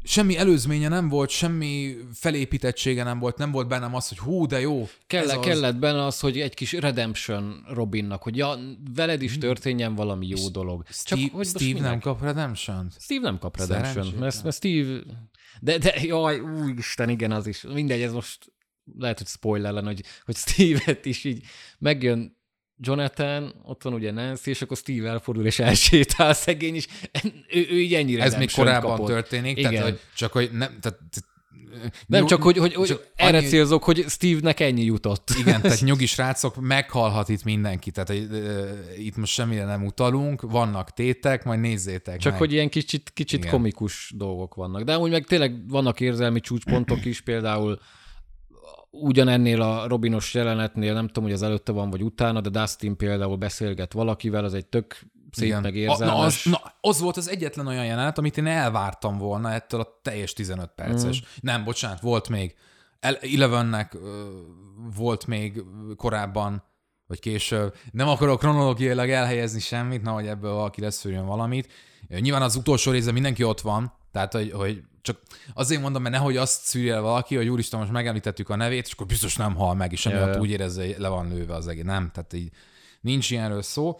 semmi 0.04 0.38
előzménye 0.38 0.88
nem 0.88 1.10
volt, 1.10 1.30
semmi 1.30 1.96
felépítettsége 2.14 3.04
nem 3.04 3.20
volt, 3.20 3.38
nem 3.38 3.52
volt 3.52 3.68
bennem 3.68 3.96
az, 3.96 4.08
hogy 4.08 4.18
hú, 4.18 4.46
de 4.46 4.60
jó. 4.60 4.88
Kell, 5.08 5.30
az. 5.30 5.46
kellett 5.46 5.76
benne 5.76 6.06
az, 6.06 6.20
hogy 6.20 6.40
egy 6.40 6.54
kis 6.54 6.72
redemption 6.72 7.66
Robinnak, 7.68 8.24
hogy 8.24 8.38
ja, 8.38 8.58
veled 8.96 9.22
is 9.22 9.38
történjen 9.38 9.96
valami 9.96 10.28
jó 10.28 10.50
dolog. 10.50 10.84
Steve, 10.90 11.22
hogy 11.22 11.32
most 11.32 11.50
Steve 11.50 11.80
nem 11.80 12.00
kap 12.00 12.22
redemption 12.22 12.92
Steve 13.00 13.22
nem 13.22 13.38
kap 13.38 13.58
redemption, 13.58 14.08
mert, 14.20 14.44
mert 14.44 14.56
Steve... 14.56 15.00
De, 15.62 15.78
de 15.78 15.94
jaj, 16.02 16.40
úristen, 16.40 17.10
igen, 17.10 17.32
az 17.32 17.48
is. 17.48 17.62
Mindegy, 17.62 18.02
ez 18.02 18.14
most 18.14 18.54
lehet, 18.98 19.18
hogy 19.18 19.28
spoiler 19.28 19.74
lenne, 19.74 19.88
hogy, 19.88 20.04
hogy 20.26 20.36
Steve-et 20.36 21.06
is 21.06 21.24
így 21.24 21.46
megjön 21.80 22.38
Jonathan, 22.78 23.54
ott 23.64 23.84
van 23.84 23.94
ugye 23.94 24.12
Nancy, 24.12 24.50
és 24.50 24.62
akkor 24.62 24.78
Steve 24.78 25.10
elfordul 25.10 25.46
és 25.46 25.60
elsétál 25.60 26.34
szegény, 26.34 26.76
és 26.76 26.88
ő, 27.50 27.66
ő 27.70 27.80
így 27.80 27.94
ennyire 27.94 28.24
Ez 28.24 28.36
még 28.38 28.52
korábban 28.52 28.92
kapott. 28.92 29.08
történik, 29.08 29.58
Igen. 29.58 29.72
tehát 29.72 29.88
hogy 29.90 30.00
csak 30.16 30.32
hogy 30.32 30.50
nem, 30.52 30.78
tehát, 30.82 31.00
Nem, 32.08 32.20
nyug- 32.20 32.30
csak 32.30 32.42
hogy, 32.44 32.58
hogy, 32.58 32.74
hogy 32.74 32.88
csak 32.88 33.08
erre 33.16 33.38
annyi- 33.38 33.48
célzok, 33.48 33.84
hogy 33.84 34.06
Steve-nek 34.08 34.60
ennyi 34.60 34.84
jutott. 34.84 35.30
Igen, 35.40 35.62
tehát 35.62 35.82
nyugi 35.90 36.06
srácok, 36.06 36.56
meghalhat 36.62 37.30
itt 37.30 37.44
mindenki, 37.44 37.92
tehát 37.92 38.10
ö, 38.10 38.70
itt 38.98 39.16
most 39.16 39.34
semmire 39.34 39.66
nem 39.66 39.86
utalunk, 39.86 40.42
vannak 40.42 40.92
tétek, 40.94 41.44
majd 41.44 41.60
nézzétek 41.60 42.18
Csak 42.18 42.32
meg. 42.32 42.42
hogy 42.42 42.52
ilyen 42.52 42.70
kicsit, 42.70 43.12
kicsit 43.14 43.40
Igen. 43.40 43.52
komikus 43.52 44.14
dolgok 44.16 44.56
vannak. 44.56 44.84
De 44.84 44.98
úgy 44.98 45.12
meg 45.12 45.26
tényleg 45.26 45.70
vannak 45.70 46.00
érzelmi 46.00 46.40
csúcspontok 46.40 47.06
is, 47.06 47.22
például 47.22 47.80
ugyanennél 48.94 49.62
a 49.62 49.88
Robinos 49.88 50.34
jelenetnél, 50.34 50.94
nem 50.94 51.08
tudom, 51.08 51.24
hogy 51.24 51.34
az 51.34 51.42
előtte 51.42 51.72
van, 51.72 51.90
vagy 51.90 52.04
utána, 52.04 52.42
de 52.42 52.50
Dustin 52.50 52.98
például 52.98 53.36
beszélget 53.36 53.94
valakivel, 53.94 54.44
az 54.44 54.54
egy 54.54 54.66
tök 54.66 55.00
szép 55.32 55.48
Igen. 55.48 55.62
meg 55.62 55.76
A, 55.88 55.98
na, 55.98 56.18
az, 56.18 56.42
na, 56.44 56.62
az 56.82 57.00
volt 57.00 57.18
az 57.18 57.30
egyetlen 57.30 57.68
olyan 57.68 57.86
jelenet, 57.86 58.18
amit 58.18 58.38
én 58.38 58.46
elvártam 58.46 59.18
volna 59.18 59.52
ettől 59.52 59.80
a 59.80 60.00
teljes 60.02 60.34
15 60.34 60.72
perces. 60.76 61.22
Mm. 61.22 61.26
Nem, 61.42 61.64
bocsánat, 61.64 62.00
volt 62.00 62.30
még. 62.30 62.56
El, 63.00 63.16
Elevennek 63.16 63.98
volt 64.96 65.28
még 65.28 65.64
korábban, 65.96 66.64
vagy 67.08 67.20
később. 67.20 67.76
Nem 67.92 68.08
akarok 68.08 68.40
kronológiailag 68.40 69.10
elhelyezni 69.10 69.60
semmit, 69.60 70.02
na, 70.02 70.12
hogy 70.12 70.28
ebből 70.28 70.54
valaki 70.54 70.82
leszűrjön 70.82 71.26
valamit. 71.26 71.72
Nyilván 72.08 72.42
az 72.42 72.56
utolsó 72.56 72.92
részben 72.92 73.14
mindenki 73.14 73.44
ott 73.44 73.62
van, 73.62 73.94
tehát, 74.12 74.34
hogy, 74.34 74.52
hogy 74.52 74.84
csak 75.04 75.20
azért 75.54 75.82
mondom, 75.82 76.02
mert 76.02 76.16
nehogy 76.16 76.38
azt 76.38 76.64
szűrje 76.64 77.00
valaki, 77.00 77.36
hogy 77.36 77.48
úristen, 77.48 77.80
most 77.80 77.92
megemlítettük 77.92 78.50
a 78.50 78.56
nevét, 78.56 78.86
és 78.86 78.92
akkor 78.92 79.06
biztos 79.06 79.36
nem 79.36 79.56
hal 79.56 79.76
meg, 79.76 79.92
és 79.92 80.06
emiatt 80.06 80.40
úgy 80.40 80.50
érezze, 80.50 80.86
le 80.98 81.08
van 81.08 81.28
lőve 81.28 81.56
az 81.56 81.68
egész. 81.68 81.84
Nem, 81.84 82.12
tehát 82.14 82.34
így 82.34 82.52
nincs 83.02 83.32
ilyenről 83.32 83.62
szó 83.62 84.00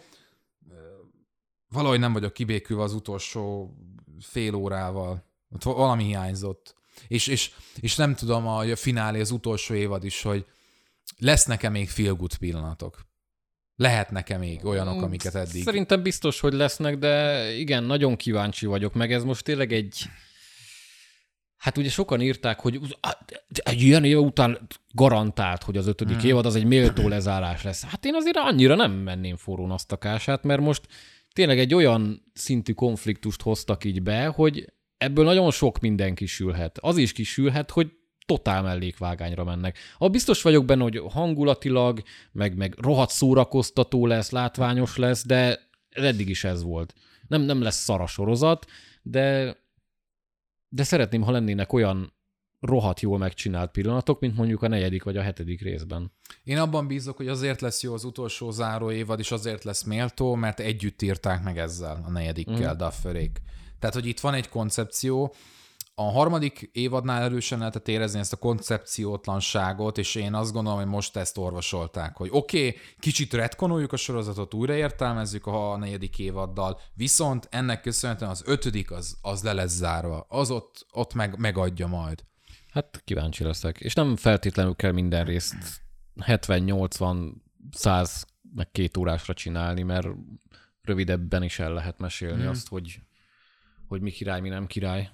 valahogy 1.74 1.98
nem 1.98 2.12
vagyok 2.12 2.32
kibékülve 2.32 2.82
az 2.82 2.92
utolsó 2.92 3.74
fél 4.20 4.54
órával. 4.54 5.24
Ott 5.50 5.62
va- 5.62 5.76
valami 5.76 6.04
hiányzott. 6.04 6.74
És, 7.08 7.26
és, 7.26 7.50
és 7.80 7.96
nem 7.96 8.14
tudom, 8.14 8.46
a, 8.46 8.58
a 8.58 8.76
finálé, 8.76 9.20
az 9.20 9.30
utolsó 9.30 9.74
évad 9.74 10.04
is, 10.04 10.22
hogy 10.22 10.46
lesz 11.18 11.44
nekem 11.44 11.72
még 11.72 11.88
feel 11.88 12.14
good 12.14 12.36
pillanatok. 12.36 13.06
Lehet 13.76 14.10
nekem 14.10 14.40
még 14.40 14.64
olyanok, 14.64 15.02
amiket 15.02 15.34
eddig. 15.34 15.62
Szerintem 15.62 16.02
biztos, 16.02 16.40
hogy 16.40 16.52
lesznek, 16.52 16.98
de 16.98 17.44
igen, 17.52 17.84
nagyon 17.84 18.16
kíváncsi 18.16 18.66
vagyok, 18.66 18.94
meg 18.94 19.12
ez 19.12 19.24
most 19.24 19.44
tényleg 19.44 19.72
egy... 19.72 20.04
Hát 21.64 21.78
ugye 21.78 21.88
sokan 21.88 22.20
írták, 22.20 22.60
hogy 22.60 22.80
egy 23.50 23.82
ilyen 23.82 24.04
év 24.04 24.18
után 24.18 24.68
garantált, 24.92 25.62
hogy 25.62 25.76
az 25.76 25.86
ötödik 25.86 26.16
hmm. 26.16 26.28
évad 26.28 26.46
az 26.46 26.54
egy 26.54 26.64
méltó 26.64 27.08
lezárás 27.08 27.62
lesz. 27.62 27.84
Hát 27.84 28.04
én 28.04 28.14
azért 28.14 28.36
annyira 28.36 28.74
nem 28.74 28.92
menném 28.92 29.36
forrón 29.36 29.70
azt 29.70 29.92
a 29.92 29.96
kását, 29.96 30.42
mert 30.42 30.60
most 30.60 30.86
tényleg 31.32 31.58
egy 31.58 31.74
olyan 31.74 32.22
szintű 32.34 32.72
konfliktust 32.72 33.42
hoztak 33.42 33.84
így 33.84 34.02
be, 34.02 34.26
hogy 34.26 34.72
ebből 34.96 35.24
nagyon 35.24 35.50
sok 35.50 35.78
minden 35.78 36.14
kisülhet. 36.14 36.78
Az 36.78 36.96
is 36.96 37.12
kisülhet, 37.12 37.70
hogy 37.70 37.92
totál 38.26 38.62
mellékvágányra 38.62 39.44
mennek. 39.44 39.78
A 39.98 40.08
biztos 40.08 40.42
vagyok 40.42 40.64
benne, 40.64 40.82
hogy 40.82 41.02
hangulatilag, 41.10 42.02
meg, 42.32 42.56
meg 42.56 42.74
rohadt 42.80 43.10
szórakoztató 43.10 44.06
lesz, 44.06 44.30
látványos 44.30 44.96
lesz, 44.96 45.26
de 45.26 45.58
eddig 45.90 46.28
is 46.28 46.44
ez 46.44 46.62
volt. 46.62 46.94
Nem, 47.28 47.42
nem 47.42 47.62
lesz 47.62 47.82
szar 47.82 48.00
a 48.00 48.06
sorozat, 48.06 48.66
de, 49.02 49.56
de 50.74 50.82
szeretném, 50.82 51.22
ha 51.22 51.30
lennének 51.30 51.72
olyan 51.72 52.12
rohadt 52.60 53.00
jól 53.00 53.18
megcsinált 53.18 53.70
pillanatok, 53.70 54.20
mint 54.20 54.36
mondjuk 54.36 54.62
a 54.62 54.68
negyedik 54.68 55.02
vagy 55.02 55.16
a 55.16 55.22
hetedik 55.22 55.62
részben. 55.62 56.12
Én 56.44 56.58
abban 56.58 56.86
bízok, 56.86 57.16
hogy 57.16 57.28
azért 57.28 57.60
lesz 57.60 57.82
jó 57.82 57.94
az 57.94 58.04
utolsó 58.04 58.50
záró 58.50 58.90
évad, 58.90 59.18
és 59.18 59.30
azért 59.30 59.64
lesz 59.64 59.82
méltó, 59.82 60.34
mert 60.34 60.60
együtt 60.60 61.02
írták 61.02 61.42
meg 61.42 61.58
ezzel 61.58 62.04
a 62.06 62.10
negyedikkel, 62.10 62.74
mm. 62.74 62.76
Dufferék. 62.76 63.42
Tehát, 63.78 63.94
hogy 63.94 64.06
itt 64.06 64.20
van 64.20 64.34
egy 64.34 64.48
koncepció, 64.48 65.34
a 65.94 66.02
harmadik 66.02 66.70
évadnál 66.72 67.22
erősen 67.22 67.58
lehetett 67.58 67.88
érezni 67.88 68.18
ezt 68.18 68.32
a 68.32 68.36
koncepciótlanságot, 68.36 69.98
és 69.98 70.14
én 70.14 70.34
azt 70.34 70.52
gondolom, 70.52 70.78
hogy 70.78 70.88
most 70.88 71.16
ezt 71.16 71.38
orvosolták, 71.38 72.16
hogy 72.16 72.28
oké, 72.32 72.66
okay, 72.66 72.80
kicsit 72.98 73.32
retkonoljuk 73.32 73.92
a 73.92 73.96
sorozatot, 73.96 74.54
újraértelmezzük 74.54 75.46
a 75.46 75.76
negyedik 75.76 76.18
évaddal, 76.18 76.80
viszont 76.94 77.48
ennek 77.50 77.80
köszönhetően 77.80 78.30
az 78.30 78.42
ötödik 78.46 78.90
az, 78.90 79.16
az 79.22 79.42
le 79.42 79.52
lesz 79.52 79.74
zárva, 79.74 80.26
az 80.28 80.50
ott, 80.50 80.86
ott 80.92 81.14
meg, 81.14 81.38
megadja 81.38 81.86
majd. 81.86 82.24
Hát 82.70 83.02
kíváncsi 83.04 83.44
leszek. 83.44 83.80
És 83.80 83.94
nem 83.94 84.16
feltétlenül 84.16 84.74
kell 84.74 84.92
minden 84.92 85.24
részt 85.24 85.82
70-80 86.20 87.32
100 87.70 88.26
meg 88.54 88.70
két 88.70 88.96
órásra 88.96 89.34
csinálni, 89.34 89.82
mert 89.82 90.06
rövidebben 90.82 91.42
is 91.42 91.58
el 91.58 91.72
lehet 91.72 91.98
mesélni 91.98 92.42
mm. 92.42 92.48
azt, 92.48 92.68
hogy, 92.68 93.00
hogy 93.88 94.00
mi 94.00 94.10
király, 94.10 94.40
mi 94.40 94.48
nem 94.48 94.66
király. 94.66 95.10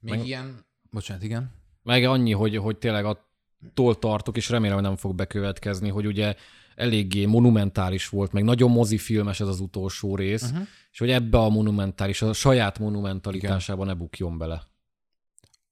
Még 0.00 0.14
meg... 0.16 0.26
ilyen... 0.26 0.64
Bocsánat, 0.90 1.22
igen. 1.22 1.52
Meg 1.82 2.04
annyi, 2.04 2.32
hogy, 2.32 2.56
hogy 2.56 2.78
tényleg 2.78 3.04
attól 3.04 3.98
tartok, 3.98 4.36
és 4.36 4.48
remélem, 4.48 4.74
hogy 4.74 4.84
nem 4.84 4.96
fog 4.96 5.14
bekövetkezni, 5.14 5.88
hogy 5.88 6.06
ugye 6.06 6.34
eléggé 6.74 7.24
monumentális 7.24 8.08
volt, 8.08 8.32
meg 8.32 8.44
nagyon 8.44 8.70
mozifilmes 8.70 9.40
ez 9.40 9.48
az 9.48 9.60
utolsó 9.60 10.16
rész, 10.16 10.42
uh-huh. 10.42 10.66
és 10.90 10.98
hogy 10.98 11.10
ebbe 11.10 11.38
a 11.38 11.48
monumentális, 11.48 12.22
a 12.22 12.32
saját 12.32 12.78
monumentalitásában 12.78 13.86
ne 13.86 13.94
bukjon 13.94 14.38
bele. 14.38 14.68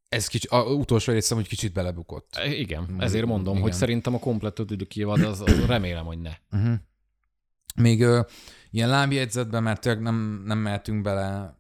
Ez 0.09 0.27
kicsi, 0.27 0.47
a 0.51 0.63
utolsó 0.63 1.13
részem, 1.13 1.37
hogy 1.37 1.49
kicsit 1.49 1.73
belebukott. 1.73 2.35
E, 2.37 2.55
Igen, 2.55 2.97
ezért 2.99 3.27
mondom, 3.27 3.53
Igen. 3.53 3.63
hogy 3.63 3.73
szerintem 3.73 4.15
a 4.15 4.19
komplet 4.19 4.59
ötödik 4.59 4.97
évad, 4.97 5.23
az, 5.23 5.41
az 5.41 5.67
remélem, 5.67 6.05
hogy 6.05 6.19
ne. 6.19 6.33
Uh-huh. 6.53 6.75
Még 7.75 8.03
ö, 8.03 8.21
ilyen 8.71 8.89
lábjegyzetben, 8.89 9.63
mert 9.63 9.81
tényleg 9.81 10.03
nem, 10.03 10.43
nem 10.45 10.59
mehetünk 10.59 11.03
bele 11.03 11.58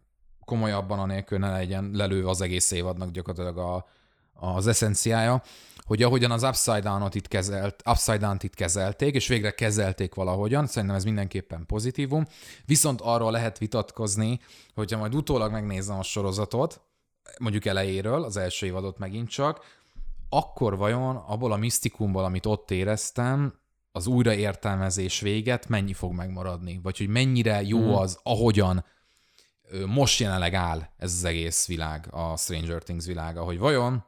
komolyabban, 0.49 0.99
anélkül 0.99 1.39
ne 1.39 1.51
legyen 1.51 1.91
lelőve 1.93 2.29
az 2.29 2.41
egész 2.41 2.71
évadnak 2.71 3.11
gyakorlatilag 3.11 3.59
a, 3.59 3.87
az 4.35 4.67
eszenciája, 4.67 5.43
hogy 5.87 6.03
ahogyan 6.03 6.31
az 6.31 6.43
Upside 6.43 6.81
Down-ot 6.81 7.15
itt 7.15 7.29
kezelt, 7.29 7.83
Upside 7.91 8.19
Down-t 8.19 8.43
itt 8.43 8.55
kezelték, 8.55 9.15
és 9.15 9.29
végre 9.29 9.51
kezelték 9.51 10.15
valahogyan, 10.15 10.67
szerintem 10.67 10.97
ez 10.97 11.05
mindenképpen 11.05 11.67
pozitívum, 11.67 12.27
viszont 12.65 13.01
arról 13.01 13.31
lehet 13.31 13.59
vitatkozni, 13.59 14.41
hogyha 14.75 14.99
majd 14.99 15.15
utólag 15.15 15.53
megnézem 15.53 15.99
a 15.99 16.03
sorozatot, 16.03 16.81
mondjuk 17.39 17.65
elejéről, 17.65 18.23
az 18.23 18.37
első 18.37 18.67
évadot 18.67 18.99
megint 18.99 19.29
csak, 19.29 19.65
akkor 20.29 20.77
vajon 20.77 21.17
abból 21.17 21.53
a 21.53 21.57
misztikumból, 21.57 22.25
amit 22.25 22.47
ott 22.47 22.71
éreztem, 22.71 23.55
az 23.93 24.07
újraértelmezés 24.07 25.21
véget 25.21 25.69
mennyi 25.69 25.93
fog 25.93 26.13
megmaradni? 26.13 26.81
Vagy 26.83 26.99
hogy 26.99 27.09
mennyire 27.09 27.63
jó 27.63 27.97
az, 27.97 28.19
ahogyan 28.23 28.85
most 29.87 30.21
jelenleg 30.21 30.55
áll 30.55 30.89
ez 30.97 31.13
az 31.13 31.25
egész 31.25 31.67
világ, 31.67 32.09
a 32.11 32.37
Stranger 32.37 32.83
Things 32.83 33.07
világa, 33.07 33.43
hogy 33.43 33.59
vajon 33.59 34.07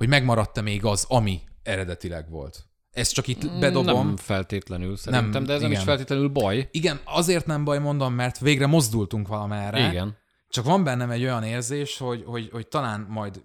hogy 0.00 0.08
megmaradt-e 0.08 0.60
még 0.60 0.84
az, 0.84 1.04
ami 1.08 1.40
eredetileg 1.62 2.30
volt. 2.30 2.66
Ezt 2.90 3.12
csak 3.12 3.26
itt 3.26 3.58
bedobom. 3.58 4.06
Nem 4.06 4.16
feltétlenül 4.16 4.96
szerintem, 4.96 5.30
Nem, 5.30 5.44
de 5.44 5.52
ez 5.52 5.60
nem 5.60 5.70
is 5.70 5.74
igen. 5.76 5.86
feltétlenül 5.86 6.28
baj. 6.28 6.68
Igen, 6.70 7.00
azért 7.04 7.46
nem 7.46 7.64
baj 7.64 7.78
mondom, 7.78 8.14
mert 8.14 8.38
végre 8.38 8.66
mozdultunk 8.66 9.28
valamerre. 9.28 9.88
Igen. 9.88 10.16
Csak 10.48 10.64
van 10.64 10.84
bennem 10.84 11.10
egy 11.10 11.22
olyan 11.22 11.42
érzés, 11.42 11.98
hogy, 11.98 12.24
hogy, 12.26 12.48
hogy 12.52 12.68
talán 12.68 13.06
majd 13.08 13.42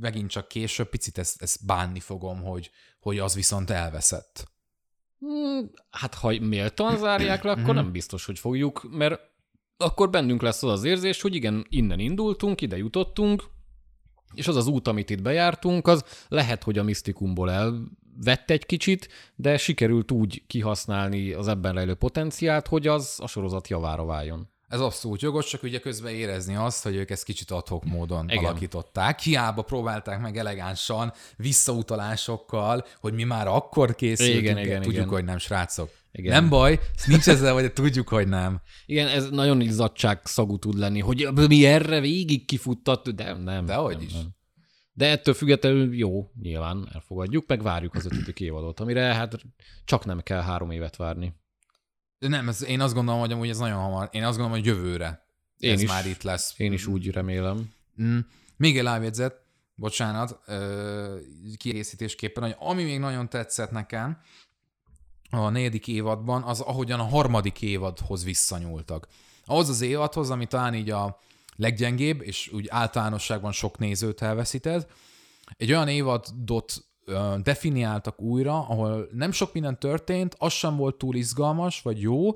megint 0.00 0.30
csak 0.30 0.48
később 0.48 0.88
picit 0.88 1.18
ezt, 1.18 1.42
ezt 1.42 1.66
bánni 1.66 2.00
fogom, 2.00 2.42
hogy, 2.42 2.70
hogy 3.00 3.18
az 3.18 3.34
viszont 3.34 3.70
elveszett. 3.70 4.51
Hmm, 5.22 5.70
Hát 5.90 6.14
ha 6.14 6.32
méltan 6.40 6.96
zárják 6.96 7.42
le, 7.42 7.50
akkor 7.62 7.74
nem 7.74 7.92
biztos, 7.92 8.24
hogy 8.24 8.38
fogjuk, 8.38 8.86
mert 8.90 9.20
akkor 9.76 10.10
bennünk 10.10 10.42
lesz 10.42 10.62
az 10.62 10.70
az 10.70 10.84
érzés, 10.84 11.20
hogy 11.20 11.34
igen, 11.34 11.66
innen 11.68 11.98
indultunk, 11.98 12.60
ide 12.60 12.76
jutottunk, 12.76 13.44
és 14.34 14.48
az 14.48 14.56
az 14.56 14.66
út, 14.66 14.88
amit 14.88 15.10
itt 15.10 15.22
bejártunk, 15.22 15.86
az 15.86 16.04
lehet, 16.28 16.62
hogy 16.62 16.78
a 16.78 16.82
misztikumból 16.82 17.50
elvett 17.50 18.50
egy 18.50 18.66
kicsit, 18.66 19.08
de 19.34 19.56
sikerült 19.56 20.10
úgy 20.10 20.46
kihasználni 20.46 21.32
az 21.32 21.48
ebben 21.48 21.74
rejlő 21.74 21.94
potenciált, 21.94 22.66
hogy 22.66 22.86
az 22.86 23.18
a 23.22 23.26
sorozat 23.26 23.68
javára 23.68 24.04
váljon. 24.04 24.51
Ez 24.72 24.80
abszolút 24.80 25.22
jogos, 25.22 25.46
csak 25.46 25.62
ugye 25.62 25.78
közben 25.78 26.14
érezni 26.14 26.54
azt, 26.54 26.82
hogy 26.82 26.94
ők 26.94 27.10
ezt 27.10 27.24
kicsit 27.24 27.50
adhok 27.50 27.84
módon 27.84 28.28
Igen. 28.28 28.44
Alakították. 28.44 29.20
Hiába 29.20 29.62
próbálták 29.62 30.20
meg 30.20 30.36
elegánsan, 30.36 31.12
visszautalásokkal, 31.36 32.84
hogy 33.00 33.12
mi 33.12 33.24
már 33.24 33.46
akkor 33.46 33.94
készültünk, 33.94 34.38
Igen, 34.38 34.58
igen, 34.58 34.82
tudjuk, 34.82 34.94
igen. 34.94 35.08
hogy 35.08 35.24
nem, 35.24 35.38
srácok. 35.38 35.90
Igen. 36.12 36.32
Nem 36.32 36.48
baj, 36.48 36.80
nincs 37.06 37.28
ezzel, 37.28 37.52
hogy 37.52 37.72
tudjuk, 37.72 38.08
hogy 38.08 38.28
nem. 38.28 38.60
Igen, 38.86 39.08
ez 39.08 39.28
nagyon 39.30 39.60
izzadság 39.60 40.20
szagú 40.24 40.58
tud 40.58 40.78
lenni, 40.78 41.00
hogy 41.00 41.28
mi 41.48 41.64
erre 41.66 42.00
végig 42.00 42.46
kifuttat, 42.46 43.14
de 43.14 43.34
nem. 43.34 43.66
Dehogy 43.66 43.96
nem, 43.96 44.06
is. 44.06 44.12
Nem. 44.12 44.28
De 44.92 45.10
ettől 45.10 45.34
függetlenül 45.34 45.96
jó, 45.96 46.30
nyilván 46.42 46.88
elfogadjuk, 46.94 47.46
meg 47.46 47.62
várjuk 47.62 47.94
az 47.94 48.04
ötödik 48.04 48.40
évadot, 48.40 48.80
amire 48.80 49.02
hát 49.02 49.38
csak 49.84 50.04
nem 50.04 50.20
kell 50.20 50.40
három 50.40 50.70
évet 50.70 50.96
várni. 50.96 51.34
De 52.22 52.28
nem, 52.28 52.48
ez, 52.48 52.64
én 52.64 52.80
azt 52.80 52.94
gondolom, 52.94 53.20
hogy 53.20 53.32
amúgy 53.32 53.48
ez 53.48 53.58
nagyon 53.58 53.78
hamar. 53.78 54.08
Én 54.12 54.24
azt 54.24 54.36
gondolom, 54.38 54.60
hogy 54.60 54.66
jövőre 54.66 55.26
Én 55.58 55.72
ez 55.72 55.80
is. 55.80 55.88
már 55.88 56.06
itt 56.06 56.22
lesz. 56.22 56.54
Én 56.56 56.72
is 56.72 56.86
úgy 56.86 57.10
remélem. 57.10 57.72
Mm. 58.02 58.18
Még 58.56 58.78
egy 58.78 58.82
lábjegyzet, 58.82 59.40
bocsánat, 59.74 60.38
kiegészítésképpen, 61.56 62.42
hogy 62.42 62.56
ami 62.58 62.84
még 62.84 62.98
nagyon 62.98 63.28
tetszett 63.28 63.70
nekem 63.70 64.20
a 65.30 65.48
negyedik 65.48 65.88
évadban, 65.88 66.42
az 66.42 66.60
ahogyan 66.60 67.00
a 67.00 67.08
harmadik 67.08 67.62
évadhoz 67.62 68.24
visszanyúltak. 68.24 69.08
Ahhoz 69.44 69.68
az 69.68 69.80
évadhoz, 69.80 70.30
ami 70.30 70.46
talán 70.46 70.74
így 70.74 70.90
a 70.90 71.18
leggyengébb, 71.56 72.20
és 72.22 72.50
úgy 72.52 72.66
általánosságban 72.68 73.52
sok 73.52 73.78
nézőt 73.78 74.22
elveszített, 74.22 74.90
egy 75.56 75.70
olyan 75.70 75.88
évadot 75.88 76.84
definiáltak 77.42 78.20
újra, 78.20 78.68
ahol 78.68 79.08
nem 79.12 79.32
sok 79.32 79.52
minden 79.52 79.78
történt, 79.78 80.34
az 80.38 80.52
sem 80.52 80.76
volt 80.76 80.96
túl 80.96 81.14
izgalmas, 81.14 81.82
vagy 81.82 82.00
jó, 82.00 82.30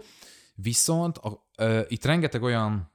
viszont 0.55 1.19
a, 1.19 1.47
ö, 1.57 1.81
itt 1.89 2.05
rengeteg 2.05 2.43
olyan 2.43 2.93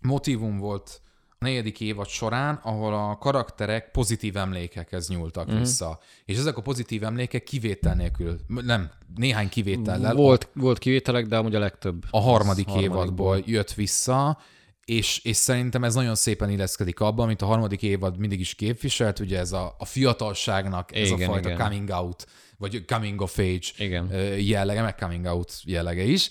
motivum 0.00 0.58
volt 0.58 1.02
a 1.38 1.44
negyedik 1.44 1.80
évad 1.80 2.06
során, 2.06 2.60
ahol 2.62 2.94
a 2.94 3.18
karakterek 3.18 3.90
pozitív 3.90 4.36
emlékekhez 4.36 5.08
nyúltak 5.08 5.52
mm. 5.52 5.58
vissza. 5.58 5.98
És 6.24 6.38
ezek 6.38 6.56
a 6.56 6.62
pozitív 6.62 7.04
emlékek 7.04 7.42
kivétel 7.42 7.94
nélkül, 7.94 8.40
nem, 8.46 8.90
néhány 9.14 9.48
kivétellel 9.48 10.14
Volt, 10.14 10.48
volt 10.54 10.78
kivételek, 10.78 11.26
de 11.26 11.36
amúgy 11.36 11.54
a 11.54 11.58
legtöbb. 11.58 12.04
a 12.10 12.20
harmadik 12.20 12.74
évadból 12.74 13.42
jött 13.44 13.72
vissza, 13.72 14.38
és, 14.84 15.18
és 15.18 15.36
szerintem 15.36 15.84
ez 15.84 15.94
nagyon 15.94 16.14
szépen 16.14 16.50
illeszkedik 16.50 17.00
abba, 17.00 17.22
amit 17.22 17.42
a 17.42 17.46
harmadik 17.46 17.82
évad 17.82 18.18
mindig 18.18 18.40
is 18.40 18.54
képviselt, 18.54 19.18
ugye 19.18 19.38
ez 19.38 19.52
a, 19.52 19.74
a 19.78 19.84
fiatalságnak 19.84 20.94
ez 20.94 21.10
Igen, 21.10 21.28
a 21.28 21.32
fajta 21.32 21.48
igen. 21.48 21.60
coming 21.60 21.88
out, 21.88 22.26
vagy 22.58 22.84
coming 22.84 23.20
of 23.20 23.38
age 23.38 23.66
Igen. 23.78 24.12
jellege, 24.40 24.82
meg 24.82 24.96
coming 24.96 25.24
out 25.24 25.60
jellege 25.64 26.02
is. 26.02 26.30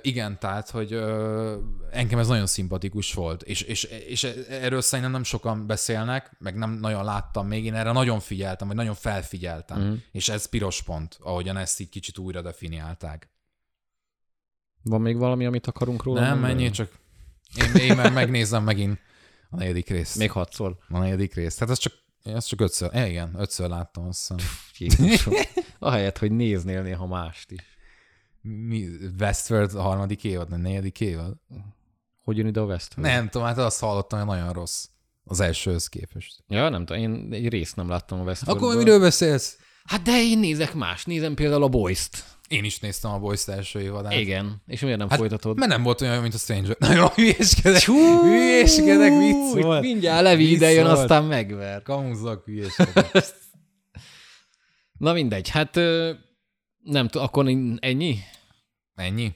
Igen, 0.00 0.38
tehát, 0.38 0.70
hogy 0.70 0.92
engem 1.90 2.18
ez 2.18 2.28
nagyon 2.28 2.46
szimpatikus 2.46 3.14
volt, 3.14 3.42
és, 3.42 3.60
és, 3.60 3.84
és 3.84 4.24
erről 4.48 4.80
szerintem 4.80 5.12
nem 5.12 5.22
sokan 5.22 5.66
beszélnek, 5.66 6.36
meg 6.38 6.54
nem 6.54 6.70
nagyon 6.70 7.04
láttam 7.04 7.46
még, 7.46 7.64
én 7.64 7.74
erre 7.74 7.92
nagyon 7.92 8.20
figyeltem, 8.20 8.66
vagy 8.66 8.76
nagyon 8.76 8.94
felfigyeltem, 8.94 9.80
mm. 9.80 9.94
és 10.12 10.28
ez 10.28 10.46
piros 10.46 10.82
pont, 10.82 11.18
ahogyan 11.20 11.56
ezt 11.56 11.80
így 11.80 11.88
kicsit 11.88 12.18
újra 12.18 12.42
definiálták. 12.42 13.28
Van 14.82 15.00
még 15.00 15.16
valami, 15.16 15.46
amit 15.46 15.66
akarunk 15.66 16.02
róla 16.02 16.20
Nem, 16.20 16.30
mondani? 16.30 16.52
mennyi, 16.52 16.70
csak 16.70 16.90
én, 17.56 17.74
én 17.74 17.96
meg 17.96 18.12
megnézem 18.12 18.64
megint 18.64 18.98
a 19.50 19.56
negyedik 19.56 19.88
részt. 19.88 20.16
Még 20.16 20.30
hatszor. 20.30 20.76
A 20.88 20.98
negyedik 20.98 21.34
részt. 21.34 21.58
Hát 21.58 21.70
ez 21.70 21.78
csak, 21.78 21.92
ez 22.22 22.44
csak 22.44 22.60
ötször, 22.60 22.88
eh, 22.92 23.10
igen, 23.10 23.34
ötször 23.38 23.68
láttam, 23.68 24.06
azt 24.06 24.32
hiszem. 24.76 25.34
Ahelyett, 25.78 26.18
hogy 26.18 26.30
néznél 26.30 26.82
néha 26.82 27.06
mást 27.06 27.50
is. 27.50 27.60
Mi, 28.40 28.88
Westworld 29.20 29.74
a 29.74 29.82
harmadik 29.82 30.24
évad, 30.24 30.48
nem 30.48 30.60
negyedik 30.60 31.00
évad? 31.00 31.36
Hogy 32.24 32.36
jön 32.36 32.46
ide 32.46 32.60
a 32.60 32.64
West? 32.64 32.96
Nem 32.96 33.28
tudom, 33.28 33.46
hát 33.46 33.58
azt 33.58 33.80
hallottam, 33.80 34.18
hogy 34.18 34.28
nagyon 34.28 34.52
rossz. 34.52 34.84
Az 35.24 35.40
elsőhöz 35.40 35.86
képest. 35.86 36.42
Ja, 36.48 36.68
nem 36.68 36.84
tudom, 36.84 37.02
én 37.02 37.28
egy 37.32 37.48
részt 37.48 37.76
nem 37.76 37.88
láttam 37.88 38.20
a 38.20 38.22
West. 38.22 38.48
Akkor 38.48 38.76
miről 38.76 39.00
beszélsz? 39.00 39.58
Hát 39.84 40.02
de 40.02 40.22
én 40.22 40.38
nézek 40.38 40.74
más. 40.74 41.04
Nézem 41.04 41.34
például 41.34 41.62
a 41.62 41.68
Boys-t. 41.68 42.24
Én 42.54 42.64
is 42.64 42.78
néztem 42.78 43.10
a 43.10 43.18
Boys 43.18 43.46
első 43.48 43.80
évadát. 43.80 44.12
Igen. 44.12 44.62
És 44.66 44.80
miért 44.80 44.98
nem 44.98 45.08
Hát, 45.08 45.18
folytatod? 45.18 45.58
Mert 45.58 45.70
nem 45.70 45.82
volt 45.82 46.00
olyan, 46.00 46.22
mint 46.22 46.34
a 46.34 46.38
Stranger. 46.38 46.76
Nagyon 46.88 47.08
hülyéskedek. 47.08 47.82
hülyéskedek, 47.82 49.12
vicc 49.18 49.62
volt. 49.64 49.80
Mindjárt 49.82 50.22
Levi 50.22 50.50
ide 50.50 50.70
jön, 50.70 50.86
aztán 50.86 51.24
megver. 51.24 51.82
Kamuzak 51.82 52.44
hülyéskedek. 52.44 53.10
Na 54.98 55.12
mindegy, 55.12 55.48
hát 55.48 55.74
nem 56.82 57.08
tudom, 57.08 57.22
akkor 57.26 57.46
ennyi? 57.80 58.18
Ennyi? 58.94 59.32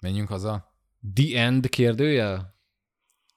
Menjünk 0.00 0.28
haza. 0.28 0.72
The 1.14 1.40
End 1.40 1.68
kérdőjel? 1.68 2.53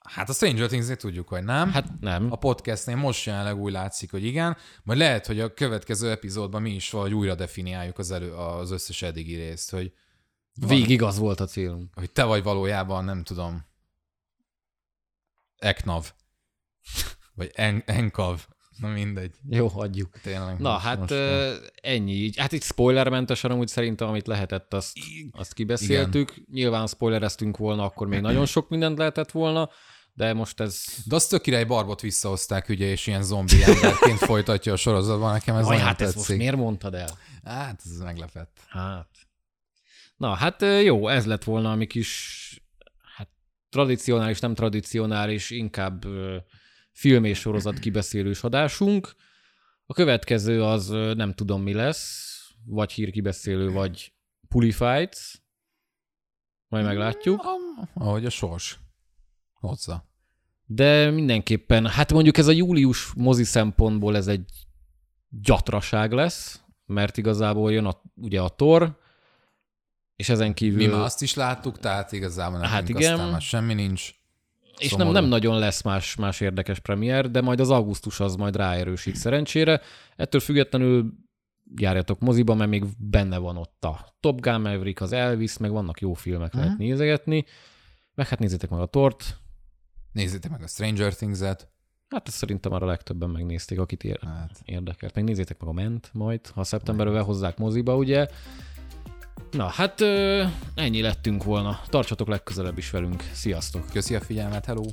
Hát 0.07 0.29
a 0.29 0.33
Stranger 0.33 0.67
things 0.67 0.87
tudjuk, 0.95 1.27
hogy 1.27 1.43
nem. 1.43 1.71
Hát 1.71 1.99
nem. 1.99 2.31
a 2.31 2.35
podcastnél 2.35 2.95
most 2.95 3.25
jelenleg 3.25 3.57
úgy 3.57 3.71
látszik, 3.71 4.11
hogy 4.11 4.23
igen, 4.25 4.57
majd 4.83 4.99
lehet, 4.99 5.25
hogy 5.25 5.39
a 5.39 5.53
következő 5.53 6.09
epizódban 6.09 6.61
mi 6.61 6.71
is 6.73 6.89
valahogy 6.89 7.13
újra 7.13 7.35
definiáljuk 7.35 7.97
az, 7.99 8.11
elő, 8.11 8.33
az 8.33 8.71
összes 8.71 9.01
eddigi 9.01 9.35
részt, 9.35 9.71
hogy, 9.71 9.93
Végig 10.67 11.01
az 11.01 11.17
volt 11.17 11.39
a 11.39 11.45
célunk. 11.45 11.93
hogy 11.95 12.11
te 12.11 12.23
vagy 12.23 12.43
valójában, 12.43 13.05
nem 13.05 13.23
tudom, 13.23 13.65
Eknav, 15.57 16.11
vagy 17.33 17.51
en, 17.55 17.83
Enkav, 17.85 18.45
na 18.77 18.87
mindegy. 18.87 19.35
Jó, 19.49 19.67
hagyjuk. 19.67 20.19
Tényleg. 20.21 20.59
Na, 20.59 20.71
most- 20.71 20.83
hát 20.83 20.99
most, 20.99 21.13
ennyi. 21.81 22.29
Hát 22.35 22.51
itt 22.51 22.63
spoilermentesen 22.63 23.51
amúgy 23.51 23.67
szerintem, 23.67 24.07
amit 24.07 24.27
lehetett, 24.27 24.73
azt, 24.73 24.97
azt 25.31 25.53
kibeszéltük. 25.53 26.31
Igen. 26.31 26.45
Nyilván 26.51 26.87
spoilereztünk 26.87 27.57
volna, 27.57 27.83
akkor 27.83 28.07
még 28.07 28.21
nagyon 28.29 28.45
sok 28.45 28.69
mindent 28.69 28.97
lehetett 28.97 29.31
volna, 29.31 29.69
de 30.17 30.33
most 30.33 30.59
ez... 30.59 30.85
De 31.05 31.15
azt 31.15 31.29
tök 31.29 31.41
király 31.41 31.63
Barbot 31.63 32.01
visszahozták, 32.01 32.69
ugye, 32.69 32.85
és 32.85 33.07
ilyen 33.07 33.23
zombi 33.23 33.63
emberként 33.63 34.17
folytatja 34.17 34.73
a 34.73 34.75
sorozatban, 34.75 35.31
nekem 35.31 35.55
ez 35.55 35.65
Aj, 35.65 35.77
hát 35.77 36.01
ezt 36.01 36.13
tetszik. 36.13 36.17
most 36.17 36.37
miért 36.37 36.55
mondtad 36.55 36.93
el? 36.93 37.17
Hát, 37.43 37.81
ez 37.85 37.97
meglepett. 37.97 38.59
Hát. 38.67 39.09
Na, 40.15 40.33
hát 40.33 40.61
jó, 40.61 41.07
ez 41.07 41.25
lett 41.25 41.43
volna 41.43 41.71
a 41.71 41.75
mi 41.75 41.85
kis, 41.85 42.63
hát 43.15 43.29
tradicionális, 43.69 44.39
nem 44.39 44.53
tradicionális, 44.53 45.49
inkább 45.49 46.05
film 46.91 47.23
és 47.23 47.39
sorozat 47.39 47.79
kibeszélős 47.79 48.43
adásunk. 48.43 49.15
A 49.85 49.93
következő 49.93 50.63
az 50.63 50.87
nem 51.15 51.33
tudom 51.33 51.61
mi 51.61 51.73
lesz, 51.73 52.41
vagy 52.65 52.91
hírkibeszélő, 52.91 53.71
vagy 53.71 54.13
Pulifights. 54.47 55.33
Majd 56.67 56.85
meglátjuk. 56.85 57.45
Ahogy 57.93 58.25
a 58.25 58.29
sors 58.29 58.79
hozza. 59.59 60.05
De 60.65 61.09
mindenképpen, 61.11 61.87
hát 61.87 62.13
mondjuk 62.13 62.37
ez 62.37 62.47
a 62.47 62.51
július 62.51 63.13
mozi 63.15 63.43
szempontból 63.43 64.15
ez 64.15 64.27
egy 64.27 64.45
gyatraság 65.29 66.11
lesz, 66.11 66.61
mert 66.85 67.17
igazából 67.17 67.71
jön 67.71 67.85
a, 67.85 68.01
ugye 68.15 68.41
a 68.41 68.49
Thor, 68.49 68.97
és 70.15 70.29
ezen 70.29 70.53
kívül... 70.53 70.77
Mi 70.77 70.85
már 70.93 71.01
azt 71.01 71.21
is 71.21 71.33
láttuk, 71.33 71.79
tehát 71.79 72.11
igazából 72.11 72.57
nekünk 72.59 72.73
Hát 72.75 72.89
igen. 72.89 73.13
aztán 73.13 73.29
már 73.31 73.41
semmi 73.41 73.73
nincs. 73.73 74.15
És 74.77 74.89
nem, 74.89 74.99
Szomorú. 74.99 75.11
nem 75.19 75.25
nagyon 75.25 75.59
lesz 75.59 75.81
más, 75.81 76.15
más 76.15 76.39
érdekes 76.41 76.79
premier, 76.79 77.31
de 77.31 77.41
majd 77.41 77.59
az 77.59 77.69
augusztus 77.69 78.19
az 78.19 78.35
majd 78.35 78.55
ráerősít 78.55 79.15
szerencsére. 79.15 79.81
Ettől 80.15 80.41
függetlenül 80.41 81.13
járjatok 81.75 82.19
moziba, 82.19 82.53
mert 82.55 82.69
még 82.69 82.83
benne 82.97 83.37
van 83.37 83.57
ott 83.57 83.83
a 83.83 84.15
Top 84.19 84.41
Gun 84.41 84.61
Maverick, 84.61 85.01
az 85.01 85.11
Elvis, 85.11 85.57
meg 85.57 85.71
vannak 85.71 85.99
jó 85.99 86.13
filmek, 86.13 86.53
lehet 86.53 86.69
Mhm. 86.69 86.77
nézegetni. 86.81 87.45
Meg 88.13 88.27
hát 88.27 88.39
nézzétek 88.39 88.69
meg 88.69 88.79
a 88.79 88.85
Tort. 88.85 89.37
Nézzétek 90.17 90.51
meg 90.51 90.61
a 90.61 90.67
Stranger 90.67 91.13
Things-et. 91.13 91.67
Hát 92.09 92.27
ezt 92.27 92.37
szerintem 92.37 92.71
már 92.71 92.83
a 92.83 92.85
legtöbben 92.85 93.29
megnézték, 93.29 93.79
akit 93.79 94.03
ér- 94.03 94.23
Hát, 94.23 94.61
érdekelt. 94.65 95.15
Meg 95.15 95.23
nézzétek 95.23 95.59
meg 95.59 95.69
a 95.69 95.71
Ment 95.71 96.09
majd, 96.13 96.47
ha 96.47 96.63
szeptemberben 96.63 97.23
hozzák 97.23 97.57
moziba, 97.57 97.95
ugye. 97.95 98.27
Na, 99.51 99.65
hát 99.67 100.01
ö, 100.01 100.43
ennyi 100.75 101.01
lettünk 101.01 101.43
volna. 101.43 101.79
Tartsatok 101.89 102.27
legközelebb 102.27 102.77
is 102.77 102.89
velünk. 102.89 103.23
Sziasztok! 103.33 103.89
köszi 103.91 104.15
a 104.15 104.21
figyelmet, 104.21 104.65
hello! 104.65 104.83